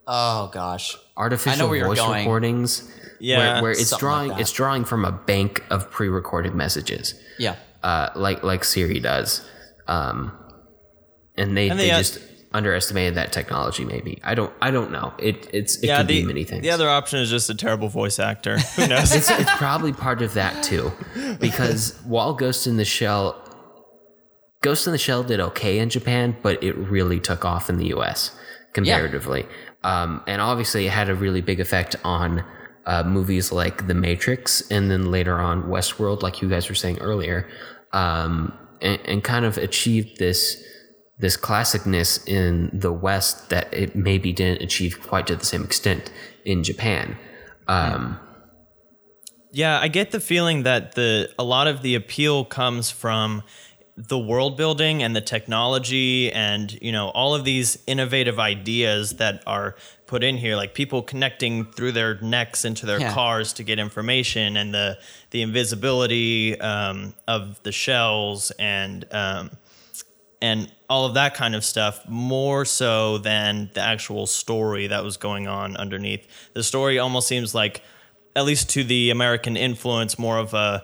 Oh 0.08 0.50
gosh. 0.54 0.98
artificial 1.18 1.68
voice 1.68 2.00
recordings 2.00 2.92
Yeah, 3.20 3.38
where, 3.38 3.62
where 3.64 3.72
it's 3.72 3.88
something 3.90 4.08
like 4.08 4.26
drawing 4.28 4.40
it's 4.42 4.52
drawing 4.52 4.86
from 4.86 5.06
a 5.06 5.12
bank 5.12 5.64
of 5.70 5.92
pre-recorded 5.92 6.56
messages 6.56 7.14
Yeah. 7.38 7.56
uh, 7.84 8.10
like 8.16 8.42
like 8.44 8.64
siri 8.64 9.00
does 9.00 9.48
um, 9.88 10.32
and 11.40 11.58
they, 11.58 11.70
And 11.70 11.80
they 11.80 11.86
they, 11.88 11.92
uh, 11.92 11.98
just 11.98 12.20
underestimated 12.52 13.14
that 13.14 13.32
technology 13.32 13.86
maybe 13.86 14.20
i 14.24 14.34
don't 14.34 14.52
i 14.60 14.72
don't 14.72 14.92
know 14.92 15.14
it 15.20 15.48
it's 15.54 15.78
it 15.78 15.88
yeah. 15.88 15.98
could 15.98 16.08
The 16.08 16.22
be 16.22 16.28
many 16.28 16.44
things 16.44 16.64
the 16.64 16.72
other 16.72 16.90
option 16.90 17.20
is 17.20 17.30
just 17.30 17.50
a 17.50 17.56
terrible 17.56 17.90
voice 17.90 18.18
actor. 18.18 18.58
Who 18.58 18.88
knows? 18.94 19.14
it's, 19.14 19.30
it's 19.30 19.56
probably 19.58 19.94
part 19.94 20.24
of 20.24 20.34
that 20.34 20.64
too 20.64 20.92
because 21.40 22.00
while 22.06 22.34
ghost 22.34 22.66
in 22.66 22.78
the 22.78 22.86
shell 22.86 23.40
ghost 24.62 24.88
in 24.88 24.94
the 24.94 24.98
shell 24.98 25.22
did 25.22 25.40
okay 25.40 25.78
in 25.78 25.90
japan 25.90 26.36
but 26.42 26.64
it 26.64 26.76
really 26.76 27.20
took 27.20 27.46
off 27.46 27.70
in 27.70 27.78
the 27.78 27.90
us 27.90 28.32
comparatively 28.74 29.46
um, 29.84 30.22
and 30.26 30.42
obviously 30.42 30.88
it 30.88 30.92
had 30.92 31.10
a 31.10 31.16
really 31.16 31.42
big 31.42 31.60
effect 31.60 31.96
on 32.04 32.44
uh, 32.88 33.04
movies 33.04 33.52
like 33.52 33.86
the 33.86 33.94
matrix 33.94 34.62
and 34.72 34.90
then 34.90 35.12
later 35.12 35.38
on 35.38 35.64
westworld 35.64 36.24
like 36.24 36.42
you 36.42 36.50
guys 36.50 36.68
were 36.68 36.76
saying 36.76 36.98
earlier 36.98 37.48
um, 37.94 38.58
and, 38.82 39.00
and 39.06 39.24
kind 39.24 39.46
of 39.46 39.58
achieved 39.60 40.18
this 40.18 40.64
this 41.20 41.36
classicness 41.38 42.26
in 42.28 42.70
the 42.74 42.92
west 42.94 43.50
that 43.50 43.72
it 43.74 43.96
maybe 43.96 44.32
didn't 44.34 44.62
achieve 44.62 45.02
quite 45.02 45.28
to 45.28 45.36
the 45.36 45.46
same 45.46 45.64
extent 45.64 46.12
in 46.46 46.64
japan 46.64 47.18
um, 47.68 48.20
Yeah, 49.52 49.80
I 49.80 49.88
get 49.88 50.12
the 50.12 50.20
feeling 50.20 50.64
that 50.64 50.96
the 50.96 51.30
a 51.38 51.44
lot 51.44 51.68
of 51.68 51.82
the 51.82 51.96
appeal 51.96 52.46
comes 52.46 52.90
from 52.92 53.44
the 53.96 54.18
world 54.18 54.56
building 54.56 55.04
and 55.04 55.14
the 55.16 55.22
technology 55.22 56.32
and 56.32 56.72
you 56.82 56.92
know 56.92 57.10
all 57.10 57.36
of 57.36 57.44
these 57.44 57.78
innovative 57.86 58.40
ideas 58.40 59.14
that 59.18 59.44
are 59.46 59.76
put 60.08 60.24
in 60.24 60.38
here 60.38 60.56
like 60.56 60.74
people 60.74 61.02
connecting 61.04 61.66
through 61.74 61.92
their 61.92 62.16
necks 62.22 62.64
into 62.64 62.86
their 62.86 63.00
Yeah. 63.02 63.14
cars 63.14 63.52
to 63.54 63.64
get 63.64 63.78
information 63.78 64.56
and 64.56 64.74
the 64.74 64.98
the 65.32 65.42
invisibility 65.42 66.60
um, 66.62 67.14
of 67.28 67.62
the 67.64 67.72
shells 67.74 68.52
and 68.58 69.06
um, 69.12 69.52
and 70.42 70.72
all 70.90 71.06
of 71.06 71.14
that 71.16 71.34
kind 71.36 71.54
of 71.56 71.64
stuff 71.66 72.08
more 72.08 72.66
so 72.66 73.18
than 73.18 73.70
the 73.74 73.82
actual 73.82 74.26
story 74.26 74.88
that 74.88 75.04
was 75.04 75.18
going 75.18 75.48
on 75.48 75.76
underneath. 75.78 76.26
The 76.54 76.64
story 76.64 76.98
almost 77.00 77.28
seems 77.28 77.54
like, 77.54 77.82
at 78.36 78.46
least 78.46 78.70
to 78.72 78.84
the 78.84 79.10
American 79.12 79.58
influence, 79.58 80.18
more 80.18 80.38
of 80.38 80.54
a 80.54 80.84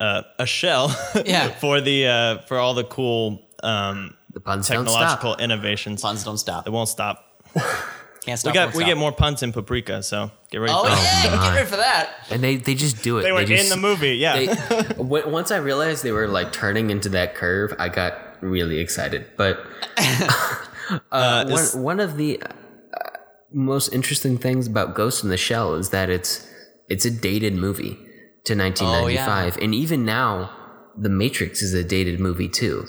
uh, 0.00 0.22
a 0.38 0.44
shell 0.46 0.94
Yeah. 1.24 1.48
for 1.48 1.80
the 1.80 2.06
uh, 2.06 2.38
for 2.46 2.58
all 2.58 2.74
the 2.74 2.84
cool 2.84 3.42
um, 3.62 4.14
the 4.32 4.40
puns 4.40 4.68
don't 4.68 4.84
technological 4.84 5.36
innovations. 5.36 6.02
Puns 6.02 6.22
don't 6.24 6.36
stop. 6.38 6.66
It 6.66 6.70
won't 6.70 6.88
stop. 6.90 7.40
Can't 8.22 8.38
stop. 8.38 8.52
We 8.52 8.54
got 8.54 8.68
we 8.74 8.80
stop. 8.80 8.86
get 8.88 8.96
more 8.98 9.12
puns 9.12 9.42
in 9.42 9.52
Paprika, 9.52 10.02
so 10.02 10.30
get 10.50 10.58
ready 10.58 10.72
Oh, 10.76 10.84
for 10.84 10.90
it. 10.90 10.96
yeah, 11.30 11.36
my. 11.36 11.44
get 11.48 11.54
ready 11.54 11.70
for 11.70 11.76
that. 11.76 12.10
and 12.30 12.42
they 12.42 12.56
they 12.56 12.74
just 12.74 13.02
do 13.02 13.18
it. 13.18 13.22
They 13.22 13.32
were 13.32 13.44
just, 13.44 13.62
in 13.64 13.70
the 13.70 13.76
movie, 13.76 14.16
yeah. 14.16 14.36
They, 14.36 14.94
once 14.98 15.50
I 15.52 15.58
realized 15.58 16.02
they 16.02 16.12
were 16.12 16.26
like 16.26 16.52
turning 16.52 16.90
into 16.90 17.08
that 17.10 17.34
curve, 17.36 17.72
I 17.78 17.88
got 17.88 18.18
really 18.40 18.78
excited. 18.78 19.26
But 19.36 19.58
uh, 21.10 21.44
is- 21.48 21.74
one 21.74 21.82
one 21.82 22.00
of 22.00 22.16
the 22.16 22.42
uh, 22.42 22.48
most 23.52 23.92
interesting 23.92 24.38
things 24.38 24.66
about 24.66 24.94
Ghost 24.94 25.22
in 25.24 25.30
the 25.30 25.36
Shell 25.36 25.74
is 25.74 25.90
that 25.90 26.10
it's 26.10 26.48
it's 26.88 27.04
a 27.04 27.10
dated 27.10 27.54
movie 27.54 27.94
to 28.44 28.54
1995, 28.54 29.56
and 29.60 29.74
even 29.74 30.04
now, 30.04 30.50
The 30.96 31.08
Matrix 31.08 31.62
is 31.62 31.74
a 31.74 31.82
dated 31.82 32.20
movie 32.20 32.48
too, 32.48 32.86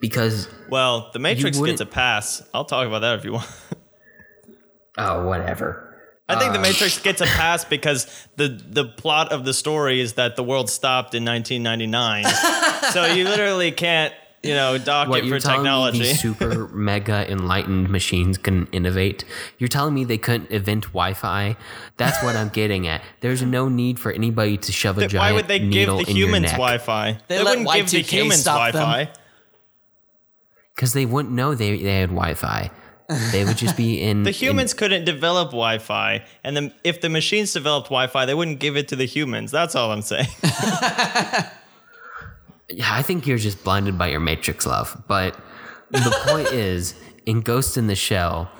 because 0.00 0.48
well, 0.68 1.10
The 1.12 1.18
Matrix 1.18 1.58
gets 1.58 1.80
a 1.80 1.86
pass. 1.86 2.42
I'll 2.52 2.66
talk 2.66 2.86
about 2.86 3.00
that 3.00 3.18
if 3.18 3.24
you 3.24 3.32
want. 3.32 3.50
oh 4.98 5.26
whatever. 5.26 5.84
I 6.28 6.38
think 6.38 6.50
Uh. 6.50 6.52
The 6.54 6.58
Matrix 6.58 6.98
gets 7.00 7.22
a 7.22 7.24
pass 7.26 7.64
because 7.64 8.06
the 8.36 8.48
the 8.48 8.84
plot 8.84 9.32
of 9.32 9.46
the 9.46 9.54
story 9.54 10.00
is 10.02 10.14
that 10.14 10.36
the 10.36 10.42
world 10.44 10.68
stopped 10.68 11.14
in 11.14 11.24
1999. 11.24 12.24
so 12.92 13.06
you 13.06 13.24
literally 13.24 13.72
can't, 13.72 14.12
you 14.48 14.54
know, 14.54 14.78
dock 14.78 15.08
What 15.08 15.20
it 15.20 15.24
you're 15.26 15.36
for 15.38 15.46
telling 15.46 15.60
technology. 15.64 15.98
me 16.00 16.04
these 16.06 16.20
super 16.20 16.66
mega 16.72 17.30
enlightened 17.30 17.88
machines 17.90 18.38
can 18.38 18.66
innovate? 18.72 19.24
You're 19.58 19.68
telling 19.68 19.94
me 19.94 20.04
they 20.04 20.18
couldn't 20.18 20.50
invent 20.50 20.84
Wi-Fi? 20.86 21.56
That's 21.96 22.22
what 22.22 22.34
I'm 22.36 22.48
getting 22.48 22.86
at. 22.88 23.02
There's 23.20 23.42
no 23.42 23.68
need 23.68 23.98
for 23.98 24.10
anybody 24.12 24.56
to 24.56 24.72
shove 24.72 24.98
a 24.98 25.02
Why 25.02 25.06
giant 25.06 25.36
would 25.36 25.48
they 25.48 25.58
give 25.58 25.68
needle 25.68 25.98
the 25.98 26.10
in 26.10 26.16
your 26.16 26.26
humans 26.28 26.42
neck 26.44 26.52
Wi-Fi? 26.52 27.18
They 27.28 27.36
They, 27.38 27.44
wouldn't 27.44 27.72
give 27.72 27.90
the 27.90 28.02
Y2K 28.02 28.06
humans 28.06 28.40
stop 28.40 28.72
them. 28.72 28.82
Wi-Fi. 28.82 29.12
because 30.74 30.92
they 30.92 31.06
wouldn't 31.06 31.34
know 31.34 31.54
they, 31.54 31.76
they 31.82 32.00
had 32.00 32.10
Wi-Fi. 32.10 32.70
They 33.32 33.44
would 33.44 33.56
just 33.56 33.74
be 33.76 34.00
in 34.08 34.22
The 34.22 34.30
humans 34.30 34.74
couldn't 34.74 35.04
develop 35.06 35.48
Wi-Fi, 35.48 36.24
and 36.44 36.54
then 36.56 36.74
if 36.84 37.00
the 37.00 37.08
machines 37.08 37.52
developed 37.54 37.86
Wi-Fi, 37.88 38.26
they 38.26 38.34
wouldn't 38.34 38.60
give 38.60 38.76
it 38.76 38.86
to 38.88 38.96
the 38.96 39.06
humans. 39.06 39.50
That's 39.50 39.74
all 39.74 39.90
I'm 39.92 40.02
saying. 40.02 40.26
Yeah, 42.70 42.88
I 42.90 43.02
think 43.02 43.26
you're 43.26 43.38
just 43.38 43.64
blinded 43.64 43.96
by 43.98 44.08
your 44.08 44.20
Matrix 44.20 44.66
love. 44.66 45.02
But 45.08 45.38
the 45.90 46.16
point 46.26 46.48
is, 46.52 46.94
in 47.26 47.40
Ghost 47.40 47.76
in 47.76 47.86
the 47.86 47.94
Shell, 47.94 48.50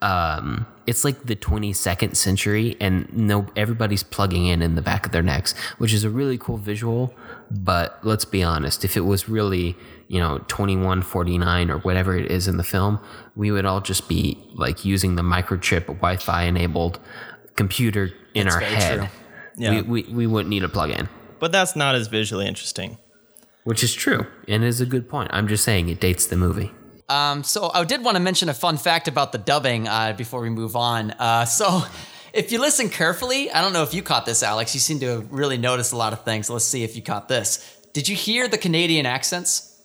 um, 0.00 0.66
it's 0.86 1.04
like 1.04 1.24
the 1.24 1.36
22nd 1.36 2.14
century, 2.16 2.76
and 2.80 3.12
no, 3.12 3.46
everybody's 3.56 4.02
plugging 4.02 4.46
in 4.46 4.62
in 4.62 4.74
the 4.74 4.82
back 4.82 5.04
of 5.04 5.12
their 5.12 5.22
necks, 5.22 5.56
which 5.78 5.92
is 5.92 6.04
a 6.04 6.10
really 6.10 6.38
cool 6.38 6.56
visual. 6.56 7.14
But 7.50 7.98
let's 8.02 8.24
be 8.24 8.42
honest, 8.42 8.84
if 8.84 8.96
it 8.96 9.00
was 9.02 9.28
really 9.28 9.76
you 10.08 10.20
know 10.20 10.38
2149 10.48 11.70
or 11.70 11.78
whatever 11.78 12.16
it 12.16 12.30
is 12.30 12.48
in 12.48 12.56
the 12.56 12.64
film, 12.64 13.00
we 13.34 13.50
would 13.50 13.64
all 13.64 13.80
just 13.80 14.08
be 14.08 14.38
like 14.54 14.84
using 14.84 15.16
the 15.16 15.22
microchip 15.22 15.86
Wi-Fi 15.86 16.42
enabled 16.44 17.00
computer 17.56 18.10
in 18.34 18.48
our 18.48 18.60
head. 18.60 18.98
true. 18.98 19.08
Yeah. 19.56 19.82
We, 19.82 20.02
we 20.02 20.14
we 20.14 20.26
wouldn't 20.26 20.50
need 20.50 20.62
a 20.62 20.68
plug-in. 20.68 21.08
But 21.40 21.52
that's 21.52 21.74
not 21.74 21.96
as 21.96 22.06
visually 22.06 22.46
interesting. 22.46 22.98
Which 23.68 23.82
is 23.82 23.92
true 23.92 24.26
and 24.48 24.64
is 24.64 24.80
a 24.80 24.86
good 24.86 25.10
point. 25.10 25.28
I'm 25.34 25.46
just 25.46 25.62
saying 25.62 25.90
it 25.90 26.00
dates 26.00 26.26
the 26.26 26.36
movie. 26.36 26.72
Um, 27.10 27.44
so 27.44 27.70
I 27.74 27.84
did 27.84 28.02
want 28.02 28.16
to 28.16 28.22
mention 28.22 28.48
a 28.48 28.54
fun 28.54 28.78
fact 28.78 29.08
about 29.08 29.32
the 29.32 29.36
dubbing 29.36 29.86
uh, 29.86 30.14
before 30.16 30.40
we 30.40 30.48
move 30.48 30.74
on. 30.74 31.10
Uh, 31.10 31.44
so 31.44 31.82
if 32.32 32.50
you 32.50 32.60
listen 32.62 32.88
carefully, 32.88 33.50
I 33.50 33.60
don't 33.60 33.74
know 33.74 33.82
if 33.82 33.92
you 33.92 34.02
caught 34.02 34.24
this, 34.24 34.42
Alex. 34.42 34.72
You 34.72 34.80
seem 34.80 35.00
to 35.00 35.06
have 35.06 35.30
really 35.30 35.58
noticed 35.58 35.92
a 35.92 35.96
lot 35.98 36.14
of 36.14 36.24
things. 36.24 36.48
Let's 36.48 36.64
see 36.64 36.82
if 36.82 36.96
you 36.96 37.02
caught 37.02 37.28
this. 37.28 37.78
Did 37.92 38.08
you 38.08 38.16
hear 38.16 38.48
the 38.48 38.56
Canadian 38.56 39.04
accents? 39.04 39.78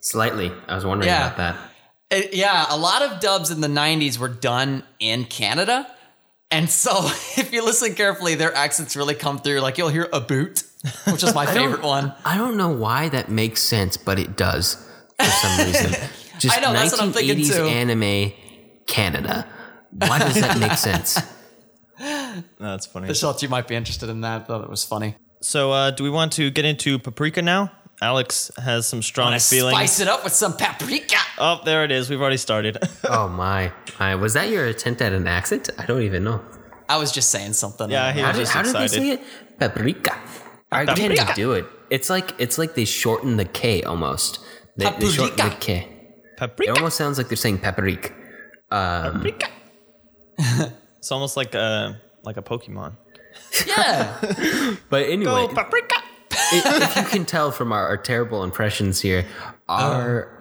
Slightly. 0.00 0.50
I 0.66 0.74
was 0.74 0.84
wondering 0.84 1.08
Yeah. 1.08 1.32
about 1.32 1.36
that. 1.36 1.56
Uh, 2.24 2.26
yeah, 2.32 2.66
a 2.68 2.76
lot 2.76 3.02
of 3.02 3.20
dubs 3.20 3.52
in 3.52 3.60
the 3.60 3.68
90s 3.68 4.18
were 4.18 4.26
done 4.26 4.82
in 4.98 5.24
Canada. 5.24 5.86
And 6.50 6.68
so 6.68 6.90
if 7.36 7.52
you 7.52 7.64
listen 7.64 7.94
carefully, 7.94 8.34
their 8.34 8.52
accents 8.56 8.96
really 8.96 9.14
come 9.14 9.38
through. 9.38 9.60
Like 9.60 9.78
you'll 9.78 9.88
hear 9.88 10.08
a 10.12 10.20
boot, 10.20 10.64
which 11.06 11.22
is 11.22 11.34
my 11.34 11.44
don't- 11.52 11.54
favorite 11.54 11.82
one. 11.82 12.12
I 12.24 12.36
don't 12.38 12.56
know 12.56 12.70
why 12.70 13.08
that 13.10 13.28
makes 13.30 13.62
sense, 13.62 13.96
but 13.96 14.18
it 14.18 14.36
does 14.36 14.74
for 15.18 15.26
some 15.30 15.66
reason. 15.66 15.92
Just 16.38 16.56
I 16.56 16.60
know, 16.60 16.72
that's 16.72 16.92
what 16.92 17.02
I'm 17.02 17.12
thinking 17.12 17.36
1980s 17.38 17.56
too. 17.56 17.64
anime 17.66 18.32
Canada. 18.86 19.46
Why 19.92 20.18
does 20.18 20.40
that 20.40 20.58
make 20.58 20.72
sense? 20.78 21.18
That's 22.58 22.86
funny. 22.86 23.08
The 23.08 23.14
thought 23.14 23.42
you 23.42 23.48
might 23.50 23.68
be 23.68 23.74
interested 23.74 24.08
in 24.08 24.22
that. 24.22 24.46
Thought 24.46 24.64
it 24.64 24.70
was 24.70 24.82
funny. 24.84 25.16
So, 25.42 25.72
uh, 25.72 25.90
do 25.90 26.02
we 26.04 26.10
want 26.10 26.32
to 26.34 26.50
get 26.50 26.64
into 26.64 26.98
paprika 26.98 27.42
now? 27.42 27.72
Alex 28.02 28.50
has 28.56 28.86
some 28.86 29.02
strong 29.02 29.34
I 29.34 29.38
feelings. 29.38 29.76
spice 29.76 30.00
it 30.00 30.08
up 30.08 30.24
with 30.24 30.32
some 30.32 30.56
paprika. 30.56 31.16
Oh, 31.38 31.60
there 31.66 31.84
it 31.84 31.90
is. 31.90 32.08
We've 32.08 32.20
already 32.20 32.38
started. 32.38 32.78
Oh 33.04 33.28
my. 33.28 33.70
my. 33.98 34.14
Was 34.14 34.32
that 34.32 34.48
your 34.48 34.64
attempt 34.64 35.02
at 35.02 35.12
an 35.12 35.26
accent? 35.26 35.68
I 35.76 35.84
don't 35.84 36.00
even 36.02 36.24
know. 36.24 36.42
I 36.88 36.96
was 36.96 37.12
just 37.12 37.30
saying 37.30 37.52
something. 37.52 37.90
Yeah, 37.90 38.12
he 38.12 38.20
How 38.20 38.28
was 38.28 38.36
did, 38.36 38.42
just 38.44 38.52
how 38.54 38.62
did 38.62 38.74
they 38.74 38.88
say 38.88 39.10
it? 39.10 39.20
Paprika. 39.58 40.18
I 40.72 40.84
can't 40.86 40.98
Paprika. 40.98 41.22
even 41.22 41.34
do 41.34 41.52
it. 41.52 41.66
It's 41.90 42.08
like 42.08 42.34
it's 42.38 42.58
like 42.58 42.74
they 42.74 42.84
shorten 42.84 43.36
the 43.36 43.44
K 43.44 43.82
almost. 43.82 44.38
They, 44.76 44.90
they 44.98 45.08
shorten 45.08 45.36
the 45.36 45.56
K. 45.58 45.88
Paprika. 46.36 46.72
It 46.72 46.76
almost 46.76 46.96
sounds 46.96 47.18
like 47.18 47.28
they're 47.28 47.36
saying 47.36 47.58
paprika. 47.58 48.12
Um, 48.70 49.14
paprika. 49.14 49.48
it's 50.98 51.10
almost 51.10 51.36
like 51.36 51.54
a 51.54 52.00
like 52.22 52.36
a 52.36 52.42
Pokemon. 52.42 52.96
Yeah. 53.66 54.16
but 54.90 55.04
anyway, 55.06 55.46
Go 55.46 55.48
paprika. 55.48 55.96
if, 56.52 56.82
if 56.82 56.96
you 56.96 57.02
can 57.04 57.24
tell 57.24 57.50
from 57.50 57.72
our, 57.72 57.86
our 57.88 57.96
terrible 57.96 58.44
impressions 58.44 59.00
here, 59.00 59.26
our 59.68 60.40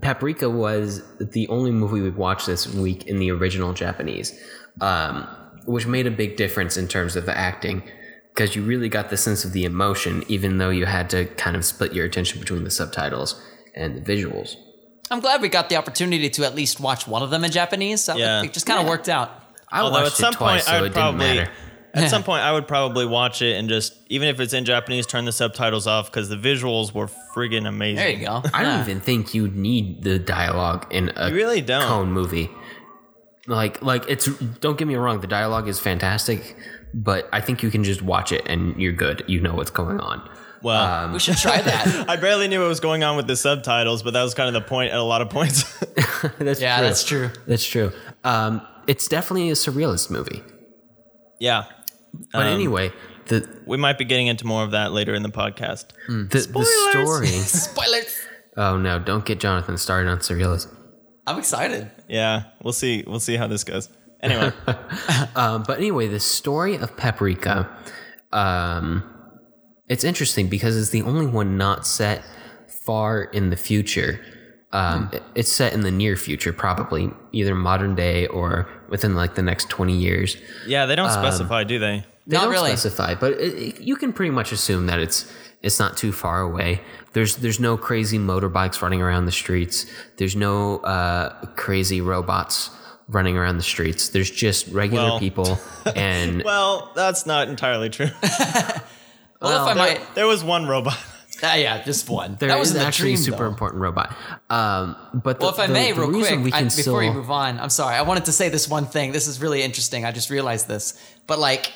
Paprika 0.00 0.48
was 0.48 1.02
the 1.18 1.48
only 1.48 1.70
movie 1.70 2.00
we 2.00 2.10
watched 2.10 2.46
this 2.46 2.72
week 2.74 3.06
in 3.06 3.18
the 3.18 3.30
original 3.30 3.72
Japanese, 3.72 4.38
um, 4.80 5.26
which 5.64 5.86
made 5.86 6.06
a 6.06 6.10
big 6.10 6.36
difference 6.36 6.76
in 6.76 6.88
terms 6.88 7.16
of 7.16 7.26
the 7.26 7.36
acting 7.36 7.82
because 8.38 8.54
you 8.54 8.62
really 8.62 8.88
got 8.88 9.10
the 9.10 9.16
sense 9.16 9.44
of 9.44 9.52
the 9.52 9.64
emotion, 9.64 10.22
even 10.28 10.58
though 10.58 10.70
you 10.70 10.86
had 10.86 11.10
to 11.10 11.24
kind 11.34 11.56
of 11.56 11.64
split 11.64 11.92
your 11.92 12.06
attention 12.06 12.38
between 12.38 12.62
the 12.62 12.70
subtitles 12.70 13.34
and 13.74 13.96
the 13.96 14.00
visuals. 14.00 14.54
I'm 15.10 15.18
glad 15.18 15.42
we 15.42 15.48
got 15.48 15.68
the 15.68 15.74
opportunity 15.74 16.30
to 16.30 16.44
at 16.44 16.54
least 16.54 16.78
watch 16.78 17.08
one 17.08 17.20
of 17.24 17.30
them 17.30 17.42
in 17.42 17.50
Japanese. 17.50 18.04
So 18.04 18.16
Yeah. 18.16 18.44
It 18.44 18.52
just 18.52 18.64
kind 18.64 18.80
of 18.80 18.86
worked 18.86 19.08
out. 19.08 19.32
I 19.72 19.80
Although 19.80 20.02
watched 20.02 20.12
at 20.12 20.18
some 20.18 20.34
it 20.34 20.36
twice, 20.36 20.52
point 20.52 20.62
so 20.62 20.70
I 20.72 20.78
it 20.78 20.80
would 20.82 20.84
didn't 20.94 21.02
probably 21.02 21.18
matter. 21.26 21.50
at 21.94 22.10
some 22.10 22.22
point 22.30 22.42
I 22.44 22.52
would 22.52 22.68
probably 22.68 23.06
watch 23.06 23.42
it 23.42 23.56
and 23.56 23.68
just 23.68 23.94
even 24.06 24.28
if 24.28 24.38
it's 24.38 24.52
in 24.52 24.64
Japanese, 24.64 25.04
turn 25.04 25.24
the 25.24 25.32
subtitles 25.32 25.88
off 25.88 26.06
because 26.08 26.28
the 26.28 26.36
visuals 26.36 26.94
were 26.94 27.08
friggin' 27.34 27.66
amazing. 27.66 27.96
There 27.96 28.10
you 28.10 28.24
go. 28.24 28.42
I 28.54 28.62
don't 28.62 28.80
even 28.82 29.00
think 29.00 29.34
you 29.34 29.48
need 29.48 30.04
the 30.04 30.20
dialogue 30.20 30.86
in 30.92 31.10
a 31.16 31.28
You 31.28 31.34
really 31.34 31.60
don't. 31.60 31.82
Kon 31.82 32.12
movie. 32.12 32.50
Like, 33.48 33.82
like 33.82 34.04
it's. 34.08 34.26
Don't 34.60 34.78
get 34.78 34.86
me 34.86 34.94
wrong, 34.96 35.20
the 35.20 35.26
dialogue 35.26 35.68
is 35.68 35.80
fantastic, 35.80 36.54
but 36.94 37.28
I 37.32 37.40
think 37.40 37.62
you 37.62 37.70
can 37.70 37.84
just 37.84 38.02
watch 38.02 38.32
it 38.32 38.46
and 38.46 38.80
you're 38.80 38.92
good. 38.92 39.24
You 39.26 39.40
know 39.40 39.54
what's 39.54 39.70
going 39.70 40.00
on. 40.00 40.28
Well, 40.62 41.12
We 41.12 41.18
should 41.20 41.36
try 41.36 41.60
that. 41.60 42.08
I 42.08 42.16
barely 42.16 42.48
knew 42.48 42.60
what 42.60 42.68
was 42.68 42.80
going 42.80 43.04
on 43.04 43.16
with 43.16 43.26
the 43.26 43.36
subtitles, 43.36 44.02
but 44.02 44.12
that 44.14 44.22
was 44.22 44.34
kind 44.34 44.54
of 44.54 44.60
the 44.60 44.68
point 44.68 44.90
at 44.92 44.98
a 44.98 45.02
lot 45.02 45.22
of 45.22 45.30
points. 45.30 45.62
that's 46.38 46.60
yeah, 46.60 46.78
true. 46.78 46.86
that's 46.86 47.04
true. 47.04 47.30
That's 47.46 47.64
true. 47.64 47.92
Um, 48.24 48.66
it's 48.86 49.06
definitely 49.06 49.50
a 49.50 49.54
surrealist 49.54 50.10
movie. 50.10 50.42
yeah. 51.38 51.64
But 52.32 52.46
Um, 52.46 52.54
anyway, 52.54 52.90
the 53.26 53.46
We 53.66 53.76
might 53.76 53.98
be 53.98 54.04
getting 54.04 54.26
into 54.28 54.46
more 54.46 54.64
of 54.64 54.70
that 54.72 54.92
later 54.92 55.14
in 55.14 55.22
the 55.22 55.28
podcast. 55.28 55.88
the, 56.08 56.24
the 56.24 56.64
story. 56.90 57.26
Spoilers. 57.28 58.16
oh 58.56 58.78
no! 58.78 58.98
Don't 58.98 59.24
get 59.26 59.38
Jonathan 59.40 59.76
started 59.76 60.08
on 60.10 60.18
surrealism. 60.18 60.74
I'm 61.26 61.38
excited. 61.38 61.90
Yeah, 62.08 62.44
we'll 62.62 62.72
see. 62.72 63.04
We'll 63.06 63.20
see 63.20 63.36
how 63.36 63.46
this 63.46 63.62
goes. 63.62 63.90
Anyway, 64.22 64.52
Um, 65.36 65.62
but 65.66 65.78
anyway, 65.78 66.08
the 66.08 66.20
story 66.20 66.74
of 66.76 66.96
Paprika, 66.96 67.68
um, 68.32 69.02
it's 69.88 70.04
interesting 70.04 70.48
because 70.48 70.76
it's 70.76 70.90
the 70.90 71.02
only 71.02 71.26
one 71.26 71.56
not 71.56 71.86
set 71.86 72.24
far 72.84 73.22
in 73.22 73.50
the 73.50 73.56
future. 73.56 74.20
Um, 74.72 75.08
it- 75.12 75.22
It's 75.34 75.52
set 75.52 75.72
in 75.72 75.80
the 75.80 75.90
near 75.90 76.16
future, 76.16 76.52
probably 76.52 77.10
either 77.32 77.54
modern 77.54 77.94
day 77.94 78.26
or 78.26 78.68
within 78.88 79.14
like 79.14 79.34
the 79.34 79.42
next 79.42 79.68
twenty 79.70 79.96
years. 79.96 80.36
yeah, 80.66 80.84
they 80.86 80.94
don't 80.96 81.10
specify, 81.10 81.64
do 81.64 81.78
they? 81.78 82.04
They 82.26 82.36
Not 82.36 82.44
don't 82.44 82.52
really. 82.52 82.70
specify, 82.70 83.14
but 83.14 83.32
it, 83.34 83.54
it- 83.54 83.80
you 83.80 83.96
can 83.96 84.12
pretty 84.12 84.30
much 84.30 84.52
assume 84.52 84.86
that 84.86 84.98
it's 84.98 85.30
it's 85.62 85.78
not 85.78 85.96
too 85.96 86.12
far 86.12 86.40
away. 86.42 86.82
There's 87.14 87.36
there's 87.36 87.58
no 87.58 87.76
crazy 87.78 88.18
motorbikes 88.18 88.82
running 88.82 89.00
around 89.00 89.24
the 89.24 89.32
streets. 89.32 89.86
There's 90.18 90.36
no 90.36 90.78
uh, 90.80 91.46
crazy 91.56 92.00
robots 92.02 92.70
running 93.08 93.36
around 93.36 93.56
the 93.56 93.62
streets. 93.62 94.10
There's 94.10 94.30
just 94.30 94.68
regular 94.68 95.04
Well- 95.04 95.18
people 95.18 95.58
and 95.96 96.42
Well, 96.44 96.92
that's 96.94 97.24
not 97.26 97.48
entirely 97.48 97.90
true. 97.90 98.10
Well, 99.40 99.52
if 99.68 99.70
I 99.70 99.74
there, 99.74 99.98
might. 100.00 100.14
there 100.16 100.26
was 100.26 100.42
one 100.42 100.66
robot. 100.66 100.98
Ah, 101.44 101.54
yeah, 101.54 101.84
just 101.84 102.10
one. 102.10 102.34
there 102.40 102.48
that 102.48 102.58
was 102.58 102.70
is 102.70 102.74
in 102.74 102.80
the 102.80 102.86
actually 102.88 103.12
a 103.12 103.16
super 103.16 103.44
though. 103.44 103.48
important 103.50 103.80
robot. 103.80 104.12
Um, 104.50 104.96
but 105.14 105.38
the, 105.38 105.44
Well, 105.46 105.54
if 105.54 105.60
I 105.60 105.68
the- 105.68 105.72
may, 105.72 105.92
the 105.92 106.00
real 106.00 106.10
quick, 106.26 106.40
we 106.42 106.52
I, 106.52 106.64
before 106.64 106.70
still, 106.82 107.02
you 107.04 107.12
move 107.12 107.30
on, 107.30 107.60
I'm 107.60 107.70
sorry. 107.70 107.94
I 107.94 108.02
wanted 108.02 108.24
to 108.24 108.32
say 108.32 108.48
this 108.48 108.68
one 108.68 108.86
thing. 108.86 109.12
This 109.12 109.28
is 109.28 109.40
really 109.40 109.62
interesting. 109.62 110.04
I 110.04 110.10
just 110.10 110.28
realized 110.30 110.66
this. 110.66 111.00
But 111.28 111.38
like, 111.38 111.70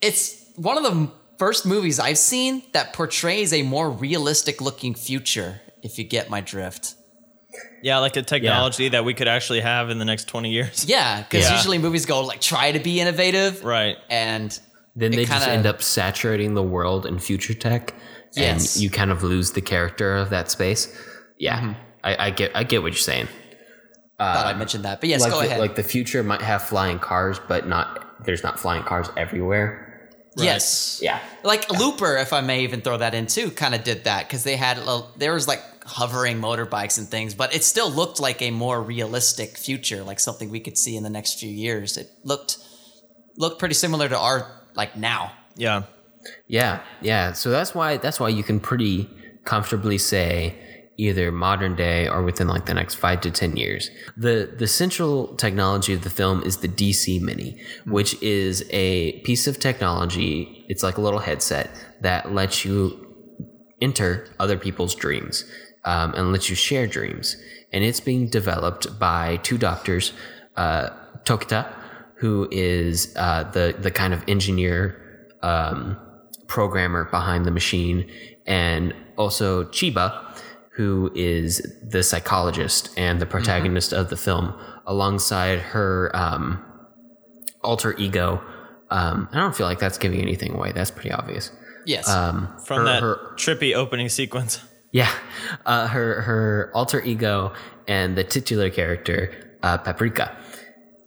it's 0.00 0.44
one 0.54 0.76
of 0.78 0.84
the 0.84 1.10
first 1.38 1.66
movies 1.66 1.98
I've 1.98 2.18
seen 2.18 2.62
that 2.72 2.92
portrays 2.92 3.52
a 3.52 3.62
more 3.62 3.90
realistic 3.90 4.60
looking 4.60 4.94
future, 4.94 5.60
if 5.82 5.98
you 5.98 6.04
get 6.04 6.30
my 6.30 6.40
drift. 6.40 6.94
Yeah, 7.86 7.98
like 7.98 8.16
a 8.16 8.22
technology 8.22 8.88
that 8.88 9.04
we 9.04 9.14
could 9.14 9.28
actually 9.28 9.60
have 9.60 9.90
in 9.90 9.98
the 10.00 10.04
next 10.04 10.26
20 10.26 10.50
years. 10.50 10.84
Yeah, 10.88 11.22
because 11.22 11.44
Yeah. 11.44 11.54
usually 11.56 11.78
movies 11.78 12.04
go 12.04 12.22
like 12.24 12.40
try 12.40 12.72
to 12.72 12.80
be 12.80 13.00
innovative. 13.00 13.64
Right. 13.64 13.96
And 14.10 14.50
then 14.96 15.12
they 15.12 15.24
kinda- 15.24 15.48
end 15.48 15.66
up 15.66 15.82
saturating 15.82 16.54
the 16.54 16.64
world 16.64 17.06
in 17.06 17.20
future 17.20 17.54
tech, 17.54 17.94
Yes. 18.34 18.74
and 18.74 18.82
you 18.82 18.90
kind 18.90 19.12
of 19.12 19.22
lose 19.22 19.52
the 19.52 19.60
character 19.60 20.16
of 20.16 20.30
that 20.30 20.50
space. 20.50 20.88
Yeah, 21.38 21.60
Mm-hmm. 21.60 21.72
I, 22.02 22.26
I 22.26 22.30
get 22.30 22.50
I 22.56 22.64
get 22.64 22.82
what 22.82 22.90
you're 22.92 22.98
saying. 23.12 23.28
thought 24.18 24.46
I 24.46 24.54
mentioned 24.54 24.84
that. 24.84 25.00
But 25.00 25.08
yes, 25.10 25.20
like 25.20 25.30
go 25.30 25.40
the, 25.40 25.46
ahead. 25.46 25.60
like 25.60 25.76
the 25.76 25.82
future 25.84 26.22
might 26.24 26.42
have 26.42 26.62
flying 26.62 26.98
cars, 26.98 27.38
but 27.46 27.68
not 27.68 28.24
there's 28.24 28.42
not 28.42 28.58
flying 28.58 28.82
cars 28.82 29.08
everywhere. 29.16 30.08
Yes. 30.36 30.98
Yeah. 31.02 31.18
Like 31.44 31.70
Looper, 31.70 32.16
if 32.16 32.32
I 32.32 32.40
may 32.40 32.62
even 32.64 32.80
throw 32.80 32.96
that 32.98 33.14
in 33.14 33.26
too, 33.28 33.50
kind 33.52 33.74
of 33.76 33.84
did 33.84 34.04
that 34.04 34.26
because 34.26 34.42
they 34.42 34.56
had 34.56 34.78
a- 34.78 35.04
there 35.16 35.32
was 35.34 35.46
like 35.46 35.62
hovering 35.86 36.40
motorbikes 36.40 36.98
and 36.98 37.08
things, 37.08 37.34
but 37.34 37.54
it 37.54 37.64
still 37.64 37.90
looked 37.90 38.20
like 38.20 38.42
a 38.42 38.50
more 38.50 38.82
realistic 38.82 39.56
future, 39.56 40.02
like 40.02 40.20
something 40.20 40.50
we 40.50 40.60
could 40.60 40.76
see 40.76 40.96
in 40.96 41.02
the 41.02 41.10
next 41.10 41.38
few 41.38 41.50
years. 41.50 41.96
It 41.96 42.10
looked 42.24 42.58
looked 43.36 43.58
pretty 43.58 43.74
similar 43.74 44.08
to 44.08 44.18
our 44.18 44.50
like 44.74 44.96
now. 44.96 45.32
Yeah. 45.56 45.84
Yeah, 46.48 46.82
yeah. 47.00 47.32
So 47.32 47.50
that's 47.50 47.74
why 47.74 47.98
that's 47.98 48.18
why 48.18 48.28
you 48.28 48.42
can 48.42 48.60
pretty 48.60 49.08
comfortably 49.44 49.98
say 49.98 50.58
either 50.98 51.30
modern 51.30 51.76
day 51.76 52.08
or 52.08 52.22
within 52.22 52.48
like 52.48 52.66
the 52.66 52.74
next 52.74 52.96
five 52.96 53.20
to 53.20 53.30
ten 53.30 53.56
years. 53.56 53.90
The 54.16 54.52
the 54.58 54.66
central 54.66 55.36
technology 55.36 55.92
of 55.92 56.02
the 56.02 56.10
film 56.10 56.42
is 56.42 56.58
the 56.58 56.68
DC 56.68 57.20
Mini, 57.20 57.60
which 57.84 58.20
is 58.22 58.64
a 58.70 59.20
piece 59.20 59.46
of 59.46 59.60
technology. 59.60 60.64
It's 60.68 60.82
like 60.82 60.96
a 60.96 61.00
little 61.00 61.20
headset 61.20 61.70
that 62.00 62.32
lets 62.32 62.64
you 62.64 63.02
enter 63.80 64.26
other 64.40 64.56
people's 64.56 64.94
dreams 64.94 65.44
um, 65.86 66.12
and 66.14 66.32
lets 66.32 66.50
you 66.50 66.56
share 66.56 66.86
dreams. 66.86 67.36
And 67.72 67.82
it's 67.84 68.00
being 68.00 68.28
developed 68.28 68.98
by 68.98 69.38
two 69.38 69.58
doctors, 69.58 70.12
uh, 70.56 70.90
Tokita, 71.24 71.72
who 72.16 72.48
is 72.50 73.14
uh, 73.16 73.44
the 73.50 73.74
the 73.78 73.90
kind 73.90 74.12
of 74.14 74.22
engineer 74.28 74.78
um, 75.42 75.96
programmer 76.46 77.04
behind 77.10 77.44
the 77.44 77.50
machine, 77.50 78.08
and 78.46 78.94
also 79.16 79.64
Chiba, 79.64 80.22
who 80.70 81.10
is 81.14 81.60
the 81.82 82.02
psychologist 82.02 82.90
and 82.96 83.20
the 83.20 83.26
protagonist 83.26 83.92
of 83.92 84.08
the 84.10 84.16
film, 84.16 84.54
alongside 84.86 85.58
her 85.58 86.10
um, 86.14 86.62
alter 87.62 87.94
ego. 87.98 88.40
Um, 88.90 89.28
I 89.32 89.38
don't 89.40 89.54
feel 89.56 89.66
like 89.66 89.80
that's 89.80 89.98
giving 89.98 90.20
anything 90.22 90.52
away. 90.54 90.70
That's 90.72 90.90
pretty 90.92 91.10
obvious. 91.10 91.50
Yes. 91.84 92.08
Um, 92.08 92.48
From 92.64 92.78
her- 92.78 92.84
that 92.84 93.02
her- 93.02 93.34
trippy 93.36 93.74
opening 93.74 94.08
sequence. 94.08 94.60
Yeah, 94.96 95.12
uh, 95.66 95.88
her 95.88 96.22
her 96.22 96.70
alter 96.74 97.02
ego 97.02 97.52
and 97.86 98.16
the 98.16 98.24
titular 98.24 98.70
character 98.70 99.30
uh, 99.62 99.76
Paprika, 99.76 100.34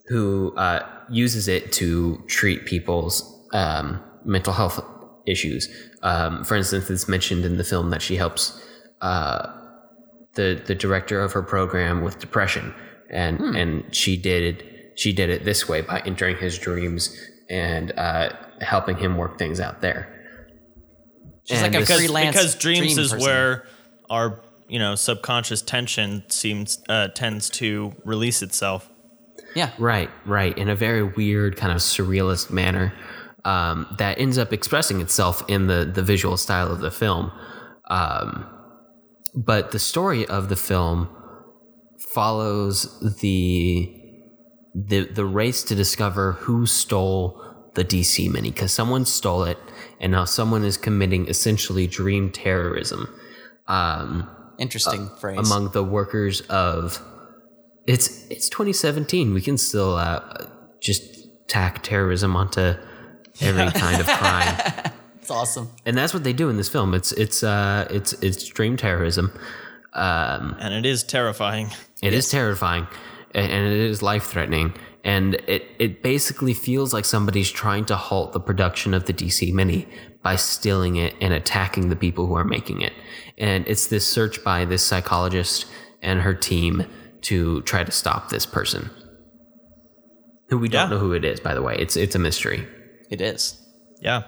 who 0.10 0.54
uh, 0.58 0.88
uses 1.10 1.48
it 1.48 1.72
to 1.72 2.24
treat 2.28 2.68
people's 2.68 3.24
um, 3.52 4.00
mental 4.24 4.54
health 4.54 4.80
issues. 5.26 5.68
Um, 6.04 6.44
for 6.44 6.56
instance, 6.56 6.88
it's 6.92 7.08
mentioned 7.08 7.46
in 7.46 7.58
the 7.58 7.64
film 7.64 7.90
that 7.90 8.04
she 8.04 8.16
helps 8.16 8.64
uh, 9.02 9.52
the 10.36 10.62
the 10.68 10.76
director 10.76 11.20
of 11.20 11.34
her 11.34 11.42
program 11.42 12.04
with 12.04 12.20
depression, 12.20 12.76
and 13.10 13.40
and 13.58 13.96
she 13.96 14.16
did 14.18 14.64
she 14.98 15.14
did 15.14 15.32
it 15.32 15.46
this 15.46 15.68
way 15.68 15.82
by 15.82 16.00
entering 16.06 16.38
his 16.38 16.60
dreams 16.60 17.18
and 17.50 17.92
uh, 17.98 18.30
helping 18.62 18.98
him 18.98 19.18
work 19.18 19.40
things 19.40 19.60
out 19.60 19.82
there. 19.82 20.16
She's 21.46 21.64
and 21.64 21.74
like 21.74 21.82
a 21.82 21.86
this- 21.88 21.98
freelance 21.98 22.36
because 22.36 22.56
dreams 22.56 22.94
dream 22.94 23.00
is 23.00 23.12
person. 23.14 23.26
where 23.26 23.66
our 24.10 24.41
you 24.68 24.80
know 24.80 24.95
subconscious 24.95 25.62
tension 25.62 26.24
seems 26.30 26.82
uh, 26.89 27.10
tends 27.10 27.49
to 27.51 27.93
release 28.03 28.41
itself. 28.41 28.89
Yeah. 29.55 29.72
Right, 29.80 30.10
right. 30.26 30.55
In 30.57 30.70
a 30.70 30.76
very 30.76 31.01
weird, 31.01 31.57
kind 31.57 31.72
of 31.72 31.80
surrealist 31.80 32.51
manner 32.51 32.93
um, 33.45 33.88
that 33.97 34.20
ends 34.20 34.38
up 34.38 34.53
expressing 34.53 35.01
itself 35.01 35.43
in 35.49 35.68
the, 35.68 35.86
the 35.86 36.03
visual 36.03 36.38
style 36.38 36.72
of 36.72 36.82
the 36.82 36.91
film. 36.91 37.32
Um, 37.89 38.47
but 39.34 39.72
the 39.72 39.80
story 39.80 40.26
of 40.28 40.49
the 40.49 40.55
film 40.55 41.10
follows 42.14 43.18
the 43.22 43.95
the 44.76 45.05
the 45.05 45.26
race 45.26 45.64
to 45.64 45.76
discover 45.76 46.34
who 46.34 46.66
stole 46.66 47.41
the 47.76 47.84
DC 47.84 48.32
mini 48.32 48.51
because 48.51 48.72
someone 48.72 49.05
stole 49.05 49.43
it 49.43 49.57
and 49.99 50.12
now 50.12 50.26
someone 50.26 50.64
is 50.64 50.78
committing 50.78 51.28
essentially 51.28 51.88
dream 51.88 52.32
terrorism. 52.32 53.07
Um, 53.70 54.28
Interesting 54.57 55.09
phrase. 55.22 55.38
among 55.39 55.70
the 55.72 55.84
workers 55.84 56.41
of 56.49 57.01
it's 57.88 58.28
it's 58.30 58.49
2017 58.49 59.34
we 59.34 59.41
can 59.41 59.57
still 59.57 59.95
uh, 59.95 60.20
just 60.82 61.01
tack 61.47 61.82
terrorism 61.82 62.36
onto 62.36 62.74
every 63.41 63.72
kind 63.72 64.01
of 64.01 64.07
crime. 64.20 64.91
It's 65.22 65.32
awesome. 65.32 65.70
and 65.86 65.97
that's 65.97 66.13
what 66.13 66.24
they 66.24 66.34
do 66.34 66.49
in 66.49 66.57
this 66.57 66.67
film. 66.70 66.93
It's 66.93 67.11
it's 67.13 67.43
uh 67.43 67.88
it's 67.89 68.13
it's 68.22 68.43
dream 68.47 68.76
terrorism. 68.78 69.32
Um 69.93 70.55
And 70.59 70.74
it 70.74 70.86
is 70.86 71.03
terrifying. 71.03 71.70
it 72.01 72.13
is 72.13 72.30
terrifying 72.30 72.88
a- 73.34 73.38
and 73.39 73.67
it 73.67 73.80
is 73.80 74.01
life 74.01 74.26
threatening 74.26 74.74
and 75.03 75.36
it 75.47 75.63
it 75.80 76.03
basically 76.03 76.53
feels 76.53 76.93
like 76.93 77.05
somebody's 77.05 77.49
trying 77.51 77.86
to 77.86 77.95
halt 77.95 78.34
the 78.34 78.39
production 78.39 78.93
of 78.93 79.05
the 79.05 79.13
DC 79.13 79.53
mini 79.53 79.88
by 80.24 80.36
stealing 80.36 80.95
it 80.97 81.13
and 81.22 81.34
attacking 81.34 81.89
the 81.89 81.95
people 81.95 82.26
who 82.28 82.34
are 82.36 82.43
making 82.45 82.82
it 82.82 82.93
and 83.38 83.65
it's 83.67 83.88
this 83.88 84.05
search 84.05 84.43
by 84.43 84.65
this 84.65 84.84
psychologist 84.84 85.65
and 86.01 86.22
her 86.22 86.34
team 86.34 86.86
to 87.22 87.61
try 87.61 87.84
to 87.84 87.91
stop 87.91 88.30
this 88.30 88.45
person 88.45 88.89
who 90.49 90.57
we 90.57 90.67
don't 90.67 90.89
Yeah. 90.89 90.95
know 90.95 90.99
who 90.99 91.13
it 91.13 91.24
is 91.26 91.39
by 91.39 91.53
the 91.53 91.61
way 91.61 91.76
it's 91.78 91.95
it's 91.95 92.15
a 92.15 92.20
mystery 92.20 92.67
It 93.09 93.22
is. 93.22 93.59
Yeah. 94.01 94.22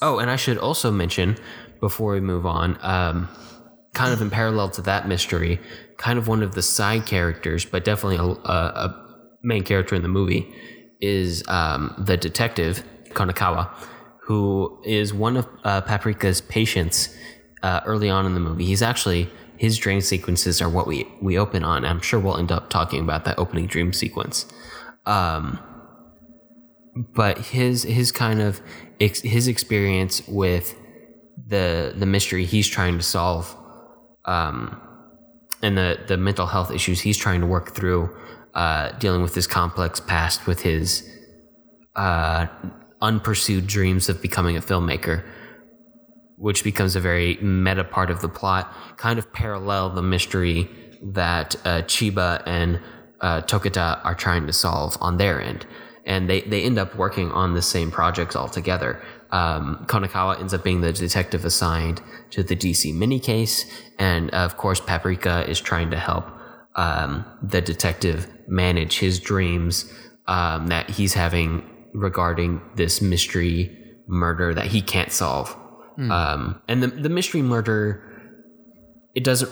Oh, 0.00 0.18
and 0.18 0.30
I 0.30 0.36
should 0.36 0.56
also 0.58 0.90
mention 0.92 1.36
before 1.80 2.12
we 2.12 2.20
move 2.20 2.46
on, 2.46 2.78
um, 2.80 3.28
kind 3.92 4.12
of 4.12 4.22
in 4.22 4.30
parallel 4.30 4.70
to 4.70 4.82
that 4.82 5.08
mystery, 5.08 5.58
kind 5.98 6.16
of 6.18 6.28
one 6.28 6.42
of 6.42 6.54
the 6.54 6.62
side 6.62 7.06
characters, 7.06 7.64
but 7.64 7.84
definitely 7.84 8.16
a, 8.16 8.22
a, 8.48 8.56
a 8.86 9.16
main 9.42 9.64
character 9.64 9.94
in 9.96 10.02
the 10.02 10.08
movie, 10.08 10.52
is 11.00 11.42
um, 11.48 11.92
the 11.98 12.16
detective 12.16 12.84
Konakawa, 13.10 13.68
who 14.24 14.80
is 14.84 15.12
one 15.12 15.36
of 15.36 15.48
uh, 15.64 15.82
Paprika's 15.82 16.40
patients 16.40 17.14
uh, 17.62 17.80
early 17.84 18.08
on 18.08 18.24
in 18.26 18.34
the 18.34 18.40
movie. 18.40 18.64
He's 18.64 18.82
actually 18.82 19.30
his 19.56 19.78
dream 19.78 20.00
sequences 20.00 20.60
are 20.60 20.68
what 20.68 20.86
we 20.86 21.06
we 21.20 21.38
open 21.38 21.62
on. 21.62 21.84
I'm 21.84 22.00
sure 22.00 22.18
we'll 22.18 22.38
end 22.38 22.50
up 22.50 22.70
talking 22.70 23.00
about 23.00 23.24
that 23.26 23.38
opening 23.38 23.66
dream 23.66 23.92
sequence. 23.92 24.46
Um, 25.06 25.58
but 26.94 27.38
his 27.38 27.82
his 27.82 28.12
kind 28.12 28.40
of 28.40 28.60
ex, 29.00 29.20
his 29.20 29.48
experience 29.48 30.26
with 30.26 30.74
the 31.46 31.92
the 31.96 32.06
mystery 32.06 32.44
he's 32.44 32.68
trying 32.68 32.96
to 32.96 33.02
solve 33.04 33.54
um 34.24 34.80
and 35.62 35.76
the 35.76 35.98
the 36.06 36.16
mental 36.16 36.46
health 36.46 36.70
issues 36.70 37.00
he's 37.00 37.18
trying 37.18 37.40
to 37.40 37.46
work 37.46 37.74
through 37.74 38.08
uh 38.54 38.92
dealing 38.92 39.20
with 39.20 39.34
his 39.34 39.46
complex 39.46 39.98
past 40.00 40.46
with 40.46 40.60
his 40.62 41.08
uh 41.96 42.46
unpursued 43.04 43.66
dreams 43.66 44.08
of 44.08 44.20
becoming 44.20 44.56
a 44.56 44.60
filmmaker 44.60 45.22
which 46.36 46.64
becomes 46.64 46.96
a 46.96 47.00
very 47.00 47.36
meta 47.36 47.84
part 47.84 48.10
of 48.10 48.20
the 48.20 48.28
plot 48.28 48.64
kind 48.96 49.18
of 49.18 49.32
parallel 49.32 49.90
the 49.90 50.02
mystery 50.02 50.68
that 51.02 51.54
uh, 51.64 51.82
Chiba 51.82 52.42
and 52.46 52.80
uh, 53.20 53.40
Tokita 53.42 54.04
are 54.04 54.14
trying 54.14 54.46
to 54.46 54.52
solve 54.52 54.96
on 55.00 55.18
their 55.18 55.40
end 55.40 55.66
and 56.06 56.28
they, 56.28 56.42
they 56.42 56.62
end 56.62 56.78
up 56.78 56.94
working 56.96 57.30
on 57.32 57.54
the 57.54 57.62
same 57.62 57.90
projects 57.90 58.36
altogether. 58.36 59.00
Um, 59.30 59.84
Konakawa 59.88 60.38
ends 60.38 60.52
up 60.54 60.62
being 60.62 60.80
the 60.80 60.92
detective 60.92 61.44
assigned 61.44 62.02
to 62.30 62.42
the 62.42 62.54
DC 62.54 62.94
mini 62.94 63.18
case, 63.18 63.64
and 63.98 64.30
of 64.30 64.56
course, 64.56 64.80
Paprika 64.80 65.48
is 65.48 65.60
trying 65.60 65.90
to 65.90 65.96
help 65.96 66.26
um, 66.76 67.24
the 67.42 67.60
detective 67.60 68.28
manage 68.46 68.98
his 68.98 69.18
dreams 69.18 69.92
um, 70.26 70.68
that 70.68 70.90
he's 70.90 71.14
having 71.14 71.68
regarding 71.94 72.60
this 72.74 73.00
mystery 73.00 73.78
murder 74.06 74.52
that 74.52 74.66
he 74.66 74.82
can't 74.82 75.12
solve. 75.12 75.56
Um, 76.10 76.60
and 76.68 76.82
the 76.82 76.88
the 76.88 77.08
mystery 77.08 77.40
murder, 77.40 78.02
it 79.14 79.22
doesn't 79.22 79.50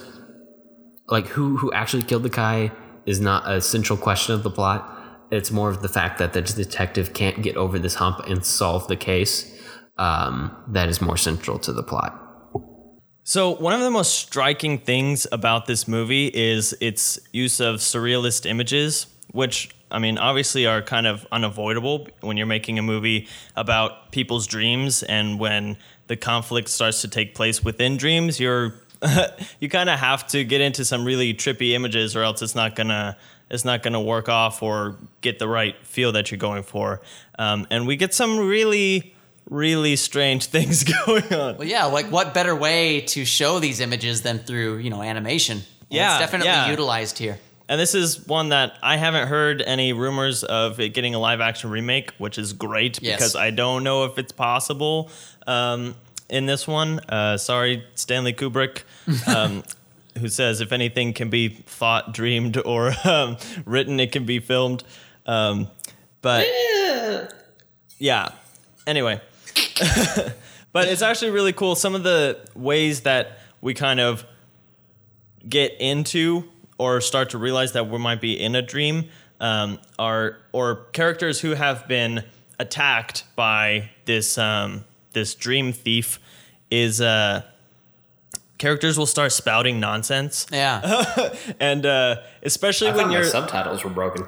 like 1.09 1.29
who 1.29 1.57
who 1.57 1.73
actually 1.73 2.03
killed 2.03 2.25
the 2.25 2.29
guy 2.29 2.73
is 3.07 3.21
not 3.21 3.51
a 3.51 3.61
central 3.61 3.97
question 3.97 4.35
of 4.35 4.43
the 4.43 4.51
plot. 4.51 4.89
It's 5.31 5.51
more 5.51 5.71
of 5.71 5.83
the 5.83 5.89
fact 5.89 6.19
that 6.19 6.33
the 6.33 6.43
detective 6.43 7.15
can't 7.15 7.43
get 7.43 7.57
over 7.57 7.79
this 7.79 7.95
hump 7.95 8.27
and 8.27 8.45
solve 8.45 8.87
the 8.89 8.97
case. 8.97 9.49
Um, 9.99 10.57
that 10.69 10.89
is 10.89 11.01
more 11.01 11.17
central 11.17 11.59
to 11.61 11.73
the 11.73 11.83
plot. 11.83 12.19
So, 13.25 13.51
one 13.51 13.73
of 13.73 13.81
the 13.81 13.91
most 13.91 14.19
striking 14.19 14.79
things 14.79 15.27
about 15.31 15.67
this 15.67 15.87
movie 15.87 16.27
is 16.27 16.75
its 16.81 17.21
use 17.33 17.61
of 17.61 17.77
surrealist 17.77 18.47
images, 18.47 19.07
which, 19.31 19.71
I 19.93 19.99
mean, 19.99 20.19
obviously 20.19 20.67
are 20.67 20.83
kind 20.83 21.07
of 21.07 21.27
unavoidable 21.31 22.09
when 22.21 22.37
you're 22.37 22.47
making 22.47 22.79
a 22.79 22.83
movie 22.83 23.29
about 23.55 24.11
people's 24.11 24.47
dreams 24.47 25.03
and 25.03 25.39
when 25.39 25.77
the 26.09 26.17
conflict 26.17 26.69
starts 26.69 27.03
to 27.03 27.09
take 27.09 27.35
place 27.35 27.63
within 27.63 27.97
dreams, 27.97 28.41
you're 28.41 28.75
you 29.61 29.69
kind 29.69 29.91
of 29.91 29.99
have 29.99 30.27
to 30.29 30.45
get 30.45 30.61
into 30.61 30.85
some 30.85 31.05
really 31.05 31.35
trippy 31.35 31.73
images 31.73 32.17
or 32.17 32.23
else 32.23 32.41
it's 32.41 32.55
not 32.55 32.75
gonna 32.77 33.17
it's 33.51 33.65
not 33.65 33.83
gonna 33.83 34.01
work 34.01 34.29
off 34.29 34.63
or 34.63 34.97
get 35.21 35.39
the 35.39 35.49
right 35.49 35.77
feel 35.85 36.13
that 36.13 36.31
you're 36.31 36.39
going 36.39 36.63
for. 36.63 37.03
Um, 37.39 37.67
and 37.71 37.87
we 37.87 37.97
get 37.97 38.15
some 38.15 38.39
really 38.39 39.15
really 39.51 39.97
strange 39.97 40.47
things 40.57 40.85
going 40.85 41.25
on. 41.33 41.59
Well, 41.59 41.65
yeah. 41.65 41.85
Like, 41.87 42.07
what 42.07 42.33
better 42.33 42.55
way 42.55 43.03
to 43.03 43.25
show 43.25 43.59
these 43.59 43.81
images 43.81 44.23
than 44.23 44.39
through 44.39 44.79
you 44.79 44.91
know 44.91 45.03
animation? 45.03 45.59
And 45.59 45.67
Yeah, 45.91 46.13
it's 46.13 46.21
definitely 46.21 46.49
yeah. 46.49 46.71
utilized 46.71 47.19
here. 47.19 47.39
And 47.69 47.81
this 47.81 47.95
is 47.95 48.27
one 48.27 48.51
that 48.51 48.77
I 48.83 48.97
haven't 48.97 49.29
heard 49.29 49.63
any 49.63 49.93
rumors 49.93 50.45
of 50.45 50.79
it 50.81 50.91
getting 50.91 51.15
a 51.15 51.19
live 51.19 51.41
action 51.41 51.71
remake, 51.71 52.11
which 52.19 52.37
is 52.39 52.53
great 52.53 53.01
Yes. 53.03 53.17
because 53.17 53.37
I 53.37 53.51
don't 53.51 53.83
know 53.85 54.05
if 54.05 54.19
it's 54.19 54.33
possible 54.33 55.11
um, 55.47 55.95
in 56.29 56.47
this 56.47 56.67
one. 56.67 56.99
Uh, 57.09 57.39
sorry, 57.39 57.85
Stanley 57.95 58.35
Kubrick, 58.35 58.83
um, 59.27 59.63
who 60.19 60.29
says 60.29 60.61
if 60.61 60.73
anything 60.73 61.13
can 61.15 61.31
be 61.31 61.49
thought, 61.49 62.13
dreamed, 62.13 62.59
or 62.59 62.93
um, 63.05 63.37
written, 63.65 64.01
it 64.01 64.13
can 64.13 64.27
be 64.27 64.39
filmed. 64.41 64.85
Um, 65.25 65.69
but 66.21 66.47
yeah. 67.99 68.31
Anyway, 68.87 69.21
but 70.73 70.89
it's 70.89 71.03
actually 71.03 71.31
really 71.31 71.53
cool. 71.53 71.75
Some 71.75 71.95
of 71.95 72.03
the 72.03 72.39
ways 72.55 73.03
that 73.03 73.39
we 73.61 73.75
kind 73.75 74.01
of 74.01 74.27
get 75.49 75.77
into 75.81 76.49
or 76.83 77.01
start 77.01 77.31
to 77.31 77.39
realize 77.39 77.73
that 77.73 77.89
we 77.89 77.97
might 77.99 78.21
be 78.21 78.33
in 78.33 78.57
a 78.57 78.63
dream 78.63 79.05
um, 79.41 79.79
are 80.01 80.39
or 80.51 80.87
characters 80.93 81.41
who 81.41 81.51
have 81.51 81.87
been 81.87 82.25
attacked 82.59 83.25
by 83.37 83.91
this 84.05 84.37
um, 84.37 84.85
this 85.13 85.37
dream 85.37 85.73
thief 85.73 86.19
is 86.71 87.01
uh, 87.01 87.43
characters 88.59 88.99
will 88.99 89.07
start 89.07 89.31
spouting 89.31 89.79
nonsense 89.79 90.47
Yeah. 90.51 91.35
and 91.61 91.87
uh, 91.87 92.17
especially 92.43 92.91
when 92.93 93.13
you're 93.13 93.25
subtitles 93.25 93.85
were 93.85 93.91
broken. 93.91 94.27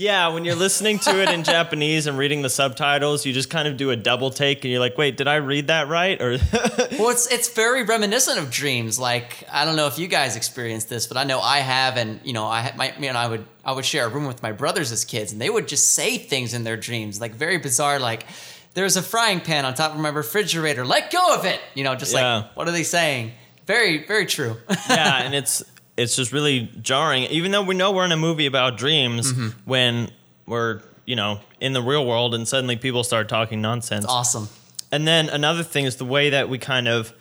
Yeah, 0.00 0.28
when 0.28 0.46
you're 0.46 0.54
listening 0.56 0.98
to 1.00 1.20
it 1.20 1.28
in 1.28 1.44
Japanese 1.56 2.06
and 2.06 2.16
reading 2.16 2.40
the 2.40 2.48
subtitles, 2.48 3.26
you 3.26 3.34
just 3.34 3.50
kind 3.50 3.68
of 3.68 3.76
do 3.76 3.90
a 3.90 3.96
double 3.96 4.30
take 4.30 4.64
and 4.64 4.70
you're 4.72 4.80
like, 4.80 4.96
"Wait, 4.96 5.18
did 5.18 5.28
I 5.28 5.34
read 5.36 5.66
that 5.66 5.88
right?" 5.88 6.18
Or 6.22 6.30
Well, 6.98 7.10
it's 7.10 7.30
it's 7.30 7.50
very 7.50 7.82
reminiscent 7.82 8.38
of 8.38 8.50
dreams. 8.50 8.98
Like 8.98 9.44
I 9.52 9.66
don't 9.66 9.76
know 9.76 9.88
if 9.88 9.98
you 9.98 10.06
guys 10.08 10.36
experienced 10.36 10.88
this, 10.88 11.06
but 11.06 11.18
I 11.18 11.24
know 11.24 11.38
I 11.38 11.58
have, 11.58 11.98
and 11.98 12.18
you 12.24 12.32
know, 12.32 12.46
I 12.46 12.72
my, 12.78 12.94
you 12.98 13.12
know, 13.12 13.18
I 13.18 13.26
would 13.28 13.44
I 13.62 13.72
would 13.72 13.84
share 13.84 14.06
a 14.06 14.08
room 14.08 14.26
with 14.26 14.42
my 14.42 14.52
brothers 14.52 14.90
as 14.90 15.04
kids, 15.04 15.32
and 15.32 15.40
they 15.40 15.50
would 15.50 15.68
just 15.68 15.92
say 15.92 16.16
things 16.16 16.54
in 16.54 16.64
their 16.64 16.78
dreams, 16.78 17.20
like 17.20 17.34
very 17.34 17.58
bizarre, 17.58 17.98
like 17.98 18.24
there's 18.72 18.96
a 18.96 19.02
frying 19.02 19.40
pan 19.40 19.66
on 19.66 19.74
top 19.74 19.92
of 19.92 20.00
my 20.00 20.08
refrigerator, 20.08 20.86
let 20.86 21.10
go 21.10 21.34
of 21.34 21.44
it, 21.44 21.60
you 21.74 21.84
know, 21.84 21.94
just 21.94 22.14
Yeah. 22.14 22.36
like 22.36 22.56
what 22.56 22.66
are 22.66 22.72
they 22.72 22.84
saying? 22.84 23.32
Very 23.66 24.06
very 24.06 24.24
true. 24.24 24.56
yeah, 24.88 25.18
and 25.24 25.34
it's 25.34 25.62
it's 26.00 26.16
just 26.16 26.32
really 26.32 26.70
jarring. 26.82 27.24
Even 27.24 27.50
though 27.52 27.62
we 27.62 27.74
know 27.74 27.92
we're 27.92 28.04
in 28.04 28.12
a 28.12 28.16
movie 28.16 28.46
about 28.46 28.76
dreams, 28.78 29.32
Mm-hmm. 29.32 29.48
when 29.70 30.10
we're 30.46 30.80
you 31.06 31.16
know 31.16 31.40
in 31.60 31.72
the 31.72 31.82
real 31.82 32.04
world, 32.06 32.34
and 32.34 32.46
suddenly 32.48 32.76
people 32.76 33.04
start 33.04 33.28
talking 33.28 33.60
nonsense. 33.60 34.04
awesome. 34.08 34.48
And 34.92 35.06
then 35.06 35.28
another 35.28 35.62
thing 35.62 35.84
is 35.84 35.96
the 35.96 36.04
way 36.16 36.30
that 36.30 36.48
we 36.48 36.58
kind 36.58 36.88
of 36.88 37.12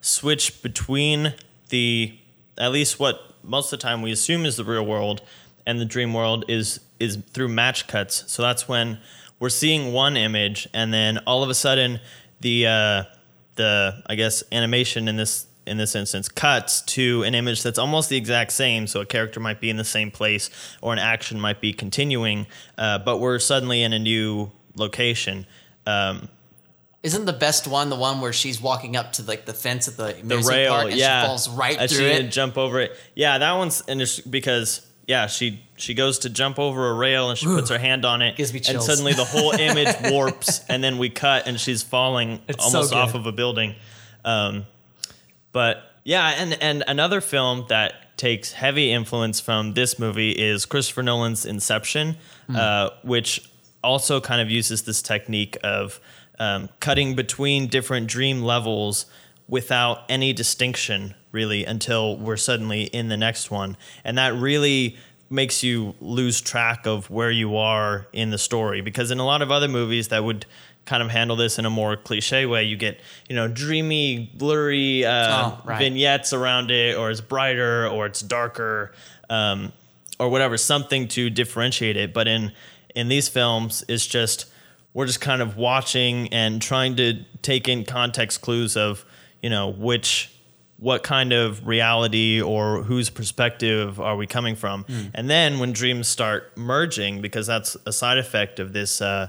switch 0.00 0.62
between 0.62 1.34
the 1.70 2.14
at 2.58 2.70
least 2.72 3.00
what 3.00 3.20
most 3.42 3.72
of 3.72 3.78
the 3.78 3.82
time 3.82 4.02
we 4.02 4.12
assume 4.12 4.44
is 4.46 4.56
the 4.56 4.64
real 4.64 4.84
world 4.84 5.22
and 5.66 5.80
the 5.80 5.84
dream 5.84 6.12
world 6.12 6.44
is 6.48 6.80
is 7.00 7.16
through 7.32 7.48
match 7.48 7.86
cuts. 7.86 8.24
So 8.30 8.42
that's 8.42 8.68
when 8.68 8.98
we're 9.40 9.48
seeing 9.48 9.92
one 9.92 10.16
image 10.16 10.68
and 10.74 10.92
then 10.92 11.18
all 11.26 11.42
of 11.42 11.50
a 11.50 11.54
sudden 11.54 12.00
the 12.40 12.66
uh, 12.66 13.02
the 13.56 14.02
I 14.06 14.14
guess 14.14 14.42
animation 14.52 15.08
in 15.08 15.16
this 15.16 15.46
in 15.66 15.78
this 15.78 15.94
instance 15.94 16.28
cuts 16.28 16.82
to 16.82 17.22
an 17.22 17.34
image 17.34 17.62
that's 17.62 17.78
almost 17.78 18.08
the 18.08 18.16
exact 18.16 18.52
same. 18.52 18.86
So 18.86 19.00
a 19.00 19.06
character 19.06 19.40
might 19.40 19.60
be 19.60 19.70
in 19.70 19.76
the 19.76 19.84
same 19.84 20.10
place 20.10 20.50
or 20.82 20.92
an 20.92 20.98
action 20.98 21.40
might 21.40 21.60
be 21.60 21.72
continuing, 21.72 22.46
uh, 22.76 22.98
but 22.98 23.18
we're 23.18 23.38
suddenly 23.38 23.82
in 23.82 23.92
a 23.92 23.98
new 23.98 24.50
location. 24.76 25.46
Um, 25.86 26.28
Isn't 27.02 27.24
the 27.24 27.32
best 27.32 27.66
one 27.66 27.90
the 27.90 27.96
one 27.96 28.20
where 28.20 28.32
she's 28.32 28.60
walking 28.60 28.96
up 28.96 29.12
to 29.14 29.22
like 29.22 29.46
the 29.46 29.54
fence 29.54 29.88
at 29.88 29.96
the 29.96 30.04
the 30.04 30.20
amusement 30.20 30.48
rail, 30.48 30.72
park 30.72 30.90
and 30.90 30.96
yeah, 30.96 31.22
she 31.22 31.26
falls 31.26 31.48
right 31.50 31.78
As 31.78 31.92
through 31.92 32.08
she 32.08 32.14
it? 32.14 32.30
jump 32.30 32.58
over 32.58 32.80
it. 32.80 32.92
Yeah, 33.14 33.38
that 33.38 33.52
one's 33.52 33.82
and 33.88 34.00
it's 34.02 34.20
because 34.20 34.86
yeah, 35.06 35.26
she 35.26 35.62
she 35.76 35.92
goes 35.94 36.20
to 36.20 36.30
jump 36.30 36.58
over 36.58 36.88
a 36.88 36.94
rail 36.94 37.28
and 37.28 37.38
she 37.38 37.46
puts 37.46 37.68
her 37.68 37.78
hand 37.78 38.04
on 38.04 38.22
it, 38.22 38.36
Gives 38.36 38.52
me 38.54 38.62
and 38.68 38.82
suddenly 38.82 39.12
the 39.12 39.24
whole 39.24 39.52
image 39.52 39.94
warps, 40.10 40.60
and 40.68 40.82
then 40.82 40.98
we 40.98 41.10
cut 41.10 41.46
and 41.46 41.60
she's 41.60 41.82
falling 41.82 42.40
It's 42.48 42.64
so 42.64 42.78
almost 42.78 42.94
off 42.94 43.14
of 43.14 43.26
a 43.26 43.32
building. 43.32 43.74
Um, 44.24 44.66
but 45.54 45.82
yeah, 46.04 46.34
and 46.36 46.52
and 46.62 46.84
another 46.86 47.22
film 47.22 47.64
that 47.70 48.18
takes 48.18 48.52
heavy 48.52 48.92
influence 48.92 49.40
from 49.40 49.72
this 49.72 49.98
movie 49.98 50.32
is 50.32 50.66
Christopher 50.66 51.02
Nolan's 51.02 51.46
Inception, 51.46 52.16
Hmm. 52.46 52.56
uh, 52.56 52.90
which 53.02 53.50
also 53.82 54.20
kind 54.20 54.40
of 54.42 54.50
uses 54.50 54.82
this 54.82 55.00
technique 55.00 55.56
of 55.64 55.98
um, 56.38 56.68
cutting 56.80 57.14
between 57.14 57.68
different 57.68 58.06
dream 58.06 58.42
levels 58.42 59.06
without 59.48 60.02
any 60.08 60.32
distinction 60.32 61.14
really 61.32 61.64
until 61.64 62.16
we're 62.18 62.36
suddenly 62.36 62.84
in 62.84 63.08
the 63.08 63.16
next 63.16 63.50
one 63.50 63.76
and 64.04 64.16
that 64.18 64.32
really 64.34 64.96
makes 65.28 65.62
you 65.62 65.94
lose 66.00 66.40
track 66.40 66.86
of 66.86 67.10
where 67.10 67.30
you 67.30 67.56
are 67.56 68.06
in 68.12 68.30
the 68.30 68.38
story 68.38 68.80
because 68.80 69.10
in 69.10 69.18
a 69.18 69.24
lot 69.26 69.42
of 69.42 69.50
other 69.50 69.68
movies 69.68 70.08
that 70.08 70.24
would 70.24 70.46
kind 70.84 71.02
of 71.02 71.10
handle 71.10 71.36
this 71.36 71.58
in 71.58 71.64
a 71.66 71.70
more 71.70 71.96
cliche 71.96 72.46
way. 72.46 72.64
You 72.64 72.76
get 72.76 73.00
you 73.28 73.36
know 73.36 73.48
dreamy 73.48 74.30
blurry 74.34 75.04
uh, 75.04 75.50
Oh, 75.50 75.60
right. 75.64 75.78
vignettes 75.78 76.32
around 76.32 76.70
it 76.70 76.96
or 76.96 77.10
it's 77.10 77.20
brighter 77.20 77.88
or 77.88 78.06
it's 78.06 78.20
darker 78.20 78.92
um, 79.30 79.72
or 80.18 80.28
whatever 80.28 80.56
something 80.56 81.08
to 81.08 81.30
differentiate 81.30 81.96
it. 81.96 82.12
But 82.12 82.28
in 82.28 82.52
in 82.94 83.08
these 83.08 83.28
films 83.28 83.82
it's 83.88 84.06
just 84.06 84.46
we're 84.92 85.06
just 85.06 85.20
kind 85.20 85.42
of 85.42 85.56
watching 85.56 86.28
and 86.32 86.62
trying 86.62 86.94
to 86.96 87.24
take 87.42 87.66
in 87.68 87.84
context 87.84 88.40
clues 88.42 88.76
of 88.76 89.04
you 89.42 89.50
know 89.50 89.68
which 89.70 90.30
what 90.78 91.02
kind 91.02 91.32
of 91.32 91.66
reality 91.66 92.42
or 92.42 92.82
whose 92.82 93.08
perspective 93.08 93.98
are 94.00 94.16
we 94.16 94.26
coming 94.26 94.54
from? 94.56 94.84
And 95.14 95.30
then 95.30 95.58
when 95.60 95.72
dreams 95.72 96.08
start 96.08 96.56
merging 96.58 97.22
because 97.22 97.46
that's 97.46 97.76
a 97.86 97.92
side 97.92 98.18
effect 98.18 98.58
of 98.60 98.72
this 98.72 99.00
uh, 99.00 99.28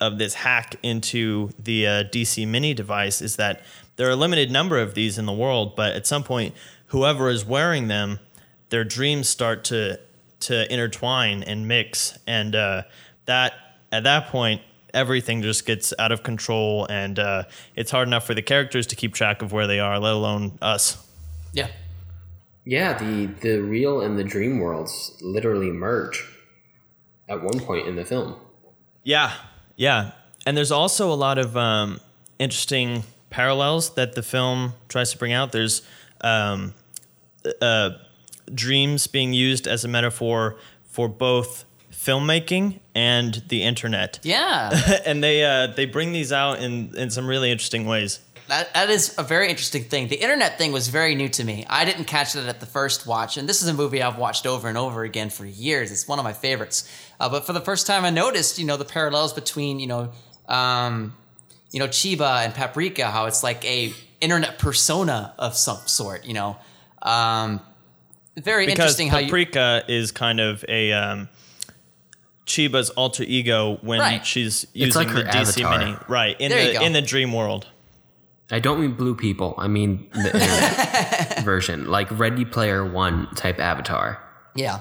of 0.00 0.18
this 0.18 0.34
hack 0.34 0.76
into 0.82 1.50
the 1.58 1.86
uh, 1.86 2.04
DC 2.04 2.46
Mini 2.46 2.74
device 2.74 3.22
is 3.22 3.36
that 3.36 3.62
there 3.96 4.06
are 4.08 4.12
a 4.12 4.16
limited 4.16 4.50
number 4.50 4.78
of 4.78 4.94
these 4.94 5.18
in 5.18 5.26
the 5.26 5.32
world, 5.32 5.74
but 5.74 5.94
at 5.94 6.06
some 6.06 6.22
point, 6.22 6.54
whoever 6.88 7.30
is 7.30 7.44
wearing 7.44 7.88
them, 7.88 8.20
their 8.68 8.84
dreams 8.84 9.28
start 9.28 9.64
to 9.64 9.98
to 10.38 10.70
intertwine 10.72 11.42
and 11.42 11.66
mix, 11.66 12.18
and 12.26 12.54
uh, 12.54 12.82
that 13.24 13.54
at 13.90 14.04
that 14.04 14.28
point, 14.28 14.60
everything 14.92 15.42
just 15.42 15.64
gets 15.64 15.94
out 15.98 16.12
of 16.12 16.22
control, 16.22 16.86
and 16.90 17.18
uh, 17.18 17.44
it's 17.74 17.90
hard 17.90 18.06
enough 18.06 18.26
for 18.26 18.34
the 18.34 18.42
characters 18.42 18.86
to 18.88 18.96
keep 18.96 19.14
track 19.14 19.40
of 19.42 19.52
where 19.52 19.66
they 19.66 19.80
are, 19.80 19.98
let 19.98 20.12
alone 20.12 20.58
us. 20.60 21.02
Yeah. 21.52 21.68
Yeah, 22.64 22.98
the 22.98 23.26
the 23.26 23.58
real 23.58 24.00
and 24.00 24.18
the 24.18 24.24
dream 24.24 24.58
worlds 24.58 25.16
literally 25.22 25.70
merge 25.70 26.24
at 27.28 27.42
one 27.42 27.60
point 27.60 27.86
in 27.86 27.94
the 27.94 28.04
film. 28.04 28.34
Yeah, 29.04 29.32
yeah. 29.76 30.12
And 30.46 30.56
there's 30.56 30.70
also 30.72 31.12
a 31.12 31.14
lot 31.14 31.38
of 31.38 31.56
um, 31.56 32.00
interesting 32.38 33.02
parallels 33.30 33.94
that 33.94 34.14
the 34.14 34.22
film 34.22 34.74
tries 34.88 35.10
to 35.12 35.18
bring 35.18 35.32
out. 35.32 35.52
There's 35.52 35.82
um, 36.20 36.74
uh, 37.60 37.90
dreams 38.54 39.06
being 39.06 39.32
used 39.32 39.66
as 39.66 39.84
a 39.84 39.88
metaphor 39.88 40.56
for 40.84 41.08
both 41.08 41.64
filmmaking 41.92 42.78
and 42.94 43.42
the 43.48 43.62
internet, 43.64 44.20
Yeah. 44.22 44.70
and 45.06 45.22
they 45.22 45.44
uh, 45.44 45.68
they 45.68 45.86
bring 45.86 46.12
these 46.12 46.32
out 46.32 46.60
in 46.60 46.94
in 46.96 47.10
some 47.10 47.26
really 47.26 47.50
interesting 47.50 47.86
ways. 47.86 48.20
That, 48.48 48.72
that 48.74 48.90
is 48.90 49.12
a 49.18 49.24
very 49.24 49.48
interesting 49.48 49.82
thing. 49.82 50.06
The 50.06 50.22
internet 50.22 50.56
thing 50.56 50.70
was 50.70 50.86
very 50.86 51.16
new 51.16 51.28
to 51.30 51.42
me. 51.42 51.66
I 51.68 51.84
didn't 51.84 52.04
catch 52.04 52.34
that 52.34 52.46
at 52.46 52.60
the 52.60 52.66
first 52.66 53.04
watch, 53.04 53.36
and 53.36 53.48
this 53.48 53.60
is 53.60 53.66
a 53.68 53.74
movie 53.74 54.00
I've 54.00 54.18
watched 54.18 54.46
over 54.46 54.68
and 54.68 54.78
over 54.78 55.02
again 55.02 55.30
for 55.30 55.44
years. 55.44 55.90
It's 55.90 56.06
one 56.06 56.20
of 56.20 56.24
my 56.24 56.32
favorites. 56.32 56.88
Uh, 57.18 57.28
but 57.28 57.46
for 57.46 57.52
the 57.52 57.60
first 57.60 57.86
time, 57.86 58.04
I 58.04 58.10
noticed, 58.10 58.58
you 58.58 58.64
know, 58.66 58.76
the 58.76 58.84
parallels 58.84 59.32
between, 59.32 59.78
you 59.80 59.86
know, 59.86 60.12
um, 60.48 61.14
you 61.72 61.80
know, 61.80 61.88
Chiba 61.88 62.44
and 62.44 62.54
Paprika. 62.54 63.10
How 63.10 63.26
it's 63.26 63.42
like 63.42 63.64
a 63.64 63.92
internet 64.20 64.58
persona 64.58 65.34
of 65.38 65.56
some 65.56 65.78
sort. 65.86 66.24
You 66.24 66.34
know, 66.34 66.56
um, 67.02 67.60
very 68.36 68.66
because 68.66 68.78
interesting 68.78 69.08
how 69.08 69.18
you. 69.18 69.26
Paprika 69.26 69.82
is 69.88 70.12
kind 70.12 70.40
of 70.40 70.64
a 70.68 70.92
um, 70.92 71.28
Chiba's 72.46 72.90
alter 72.90 73.24
ego 73.24 73.78
when 73.82 73.98
Right. 73.98 74.24
she's 74.24 74.66
using 74.74 75.02
like 75.06 75.08
her 75.08 75.22
the 75.24 75.28
DC 75.30 75.62
avatar. 75.64 75.78
Mini, 75.78 75.96
right? 76.08 76.40
In 76.40 76.50
There 76.50 76.60
you 76.60 76.72
the 76.74 76.78
go. 76.80 76.84
in 76.84 76.92
the 76.92 77.02
dream 77.02 77.32
world. 77.32 77.66
I 78.50 78.60
don't 78.60 78.80
mean 78.80 78.92
blue 78.92 79.16
people. 79.16 79.54
I 79.58 79.66
mean 79.66 80.08
the 80.12 80.32
internet 80.32 81.40
version, 81.44 81.86
like 81.88 82.06
Ready 82.16 82.44
Player 82.44 82.84
One 82.84 83.26
type 83.34 83.58
avatar. 83.58 84.22
yeah. 84.54 84.80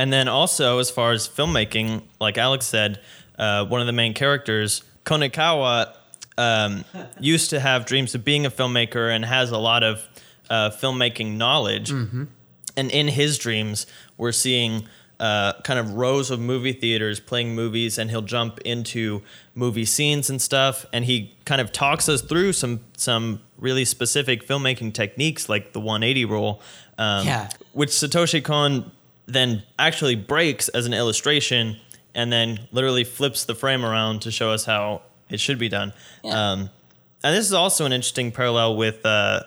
And 0.00 0.10
then 0.12 0.28
also, 0.28 0.78
as 0.78 0.90
far 0.90 1.12
as 1.12 1.28
filmmaking, 1.28 2.02
like 2.20 2.38
Alex 2.38 2.64
said, 2.66 3.00
uh, 3.38 3.66
one 3.66 3.80
of 3.82 3.86
the 3.86 3.92
main 3.92 4.14
characters, 4.14 4.82
Konakawa, 5.04 5.94
um, 6.38 6.84
used 7.20 7.50
to 7.50 7.60
have 7.60 7.84
dreams 7.84 8.14
of 8.14 8.24
being 8.24 8.46
a 8.46 8.50
filmmaker 8.50 9.14
and 9.14 9.24
has 9.26 9.50
a 9.50 9.58
lot 9.58 9.82
of 9.82 10.08
uh, 10.48 10.70
filmmaking 10.70 11.36
knowledge. 11.36 11.90
And 11.90 12.90
in 12.90 13.08
his 13.08 13.36
dreams, 13.36 13.86
we're 14.16 14.32
seeing 14.32 14.86
uh, 15.18 15.52
kind 15.64 15.78
of 15.78 15.92
rows 15.94 16.30
of 16.30 16.40
movie 16.40 16.72
theaters 16.72 17.20
playing 17.20 17.54
movies, 17.54 17.98
and 17.98 18.08
he'll 18.10 18.22
jump 18.22 18.58
into 18.60 19.22
movie 19.54 19.84
scenes 19.84 20.30
and 20.30 20.40
stuff. 20.40 20.86
And 20.94 21.04
he 21.04 21.34
kind 21.44 21.60
of 21.60 21.72
talks 21.72 22.08
us 22.08 22.22
through 22.22 22.54
some 22.54 22.80
some 22.96 23.40
really 23.58 23.84
specific 23.84 24.46
filmmaking 24.48 24.94
techniques, 24.94 25.48
like 25.50 25.74
the 25.74 25.80
180 25.80 26.24
rule, 26.24 26.62
um, 26.96 27.26
Yeah. 27.26 27.50
which 27.74 27.90
Satoshi 27.90 28.42
Kon 28.42 28.90
then 29.32 29.62
actually 29.78 30.16
breaks 30.16 30.68
as 30.68 30.86
an 30.86 30.92
illustration, 30.92 31.76
and 32.14 32.32
then 32.32 32.60
literally 32.72 33.04
flips 33.04 33.44
the 33.44 33.54
frame 33.54 33.84
around 33.84 34.22
to 34.22 34.30
show 34.30 34.50
us 34.50 34.64
how 34.64 35.02
it 35.28 35.40
should 35.40 35.58
be 35.58 35.68
done. 35.68 35.92
Yeah. 36.24 36.52
Um, 36.52 36.70
and 37.22 37.36
this 37.36 37.46
is 37.46 37.52
also 37.52 37.84
an 37.84 37.92
interesting 37.92 38.32
parallel 38.32 38.76
with 38.76 39.04
uh, 39.04 39.42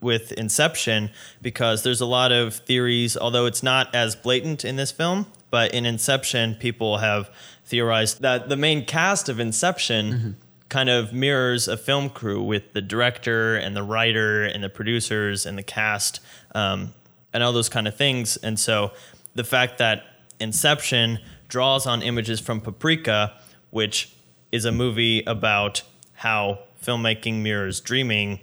with 0.00 0.32
Inception 0.32 1.10
because 1.40 1.82
there's 1.82 2.00
a 2.00 2.06
lot 2.06 2.32
of 2.32 2.54
theories, 2.54 3.16
although 3.16 3.46
it's 3.46 3.62
not 3.62 3.94
as 3.94 4.16
blatant 4.16 4.64
in 4.64 4.76
this 4.76 4.90
film. 4.90 5.26
But 5.50 5.74
in 5.74 5.86
Inception, 5.86 6.56
people 6.56 6.98
have 6.98 7.30
theorized 7.64 8.22
that 8.22 8.48
the 8.48 8.56
main 8.56 8.84
cast 8.84 9.28
of 9.28 9.38
Inception 9.38 10.36
kind 10.68 10.88
of 10.88 11.12
mirrors 11.12 11.68
a 11.68 11.76
film 11.76 12.08
crew 12.08 12.42
with 12.42 12.72
the 12.72 12.80
director 12.80 13.56
and 13.56 13.76
the 13.76 13.82
writer 13.82 14.44
and 14.44 14.64
the 14.64 14.70
producers 14.70 15.44
and 15.44 15.58
the 15.58 15.62
cast 15.62 16.20
um, 16.54 16.94
and 17.34 17.42
all 17.42 17.52
those 17.52 17.68
kind 17.68 17.86
of 17.86 17.94
things. 17.94 18.38
And 18.38 18.58
so 18.58 18.92
the 19.34 19.44
fact 19.44 19.78
that 19.78 20.04
Inception 20.40 21.18
draws 21.48 21.86
on 21.86 22.02
images 22.02 22.40
from 22.40 22.60
Paprika, 22.60 23.32
which 23.70 24.14
is 24.50 24.64
a 24.64 24.72
movie 24.72 25.22
about 25.26 25.82
how 26.14 26.60
filmmaking 26.82 27.42
mirrors 27.42 27.80
dreaming, 27.80 28.40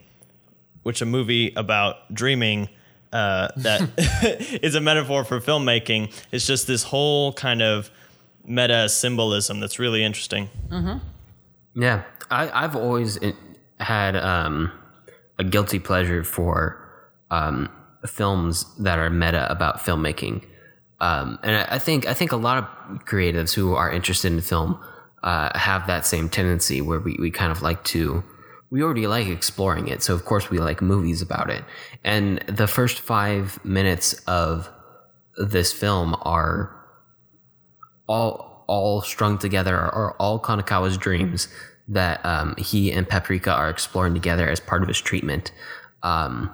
which 0.84 1.02
a 1.02 1.06
movie 1.06 1.54
about 1.56 2.14
dreaming 2.14 2.70
uh, 3.12 3.50
that 3.58 3.90
is 4.64 4.76
a 4.76 4.82
metaphor 4.82 5.24
for 5.24 5.40
filmmaking. 5.40 6.14
It's 6.32 6.48
just 6.48 6.68
this 6.68 6.84
whole 6.84 7.34
kind 7.34 7.62
of 7.62 7.92
meta 8.46 8.90
symbolism 8.90 9.60
that's 9.60 9.80
really 9.80 10.04
interesting. 10.04 10.50
Yeah, 11.76 12.04
I, 12.32 12.64
I've 12.64 12.76
always 12.76 13.20
had 13.80 14.16
um, 14.16 14.72
a 15.38 15.44
guilty 15.44 15.80
pleasure 15.80 16.24
for 16.24 16.86
um, 17.32 17.70
films 18.06 18.66
that 18.80 19.00
are 19.00 19.10
meta 19.10 19.50
about 19.52 19.80
filmmaking, 19.80 20.46
um, 21.02 21.40
and 21.44 21.56
I, 21.56 21.76
I 21.76 21.80
think 21.80 22.08
I 22.08 22.14
think 22.14 22.32
a 22.32 22.38
lot 22.38 22.58
of 22.58 23.06
creatives 23.06 23.54
who 23.54 23.76
are 23.76 23.92
interested 23.92 24.32
in 24.32 24.42
film 24.42 24.80
uh, 25.24 25.58
have 25.58 25.88
that 25.88 26.06
same 26.06 26.30
tendency 26.30 26.82
where 26.82 27.00
we, 27.00 27.18
we 27.20 27.32
kind 27.32 27.52
of 27.52 27.62
like 27.62 27.84
to 27.86 28.24
we 28.72 28.84
already 28.84 29.08
like 29.08 29.28
exploring 29.28 29.88
it, 29.88 30.04
so 30.04 30.14
of 30.14 30.26
course 30.26 30.50
we 30.50 30.60
like 30.60 30.82
movies 30.82 31.22
about 31.22 31.50
it. 31.50 31.64
And 32.04 32.40
the 32.48 32.68
first 32.68 33.00
five 33.00 33.64
minutes 33.66 34.14
of 34.28 34.70
this 35.38 35.74
film 35.74 36.16
are 36.22 36.76
all 38.08 38.50
all 38.68 39.02
strung 39.02 39.40
together 39.40 39.76
are 39.76 40.16
all 40.20 40.40
Konakawa's 40.40 40.98
dreams 40.98 41.48
that 41.88 42.24
um, 42.24 42.54
he 42.58 42.92
and 42.92 43.10
Paprika 43.10 43.52
are 43.52 43.70
exploring 43.70 44.14
together 44.14 44.48
as 44.48 44.60
part 44.60 44.84
of 44.84 44.88
his 44.88 45.02
treatment. 45.02 45.52
Um, 46.04 46.52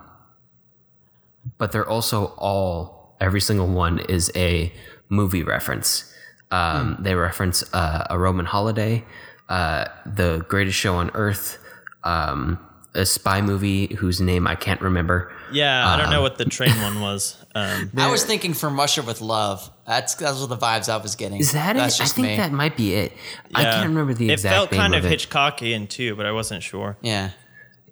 but 1.57 1.73
they're 1.73 1.87
also 1.87 2.27
all 2.37 2.94
every 3.19 3.41
single 3.41 3.67
one 3.67 3.99
is 3.99 4.31
a 4.35 4.71
movie 5.09 5.43
reference. 5.43 6.11
Um, 6.51 6.97
They 6.99 7.15
reference 7.15 7.63
uh, 7.73 8.05
a 8.09 8.17
Roman 8.19 8.45
holiday, 8.45 9.03
uh, 9.49 9.85
the 10.05 10.45
greatest 10.47 10.77
show 10.77 10.95
on 10.95 11.11
earth, 11.13 11.57
um, 12.03 12.59
a 12.93 13.05
spy 13.05 13.41
movie 13.41 13.93
whose 13.95 14.21
name 14.21 14.47
I 14.47 14.55
can't 14.55 14.79
remember. 14.79 15.31
Yeah, 15.51 15.85
I 15.87 15.97
don't 15.97 16.09
know 16.11 16.21
what 16.21 16.37
the 16.37 16.45
train 16.45 16.75
one 16.81 17.01
was. 17.01 17.35
Um, 17.53 17.91
I 17.97 18.09
was 18.09 18.23
thinking 18.23 18.53
from 18.53 18.77
Russia 18.77 19.01
with 19.01 19.21
Love. 19.21 19.69
That's 19.85 20.15
those 20.15 20.41
were 20.41 20.47
the 20.47 20.57
vibes 20.57 20.87
I 20.87 20.97
was 20.97 21.15
getting. 21.15 21.39
Is 21.39 21.51
that 21.51 21.75
That's 21.75 21.99
it? 21.99 22.03
I 22.03 22.05
think 22.07 22.27
me. 22.27 22.37
that 22.37 22.51
might 22.51 22.77
be 22.77 22.93
it. 22.95 23.13
I 23.53 23.63
can't 23.63 23.89
remember 23.89 24.13
the 24.13 24.31
exact. 24.31 24.31
It 24.31 24.33
exact 24.33 24.55
felt 24.55 24.71
name 24.71 24.79
kind 24.81 24.95
of 24.95 25.05
of 25.05 25.11
it. 25.11 25.19
Hitchcockian 25.19 25.89
too, 25.89 26.15
but 26.15 26.25
I 26.25 26.31
wasn't 26.31 26.63
sure 26.63 26.97
yeah. 27.01 27.31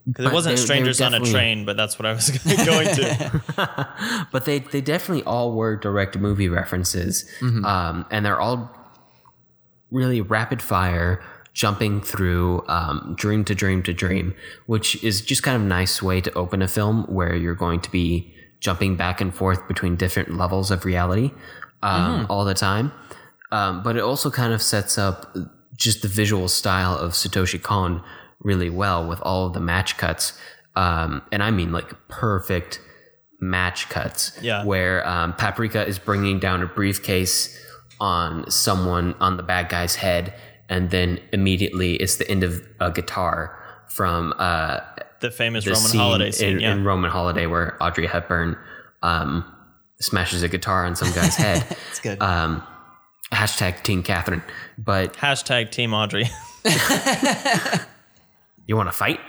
Because 0.05 0.25
it 0.25 0.33
wasn't 0.33 0.55
they- 0.57 0.61
they 0.61 0.65
strangers 0.65 1.01
on 1.01 1.13
a 1.13 1.19
train. 1.31 1.65
But 1.65 1.77
that's 1.77 1.97
what 1.97 2.05
I 2.05 2.13
was 2.13 2.29
going 2.65 2.87
to. 2.95 4.27
but 4.31 4.45
they 4.45 4.59
they 4.59 4.81
definitely 4.81 5.23
all 5.23 5.53
were 5.53 5.75
direct 5.75 6.17
movie 6.17 6.49
references, 6.49 7.29
um, 7.41 8.05
and 8.11 8.25
they're 8.25 8.39
all 8.39 8.71
really 9.91 10.21
rapid 10.21 10.61
fire, 10.61 11.21
jumping 11.53 12.01
through 12.01 12.63
um, 12.67 13.13
dream 13.17 13.43
to 13.45 13.55
dream 13.55 13.83
to 13.83 13.93
dream, 13.93 14.33
which 14.65 15.01
is 15.03 15.21
just 15.21 15.43
kind 15.43 15.55
of 15.55 15.61
a 15.61 15.65
nice 15.65 16.01
way 16.01 16.19
to 16.19 16.33
open 16.33 16.61
a 16.61 16.67
film 16.67 17.03
where 17.03 17.35
you're 17.35 17.55
going 17.55 17.79
to 17.81 17.91
be 17.91 18.33
jumping 18.59 18.95
back 18.95 19.21
and 19.21 19.35
forth 19.35 19.67
between 19.67 19.95
different 19.95 20.35
levels 20.37 20.71
of 20.71 20.85
reality 20.85 21.31
um, 21.83 22.25
all 22.29 22.45
the 22.45 22.53
time. 22.53 22.91
Um, 23.51 23.83
but 23.83 23.95
it 23.97 23.99
also 24.01 24.31
kind 24.31 24.51
of 24.53 24.61
sets 24.61 24.97
up 24.97 25.35
just 25.77 26.01
the 26.01 26.07
visual 26.07 26.47
style 26.47 26.97
of 26.97 27.11
Satoshi 27.11 27.61
Kon 27.61 28.01
really 28.43 28.69
well 28.69 29.07
with 29.07 29.19
all 29.21 29.47
of 29.47 29.53
the 29.53 29.59
match 29.59 29.97
cuts. 29.97 30.37
Um, 30.75 31.21
and 31.31 31.41
I 31.43 31.51
mean 31.51 31.71
like 31.71 31.93
perfect 32.07 32.79
match 33.39 33.89
cuts 33.89 34.37
Yeah. 34.41 34.63
where 34.65 35.07
um, 35.07 35.33
Paprika 35.33 35.85
is 35.85 35.99
bringing 35.99 36.39
down 36.39 36.61
a 36.61 36.65
briefcase 36.67 37.59
on 37.99 38.49
someone 38.49 39.15
on 39.19 39.37
the 39.37 39.43
bad 39.43 39.69
guy's 39.69 39.95
head, 39.95 40.33
and 40.69 40.89
then 40.89 41.19
immediately 41.31 41.95
it's 41.95 42.15
the 42.17 42.29
end 42.29 42.43
of 42.43 42.61
a 42.79 42.91
guitar 42.91 43.57
from 43.89 44.33
uh, 44.39 44.79
The 45.19 45.29
famous 45.31 45.63
the 45.65 45.71
Roman 45.71 45.91
holiday 45.97 46.31
scene. 46.31 46.53
in, 46.55 46.59
yeah. 46.61 46.71
in 46.73 46.83
Roman 46.83 47.11
Holiday 47.11 47.45
where 47.45 47.77
Audrey 47.81 48.07
Hepburn 48.07 48.57
um, 49.03 49.45
smashes 49.99 50.41
a 50.43 50.47
guitar 50.49 50.85
on 50.85 50.95
some 50.95 51.11
guy's 51.13 51.35
head. 51.35 51.63
It's 51.91 51.99
good. 51.99 52.21
Um, 52.21 52.63
hashtag 53.31 53.83
Team 53.83 54.01
Katharine. 54.03 54.41
But 54.77 55.13
Hashtag 55.13 55.69
Team 55.71 55.93
Audrey. 55.93 56.25
you 58.67 58.75
want 58.75 58.87
to 58.89 58.93
fight? 58.93 59.19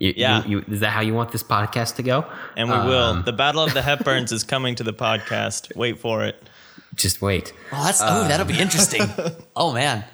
You, 0.00 0.14
Yeah. 0.16 0.44
You, 0.44 0.58
you, 0.58 0.64
is 0.68 0.80
that 0.80 0.90
how 0.90 1.00
you 1.00 1.14
want 1.14 1.32
this 1.32 1.42
podcast 1.42 1.96
to 1.96 2.02
go? 2.02 2.24
And 2.56 2.68
we 2.68 2.74
Um, 2.74 2.86
will. 2.86 3.22
The 3.22 3.32
Battle 3.32 3.62
of 3.62 3.74
the 3.74 3.80
Hepburns 3.90 4.32
is 4.32 4.44
coming 4.44 4.74
to 4.76 4.84
the 4.84 4.92
podcast. 4.92 5.74
Wait 5.76 5.98
for 5.98 6.24
it. 6.24 6.42
Just 6.94 7.20
wait. 7.22 7.52
oh, 7.72 7.84
that's 7.84 8.00
oh, 8.02 8.26
that'll 8.28 8.46
be 8.46 8.58
interesting. 8.58 9.02
oh 9.56 9.72
man. 9.72 10.04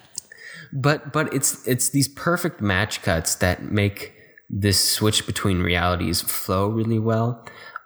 but 0.72 1.12
but 1.12 1.32
it's 1.32 1.66
it's 1.68 1.90
these 1.90 2.08
perfect 2.08 2.60
match 2.60 3.00
cuts 3.02 3.36
that 3.36 3.62
make 3.62 4.12
this 4.50 4.82
switch 4.82 5.24
between 5.26 5.60
realities 5.62 6.20
flow 6.20 6.68
really 6.68 6.98
well 6.98 7.44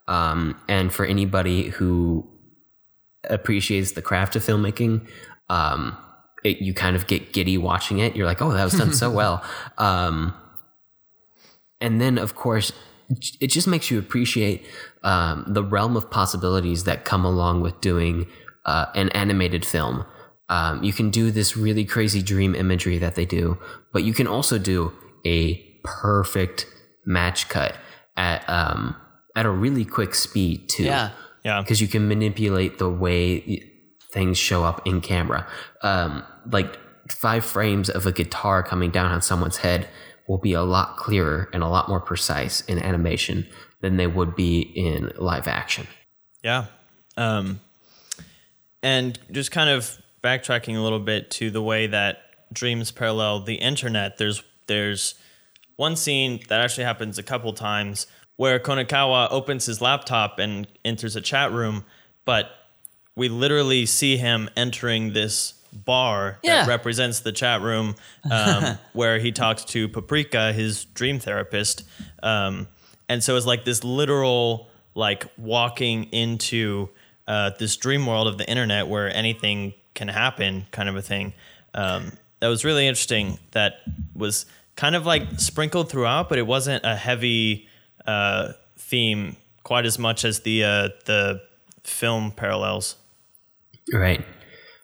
um, 0.09 0.59
and 0.69 0.93
for 0.93 1.05
anybody 1.05 1.69
who 1.69 2.27
appreciates 3.29 3.93
the 3.93 4.03
craft 4.03 4.37
of 4.37 4.43
filmmaking 4.45 5.07
um, 5.51 5.97
it, 6.45 6.59
you 6.59 6.73
kind 6.73 6.97
of 6.97 7.07
get 7.07 7.33
giddy 7.33 7.59
watching 7.59 7.99
it 7.99 8.17
you're 8.17 8.27
like 8.27 8.41
oh 8.43 8.53
that 8.53 8.65
was 8.65 8.73
done 8.75 8.93
so 8.93 9.11
well 9.21 9.45
um, 9.77 10.35
and 11.81 12.01
then 12.01 12.19
of 12.19 12.35
course 12.35 12.73
it 13.41 13.47
just 13.47 13.67
makes 13.67 13.91
you 13.91 13.99
appreciate 13.99 14.67
um, 15.03 15.45
the 15.49 15.63
realm 15.63 15.97
of 15.97 16.11
possibilities 16.11 16.85
that 16.85 17.05
come 17.07 17.25
along 17.25 17.63
with 17.63 17.81
doing 17.81 18.27
uh, 18.67 18.87
an 18.95 19.09
animated 19.11 19.65
film 19.65 20.05
um, 20.51 20.83
you 20.83 20.93
can 20.93 21.11
do 21.11 21.31
this 21.31 21.57
really 21.57 21.85
crazy 21.85 22.23
dream 22.23 22.55
imagery 22.55 22.99
that 22.99 23.15
they 23.15 23.25
do 23.25 23.59
but 23.93 24.05
you 24.05 24.13
can 24.13 24.27
also 24.27 24.59
do 24.59 24.93
a 25.27 25.57
perfect 25.85 26.67
match 27.07 27.49
cut 27.49 27.75
at 28.17 28.47
um, 28.49 28.95
at 29.37 29.47
a 29.47 29.51
really 29.51 29.85
quick 29.85 30.15
speed 30.15 30.69
too 30.69 30.85
Yeah. 30.85 31.11
Yeah. 31.45 31.61
because 31.63 31.81
you 31.81 31.89
can 31.89 32.09
manipulate 32.09 32.79
the 32.79 32.91
way 32.91 33.63
things 34.13 34.37
show 34.39 34.65
up 34.65 34.87
in 34.87 35.01
camera. 35.01 35.47
Um, 35.83 36.25
like 36.51 36.79
five 37.11 37.45
frames 37.45 37.89
of 37.89 38.07
a 38.07 38.13
guitar 38.13 38.63
coming 38.63 38.91
down 38.91 39.11
on 39.13 39.23
someone's 39.23 39.59
head 39.59 39.87
will 40.29 40.39
be 40.39 40.53
a 40.53 40.63
lot 40.63 40.97
clearer 40.97 41.49
and 41.53 41.63
a 41.63 41.69
lot 41.69 41.89
more 41.89 42.01
precise 42.01 42.61
in 42.63 42.79
animation 42.79 43.47
than 43.81 43.97
they 43.97 44.07
would 44.07 44.37
be 44.37 44.61
in 44.61 45.11
live 45.17 45.49
action. 45.49 45.87
Yeah. 46.45 46.67
Um, 47.17 47.61
and 48.83 49.19
just 49.33 49.51
kind 49.51 49.71
of 49.71 49.99
backtracking 50.23 50.77
a 50.77 50.81
little 50.81 51.01
bit 51.01 51.31
to 51.33 51.51
the 51.51 51.63
way 51.63 51.89
that 51.89 52.19
dreams 52.53 52.91
parallel 52.93 53.41
the 53.41 53.57
internet, 53.57 54.19
there's 54.19 54.43
there's 54.67 55.15
one 55.77 55.97
scene 55.97 56.41
that 56.49 56.61
actually 56.61 56.85
happens 56.85 57.19
a 57.19 57.23
couple 57.23 57.53
times 57.53 58.07
where 58.37 58.61
Konakawa 58.61 59.29
opens 59.31 59.67
his 59.67 59.81
laptop 59.81 60.39
and 60.39 60.69
enters 60.85 61.17
a 61.17 61.21
chat 61.21 61.51
room, 61.51 61.85
but 62.25 62.51
we 63.17 63.29
literally 63.29 63.87
see 63.87 64.17
him 64.17 64.49
entering 64.57 65.13
this 65.13 65.55
bar 65.85 66.39
Yeah. 66.43 66.61
that 66.63 66.69
represents 66.69 67.21
the 67.21 67.33
chat 67.33 67.61
room 67.61 67.95
um, 68.31 68.79
where 68.93 69.19
he 69.19 69.33
talks 69.33 69.65
to 69.67 69.89
Paprika, 69.89 70.53
his 70.53 70.85
dream 70.87 71.19
therapist. 71.19 71.85
Um, 72.23 72.69
and 73.09 73.23
so 73.23 73.37
it's 73.37 73.47
like 73.47 73.65
this 73.65 73.85
literal, 73.85 74.69
like 74.95 75.27
walking 75.37 76.05
into 76.05 76.89
uh, 77.27 77.51
this 77.59 77.77
dream 77.77 78.07
world 78.07 78.27
of 78.27 78.39
the 78.39 78.49
internet 78.49 78.89
where 78.89 79.15
anything 79.15 79.75
can 79.95 80.09
happen, 80.09 80.67
kind 80.71 80.89
of 80.89 80.97
a 80.97 81.03
thing. 81.03 81.33
Um, 81.75 82.13
that 82.41 82.49
was 82.49 82.65
really 82.65 82.87
interesting. 82.87 83.39
That 83.53 83.81
was 84.15 84.47
kind 84.77 84.95
of 84.95 85.05
like 85.07 85.41
sprinkled 85.41 85.91
throughout, 85.91 86.29
but 86.29 86.39
it 86.39 86.47
wasn't 86.47 86.85
a 86.85 86.95
heavy 86.97 87.67
uh, 88.07 88.53
theme 88.79 89.37
quite 89.65 89.85
as 89.87 89.99
much 89.99 90.25
as 90.25 90.41
the 90.41 90.65
uh, 90.65 90.89
the 91.07 91.43
film 91.83 92.31
parallels. 92.31 92.97
Right. 93.93 94.25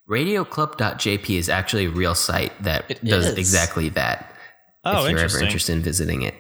RadioClub.jp 0.09 1.31
is 1.39 1.49
actually 1.49 1.87
a 1.87 1.91
real 1.91 2.15
site 2.15 2.53
that 2.63 2.91
It 2.91 3.05
does 3.05 3.27
is. 3.27 3.39
exactly 3.39 3.89
that. 3.91 4.31
Oh, 4.85 5.05
if 5.07 5.11
you're 5.13 5.21
ever 5.21 5.39
interested 5.43 5.73
in 5.73 5.83
visiting 5.83 6.23
it. 6.23 6.35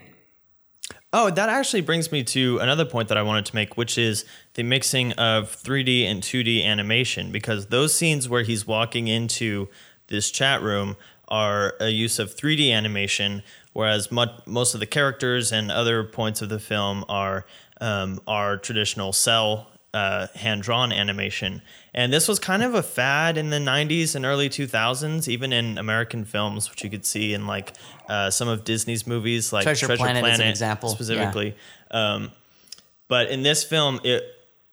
Oh, 1.14 1.30
that 1.30 1.48
actually 1.48 1.80
brings 1.80 2.10
me 2.12 2.24
to 2.24 2.58
another 2.58 2.84
point 2.84 3.08
that 3.08 3.16
I 3.16 3.22
wanted 3.22 3.46
to 3.46 3.54
make, 3.54 3.76
which 3.76 3.96
is 3.96 4.24
the 4.54 4.64
mixing 4.64 5.12
of 5.12 5.54
3D 5.56 6.04
and 6.04 6.20
2D 6.22 6.64
animation, 6.64 7.30
because 7.32 7.66
those 7.66 7.94
scenes 7.94 8.28
where 8.28 8.42
he's 8.42 8.66
walking 8.66 9.06
into 9.08 9.68
this 10.08 10.30
chat 10.30 10.60
room 10.60 10.96
are 11.28 11.74
a 11.80 11.88
use 11.88 12.18
of 12.18 12.34
3D 12.34 12.70
animation, 12.70 13.42
whereas 13.72 14.10
mu- 14.12 14.26
most 14.44 14.74
of 14.74 14.80
the 14.80 14.86
characters 14.86 15.52
and 15.52 15.70
other 15.70 16.04
points 16.04 16.42
of 16.42 16.48
the 16.50 16.58
film 16.58 17.04
are 17.08 17.46
um, 17.80 18.20
are 18.26 18.56
traditional 18.58 19.12
cel 19.12 19.68
uh, 19.94 20.26
hand 20.34 20.62
drawn 20.62 20.92
animation. 20.92 21.62
And 21.94 22.12
this 22.12 22.26
was 22.26 22.40
kind 22.40 22.62
of 22.64 22.74
a 22.74 22.82
fad 22.82 23.38
in 23.38 23.50
the 23.50 23.58
90s 23.58 24.16
and 24.16 24.24
early 24.24 24.48
2000s, 24.48 25.28
even 25.28 25.52
in 25.52 25.78
American 25.78 26.24
films, 26.24 26.68
which 26.68 26.82
you 26.82 26.90
could 26.90 27.06
see 27.06 27.34
in 27.34 27.46
like 27.46 27.72
uh, 28.08 28.30
some 28.30 28.48
of 28.48 28.64
Disney's 28.64 29.06
movies, 29.06 29.52
like 29.52 29.62
Treasure 29.62 29.86
Treasure, 29.86 30.02
Planet 30.02 30.24
Planet, 30.24 30.48
example, 30.48 30.88
yeah. 30.88 30.94
specifically. 30.94 31.56
Um, 31.92 32.32
but 33.06 33.28
in 33.28 33.42
this 33.42 33.62
film, 33.62 34.00
it 34.02 34.24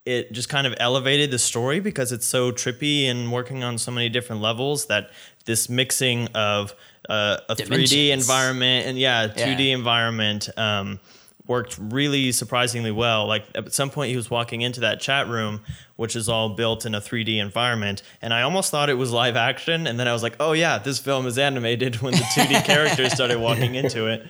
it 0.03 0.32
just 0.32 0.49
kind 0.49 0.65
of 0.65 0.74
elevated 0.80 1.30
the 1.30 1.38
story 1.38 1.80
because 1.80 2.11
it's 2.11 2.26
so 2.26 2.51
trippy 2.51 3.05
and 3.05 3.32
working 3.32 3.63
on 3.63 3.78
so 3.78 3.91
many 3.91 4.09
different 4.09 4.41
levels 4.41 4.88
that 4.88 5.11
this 5.45 5.69
mixing 5.69 6.28
of 6.30 6.74
uh, 7.07 7.38
a 7.49 7.55
3D 7.55 8.09
environment 8.09 8.88
and 8.88 8.97
yeah, 8.97 9.28
2D 9.28 9.67
Yeah. 9.67 9.76
environment 9.76 10.49
um, 10.57 10.99
worked 11.46 11.78
really 11.80 12.32
surprisingly 12.32 12.92
well. 12.92 13.28
Like 13.28 13.46
at 13.56 13.74
some 13.74 13.89
point, 13.89 14.10
he 14.10 14.16
was 14.16 14.30
walking 14.30 14.62
into 14.62 14.82
that 14.82 15.00
chat 15.00 15.28
room, 15.28 15.62
which 15.96 16.16
is 16.16 16.30
all 16.30 16.50
built 16.50 16.86
in 16.86 16.96
a 16.96 17.02
3D 17.02 17.38
environment, 17.38 18.04
and 18.22 18.34
I 18.34 18.42
almost 18.44 18.72
thought 18.72 18.89
it 18.89 18.96
was 18.96 19.12
live 19.12 19.36
action. 19.36 19.88
And 19.88 20.00
then 20.00 20.08
I 20.08 20.14
was 20.14 20.24
like, 20.24 20.36
oh 20.39 20.54
yeah, 20.54 20.78
this 20.78 21.00
film 21.00 21.26
is 21.28 21.38
animated 21.38 22.02
when 22.02 22.14
the 22.14 22.20
2D 22.20 22.66
characters 22.66 23.14
started 23.14 23.39
walking 23.39 23.76
into 23.76 24.08
it. 24.08 24.28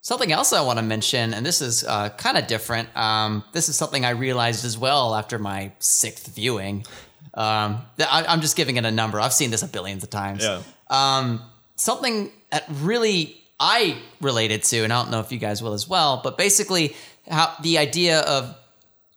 Something 0.00 0.30
else 0.30 0.52
I 0.52 0.60
want 0.60 0.78
to 0.78 0.84
mention, 0.84 1.34
and 1.34 1.44
this 1.44 1.60
is 1.60 1.82
uh, 1.82 2.10
kind 2.10 2.38
of 2.38 2.46
different. 2.46 2.96
Um, 2.96 3.42
this 3.52 3.68
is 3.68 3.74
something 3.74 4.04
I 4.04 4.10
realized 4.10 4.64
as 4.64 4.78
well 4.78 5.16
after 5.16 5.36
my 5.36 5.72
sixth 5.80 6.32
viewing. 6.32 6.86
Um, 7.34 7.82
I, 7.98 8.24
am 8.28 8.40
just 8.40 8.56
giving 8.56 8.76
it 8.76 8.84
a 8.84 8.90
number. 8.92 9.20
I've 9.20 9.32
seen 9.32 9.50
this 9.50 9.64
a 9.64 9.66
billions 9.66 10.04
of 10.04 10.10
times. 10.10 10.44
Yeah. 10.44 10.62
Um, 10.88 11.42
something 11.74 12.30
that 12.52 12.64
really 12.70 13.42
I 13.58 13.98
related 14.20 14.62
to, 14.64 14.78
and 14.84 14.92
I 14.92 15.02
don't 15.02 15.10
know 15.10 15.20
if 15.20 15.32
you 15.32 15.38
guys 15.38 15.62
will 15.62 15.72
as 15.72 15.88
well, 15.88 16.20
but 16.22 16.36
basically 16.36 16.94
how 17.28 17.54
the 17.62 17.78
idea 17.78 18.20
of, 18.20 18.54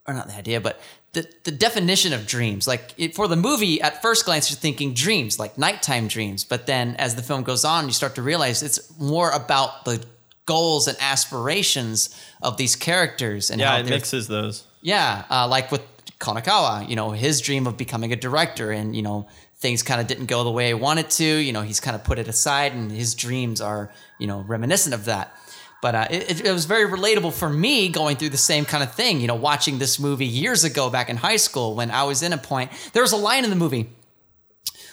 or 0.07 0.13
not 0.13 0.27
the 0.27 0.35
idea, 0.35 0.61
but 0.61 0.79
the, 1.13 1.27
the 1.43 1.51
definition 1.51 2.13
of 2.13 2.25
dreams. 2.25 2.67
Like 2.67 2.93
it, 2.97 3.15
for 3.15 3.27
the 3.27 3.35
movie, 3.35 3.81
at 3.81 4.01
first 4.01 4.25
glance, 4.25 4.49
you're 4.49 4.57
thinking 4.57 4.93
dreams, 4.93 5.39
like 5.39 5.57
nighttime 5.57 6.07
dreams. 6.07 6.43
But 6.43 6.67
then 6.67 6.95
as 6.97 7.15
the 7.15 7.21
film 7.23 7.43
goes 7.43 7.65
on, 7.65 7.85
you 7.87 7.91
start 7.93 8.15
to 8.15 8.21
realize 8.21 8.63
it's 8.63 8.97
more 8.99 9.31
about 9.31 9.85
the 9.85 10.03
goals 10.45 10.87
and 10.87 10.97
aspirations 11.01 12.15
of 12.41 12.57
these 12.57 12.75
characters 12.75 13.49
and 13.49 13.59
Yeah, 13.59 13.71
how 13.71 13.77
it 13.79 13.89
mixes 13.89 14.27
those. 14.27 14.65
yeah, 14.81 15.25
uh, 15.29 15.47
like 15.47 15.71
with 15.71 15.81
Konakawa, 16.19 16.87
you 16.89 16.95
know, 16.95 17.11
his 17.11 17.39
dream 17.41 17.67
of 17.67 17.77
becoming 17.77 18.11
a 18.13 18.15
director, 18.15 18.71
and 18.71 18.95
you 18.95 19.01
know, 19.01 19.27
things 19.59 19.83
kind 19.83 19.99
of 19.99 20.07
didn't 20.07 20.27
go 20.27 20.43
the 20.43 20.51
way 20.51 20.67
he 20.67 20.73
wanted 20.73 21.09
to. 21.11 21.25
You 21.25 21.53
know, 21.53 21.61
he's 21.61 21.79
kind 21.79 21.95
of 21.95 22.03
put 22.03 22.19
it 22.19 22.27
aside, 22.27 22.73
and 22.73 22.91
his 22.91 23.15
dreams 23.15 23.61
are, 23.61 23.91
you 24.17 24.27
know, 24.27 24.39
reminiscent 24.41 24.93
of 24.93 25.05
that. 25.05 25.35
But 25.81 25.95
uh, 25.95 26.07
it, 26.09 26.45
it 26.45 26.51
was 26.51 26.65
very 26.65 26.89
relatable 26.89 27.33
for 27.33 27.49
me 27.49 27.87
going 27.87 28.17
through 28.17 28.29
the 28.29 28.37
same 28.37 28.65
kind 28.65 28.83
of 28.83 28.93
thing. 28.93 29.21
You 29.21 29.27
know, 29.27 29.35
watching 29.35 29.79
this 29.79 29.99
movie 29.99 30.25
years 30.25 30.63
ago 30.63 30.89
back 30.89 31.09
in 31.09 31.17
high 31.17 31.37
school 31.37 31.75
when 31.75 31.91
I 31.91 32.03
was 32.03 32.21
in 32.23 32.33
a 32.33 32.37
point. 32.37 32.71
There 32.93 33.03
was 33.03 33.11
a 33.11 33.17
line 33.17 33.43
in 33.43 33.49
the 33.49 33.55
movie 33.55 33.89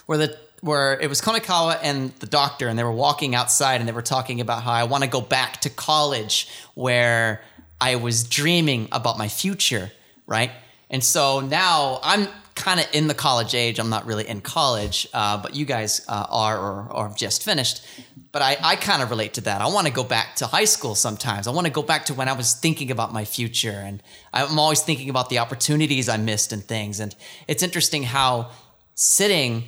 where 0.06 0.18
the 0.18 0.38
where 0.62 0.98
it 1.00 1.08
was 1.08 1.20
Konakawa 1.20 1.78
and 1.82 2.10
the 2.14 2.26
doctor, 2.26 2.68
and 2.68 2.78
they 2.78 2.84
were 2.84 2.92
walking 2.92 3.34
outside, 3.34 3.80
and 3.80 3.88
they 3.88 3.92
were 3.92 4.02
talking 4.02 4.40
about 4.40 4.62
how 4.62 4.72
I 4.72 4.84
want 4.84 5.04
to 5.04 5.10
go 5.10 5.20
back 5.20 5.60
to 5.62 5.70
college 5.70 6.48
where 6.74 7.42
I 7.80 7.96
was 7.96 8.24
dreaming 8.24 8.88
about 8.90 9.18
my 9.18 9.28
future, 9.28 9.92
right? 10.26 10.50
And 10.88 11.04
so 11.04 11.40
now 11.40 12.00
I'm 12.02 12.28
kind 12.57 12.80
of 12.80 12.86
in 12.92 13.07
the 13.07 13.14
college 13.14 13.54
age. 13.54 13.78
I'm 13.78 13.90
not 13.90 14.07
really 14.07 14.26
in 14.26 14.40
college, 14.40 15.07
uh, 15.14 15.40
but 15.40 15.54
you 15.54 15.64
guys 15.64 16.04
uh, 16.09 16.26
are 16.28 16.59
or, 16.59 16.88
or 16.90 17.09
have 17.09 17.16
just 17.16 17.44
finished. 17.44 17.86
But 18.32 18.42
I, 18.42 18.57
I 18.62 18.76
kind 18.76 19.02
of 19.02 19.11
relate 19.11 19.34
to 19.34 19.42
that. 19.42 19.61
I 19.61 19.66
want 19.68 19.86
to 19.86 19.92
go 19.92 20.02
back 20.02 20.34
to 20.36 20.46
high 20.46 20.64
school 20.64 20.94
sometimes. 20.94 21.46
I 21.46 21.52
want 21.52 21.66
to 21.66 21.72
go 21.72 21.82
back 21.82 22.07
to 22.07 22.14
when 22.14 22.28
I 22.28 22.32
was 22.32 22.54
thinking 22.54 22.90
about 22.90 23.12
my 23.12 23.24
future. 23.24 23.70
And 23.70 24.02
I'm 24.32 24.59
always 24.59 24.82
thinking 24.82 25.09
about 25.09 25.30
the 25.30 25.38
opportunities 25.38 26.09
I 26.09 26.16
missed 26.16 26.52
and 26.52 26.64
things. 26.64 26.98
And 26.98 27.14
it's 27.46 27.62
interesting 27.62 28.02
how 28.02 28.50
sitting 28.94 29.64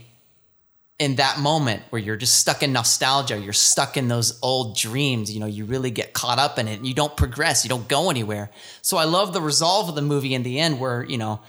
in 0.99 1.15
that 1.17 1.39
moment 1.39 1.83
where 1.91 2.03
you're 2.03 2.17
just 2.17 2.41
stuck 2.41 2.63
in 2.63 2.73
nostalgia, 2.73 3.39
you're 3.39 3.53
stuck 3.53 3.97
in 3.97 4.09
those 4.09 4.39
old 4.43 4.77
dreams, 4.77 5.33
you 5.33 5.39
know, 5.39 5.47
you 5.47 5.65
really 5.65 5.93
get 5.93 6.13
caught 6.13 6.41
up 6.41 6.59
in 6.59 6.67
it 6.67 6.77
and 6.79 6.87
you 6.87 6.95
don't 6.95 7.17
progress, 7.17 7.65
you 7.65 7.69
don't 7.69 7.89
go 7.89 8.11
anywhere. 8.11 8.51
So 8.83 8.97
I 8.97 9.05
love 9.05 9.33
the 9.33 9.41
resolve 9.41 9.89
of 9.89 9.95
the 9.95 10.03
movie 10.03 10.35
in 10.35 10.43
the 10.43 10.59
end 10.59 10.81
where, 10.81 11.05
you 11.05 11.17
know, 11.17 11.41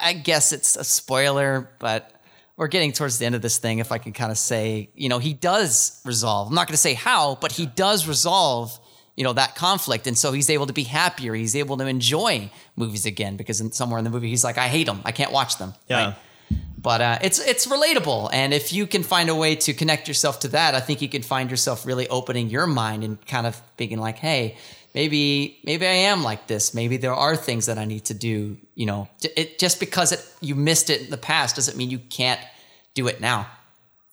I 0.00 0.12
guess 0.12 0.52
it's 0.52 0.76
a 0.76 0.84
spoiler, 0.84 1.70
but 1.78 2.10
we're 2.56 2.68
getting 2.68 2.92
towards 2.92 3.18
the 3.18 3.26
end 3.26 3.34
of 3.34 3.42
this 3.42 3.58
thing. 3.58 3.78
If 3.78 3.92
I 3.92 3.98
can 3.98 4.12
kind 4.12 4.30
of 4.30 4.38
say, 4.38 4.90
you 4.94 5.08
know, 5.08 5.18
he 5.18 5.32
does 5.32 6.00
resolve. 6.04 6.48
I'm 6.48 6.54
not 6.54 6.66
going 6.66 6.74
to 6.74 6.78
say 6.78 6.94
how, 6.94 7.36
but 7.40 7.52
he 7.52 7.66
does 7.66 8.06
resolve, 8.06 8.78
you 9.16 9.24
know, 9.24 9.32
that 9.32 9.54
conflict. 9.54 10.06
And 10.06 10.16
so 10.16 10.32
he's 10.32 10.50
able 10.50 10.66
to 10.66 10.72
be 10.72 10.84
happier. 10.84 11.34
He's 11.34 11.56
able 11.56 11.76
to 11.78 11.86
enjoy 11.86 12.50
movies 12.76 13.06
again 13.06 13.36
because 13.36 13.60
in, 13.60 13.72
somewhere 13.72 13.98
in 13.98 14.04
the 14.04 14.10
movie, 14.10 14.28
he's 14.28 14.44
like, 14.44 14.58
I 14.58 14.68
hate 14.68 14.86
them. 14.86 15.00
I 15.04 15.12
can't 15.12 15.32
watch 15.32 15.58
them. 15.58 15.74
Yeah. 15.88 16.04
Right? 16.04 16.14
but 16.82 17.00
uh, 17.00 17.18
it's 17.22 17.38
it's 17.38 17.66
relatable 17.66 18.28
and 18.32 18.52
if 18.52 18.72
you 18.72 18.86
can 18.86 19.02
find 19.02 19.28
a 19.28 19.34
way 19.34 19.54
to 19.54 19.72
connect 19.72 20.08
yourself 20.08 20.40
to 20.40 20.48
that 20.48 20.74
i 20.74 20.80
think 20.80 21.00
you 21.00 21.08
can 21.08 21.22
find 21.22 21.50
yourself 21.50 21.86
really 21.86 22.08
opening 22.08 22.50
your 22.50 22.66
mind 22.66 23.04
and 23.04 23.24
kind 23.26 23.46
of 23.46 23.54
thinking 23.76 23.98
like 23.98 24.18
hey 24.18 24.56
maybe 24.94 25.60
maybe 25.64 25.86
i 25.86 25.92
am 26.10 26.22
like 26.22 26.46
this. 26.46 26.74
Maybe 26.74 26.96
there 26.96 27.14
are 27.14 27.36
things 27.36 27.66
that 27.66 27.78
i 27.78 27.84
need 27.84 28.04
to 28.06 28.14
do 28.14 28.56
you 28.74 28.86
know. 28.86 29.08
It, 29.36 29.58
just 29.58 29.80
because 29.80 30.12
it, 30.12 30.26
you 30.40 30.54
missed 30.54 30.90
it 30.90 31.02
in 31.02 31.10
the 31.10 31.16
past 31.16 31.56
doesn't 31.56 31.76
mean 31.76 31.90
you 31.90 31.98
can't 31.98 32.40
do 32.94 33.06
it 33.06 33.20
now. 33.20 33.46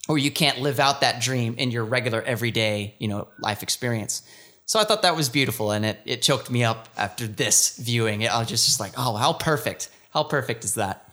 Or 0.07 0.17
you 0.17 0.31
can't 0.31 0.59
live 0.59 0.79
out 0.79 1.01
that 1.01 1.21
dream 1.21 1.55
in 1.57 1.71
your 1.71 1.85
regular 1.85 2.21
everyday 2.21 2.95
you 2.99 3.07
know 3.07 3.27
life 3.39 3.63
experience. 3.63 4.21
So 4.65 4.79
i 4.79 4.83
thought 4.83 5.01
that 5.01 5.15
was 5.15 5.29
beautiful 5.29 5.71
and 5.71 5.85
it, 5.85 5.99
it 6.05 6.21
choked 6.21 6.49
me 6.49 6.63
up 6.63 6.89
after 6.97 7.27
this 7.27 7.77
viewing. 7.77 8.27
I 8.27 8.39
was 8.39 8.47
just, 8.47 8.65
just 8.65 8.79
like 8.79 8.93
oh 8.97 9.15
how 9.15 9.33
perfect. 9.33 9.89
How 10.11 10.23
perfect 10.23 10.63
is 10.63 10.75
that 10.75 11.08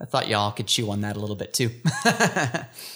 I 0.00 0.04
thought 0.04 0.28
y'all 0.28 0.52
could 0.52 0.66
chew 0.66 0.90
on 0.90 1.00
that 1.00 1.16
a 1.16 1.20
little 1.20 1.36
bit 1.36 1.54
too. 1.54 1.70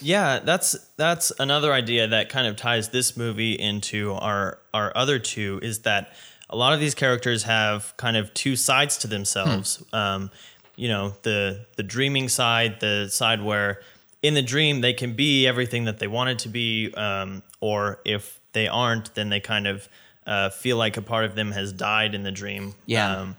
Yeah, 0.03 0.39
that's 0.39 0.73
that's 0.97 1.31
another 1.39 1.73
idea 1.73 2.07
that 2.09 2.31
kind 2.31 2.47
of 2.47 2.57
ties 2.57 2.89
this 2.89 3.17
movie 3.17 3.53
into 3.53 4.13
our 4.13 4.59
our 4.73 4.97
other 4.97 5.19
two 5.19 5.61
is 5.63 5.81
that 5.81 6.13
a 6.49 6.57
lot 6.57 6.73
of 6.73 6.81
these 6.81 6.95
characters 6.95 7.43
have 7.45 7.95
kind 7.97 8.17
of 8.17 8.33
two 8.35 8.57
sides 8.57 8.97
to 8.99 9.07
themselves. 9.07 9.83
Um, 9.93 10.31
you 10.77 10.89
know, 10.89 11.15
the 11.23 11.67
the 11.77 11.83
dreaming 11.83 12.29
side, 12.29 12.81
the 12.81 13.09
side 13.09 13.43
where 13.43 13.83
in 14.23 14.35
the 14.35 14.43
dream 14.43 14.81
they 14.81 14.93
can 14.95 15.15
be 15.15 15.47
everything 15.47 15.85
that 15.85 15.99
they 15.99 16.07
wanted 16.07 16.39
to 16.41 16.49
be, 16.49 16.93
um, 16.95 17.43
or 17.61 18.01
if 18.05 18.41
they 18.53 18.69
aren't, 18.69 19.15
then 19.15 19.29
they 19.29 19.41
kind 19.41 19.67
of 19.67 19.89
uh, 20.27 20.51
feel 20.51 20.77
like 20.77 20.97
a 20.97 21.03
part 21.03 21.25
of 21.25 21.35
them 21.35 21.53
has 21.53 21.73
died 21.73 22.15
in 22.15 22.23
the 22.23 22.33
dream. 22.33 22.75
Yeah. 22.87 23.17
Um, 23.17 23.37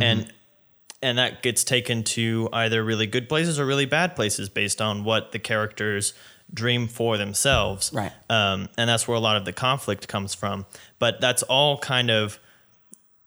and 0.00 0.32
and 1.02 1.18
that 1.18 1.42
gets 1.42 1.64
taken 1.64 2.04
to 2.04 2.48
either 2.52 2.82
really 2.82 3.06
good 3.06 3.28
places 3.28 3.58
or 3.58 3.66
really 3.66 3.86
bad 3.86 4.14
places 4.14 4.48
based 4.48 4.80
on 4.80 5.04
what 5.04 5.32
the 5.32 5.38
characters 5.38 6.14
dream 6.54 6.86
for 6.86 7.16
themselves. 7.16 7.90
Right. 7.92 8.12
Um, 8.28 8.68
and 8.76 8.88
that's 8.88 9.08
where 9.08 9.16
a 9.16 9.20
lot 9.20 9.36
of 9.36 9.44
the 9.44 9.52
conflict 9.52 10.08
comes 10.08 10.34
from. 10.34 10.66
But 10.98 11.20
that's 11.20 11.42
all 11.42 11.78
kind 11.78 12.10
of 12.10 12.38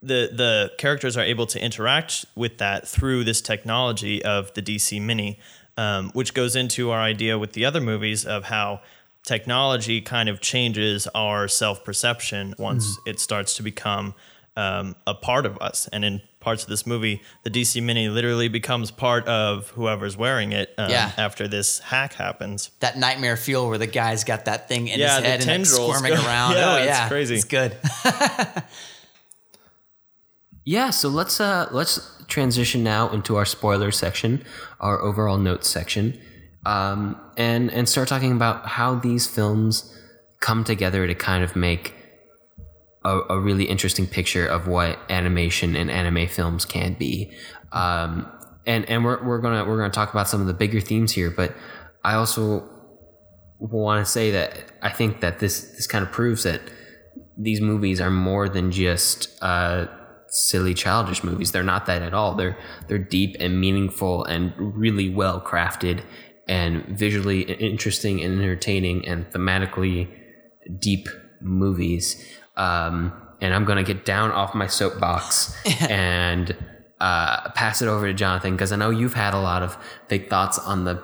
the 0.02 0.30
the 0.32 0.72
characters 0.78 1.18
are 1.18 1.24
able 1.24 1.48
to 1.48 1.64
interact 1.64 2.26
with 2.36 2.60
that 2.60 2.88
through 2.88 3.24
this 3.24 3.42
technology 3.42 4.24
of 4.24 4.54
the 4.54 4.62
DC 4.62 5.02
Mini, 5.02 5.40
um, 5.78 6.12
which 6.12 6.34
goes 6.34 6.56
into 6.56 6.92
our 6.92 7.00
idea 7.00 7.40
with 7.40 7.54
the 7.54 7.66
other 7.66 7.82
movies 7.82 8.26
of 8.26 8.46
how 8.46 8.82
technology 9.24 10.02
kind 10.02 10.30
of 10.30 10.40
changes 10.40 11.08
our 11.16 11.48
self 11.48 11.84
perception 11.84 12.54
once 12.60 12.98
it 13.08 13.20
starts 13.20 13.56
to 13.56 13.64
become 13.64 14.14
um, 14.56 14.96
a 15.08 15.16
part 15.16 15.46
of 15.46 15.58
us. 15.60 15.90
And 15.92 16.06
in 16.06 16.22
parts 16.46 16.64
of 16.64 16.70
this 16.70 16.86
movie, 16.88 17.22
the 17.44 17.50
DC 17.50 17.82
Mini 17.84 18.08
literally 18.08 18.48
becomes 18.48 18.92
part 18.92 19.28
of 19.28 19.70
whoever's 19.72 20.16
wearing 20.16 20.54
it 20.54 20.74
um, 20.78 20.90
Yeah. 20.90 21.12
after 21.18 21.48
this 21.48 21.80
hack 21.80 22.14
happens. 22.14 22.70
that 22.80 22.98
nightmare 22.98 23.36
fuel 23.36 23.68
where 23.68 23.78
the 23.78 23.88
guy's 23.88 24.24
got 24.24 24.46
that 24.46 24.70
thing 24.70 24.88
in 24.88 25.00
Yeah, 25.00 25.16
his 25.20 25.26
head 25.26 25.42
and 25.50 25.62
it's 25.64 25.72
squirming 25.74 26.14
go- 26.14 26.24
around. 26.26 26.54
Yeah, 26.56 26.74
oh 26.80 26.84
it's 26.84 27.08
crazy. 27.10 27.36
It's 27.36 27.44
good. 27.44 27.76
Yeah, 30.64 30.90
so 30.90 31.10
let's 31.10 31.40
uh 31.40 31.68
let's 31.72 32.00
transition 32.28 32.84
now 32.84 33.10
into 33.10 33.36
our 33.36 33.46
spoiler 33.46 33.92
section, 33.92 34.44
our 34.80 35.00
overall 35.00 35.38
notes 35.38 35.68
section, 35.70 36.20
um, 36.66 37.20
and 37.38 37.72
and 37.72 37.88
start 37.88 38.08
talking 38.08 38.32
about 38.32 38.66
how 38.66 38.96
these 38.96 39.28
films 39.28 39.96
come 40.40 40.64
together 40.64 41.06
to 41.06 41.14
kind 41.14 41.44
of 41.44 41.56
make 41.56 41.94
a, 43.06 43.22
a 43.30 43.40
really 43.40 43.66
interesting 43.66 44.08
picture 44.08 44.46
of 44.46 44.68
what 44.68 45.00
animation 45.10 45.76
and 45.76 45.90
anime 45.92 46.28
films 46.28 46.66
can 46.66 46.96
be. 46.96 47.32
Um, 47.72 48.30
and 48.66 48.90
and 48.90 49.06
we're 49.06 49.24
we're 49.24 49.40
gonna 49.40 49.64
we're 49.64 49.78
gonna 49.78 49.92
talk 49.92 50.12
about 50.12 50.28
some 50.28 50.42
of 50.42 50.48
the 50.48 50.54
bigger 50.54 50.82
themes 50.82 51.12
here, 51.12 51.30
but 51.30 51.56
I 52.04 52.16
also 52.16 52.68
want 53.60 54.06
to 54.06 54.12
say 54.12 54.32
that 54.32 54.72
I 54.82 54.90
think 54.90 55.22
that 55.22 55.40
this 55.40 55.62
this 55.76 55.88
kind 55.88 56.04
of 56.04 56.12
proves 56.12 56.44
that 56.44 56.62
these 57.38 57.62
movies 57.62 58.02
are 58.02 58.10
more 58.10 58.50
than 58.50 58.72
just 58.72 59.38
uh, 59.44 59.86
silly 60.28 60.74
childish 60.74 61.24
movies. 61.24 61.52
They're 61.52 61.64
not 61.64 61.86
that 61.86 62.02
at 62.02 62.14
all. 62.14 62.34
They're 62.34 62.58
they're 62.88 62.98
deep 62.98 63.36
and 63.40 63.62
meaningful 63.62 64.24
and 64.26 64.54
really 64.58 65.10
well 65.10 65.40
crafted 65.40 66.02
and 66.48 66.86
visually 66.86 67.42
interesting 67.42 68.22
and 68.24 68.40
entertaining 68.40 69.08
and 69.08 69.30
thematically 69.30 70.10
deep 70.80 71.08
movies. 71.42 72.24
Um, 72.58 73.14
and 73.42 73.54
I'm 73.54 73.66
gonna 73.66 73.84
get 73.84 74.06
down 74.06 74.32
off 74.32 74.56
my 74.56 74.68
soapbox 74.68 75.56
and 75.90 76.56
uh, 77.00 77.50
pass 77.52 77.82
it 77.82 77.88
over 77.88 78.08
to 78.08 78.14
Jonathan 78.14 78.54
because 78.54 78.72
I 78.72 78.78
know 78.78 78.90
you've 78.90 79.14
had 79.14 79.34
a 79.34 79.40
lot 79.40 79.62
of 79.62 79.78
big 80.08 80.30
thoughts 80.30 80.58
on 80.58 80.86
the 80.86 81.04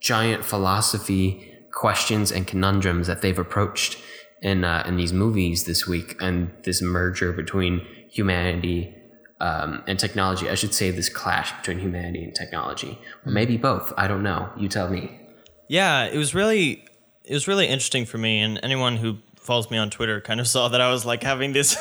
giant 0.00 0.44
philosophy 0.44 1.48
questions 1.72 2.30
and 2.30 2.46
conundrums 2.46 3.06
that 3.06 3.22
they've 3.22 3.38
approached 3.38 3.98
in 4.42 4.64
uh, 4.64 4.84
in 4.86 4.96
these 4.96 5.12
movies 5.12 5.64
this 5.64 5.86
week, 5.86 6.16
and 6.20 6.50
this 6.64 6.82
merger 6.82 7.32
between 7.32 7.86
humanity 8.10 8.94
um, 9.40 9.82
and 9.86 9.98
technology. 9.98 10.48
I 10.48 10.54
should 10.54 10.74
say 10.74 10.90
this 10.90 11.08
clash 11.08 11.52
between 11.58 11.78
humanity 11.78 12.24
and 12.24 12.34
technology, 12.34 12.98
or 13.24 13.32
maybe 13.32 13.56
both. 13.56 13.92
I 13.96 14.08
don't 14.08 14.22
know. 14.22 14.50
You 14.56 14.68
tell 14.68 14.88
me. 14.88 15.20
Yeah, 15.68 16.04
it 16.04 16.16
was 16.16 16.34
really 16.34 16.84
it 17.24 17.34
was 17.34 17.46
really 17.48 17.66
interesting 17.66 18.04
for 18.04 18.18
me 18.18 18.40
and 18.40 18.58
anyone 18.62 18.96
who 18.96 19.18
follows 19.42 19.70
me 19.70 19.78
on 19.78 19.90
Twitter 19.90 20.20
kind 20.20 20.40
of 20.40 20.48
saw 20.54 20.68
that 20.68 20.80
I 20.80 20.90
was 20.90 21.04
like 21.04 21.22
having 21.22 21.52
this 21.52 21.76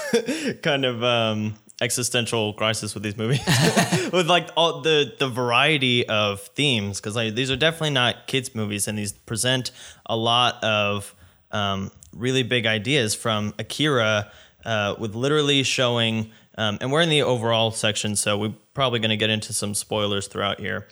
kind 0.61 0.85
of 0.85 1.03
um, 1.03 1.55
existential 1.81 2.53
crisis 2.53 2.93
with 2.93 3.03
these 3.03 3.17
movies, 3.17 3.41
with 4.13 4.27
like 4.27 4.49
all 4.55 4.81
the 4.81 5.13
the 5.17 5.29
variety 5.29 6.07
of 6.07 6.41
themes, 6.41 6.99
because 6.99 7.15
like 7.15 7.35
these 7.35 7.51
are 7.51 7.55
definitely 7.55 7.91
not 7.91 8.27
kids 8.27 8.53
movies, 8.55 8.87
and 8.87 8.97
these 8.97 9.11
present 9.11 9.71
a 10.05 10.15
lot 10.15 10.63
of 10.63 11.15
um, 11.51 11.91
really 12.13 12.43
big 12.43 12.65
ideas 12.65 13.15
from 13.15 13.53
Akira, 13.59 14.31
uh, 14.65 14.95
with 14.99 15.15
literally 15.15 15.63
showing. 15.63 16.31
Um, 16.57 16.77
and 16.81 16.91
we're 16.91 17.01
in 17.01 17.09
the 17.09 17.23
overall 17.23 17.71
section, 17.71 18.17
so 18.17 18.37
we're 18.37 18.53
probably 18.73 18.99
going 18.99 19.09
to 19.09 19.17
get 19.17 19.29
into 19.29 19.53
some 19.53 19.73
spoilers 19.73 20.27
throughout 20.27 20.59
here. 20.59 20.85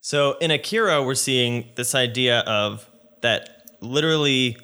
So 0.00 0.36
in 0.38 0.50
Akira, 0.50 1.02
we're 1.02 1.14
seeing 1.14 1.70
this 1.76 1.94
idea 1.94 2.40
of 2.40 2.86
that 3.22 3.70
literally 3.80 4.58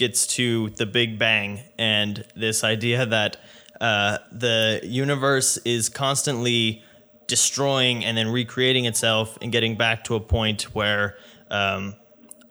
gets 0.00 0.26
to 0.26 0.70
the 0.70 0.86
Big 0.86 1.18
Bang 1.18 1.60
and 1.78 2.24
this 2.34 2.64
idea 2.64 3.04
that 3.04 3.36
uh, 3.82 4.16
the 4.32 4.80
universe 4.82 5.58
is 5.58 5.90
constantly 5.90 6.82
destroying 7.26 8.02
and 8.04 8.16
then 8.16 8.28
recreating 8.28 8.86
itself 8.86 9.38
and 9.42 9.52
getting 9.52 9.76
back 9.76 10.02
to 10.04 10.14
a 10.14 10.20
point 10.20 10.74
where 10.74 11.16
um, 11.50 11.94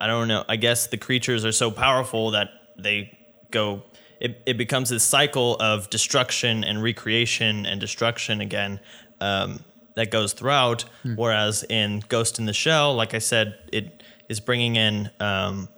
I 0.00 0.06
don't 0.06 0.28
know. 0.28 0.44
I 0.48 0.56
guess 0.56 0.86
the 0.86 0.96
creatures 0.96 1.44
are 1.44 1.52
so 1.52 1.72
powerful 1.72 2.30
that 2.30 2.50
they 2.78 3.18
go. 3.50 3.82
It, 4.20 4.40
it 4.46 4.56
becomes 4.56 4.88
this 4.88 5.02
cycle 5.02 5.56
of 5.56 5.90
destruction 5.90 6.62
and 6.62 6.80
recreation 6.80 7.66
and 7.66 7.80
destruction 7.80 8.40
again 8.40 8.78
um, 9.20 9.64
that 9.96 10.12
goes 10.12 10.34
throughout. 10.34 10.84
Whereas 11.16 11.64
in 11.68 12.04
Ghost 12.08 12.38
in 12.38 12.46
the 12.46 12.52
Shell, 12.52 12.94
like 12.94 13.12
I 13.12 13.18
said, 13.18 13.58
it 13.72 14.04
is 14.28 14.38
bringing 14.38 14.76
in 14.76 15.10
um, 15.18 15.68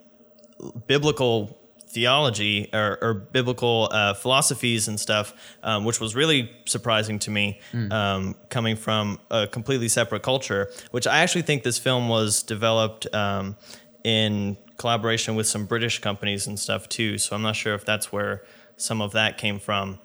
biblical 0.87 1.57
theology 1.93 2.69
or, 2.73 2.97
or 3.01 3.13
biblical 3.13 3.87
uh, 3.91 4.13
philosophies 4.15 4.87
and 4.87 4.99
stuff, 4.99 5.33
um, 5.61 5.85
which 5.85 5.99
was 5.99 6.15
really 6.15 6.51
surprising 6.65 7.19
to 7.19 7.31
me, 7.31 7.59
um, 7.91 8.35
coming 8.49 8.75
from 8.75 9.19
a 9.29 9.47
completely 9.47 9.87
separate 9.87 10.23
culture. 10.23 10.69
Which 10.91 11.05
I 11.07 11.19
actually 11.19 11.43
think 11.43 11.63
this 11.63 11.77
film 11.77 12.09
was 12.09 12.43
developed 12.43 13.13
um, 13.13 13.55
in 14.03 14.57
collaboration 14.77 15.35
with 15.35 15.47
some 15.47 15.65
British 15.65 15.99
companies 15.99 16.47
and 16.47 16.59
stuff 16.59 16.89
too. 16.89 17.17
So 17.19 17.35
I'm 17.35 17.43
not 17.43 17.55
sure 17.55 17.75
if 17.75 17.85
that's 17.85 18.11
where 18.11 18.43
some 18.75 19.01
of 19.01 19.11
that 19.11 19.37
came 19.37 19.59
from, 19.59 19.99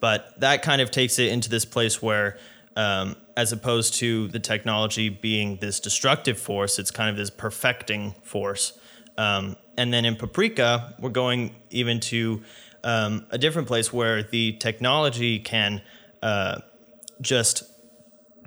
but 0.00 0.40
that 0.40 0.62
kind 0.62 0.80
of 0.80 0.90
takes 0.90 1.18
it 1.18 1.30
into 1.30 1.48
this 1.48 1.64
place 1.64 2.02
where. 2.02 2.38
Um, 2.76 3.14
as 3.36 3.52
opposed 3.52 3.94
to 3.94 4.28
the 4.28 4.40
technology 4.40 5.08
being 5.08 5.58
this 5.60 5.78
destructive 5.80 6.38
force, 6.38 6.80
it's 6.80 6.90
kind 6.90 7.08
of 7.08 7.16
this 7.16 7.30
perfecting 7.30 8.14
force. 8.22 8.78
Um, 9.16 9.56
and 9.76 9.92
then 9.92 10.04
in 10.04 10.16
Paprika, 10.16 10.94
we're 10.98 11.10
going 11.10 11.54
even 11.70 12.00
to 12.00 12.42
um, 12.82 13.26
a 13.30 13.38
different 13.38 13.68
place 13.68 13.92
where 13.92 14.22
the 14.22 14.52
technology 14.52 15.38
can 15.38 15.82
uh, 16.22 16.60
just 17.20 17.64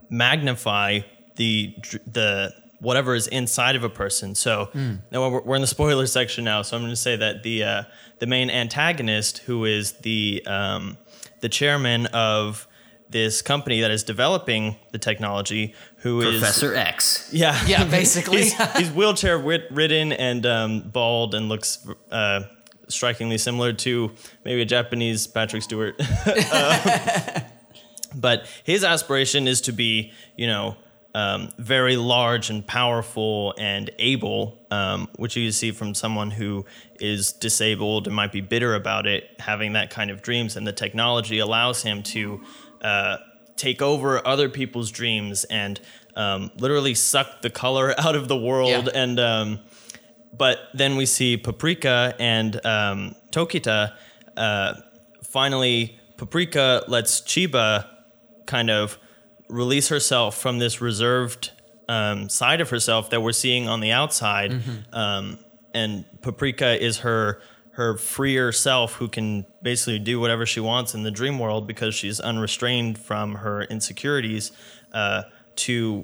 magnify 0.09 1.01
the 1.35 1.75
the 2.05 2.53
whatever 2.79 3.15
is 3.15 3.27
inside 3.27 3.75
of 3.75 3.83
a 3.83 3.89
person. 3.89 4.35
So 4.35 4.69
now 5.11 5.29
we're, 5.29 5.41
we're 5.41 5.55
in 5.55 5.61
the 5.61 5.67
spoiler 5.77 6.05
section 6.05 6.43
now. 6.43 6.61
So 6.61 6.75
I'm 6.77 6.83
going 6.83 6.91
to 6.91 6.95
say 6.95 7.15
that 7.15 7.43
the 7.43 7.63
uh, 7.63 7.83
the 8.19 8.27
main 8.27 8.49
antagonist, 8.49 9.39
who 9.39 9.65
is 9.65 9.93
the 9.99 10.43
um, 10.45 10.97
the 11.41 11.49
chairman 11.49 12.07
of 12.07 12.67
this 13.09 13.41
company 13.41 13.81
that 13.81 13.91
is 13.91 14.03
developing 14.03 14.75
the 14.91 14.97
technology, 14.97 15.73
who 16.07 16.21
is 16.21 16.39
Professor 16.39 16.75
X. 16.75 17.29
yeah 17.31 17.59
Yeah, 17.65 17.83
basically. 17.89 18.43
he's, 18.43 18.77
he's 18.77 18.91
wheelchair 18.91 19.37
ridden 19.37 20.11
and 20.11 20.45
um, 20.45 20.81
bald 20.81 21.35
and 21.35 21.49
looks 21.49 21.87
uh, 22.11 22.41
strikingly 22.87 23.37
similar 23.37 23.73
to 23.73 24.11
maybe 24.45 24.61
a 24.61 24.65
Japanese 24.65 25.27
Patrick 25.27 25.63
Stewart. 25.63 25.99
Uh, 26.49 27.41
but 28.15 28.47
his 28.63 28.83
aspiration 28.83 29.47
is 29.47 29.61
to 29.61 29.71
be, 29.71 30.11
you 30.35 30.47
know, 30.47 30.77
um, 31.13 31.51
very 31.57 31.97
large 31.97 32.49
and 32.49 32.65
powerful 32.65 33.53
and 33.57 33.89
able, 33.99 34.65
um, 34.71 35.07
which 35.15 35.35
you 35.35 35.51
see 35.51 35.71
from 35.71 35.93
someone 35.93 36.31
who 36.31 36.65
is 36.99 37.31
disabled 37.33 38.07
and 38.07 38.15
might 38.15 38.31
be 38.31 38.41
bitter 38.41 38.75
about 38.75 39.07
it, 39.07 39.29
having 39.39 39.73
that 39.73 39.89
kind 39.89 40.11
of 40.11 40.21
dreams. 40.21 40.55
And 40.55 40.65
the 40.65 40.73
technology 40.73 41.39
allows 41.39 41.81
him 41.81 42.03
to 42.03 42.41
uh, 42.81 43.17
take 43.57 43.81
over 43.81 44.25
other 44.25 44.49
people's 44.49 44.91
dreams 44.91 45.43
and 45.45 45.79
um, 46.15 46.51
literally 46.57 46.93
suck 46.93 47.41
the 47.41 47.49
color 47.49 47.93
out 47.99 48.15
of 48.15 48.27
the 48.27 48.37
world. 48.37 48.89
Yeah. 48.93 49.01
And 49.01 49.19
um, 49.19 49.59
but 50.37 50.59
then 50.73 50.95
we 50.95 51.05
see 51.05 51.37
Paprika 51.37 52.15
and 52.19 52.63
um, 52.65 53.15
Tokita. 53.31 53.93
Uh, 54.35 54.73
finally, 55.23 55.99
Paprika 56.17 56.83
lets 56.87 57.21
Chiba 57.21 57.87
kind 58.45 58.69
of 58.69 58.97
release 59.49 59.89
herself 59.89 60.37
from 60.37 60.59
this 60.59 60.81
reserved 60.81 61.51
um, 61.89 62.29
side 62.29 62.61
of 62.61 62.69
herself 62.69 63.09
that 63.11 63.21
we're 63.21 63.31
seeing 63.31 63.67
on 63.67 63.79
the 63.79 63.91
outside. 63.91 64.51
Um, 64.93 65.39
and 65.73 66.05
Paprika 66.21 66.81
is 66.83 66.99
her 66.99 67.41
her 67.77 67.95
freer 67.95 68.51
self 68.51 68.93
who 68.93 69.07
can 69.07 69.45
basically 69.61 69.99
do 69.99 70.19
whatever 70.19 70.47
she 70.47 70.59
wants 70.59 70.95
in 70.95 71.03
the 71.03 71.11
dream 71.11 71.37
world 71.37 71.67
because 71.67 71.93
she's 71.93 72.19
unrestrained 72.19 72.97
from 72.97 73.35
her 73.35 73.61
insecurities 73.65 74.51
uh, 74.93 75.21
to 75.55 76.03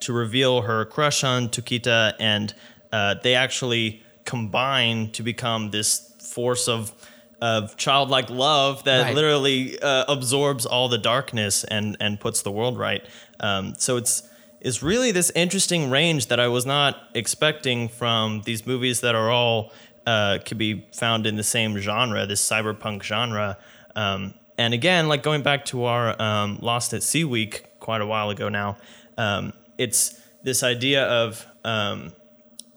to 0.00 0.12
reveal 0.12 0.60
her 0.62 0.84
crush 0.84 1.24
on 1.24 1.48
Tokita, 1.48 2.12
and 2.20 2.54
uh, 2.92 3.14
they 3.22 3.34
actually 3.34 4.02
combine 4.24 5.10
to 5.12 5.22
become 5.22 5.70
this 5.70 6.14
force 6.34 6.68
of 6.68 6.92
of 7.40 7.76
childlike 7.76 8.28
love 8.30 8.84
that 8.84 9.02
Right. 9.04 9.14
literally 9.14 9.78
uh, 9.80 10.04
absorbs 10.08 10.66
all 10.66 10.88
the 10.90 10.98
darkness 10.98 11.64
and 11.64 11.96
and 12.00 12.20
puts 12.20 12.42
the 12.42 12.50
world 12.50 12.76
right. 12.78 13.02
Um, 13.40 13.74
so 13.78 13.96
it's 13.96 14.24
it's 14.60 14.82
really 14.82 15.10
this 15.12 15.30
interesting 15.34 15.88
range 15.90 16.26
that 16.26 16.38
I 16.40 16.48
was 16.48 16.66
not 16.66 16.96
expecting 17.14 17.88
from 17.88 18.42
these 18.44 18.66
movies 18.66 19.00
that 19.00 19.14
are 19.14 19.30
all 19.30 19.72
uh, 20.08 20.38
could 20.42 20.56
be 20.56 20.86
found 20.94 21.26
in 21.26 21.36
the 21.36 21.42
same 21.42 21.76
genre, 21.76 22.24
this 22.24 22.42
cyberpunk 22.42 23.02
genre. 23.02 23.58
Um, 23.94 24.32
and 24.56 24.72
again, 24.72 25.06
like 25.06 25.22
going 25.22 25.42
back 25.42 25.66
to 25.66 25.84
our 25.84 26.20
um, 26.20 26.58
Lost 26.62 26.94
at 26.94 27.02
Sea 27.02 27.24
week 27.24 27.66
quite 27.78 28.00
a 28.00 28.06
while 28.06 28.30
ago 28.30 28.48
now, 28.48 28.78
um, 29.18 29.52
it's 29.76 30.18
this 30.42 30.62
idea 30.62 31.04
of 31.04 31.46
um, 31.62 32.12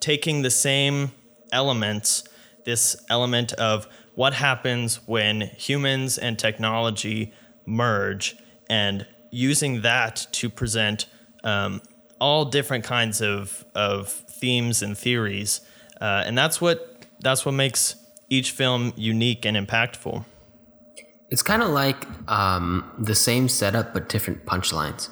taking 0.01 0.41
the 0.41 0.49
same 0.49 1.13
elements, 1.53 2.25
this 2.65 2.97
element 3.09 3.53
of 3.53 3.88
what 4.15 4.34
happens 4.34 4.99
when 5.07 5.39
humans 5.39 6.17
and 6.17 6.38
technology 6.38 7.34
merge, 7.65 8.36
and 8.69 9.07
using 9.29 9.84
that 9.84 10.27
to 10.34 10.49
present 10.49 11.05
um, 11.45 11.82
all 12.19 12.43
different 12.43 12.84
kinds 12.84 13.21
of, 13.21 13.63
of 13.73 14.09
themes 14.09 14.82
and 14.82 14.97
theories. 14.97 15.61
Uh, 16.01 16.23
and 16.25 16.38
that's 16.38 16.59
what 16.59 16.91
that's 17.22 17.45
what 17.45 17.53
makes 17.53 17.95
each 18.30 18.51
film 18.51 18.93
unique 18.95 19.45
and 19.45 19.55
impactful. 19.57 20.26
It's 21.30 21.41
kind 21.41 21.61
of 21.63 21.69
like 21.69 22.05
um, 22.30 22.91
the 22.99 23.15
same 23.15 23.47
setup 23.47 23.93
but 23.93 24.09
different 24.09 24.45
punchlines. 24.45 25.09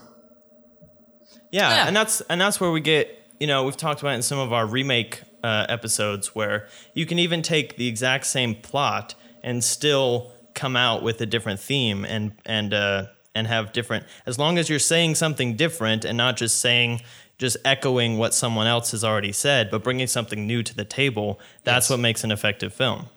Yeah, 1.51 1.69
Yeah. 1.69 1.87
and 1.87 1.95
that's 1.95 2.21
and 2.21 2.39
that's 2.39 2.59
where 2.59 2.71
we 2.71 2.81
get. 2.81 3.15
You 3.39 3.47
know, 3.47 3.63
we've 3.63 3.77
talked 3.77 4.01
about 4.01 4.11
it 4.11 4.15
in 4.15 4.21
some 4.21 4.37
of 4.39 4.51
our 4.51 4.65
remake 4.65 5.21
uh, 5.43 5.65
episodes 5.69 6.35
where 6.35 6.67
you 6.93 7.05
can 7.05 7.19
even 7.19 7.41
take 7.41 7.77
the 7.77 7.87
exact 7.87 8.25
same 8.25 8.53
plot 8.53 9.15
and 9.43 9.63
still 9.63 10.33
come 10.53 10.75
out 10.75 11.01
with 11.03 11.21
a 11.21 11.25
different 11.25 11.59
theme 11.61 12.03
and 12.03 12.33
and 12.45 12.73
uh, 12.73 13.05
and 13.33 13.47
have 13.47 13.71
different. 13.71 14.05
As 14.25 14.37
long 14.37 14.57
as 14.57 14.69
you're 14.69 14.77
saying 14.79 15.15
something 15.15 15.55
different 15.55 16.03
and 16.03 16.17
not 16.17 16.35
just 16.35 16.59
saying 16.59 17.01
just 17.39 17.57
echoing 17.65 18.17
what 18.17 18.33
someone 18.33 18.67
else 18.67 18.91
has 18.91 19.03
already 19.03 19.31
said, 19.31 19.71
but 19.71 19.83
bringing 19.83 20.07
something 20.07 20.45
new 20.45 20.61
to 20.61 20.75
the 20.75 20.85
table. 20.85 21.39
That's 21.63 21.89
what 21.89 21.99
makes 21.99 22.23
an 22.23 22.31
effective 22.31 22.73
film. 22.73 23.07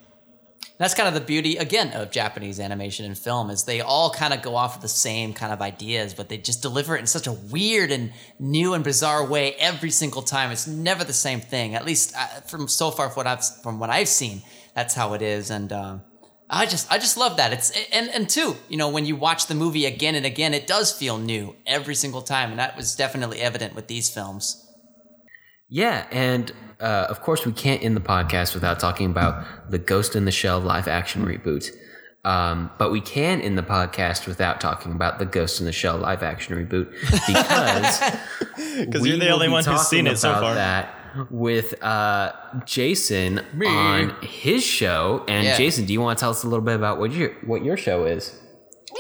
That's 0.79 0.95
kind 0.95 1.07
of 1.07 1.15
the 1.15 1.21
beauty 1.21 1.59
again 1.59 1.93
of 1.93 2.11
Japanese 2.11 2.59
animation 2.59 3.05
and 3.05 3.17
film 3.17 3.51
is 3.51 3.65
they 3.65 3.81
all 3.81 4.11
kind 4.11 4.33
of 4.33 4.43
go 4.43 4.57
off 4.57 4.77
of 4.77 4.83
the 4.83 4.89
same 4.89 5.33
kind 5.33 5.53
of 5.53 5.61
ideas, 5.61 6.15
but 6.15 6.29
they 6.29 6.39
just 6.39 6.63
deliver 6.63 6.97
it 6.97 7.01
in 7.01 7.07
such 7.07 7.27
a 7.27 7.33
weird 7.33 7.93
and 7.93 8.13
new 8.39 8.75
and 8.75 8.83
bizarre 8.83 9.25
way 9.25 9.55
every 9.55 9.91
single 9.91 10.23
time. 10.23 10.51
It's 10.51 10.67
never 10.67 11.05
the 11.05 11.13
same 11.13 11.41
thing. 11.41 11.75
At 11.75 11.85
least 11.85 12.15
uh, 12.17 12.27
from 12.47 12.69
so 12.69 12.91
far 12.91 13.11
from 13.11 13.17
what 13.17 13.27
I've 13.27 13.45
from 13.63 13.79
what 13.79 13.91
I've 13.91 14.09
seen, 14.09 14.43
that's 14.75 14.95
how 14.95 15.13
it 15.13 15.23
is. 15.23 15.51
And 15.51 15.73
uh, 15.73 15.99
I 16.53 16.67
just 16.67 16.93
I 16.93 16.99
just 16.99 17.17
love 17.17 17.39
that. 17.39 17.53
It's 17.53 17.73
and 17.93 18.11
and 18.11 18.29
two, 18.29 18.57
you 18.69 18.77
know, 18.77 18.91
when 18.91 19.07
you 19.07 19.17
watch 19.17 19.47
the 19.47 19.55
movie 19.55 19.87
again 19.87 20.15
and 20.15 20.27
again, 20.27 20.53
it 20.53 20.67
does 20.67 20.93
feel 20.93 21.17
new 21.17 21.57
every 21.67 21.95
single 21.95 22.21
time, 22.21 22.51
and 22.51 22.59
that 22.59 22.77
was 22.77 22.95
definitely 22.95 23.41
evident 23.41 23.75
with 23.75 23.87
these 23.89 24.11
films. 24.11 24.69
Yeah, 25.71 26.07
and 26.11 26.53
uh, 26.79 27.07
of 27.09 27.23
course, 27.23 27.47
we 27.47 27.53
can't 27.53 27.83
end 27.83 27.97
the 27.97 28.03
podcast 28.03 28.53
without 28.53 28.79
talking 28.79 29.11
about 29.11 29.71
the 29.71 29.79
Ghost 29.79 30.15
in 30.15 30.27
the 30.27 30.31
Shell 30.31 30.61
live 30.61 30.89
action 30.89 31.25
reboot. 31.25 31.71
Um, 32.25 32.71
but 32.79 32.93
we 32.93 33.01
can 33.01 33.41
end 33.41 33.59
the 33.59 33.63
podcast 33.63 34.29
without 34.29 34.61
talking 34.61 34.93
about 34.93 35.19
the 35.19 35.25
Ghost 35.25 35.59
in 35.59 35.67
the 35.67 35.73
Shell 35.73 35.99
live 35.99 36.23
action 36.23 36.55
reboot 36.55 36.91
because 37.27 37.99
Because 38.87 39.07
you're 39.07 39.19
the 39.19 39.31
only 39.31 39.49
one 39.49 39.65
who's 39.65 39.89
seen 39.89 40.07
it 40.07 40.19
so 40.19 40.35
far. 40.35 40.55
That 40.55 40.95
with 41.31 41.83
uh, 41.83 42.33
Jason 42.65 43.41
on 43.67 44.17
his 44.23 44.63
show. 44.65 45.25
And 45.29 45.45
Yeah. 45.45 45.57
Jason, 45.57 45.85
do 45.87 45.93
you 45.93 46.01
want 46.01 46.19
to 46.19 46.23
tell 46.23 46.31
us 46.31 46.45
a 46.45 46.49
little 46.49 46.65
bit 46.65 46.75
about 46.77 46.99
what 46.99 47.13
your 47.13 47.31
what 47.47 47.65
your 47.65 47.77
show 47.77 48.05
is? 48.05 48.39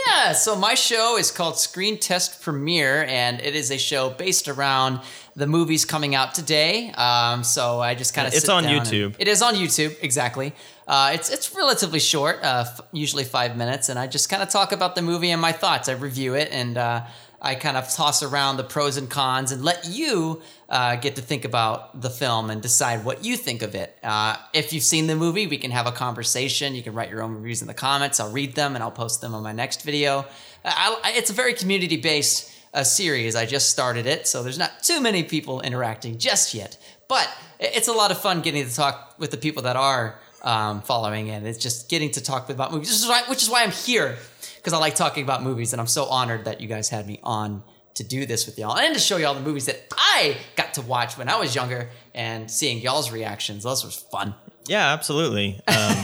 Yeah, 0.07 0.33
so 0.33 0.57
my 0.57 0.75
show 0.75 1.19
is 1.19 1.31
called 1.31 1.59
Screen 1.59 1.99
Test 1.99 2.41
Premiere, 2.43 3.05
and 3.05 3.41
it 3.41 3.55
is 3.55 3.71
a 3.71 3.77
show 3.79 4.09
based 4.11 4.49
around 4.49 5.01
the 5.37 5.47
movies 5.47 5.85
coming 5.85 6.15
out 6.15 6.35
today. 6.35 6.91
Um, 6.93 7.45
so 7.45 7.81
I 7.81 7.95
just 7.95 8.15
kind 8.15 8.27
of 8.27 8.33
It's 8.35 8.49
on 8.49 8.65
YouTube. 8.65 9.17
It 9.19 9.29
is 9.29 9.43
on 9.43 9.55
YouTube, 9.55 9.95
exactly. 10.03 10.55
Uh, 10.89 11.11
it's 11.15 11.29
it's 11.31 11.55
relatively 11.55 12.01
short, 12.01 12.39
uh, 12.43 12.65
f- 12.67 12.81
usually 12.93 13.25
five 13.25 13.57
minutes, 13.57 13.89
and 13.91 13.99
I 13.99 14.07
just 14.07 14.29
kind 14.31 14.43
of 14.43 14.49
talk 14.49 14.73
about 14.73 14.95
the 14.95 15.03
movie 15.03 15.31
and 15.31 15.41
my 15.41 15.53
thoughts. 15.53 15.89
I 15.89 15.93
review 15.93 16.35
it, 16.35 16.49
and 16.51 16.77
uh, 16.79 17.05
I 17.41 17.55
kind 17.55 17.77
of 17.77 17.89
toss 17.93 18.23
around 18.23 18.57
the 18.57 18.65
pros 18.65 18.97
and 18.97 19.09
cons, 19.11 19.53
and 19.53 19.63
let 19.63 19.87
you 19.87 20.41
uh, 20.73 20.97
get 20.97 21.17
to 21.17 21.23
think 21.23 21.45
about 21.45 22.01
the 22.01 22.09
film 22.09 22.49
and 22.49 22.63
decide 22.63 23.05
what 23.05 23.23
you 23.23 23.37
think 23.37 23.61
of 23.61 23.75
it. 23.75 23.95
Uh, 24.03 24.35
if 24.55 24.73
you've 24.73 24.83
seen 24.83 25.07
the 25.07 25.15
movie, 25.15 25.47
we 25.47 25.59
can 25.59 25.71
have 25.71 25.87
a 25.87 25.93
conversation. 25.93 26.75
You 26.75 26.83
can 26.83 26.95
write 26.95 27.11
your 27.11 27.23
own 27.23 27.35
reviews 27.35 27.61
in 27.61 27.69
the 27.69 27.75
comments. 27.75 28.19
I'll 28.19 28.33
read 28.33 28.55
them 28.55 28.75
and 28.75 28.83
I'll 28.83 28.91
post 28.91 29.21
them 29.21 29.35
on 29.35 29.43
my 29.43 29.53
next 29.53 29.83
video. 29.83 30.25
I, 30.65 30.99
I, 31.05 31.13
it's 31.13 31.29
a 31.29 31.35
very 31.35 31.53
community 31.53 31.99
based 31.99 32.51
uh, 32.73 32.85
series. 32.85 33.37
I 33.37 33.45
just 33.45 33.69
started 33.69 34.07
it, 34.07 34.27
so 34.27 34.43
there's 34.43 34.59
not 34.59 34.83
too 34.83 35.03
many 35.03 35.23
people 35.23 35.61
interacting 35.61 36.17
just 36.17 36.55
yet. 36.55 36.79
But 37.07 37.29
it's 37.61 37.89
a 37.89 37.93
lot 37.93 38.11
of 38.11 38.19
fun 38.19 38.41
getting 38.41 38.67
to 38.67 38.75
talk 38.75 39.17
with 39.19 39.31
the 39.31 39.37
people 39.37 39.65
that 39.65 39.77
are 39.77 40.19
um, 40.41 40.81
following 40.81 41.29
it. 41.29 41.45
It's 41.45 41.59
just 41.59 41.91
getting 41.91 42.13
to 42.13 42.23
talk 42.23 42.49
about 42.49 42.73
movies, 42.73 42.89
which 42.89 42.97
is 42.97 43.07
why, 43.07 43.23
which 43.29 43.43
is 43.43 43.51
why 43.51 43.63
I'm 43.63 43.73
here 43.73 44.17
because 44.57 44.73
I 44.73 44.79
like 44.79 44.95
talking 44.95 45.23
about 45.23 45.43
movies, 45.43 45.75
and 45.75 45.81
I'm 45.81 45.87
so 45.87 46.07
honored 46.07 46.47
that 46.47 46.63
you 46.63 46.69
guys 46.69 46.89
had 46.89 47.07
me 47.07 47.21
on 47.23 47.63
to 47.95 48.05
do 48.05 48.25
this 48.27 48.47
with 48.47 48.59
y'all 48.59 48.77
and 48.77 48.95
to 48.95 49.01
show 49.01 49.17
y'all 49.17 49.35
the 49.35 49.41
movies 49.41 49.67
that 49.67 49.87
I 49.97 50.37
got 50.57 50.75
to 50.75 50.83
watch 50.83 51.19
when 51.19 51.29
I 51.29 51.39
was 51.39 51.55
younger 51.55 51.91
and 52.15 52.51
seeing 52.51 52.79
y'all's 52.79 53.11
reactions. 53.13 53.65
Those 53.65 53.85
was 53.85 53.97
fun. 53.97 54.35
Yeah, 54.67 54.93
absolutely. 54.93 55.61
Um, 55.67 55.97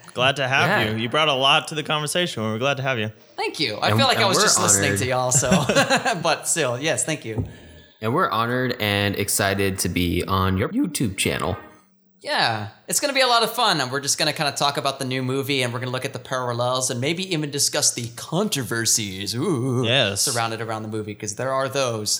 glad 0.14 0.36
to 0.36 0.48
have 0.48 0.68
Yeah. 0.86 0.90
you. 0.92 0.96
You 1.02 1.08
brought 1.08 1.28
a 1.28 1.34
lot 1.34 1.68
to 1.68 1.74
the 1.74 1.82
conversation. 1.82 2.42
We're 2.42 2.58
glad 2.58 2.78
to 2.78 2.82
have 2.82 2.98
you. 2.98 3.12
Thank 3.36 3.60
you. 3.60 3.76
I 3.76 3.88
And- 3.90 3.98
feel 3.98 4.06
like 4.06 4.18
I 4.18 4.26
was 4.26 4.38
we're 4.38 4.42
just 4.44 4.60
listening 4.60 4.96
to 4.96 5.06
y'all, 5.06 5.30
so 5.32 5.50
but 6.22 6.48
still, 6.48 6.80
yes, 6.80 7.04
thank 7.04 7.24
you. 7.24 7.44
And 8.00 8.12
we're 8.14 8.28
honored 8.30 8.76
and 8.80 9.16
excited 9.16 9.78
to 9.80 9.88
be 9.88 10.22
on 10.24 10.56
your 10.58 10.68
YouTube 10.70 11.16
channel. 11.16 11.56
Yeah, 12.26 12.68
it's 12.88 12.98
going 12.98 13.10
to 13.10 13.14
be 13.14 13.20
a 13.20 13.26
lot 13.28 13.42
of 13.44 13.54
fun, 13.54 13.80
and 13.80 13.90
we're 13.92 14.00
just 14.00 14.18
going 14.18 14.30
to 14.30 14.36
kind 14.36 14.48
of 14.48 14.56
talk 14.56 14.76
about 14.78 14.98
the 14.98 15.04
new 15.04 15.22
movie, 15.22 15.62
and 15.62 15.72
we're 15.72 15.78
going 15.78 15.86
to 15.88 15.92
look 15.92 16.04
at 16.04 16.12
the 16.12 16.18
parallels, 16.18 16.90
and 16.90 17.00
maybe 17.00 17.22
even 17.32 17.50
discuss 17.52 17.94
the 17.94 18.08
controversies 18.16 19.34
ooh, 19.36 19.84
Yes. 19.86 20.22
surrounded 20.22 20.60
around 20.60 20.82
the 20.82 20.88
movie, 20.88 21.14
because 21.14 21.36
there 21.36 21.52
are 21.52 21.68
those. 21.68 22.10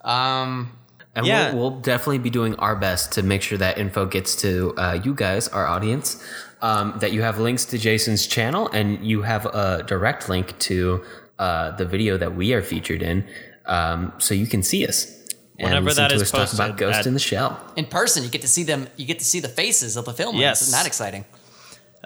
Um, 0.00 0.72
And 1.16 1.24
Yeah. 1.26 1.52
we'll, 1.54 1.70
we'll 1.70 1.80
definitely 1.80 2.18
be 2.18 2.30
doing 2.30 2.56
our 2.56 2.74
best 2.74 3.12
to 3.12 3.22
make 3.22 3.42
sure 3.42 3.56
that 3.58 3.78
info 3.78 4.04
gets 4.06 4.34
to 4.42 4.74
uh, 4.76 5.00
you 5.04 5.14
guys, 5.14 5.46
our 5.46 5.66
audience. 5.68 6.20
Um, 6.60 6.94
that 7.00 7.12
you 7.12 7.22
have 7.22 7.38
links 7.38 7.64
to 7.66 7.78
Jason's 7.78 8.26
channel 8.26 8.68
and 8.72 9.06
you 9.06 9.22
have 9.22 9.44
a 9.46 9.84
direct 9.86 10.28
link 10.30 10.58
to 10.60 11.04
uh, 11.38 11.70
the 11.76 11.84
video 11.84 12.16
that 12.16 12.34
we 12.34 12.54
are 12.54 12.62
featured 12.62 13.02
in, 13.02 13.24
um, 13.66 14.12
so 14.18 14.34
you 14.34 14.46
can 14.46 14.62
see 14.64 14.84
us. 14.86 15.13
And 15.58 15.68
Whenever 15.68 15.84
listen 15.86 16.02
that 16.02 16.08
to 16.08 16.14
is 16.16 16.22
us 16.22 16.30
talk 16.32 16.52
about 16.52 16.70
posted 16.70 16.76
Ghost 16.78 16.98
at- 17.00 17.06
in 17.06 17.14
the 17.14 17.20
Shell. 17.20 17.60
in 17.76 17.86
person, 17.86 18.24
you 18.24 18.28
get 18.28 18.40
to 18.42 18.48
see 18.48 18.64
them. 18.64 18.88
You 18.96 19.06
get 19.06 19.20
to 19.20 19.24
see 19.24 19.38
the 19.40 19.48
faces 19.48 19.96
of 19.96 20.04
the 20.04 20.12
filmers. 20.12 20.40
Yes. 20.40 20.62
Isn't 20.62 20.72
that 20.72 20.86
exciting? 20.86 21.24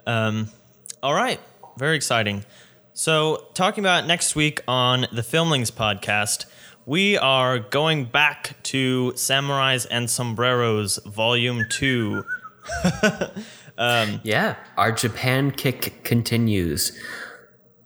Um, 0.07 0.49
all 1.03 1.15
right. 1.15 1.41
Very 1.79 1.97
exciting. 1.97 2.45
So, 2.93 3.47
talking 3.55 3.83
about 3.85 4.07
next 4.07 4.35
week 4.37 4.61
on 4.69 5.03
the 5.13 5.23
Filmlings 5.23 5.71
podcast, 5.73 6.45
we 6.85 7.17
are 7.17 7.59
going 7.59 8.05
back 8.07 8.57
to 8.65 9.13
Samurais 9.15 9.87
and 9.91 10.11
Sombreros 10.11 10.99
Volume 11.07 11.65
2. 11.71 12.25
Um, 13.81 14.21
yeah, 14.25 14.57
our 14.77 14.91
Japan 14.91 15.53
kick 15.53 16.03
continues. 16.03 16.99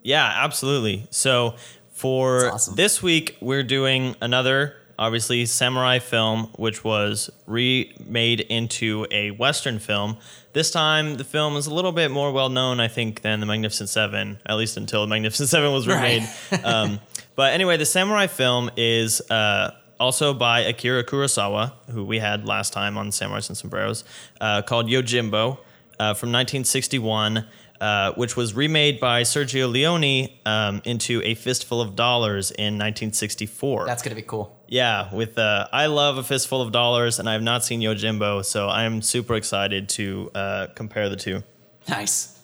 Yeah, 0.02 0.24
absolutely. 0.42 1.06
So, 1.10 1.56
for 1.90 2.50
awesome. 2.52 2.76
this 2.76 3.02
week, 3.02 3.36
we're 3.42 3.62
doing 3.62 4.16
another, 4.22 4.74
obviously, 4.98 5.46
samurai 5.46 5.98
film, 5.98 6.50
which 6.56 6.84
was 6.84 7.30
remade 7.46 8.40
into 8.40 9.06
a 9.10 9.30
Western 9.32 9.78
film. 9.78 10.16
This 10.52 10.70
time, 10.70 11.16
the 11.16 11.24
film 11.24 11.56
is 11.56 11.66
a 11.66 11.74
little 11.74 11.92
bit 11.92 12.10
more 12.10 12.32
well 12.32 12.48
known, 12.48 12.80
I 12.80 12.88
think, 12.88 13.22
than 13.22 13.40
The 13.40 13.46
Magnificent 13.46 13.88
Seven, 13.88 14.38
at 14.46 14.56
least 14.56 14.76
until 14.76 15.02
The 15.02 15.08
Magnificent 15.08 15.48
Seven 15.48 15.72
was 15.72 15.86
remade. 15.86 16.28
um, 16.64 17.00
but 17.36 17.52
anyway, 17.52 17.76
the 17.76 17.86
samurai 17.86 18.26
film 18.26 18.70
is 18.76 19.20
uh, 19.30 19.72
also 19.98 20.34
by 20.34 20.60
Akira 20.60 21.04
Kurosawa, 21.04 21.72
who 21.90 22.04
we 22.04 22.18
had 22.18 22.46
last 22.46 22.72
time 22.72 22.98
on 22.98 23.08
Samurais 23.08 23.48
and 23.48 23.56
Sombreros, 23.56 24.04
uh, 24.40 24.62
called 24.62 24.86
Yojimbo 24.86 25.58
uh, 25.98 26.14
from 26.14 26.30
1961 26.30 27.46
uh, 27.82 28.12
which 28.12 28.36
was 28.36 28.54
remade 28.54 29.00
by 29.00 29.22
Sergio 29.22 29.70
Leone 29.70 30.28
um, 30.46 30.80
into 30.84 31.20
A 31.24 31.34
Fistful 31.34 31.80
of 31.80 31.96
Dollars 31.96 32.50
in 32.52 32.78
1964. 32.78 33.86
That's 33.86 34.02
gonna 34.02 34.14
be 34.14 34.22
cool. 34.22 34.56
yeah, 34.68 35.12
with 35.12 35.36
uh, 35.36 35.66
I 35.72 35.86
love 35.86 36.16
A 36.16 36.22
Fistful 36.22 36.62
of 36.62 36.70
Dollars, 36.70 37.18
and 37.18 37.28
I 37.28 37.32
have 37.32 37.42
not 37.42 37.64
seen 37.64 37.80
Yojimbo, 37.80 38.44
so 38.44 38.68
I 38.68 38.84
am 38.84 39.02
super 39.02 39.34
excited 39.34 39.88
to 39.90 40.30
uh, 40.34 40.66
compare 40.76 41.08
the 41.08 41.16
two. 41.16 41.42
Nice. 41.88 42.38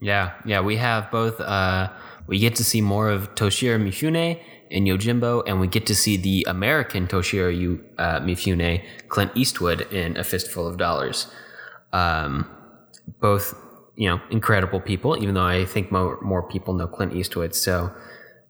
Yeah, 0.00 0.32
yeah, 0.46 0.60
we 0.60 0.76
have 0.76 1.10
both. 1.10 1.38
Uh, 1.40 1.90
we 2.26 2.38
get 2.38 2.54
to 2.56 2.64
see 2.64 2.80
more 2.80 3.10
of 3.10 3.34
Toshiro 3.34 3.78
Mifune 3.80 4.40
in 4.70 4.84
Yojimbo, 4.84 5.42
and 5.46 5.60
we 5.60 5.66
get 5.66 5.86
to 5.86 5.94
see 5.94 6.16
the 6.16 6.46
American 6.48 7.06
Toshiro 7.06 7.50
Yu- 7.54 7.84
uh, 7.98 8.20
Mifune, 8.20 8.82
Clint 9.08 9.32
Eastwood, 9.34 9.80
in 9.92 10.16
A 10.16 10.24
Fistful 10.24 10.66
of 10.66 10.76
Dollars. 10.78 11.26
Um, 11.92 12.48
both, 13.20 13.54
you 13.98 14.08
know, 14.08 14.20
incredible 14.30 14.80
people. 14.80 15.20
Even 15.20 15.34
though 15.34 15.44
I 15.44 15.66
think 15.66 15.92
more 15.92 16.18
more 16.22 16.42
people 16.42 16.72
know 16.72 16.86
Clint 16.86 17.12
Eastwood, 17.14 17.54
so 17.54 17.92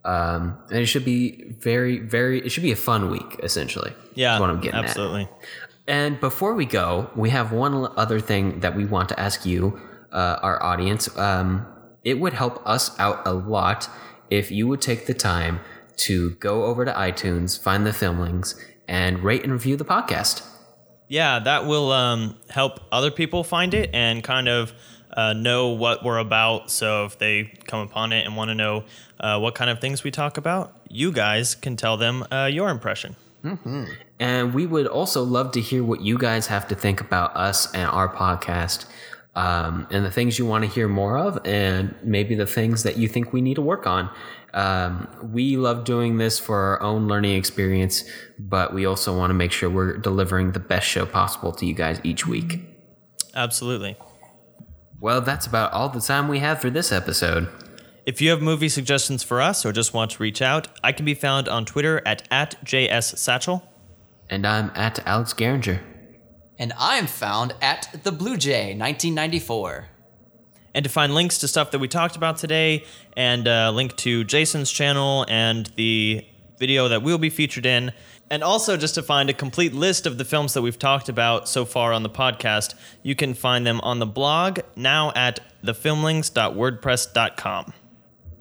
um, 0.05 0.57
and 0.69 0.79
it 0.79 0.85
should 0.85 1.03
be 1.03 1.43
very, 1.59 1.99
very. 1.99 2.39
It 2.39 2.51
should 2.51 2.63
be 2.63 2.71
a 2.71 2.77
fun 2.77 3.09
week, 3.09 3.39
essentially. 3.43 3.93
Yeah, 4.13 4.39
what 4.39 4.49
I'm 4.49 4.61
getting 4.61 4.79
at. 4.79 4.85
absolutely. 4.85 5.27
And 5.87 6.19
before 6.19 6.53
we 6.53 6.65
go, 6.65 7.09
we 7.15 7.31
have 7.31 7.51
one 7.51 7.91
other 7.97 8.19
thing 8.19 8.59
that 8.59 8.75
we 8.75 8.85
want 8.85 9.09
to 9.09 9.19
ask 9.19 9.45
you, 9.45 9.79
uh, 10.11 10.37
our 10.41 10.61
audience. 10.61 11.15
Um, 11.17 11.65
it 12.03 12.19
would 12.19 12.33
help 12.33 12.65
us 12.65 12.97
out 12.99 13.27
a 13.27 13.33
lot 13.33 13.89
if 14.29 14.51
you 14.51 14.67
would 14.67 14.81
take 14.81 15.07
the 15.07 15.15
time 15.15 15.59
to 15.97 16.31
go 16.35 16.65
over 16.65 16.85
to 16.85 16.93
iTunes, 16.93 17.59
find 17.59 17.85
the 17.85 17.91
filmlings, 17.91 18.55
and 18.87 19.23
rate 19.23 19.43
and 19.43 19.51
review 19.51 19.75
the 19.75 19.85
podcast. 19.85 20.45
Yeah, 21.07 21.39
that 21.39 21.65
will 21.65 21.91
um, 21.91 22.37
help 22.49 22.79
other 22.91 23.09
people 23.09 23.43
find 23.43 23.73
it 23.73 23.89
and 23.93 24.23
kind 24.23 24.47
of 24.47 24.73
uh, 25.11 25.33
know 25.33 25.69
what 25.69 26.03
we're 26.03 26.19
about. 26.19 26.69
So 26.71 27.05
if 27.05 27.17
they 27.17 27.45
come 27.65 27.81
upon 27.81 28.13
it 28.13 28.25
and 28.25 28.35
want 28.35 28.49
to 28.49 28.55
know 28.55 28.83
uh, 29.19 29.39
what 29.39 29.55
kind 29.55 29.69
of 29.69 29.79
things 29.79 30.03
we 30.03 30.11
talk 30.11 30.37
about, 30.37 30.75
you 30.89 31.11
guys 31.11 31.55
can 31.55 31.75
tell 31.75 31.97
them 31.97 32.25
uh, 32.31 32.45
your 32.45 32.69
impression. 32.69 33.15
And 34.19 34.53
we 34.53 34.65
would 34.65 34.85
also 34.87 35.23
love 35.23 35.53
to 35.53 35.61
hear 35.61 35.83
what 35.83 36.01
you 36.01 36.17
guys 36.17 36.47
have 36.47 36.67
to 36.67 36.75
think 36.75 36.99
about 36.99 37.35
us 37.37 37.73
and 37.73 37.89
our 37.89 38.13
podcast, 38.13 38.85
um, 39.35 39.87
and 39.91 40.03
the 40.03 40.11
things 40.11 40.37
you 40.37 40.45
want 40.45 40.65
to 40.65 40.69
hear 40.69 40.89
more 40.89 41.17
of, 41.17 41.39
and 41.45 41.95
maybe 42.03 42.35
the 42.35 42.45
things 42.45 42.83
that 42.83 42.97
you 42.97 43.07
think 43.07 43.31
we 43.31 43.39
need 43.39 43.55
to 43.55 43.61
work 43.61 43.87
on. 43.87 44.09
Um, 44.53 45.07
we 45.31 45.55
love 45.55 45.85
doing 45.85 46.17
this 46.17 46.37
for 46.37 46.57
our 46.57 46.81
own 46.81 47.07
learning 47.07 47.37
experience, 47.37 48.03
but 48.37 48.73
we 48.73 48.85
also 48.85 49.17
want 49.17 49.29
to 49.29 49.35
make 49.35 49.53
sure 49.53 49.69
we're 49.69 49.97
delivering 49.97 50.51
the 50.51 50.59
best 50.59 50.87
show 50.87 51.05
possible 51.05 51.53
to 51.53 51.65
you 51.65 51.73
guys 51.73 52.01
each 52.03 52.27
week. 52.27 52.59
Absolutely. 53.35 53.95
Well, 55.01 55.21
that's 55.21 55.47
about 55.47 55.71
all 55.71 55.87
the 55.87 56.01
time 56.01 56.27
we 56.27 56.39
have 56.39 56.59
for 56.59 56.69
this 56.69 56.91
episode. 56.91 57.47
If 58.05 58.21
you 58.21 58.31
have 58.31 58.41
movie 58.41 58.67
suggestions 58.67 59.23
for 59.23 59.39
us 59.39 59.65
or 59.65 59.71
just 59.71 59.93
want 59.93 60.11
to 60.11 60.21
reach 60.21 60.41
out, 60.41 60.67
I 60.83 60.91
can 60.91 61.05
be 61.05 61.13
found 61.13 61.47
on 61.47 61.63
Twitter 61.63 62.01
at, 62.05 62.27
at 62.29 62.61
JSSatchel. 62.65 63.61
And 64.29 64.45
I'm 64.45 64.71
at 64.75 64.99
Alex 65.07 65.33
Garinger. 65.33 65.79
And 66.57 66.73
I'm 66.77 67.07
found 67.07 67.55
at 67.61 67.87
the 68.03 68.11
Blue 68.11 68.35
Jay, 68.35 68.75
1994. 68.75 69.87
And 70.75 70.83
to 70.83 70.89
find 70.89 71.15
links 71.15 71.37
to 71.39 71.47
stuff 71.47 71.71
that 71.71 71.79
we 71.79 71.87
talked 71.87 72.17
about 72.17 72.35
today 72.35 72.83
and 73.15 73.47
uh, 73.47 73.71
link 73.71 73.95
to 73.97 74.25
Jason's 74.25 74.69
channel 74.69 75.25
and 75.29 75.67
the 75.77 76.25
video 76.57 76.89
that 76.89 77.03
we'll 77.03 77.17
be 77.17 77.29
featured 77.29 77.65
in, 77.65 77.93
and 78.29 78.43
also 78.43 78.75
just 78.77 78.95
to 78.95 79.03
find 79.03 79.29
a 79.29 79.33
complete 79.33 79.73
list 79.73 80.05
of 80.05 80.17
the 80.17 80.25
films 80.25 80.53
that 80.53 80.61
we've 80.61 80.79
talked 80.79 81.07
about 81.09 81.49
so 81.49 81.65
far 81.65 81.91
on 81.93 82.03
the 82.03 82.09
podcast, 82.09 82.75
you 83.03 83.15
can 83.15 83.33
find 83.33 83.65
them 83.65 83.79
on 83.81 83.99
the 83.99 84.05
blog 84.05 84.59
now 84.75 85.11
at 85.15 85.39
thefilmlings.wordpress.com. 85.63 87.73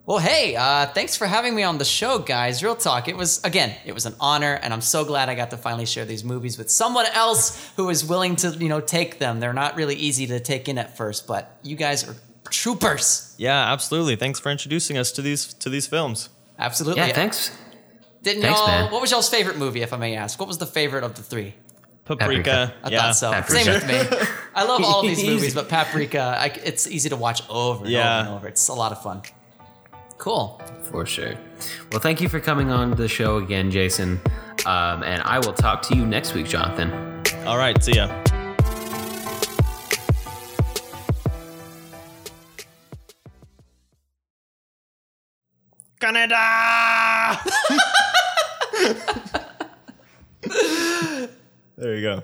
Well, 0.07 0.19
hey, 0.19 0.57
uh, 0.57 0.87
thanks 0.87 1.17
for 1.19 1.27
having 1.27 1.55
me 1.55 1.63
on 1.65 1.77
the 1.77 1.85
show, 1.85 2.19
guys. 2.19 2.63
Real 2.63 2.75
talk. 2.75 3.09
It 3.09 3.17
was, 3.17 3.45
again, 3.45 3.75
it 3.85 3.93
was 3.93 4.07
an 4.07 4.15
honor, 4.19 4.59
and 4.63 4.73
I'm 4.73 4.81
so 4.81 5.05
glad 5.05 5.29
I 5.29 5.35
got 5.35 5.51
to 5.51 5.59
finally 5.59 5.85
share 5.85 6.07
these 6.07 6.25
movies 6.25 6.57
with 6.57 6.71
someone 6.71 7.05
else 7.13 7.71
who 7.77 7.91
is 7.91 8.07
willing 8.07 8.35
to, 8.37 8.49
you 8.53 8.71
know, 8.71 8.81
take 8.81 9.19
them. 9.19 9.39
They're 9.39 9.53
not 9.53 9.77
really 9.77 9.97
easy 9.97 10.27
to 10.29 10.41
take 10.41 10.67
in 10.67 10.79
at 10.79 10.97
first, 10.97 11.27
but 11.27 11.59
you 11.63 11.77
guys 11.77 12.09
are 12.09 12.17
troopers. 12.49 13.35
Yeah, 13.37 13.71
absolutely. 13.71 14.17
Thanks 14.17 14.41
for 14.41 14.51
introducing 14.51 14.97
us 14.97 15.13
to 15.13 15.21
these 15.21 15.53
to 15.55 15.69
these 15.69 15.87
films. 15.87 16.31
Absolutely. 16.59 17.03
Yeah, 17.03 17.13
thanks. 17.13 17.51
Didn't 18.23 18.43
Thanks, 18.43 18.59
y'all, 18.59 18.67
man. 18.67 18.93
what 18.93 19.01
was 19.01 19.11
y'all's 19.11 19.29
favorite 19.29 19.57
movie, 19.59 19.83
if 19.83 19.93
I 19.93 19.97
may 19.97 20.17
ask? 20.17 20.39
What 20.39 20.49
was 20.49 20.59
the 20.59 20.67
favorite 20.67 21.05
of 21.05 21.15
the 21.15 21.23
three? 21.23 21.55
Paprika. 22.05 22.75
I 22.83 22.89
yeah. 22.91 23.01
thought 23.03 23.17
so. 23.17 23.33
Paprika. 23.33 23.65
Same 23.65 23.75
with 23.75 23.87
me. 24.11 24.27
I 24.55 24.65
love 24.65 24.83
all 24.83 25.01
of 25.01 25.07
these 25.07 25.25
movies, 25.27 25.55
but 25.55 25.69
Paprika, 25.69 26.37
I, 26.39 26.47
it's 26.65 26.87
easy 26.87 27.11
to 27.11 27.17
watch 27.17 27.43
over 27.49 27.85
and 27.85 27.93
Yeah. 27.93 28.21
over 28.21 28.29
and 28.29 28.37
over. 28.39 28.49
It's 28.49 28.69
a 28.69 28.75
lot 28.75 28.93
of 28.93 29.03
fun. 29.03 29.23
Cool. 30.17 30.61
For 30.91 31.07
sure. 31.07 31.35
Well, 31.93 32.01
thank 32.01 32.21
you 32.21 32.29
for 32.29 32.41
coming 32.41 32.71
on 32.71 32.91
the 32.93 33.07
show 33.09 33.37
again, 33.37 33.71
Jason. 33.71 34.21
Um, 34.67 35.03
and 35.05 35.23
I 35.23 35.39
will 35.39 35.53
talk 35.53 35.83
to 35.83 35.95
you 35.97 36.05
next 36.07 36.35
week, 36.35 36.47
Jonathan. 36.49 36.91
All 37.47 37.57
right. 37.59 37.81
See 37.85 37.93
ya. 37.93 38.09
Canada. 46.01 47.39
there 51.77 51.97
you 51.97 52.03
go. 52.03 52.23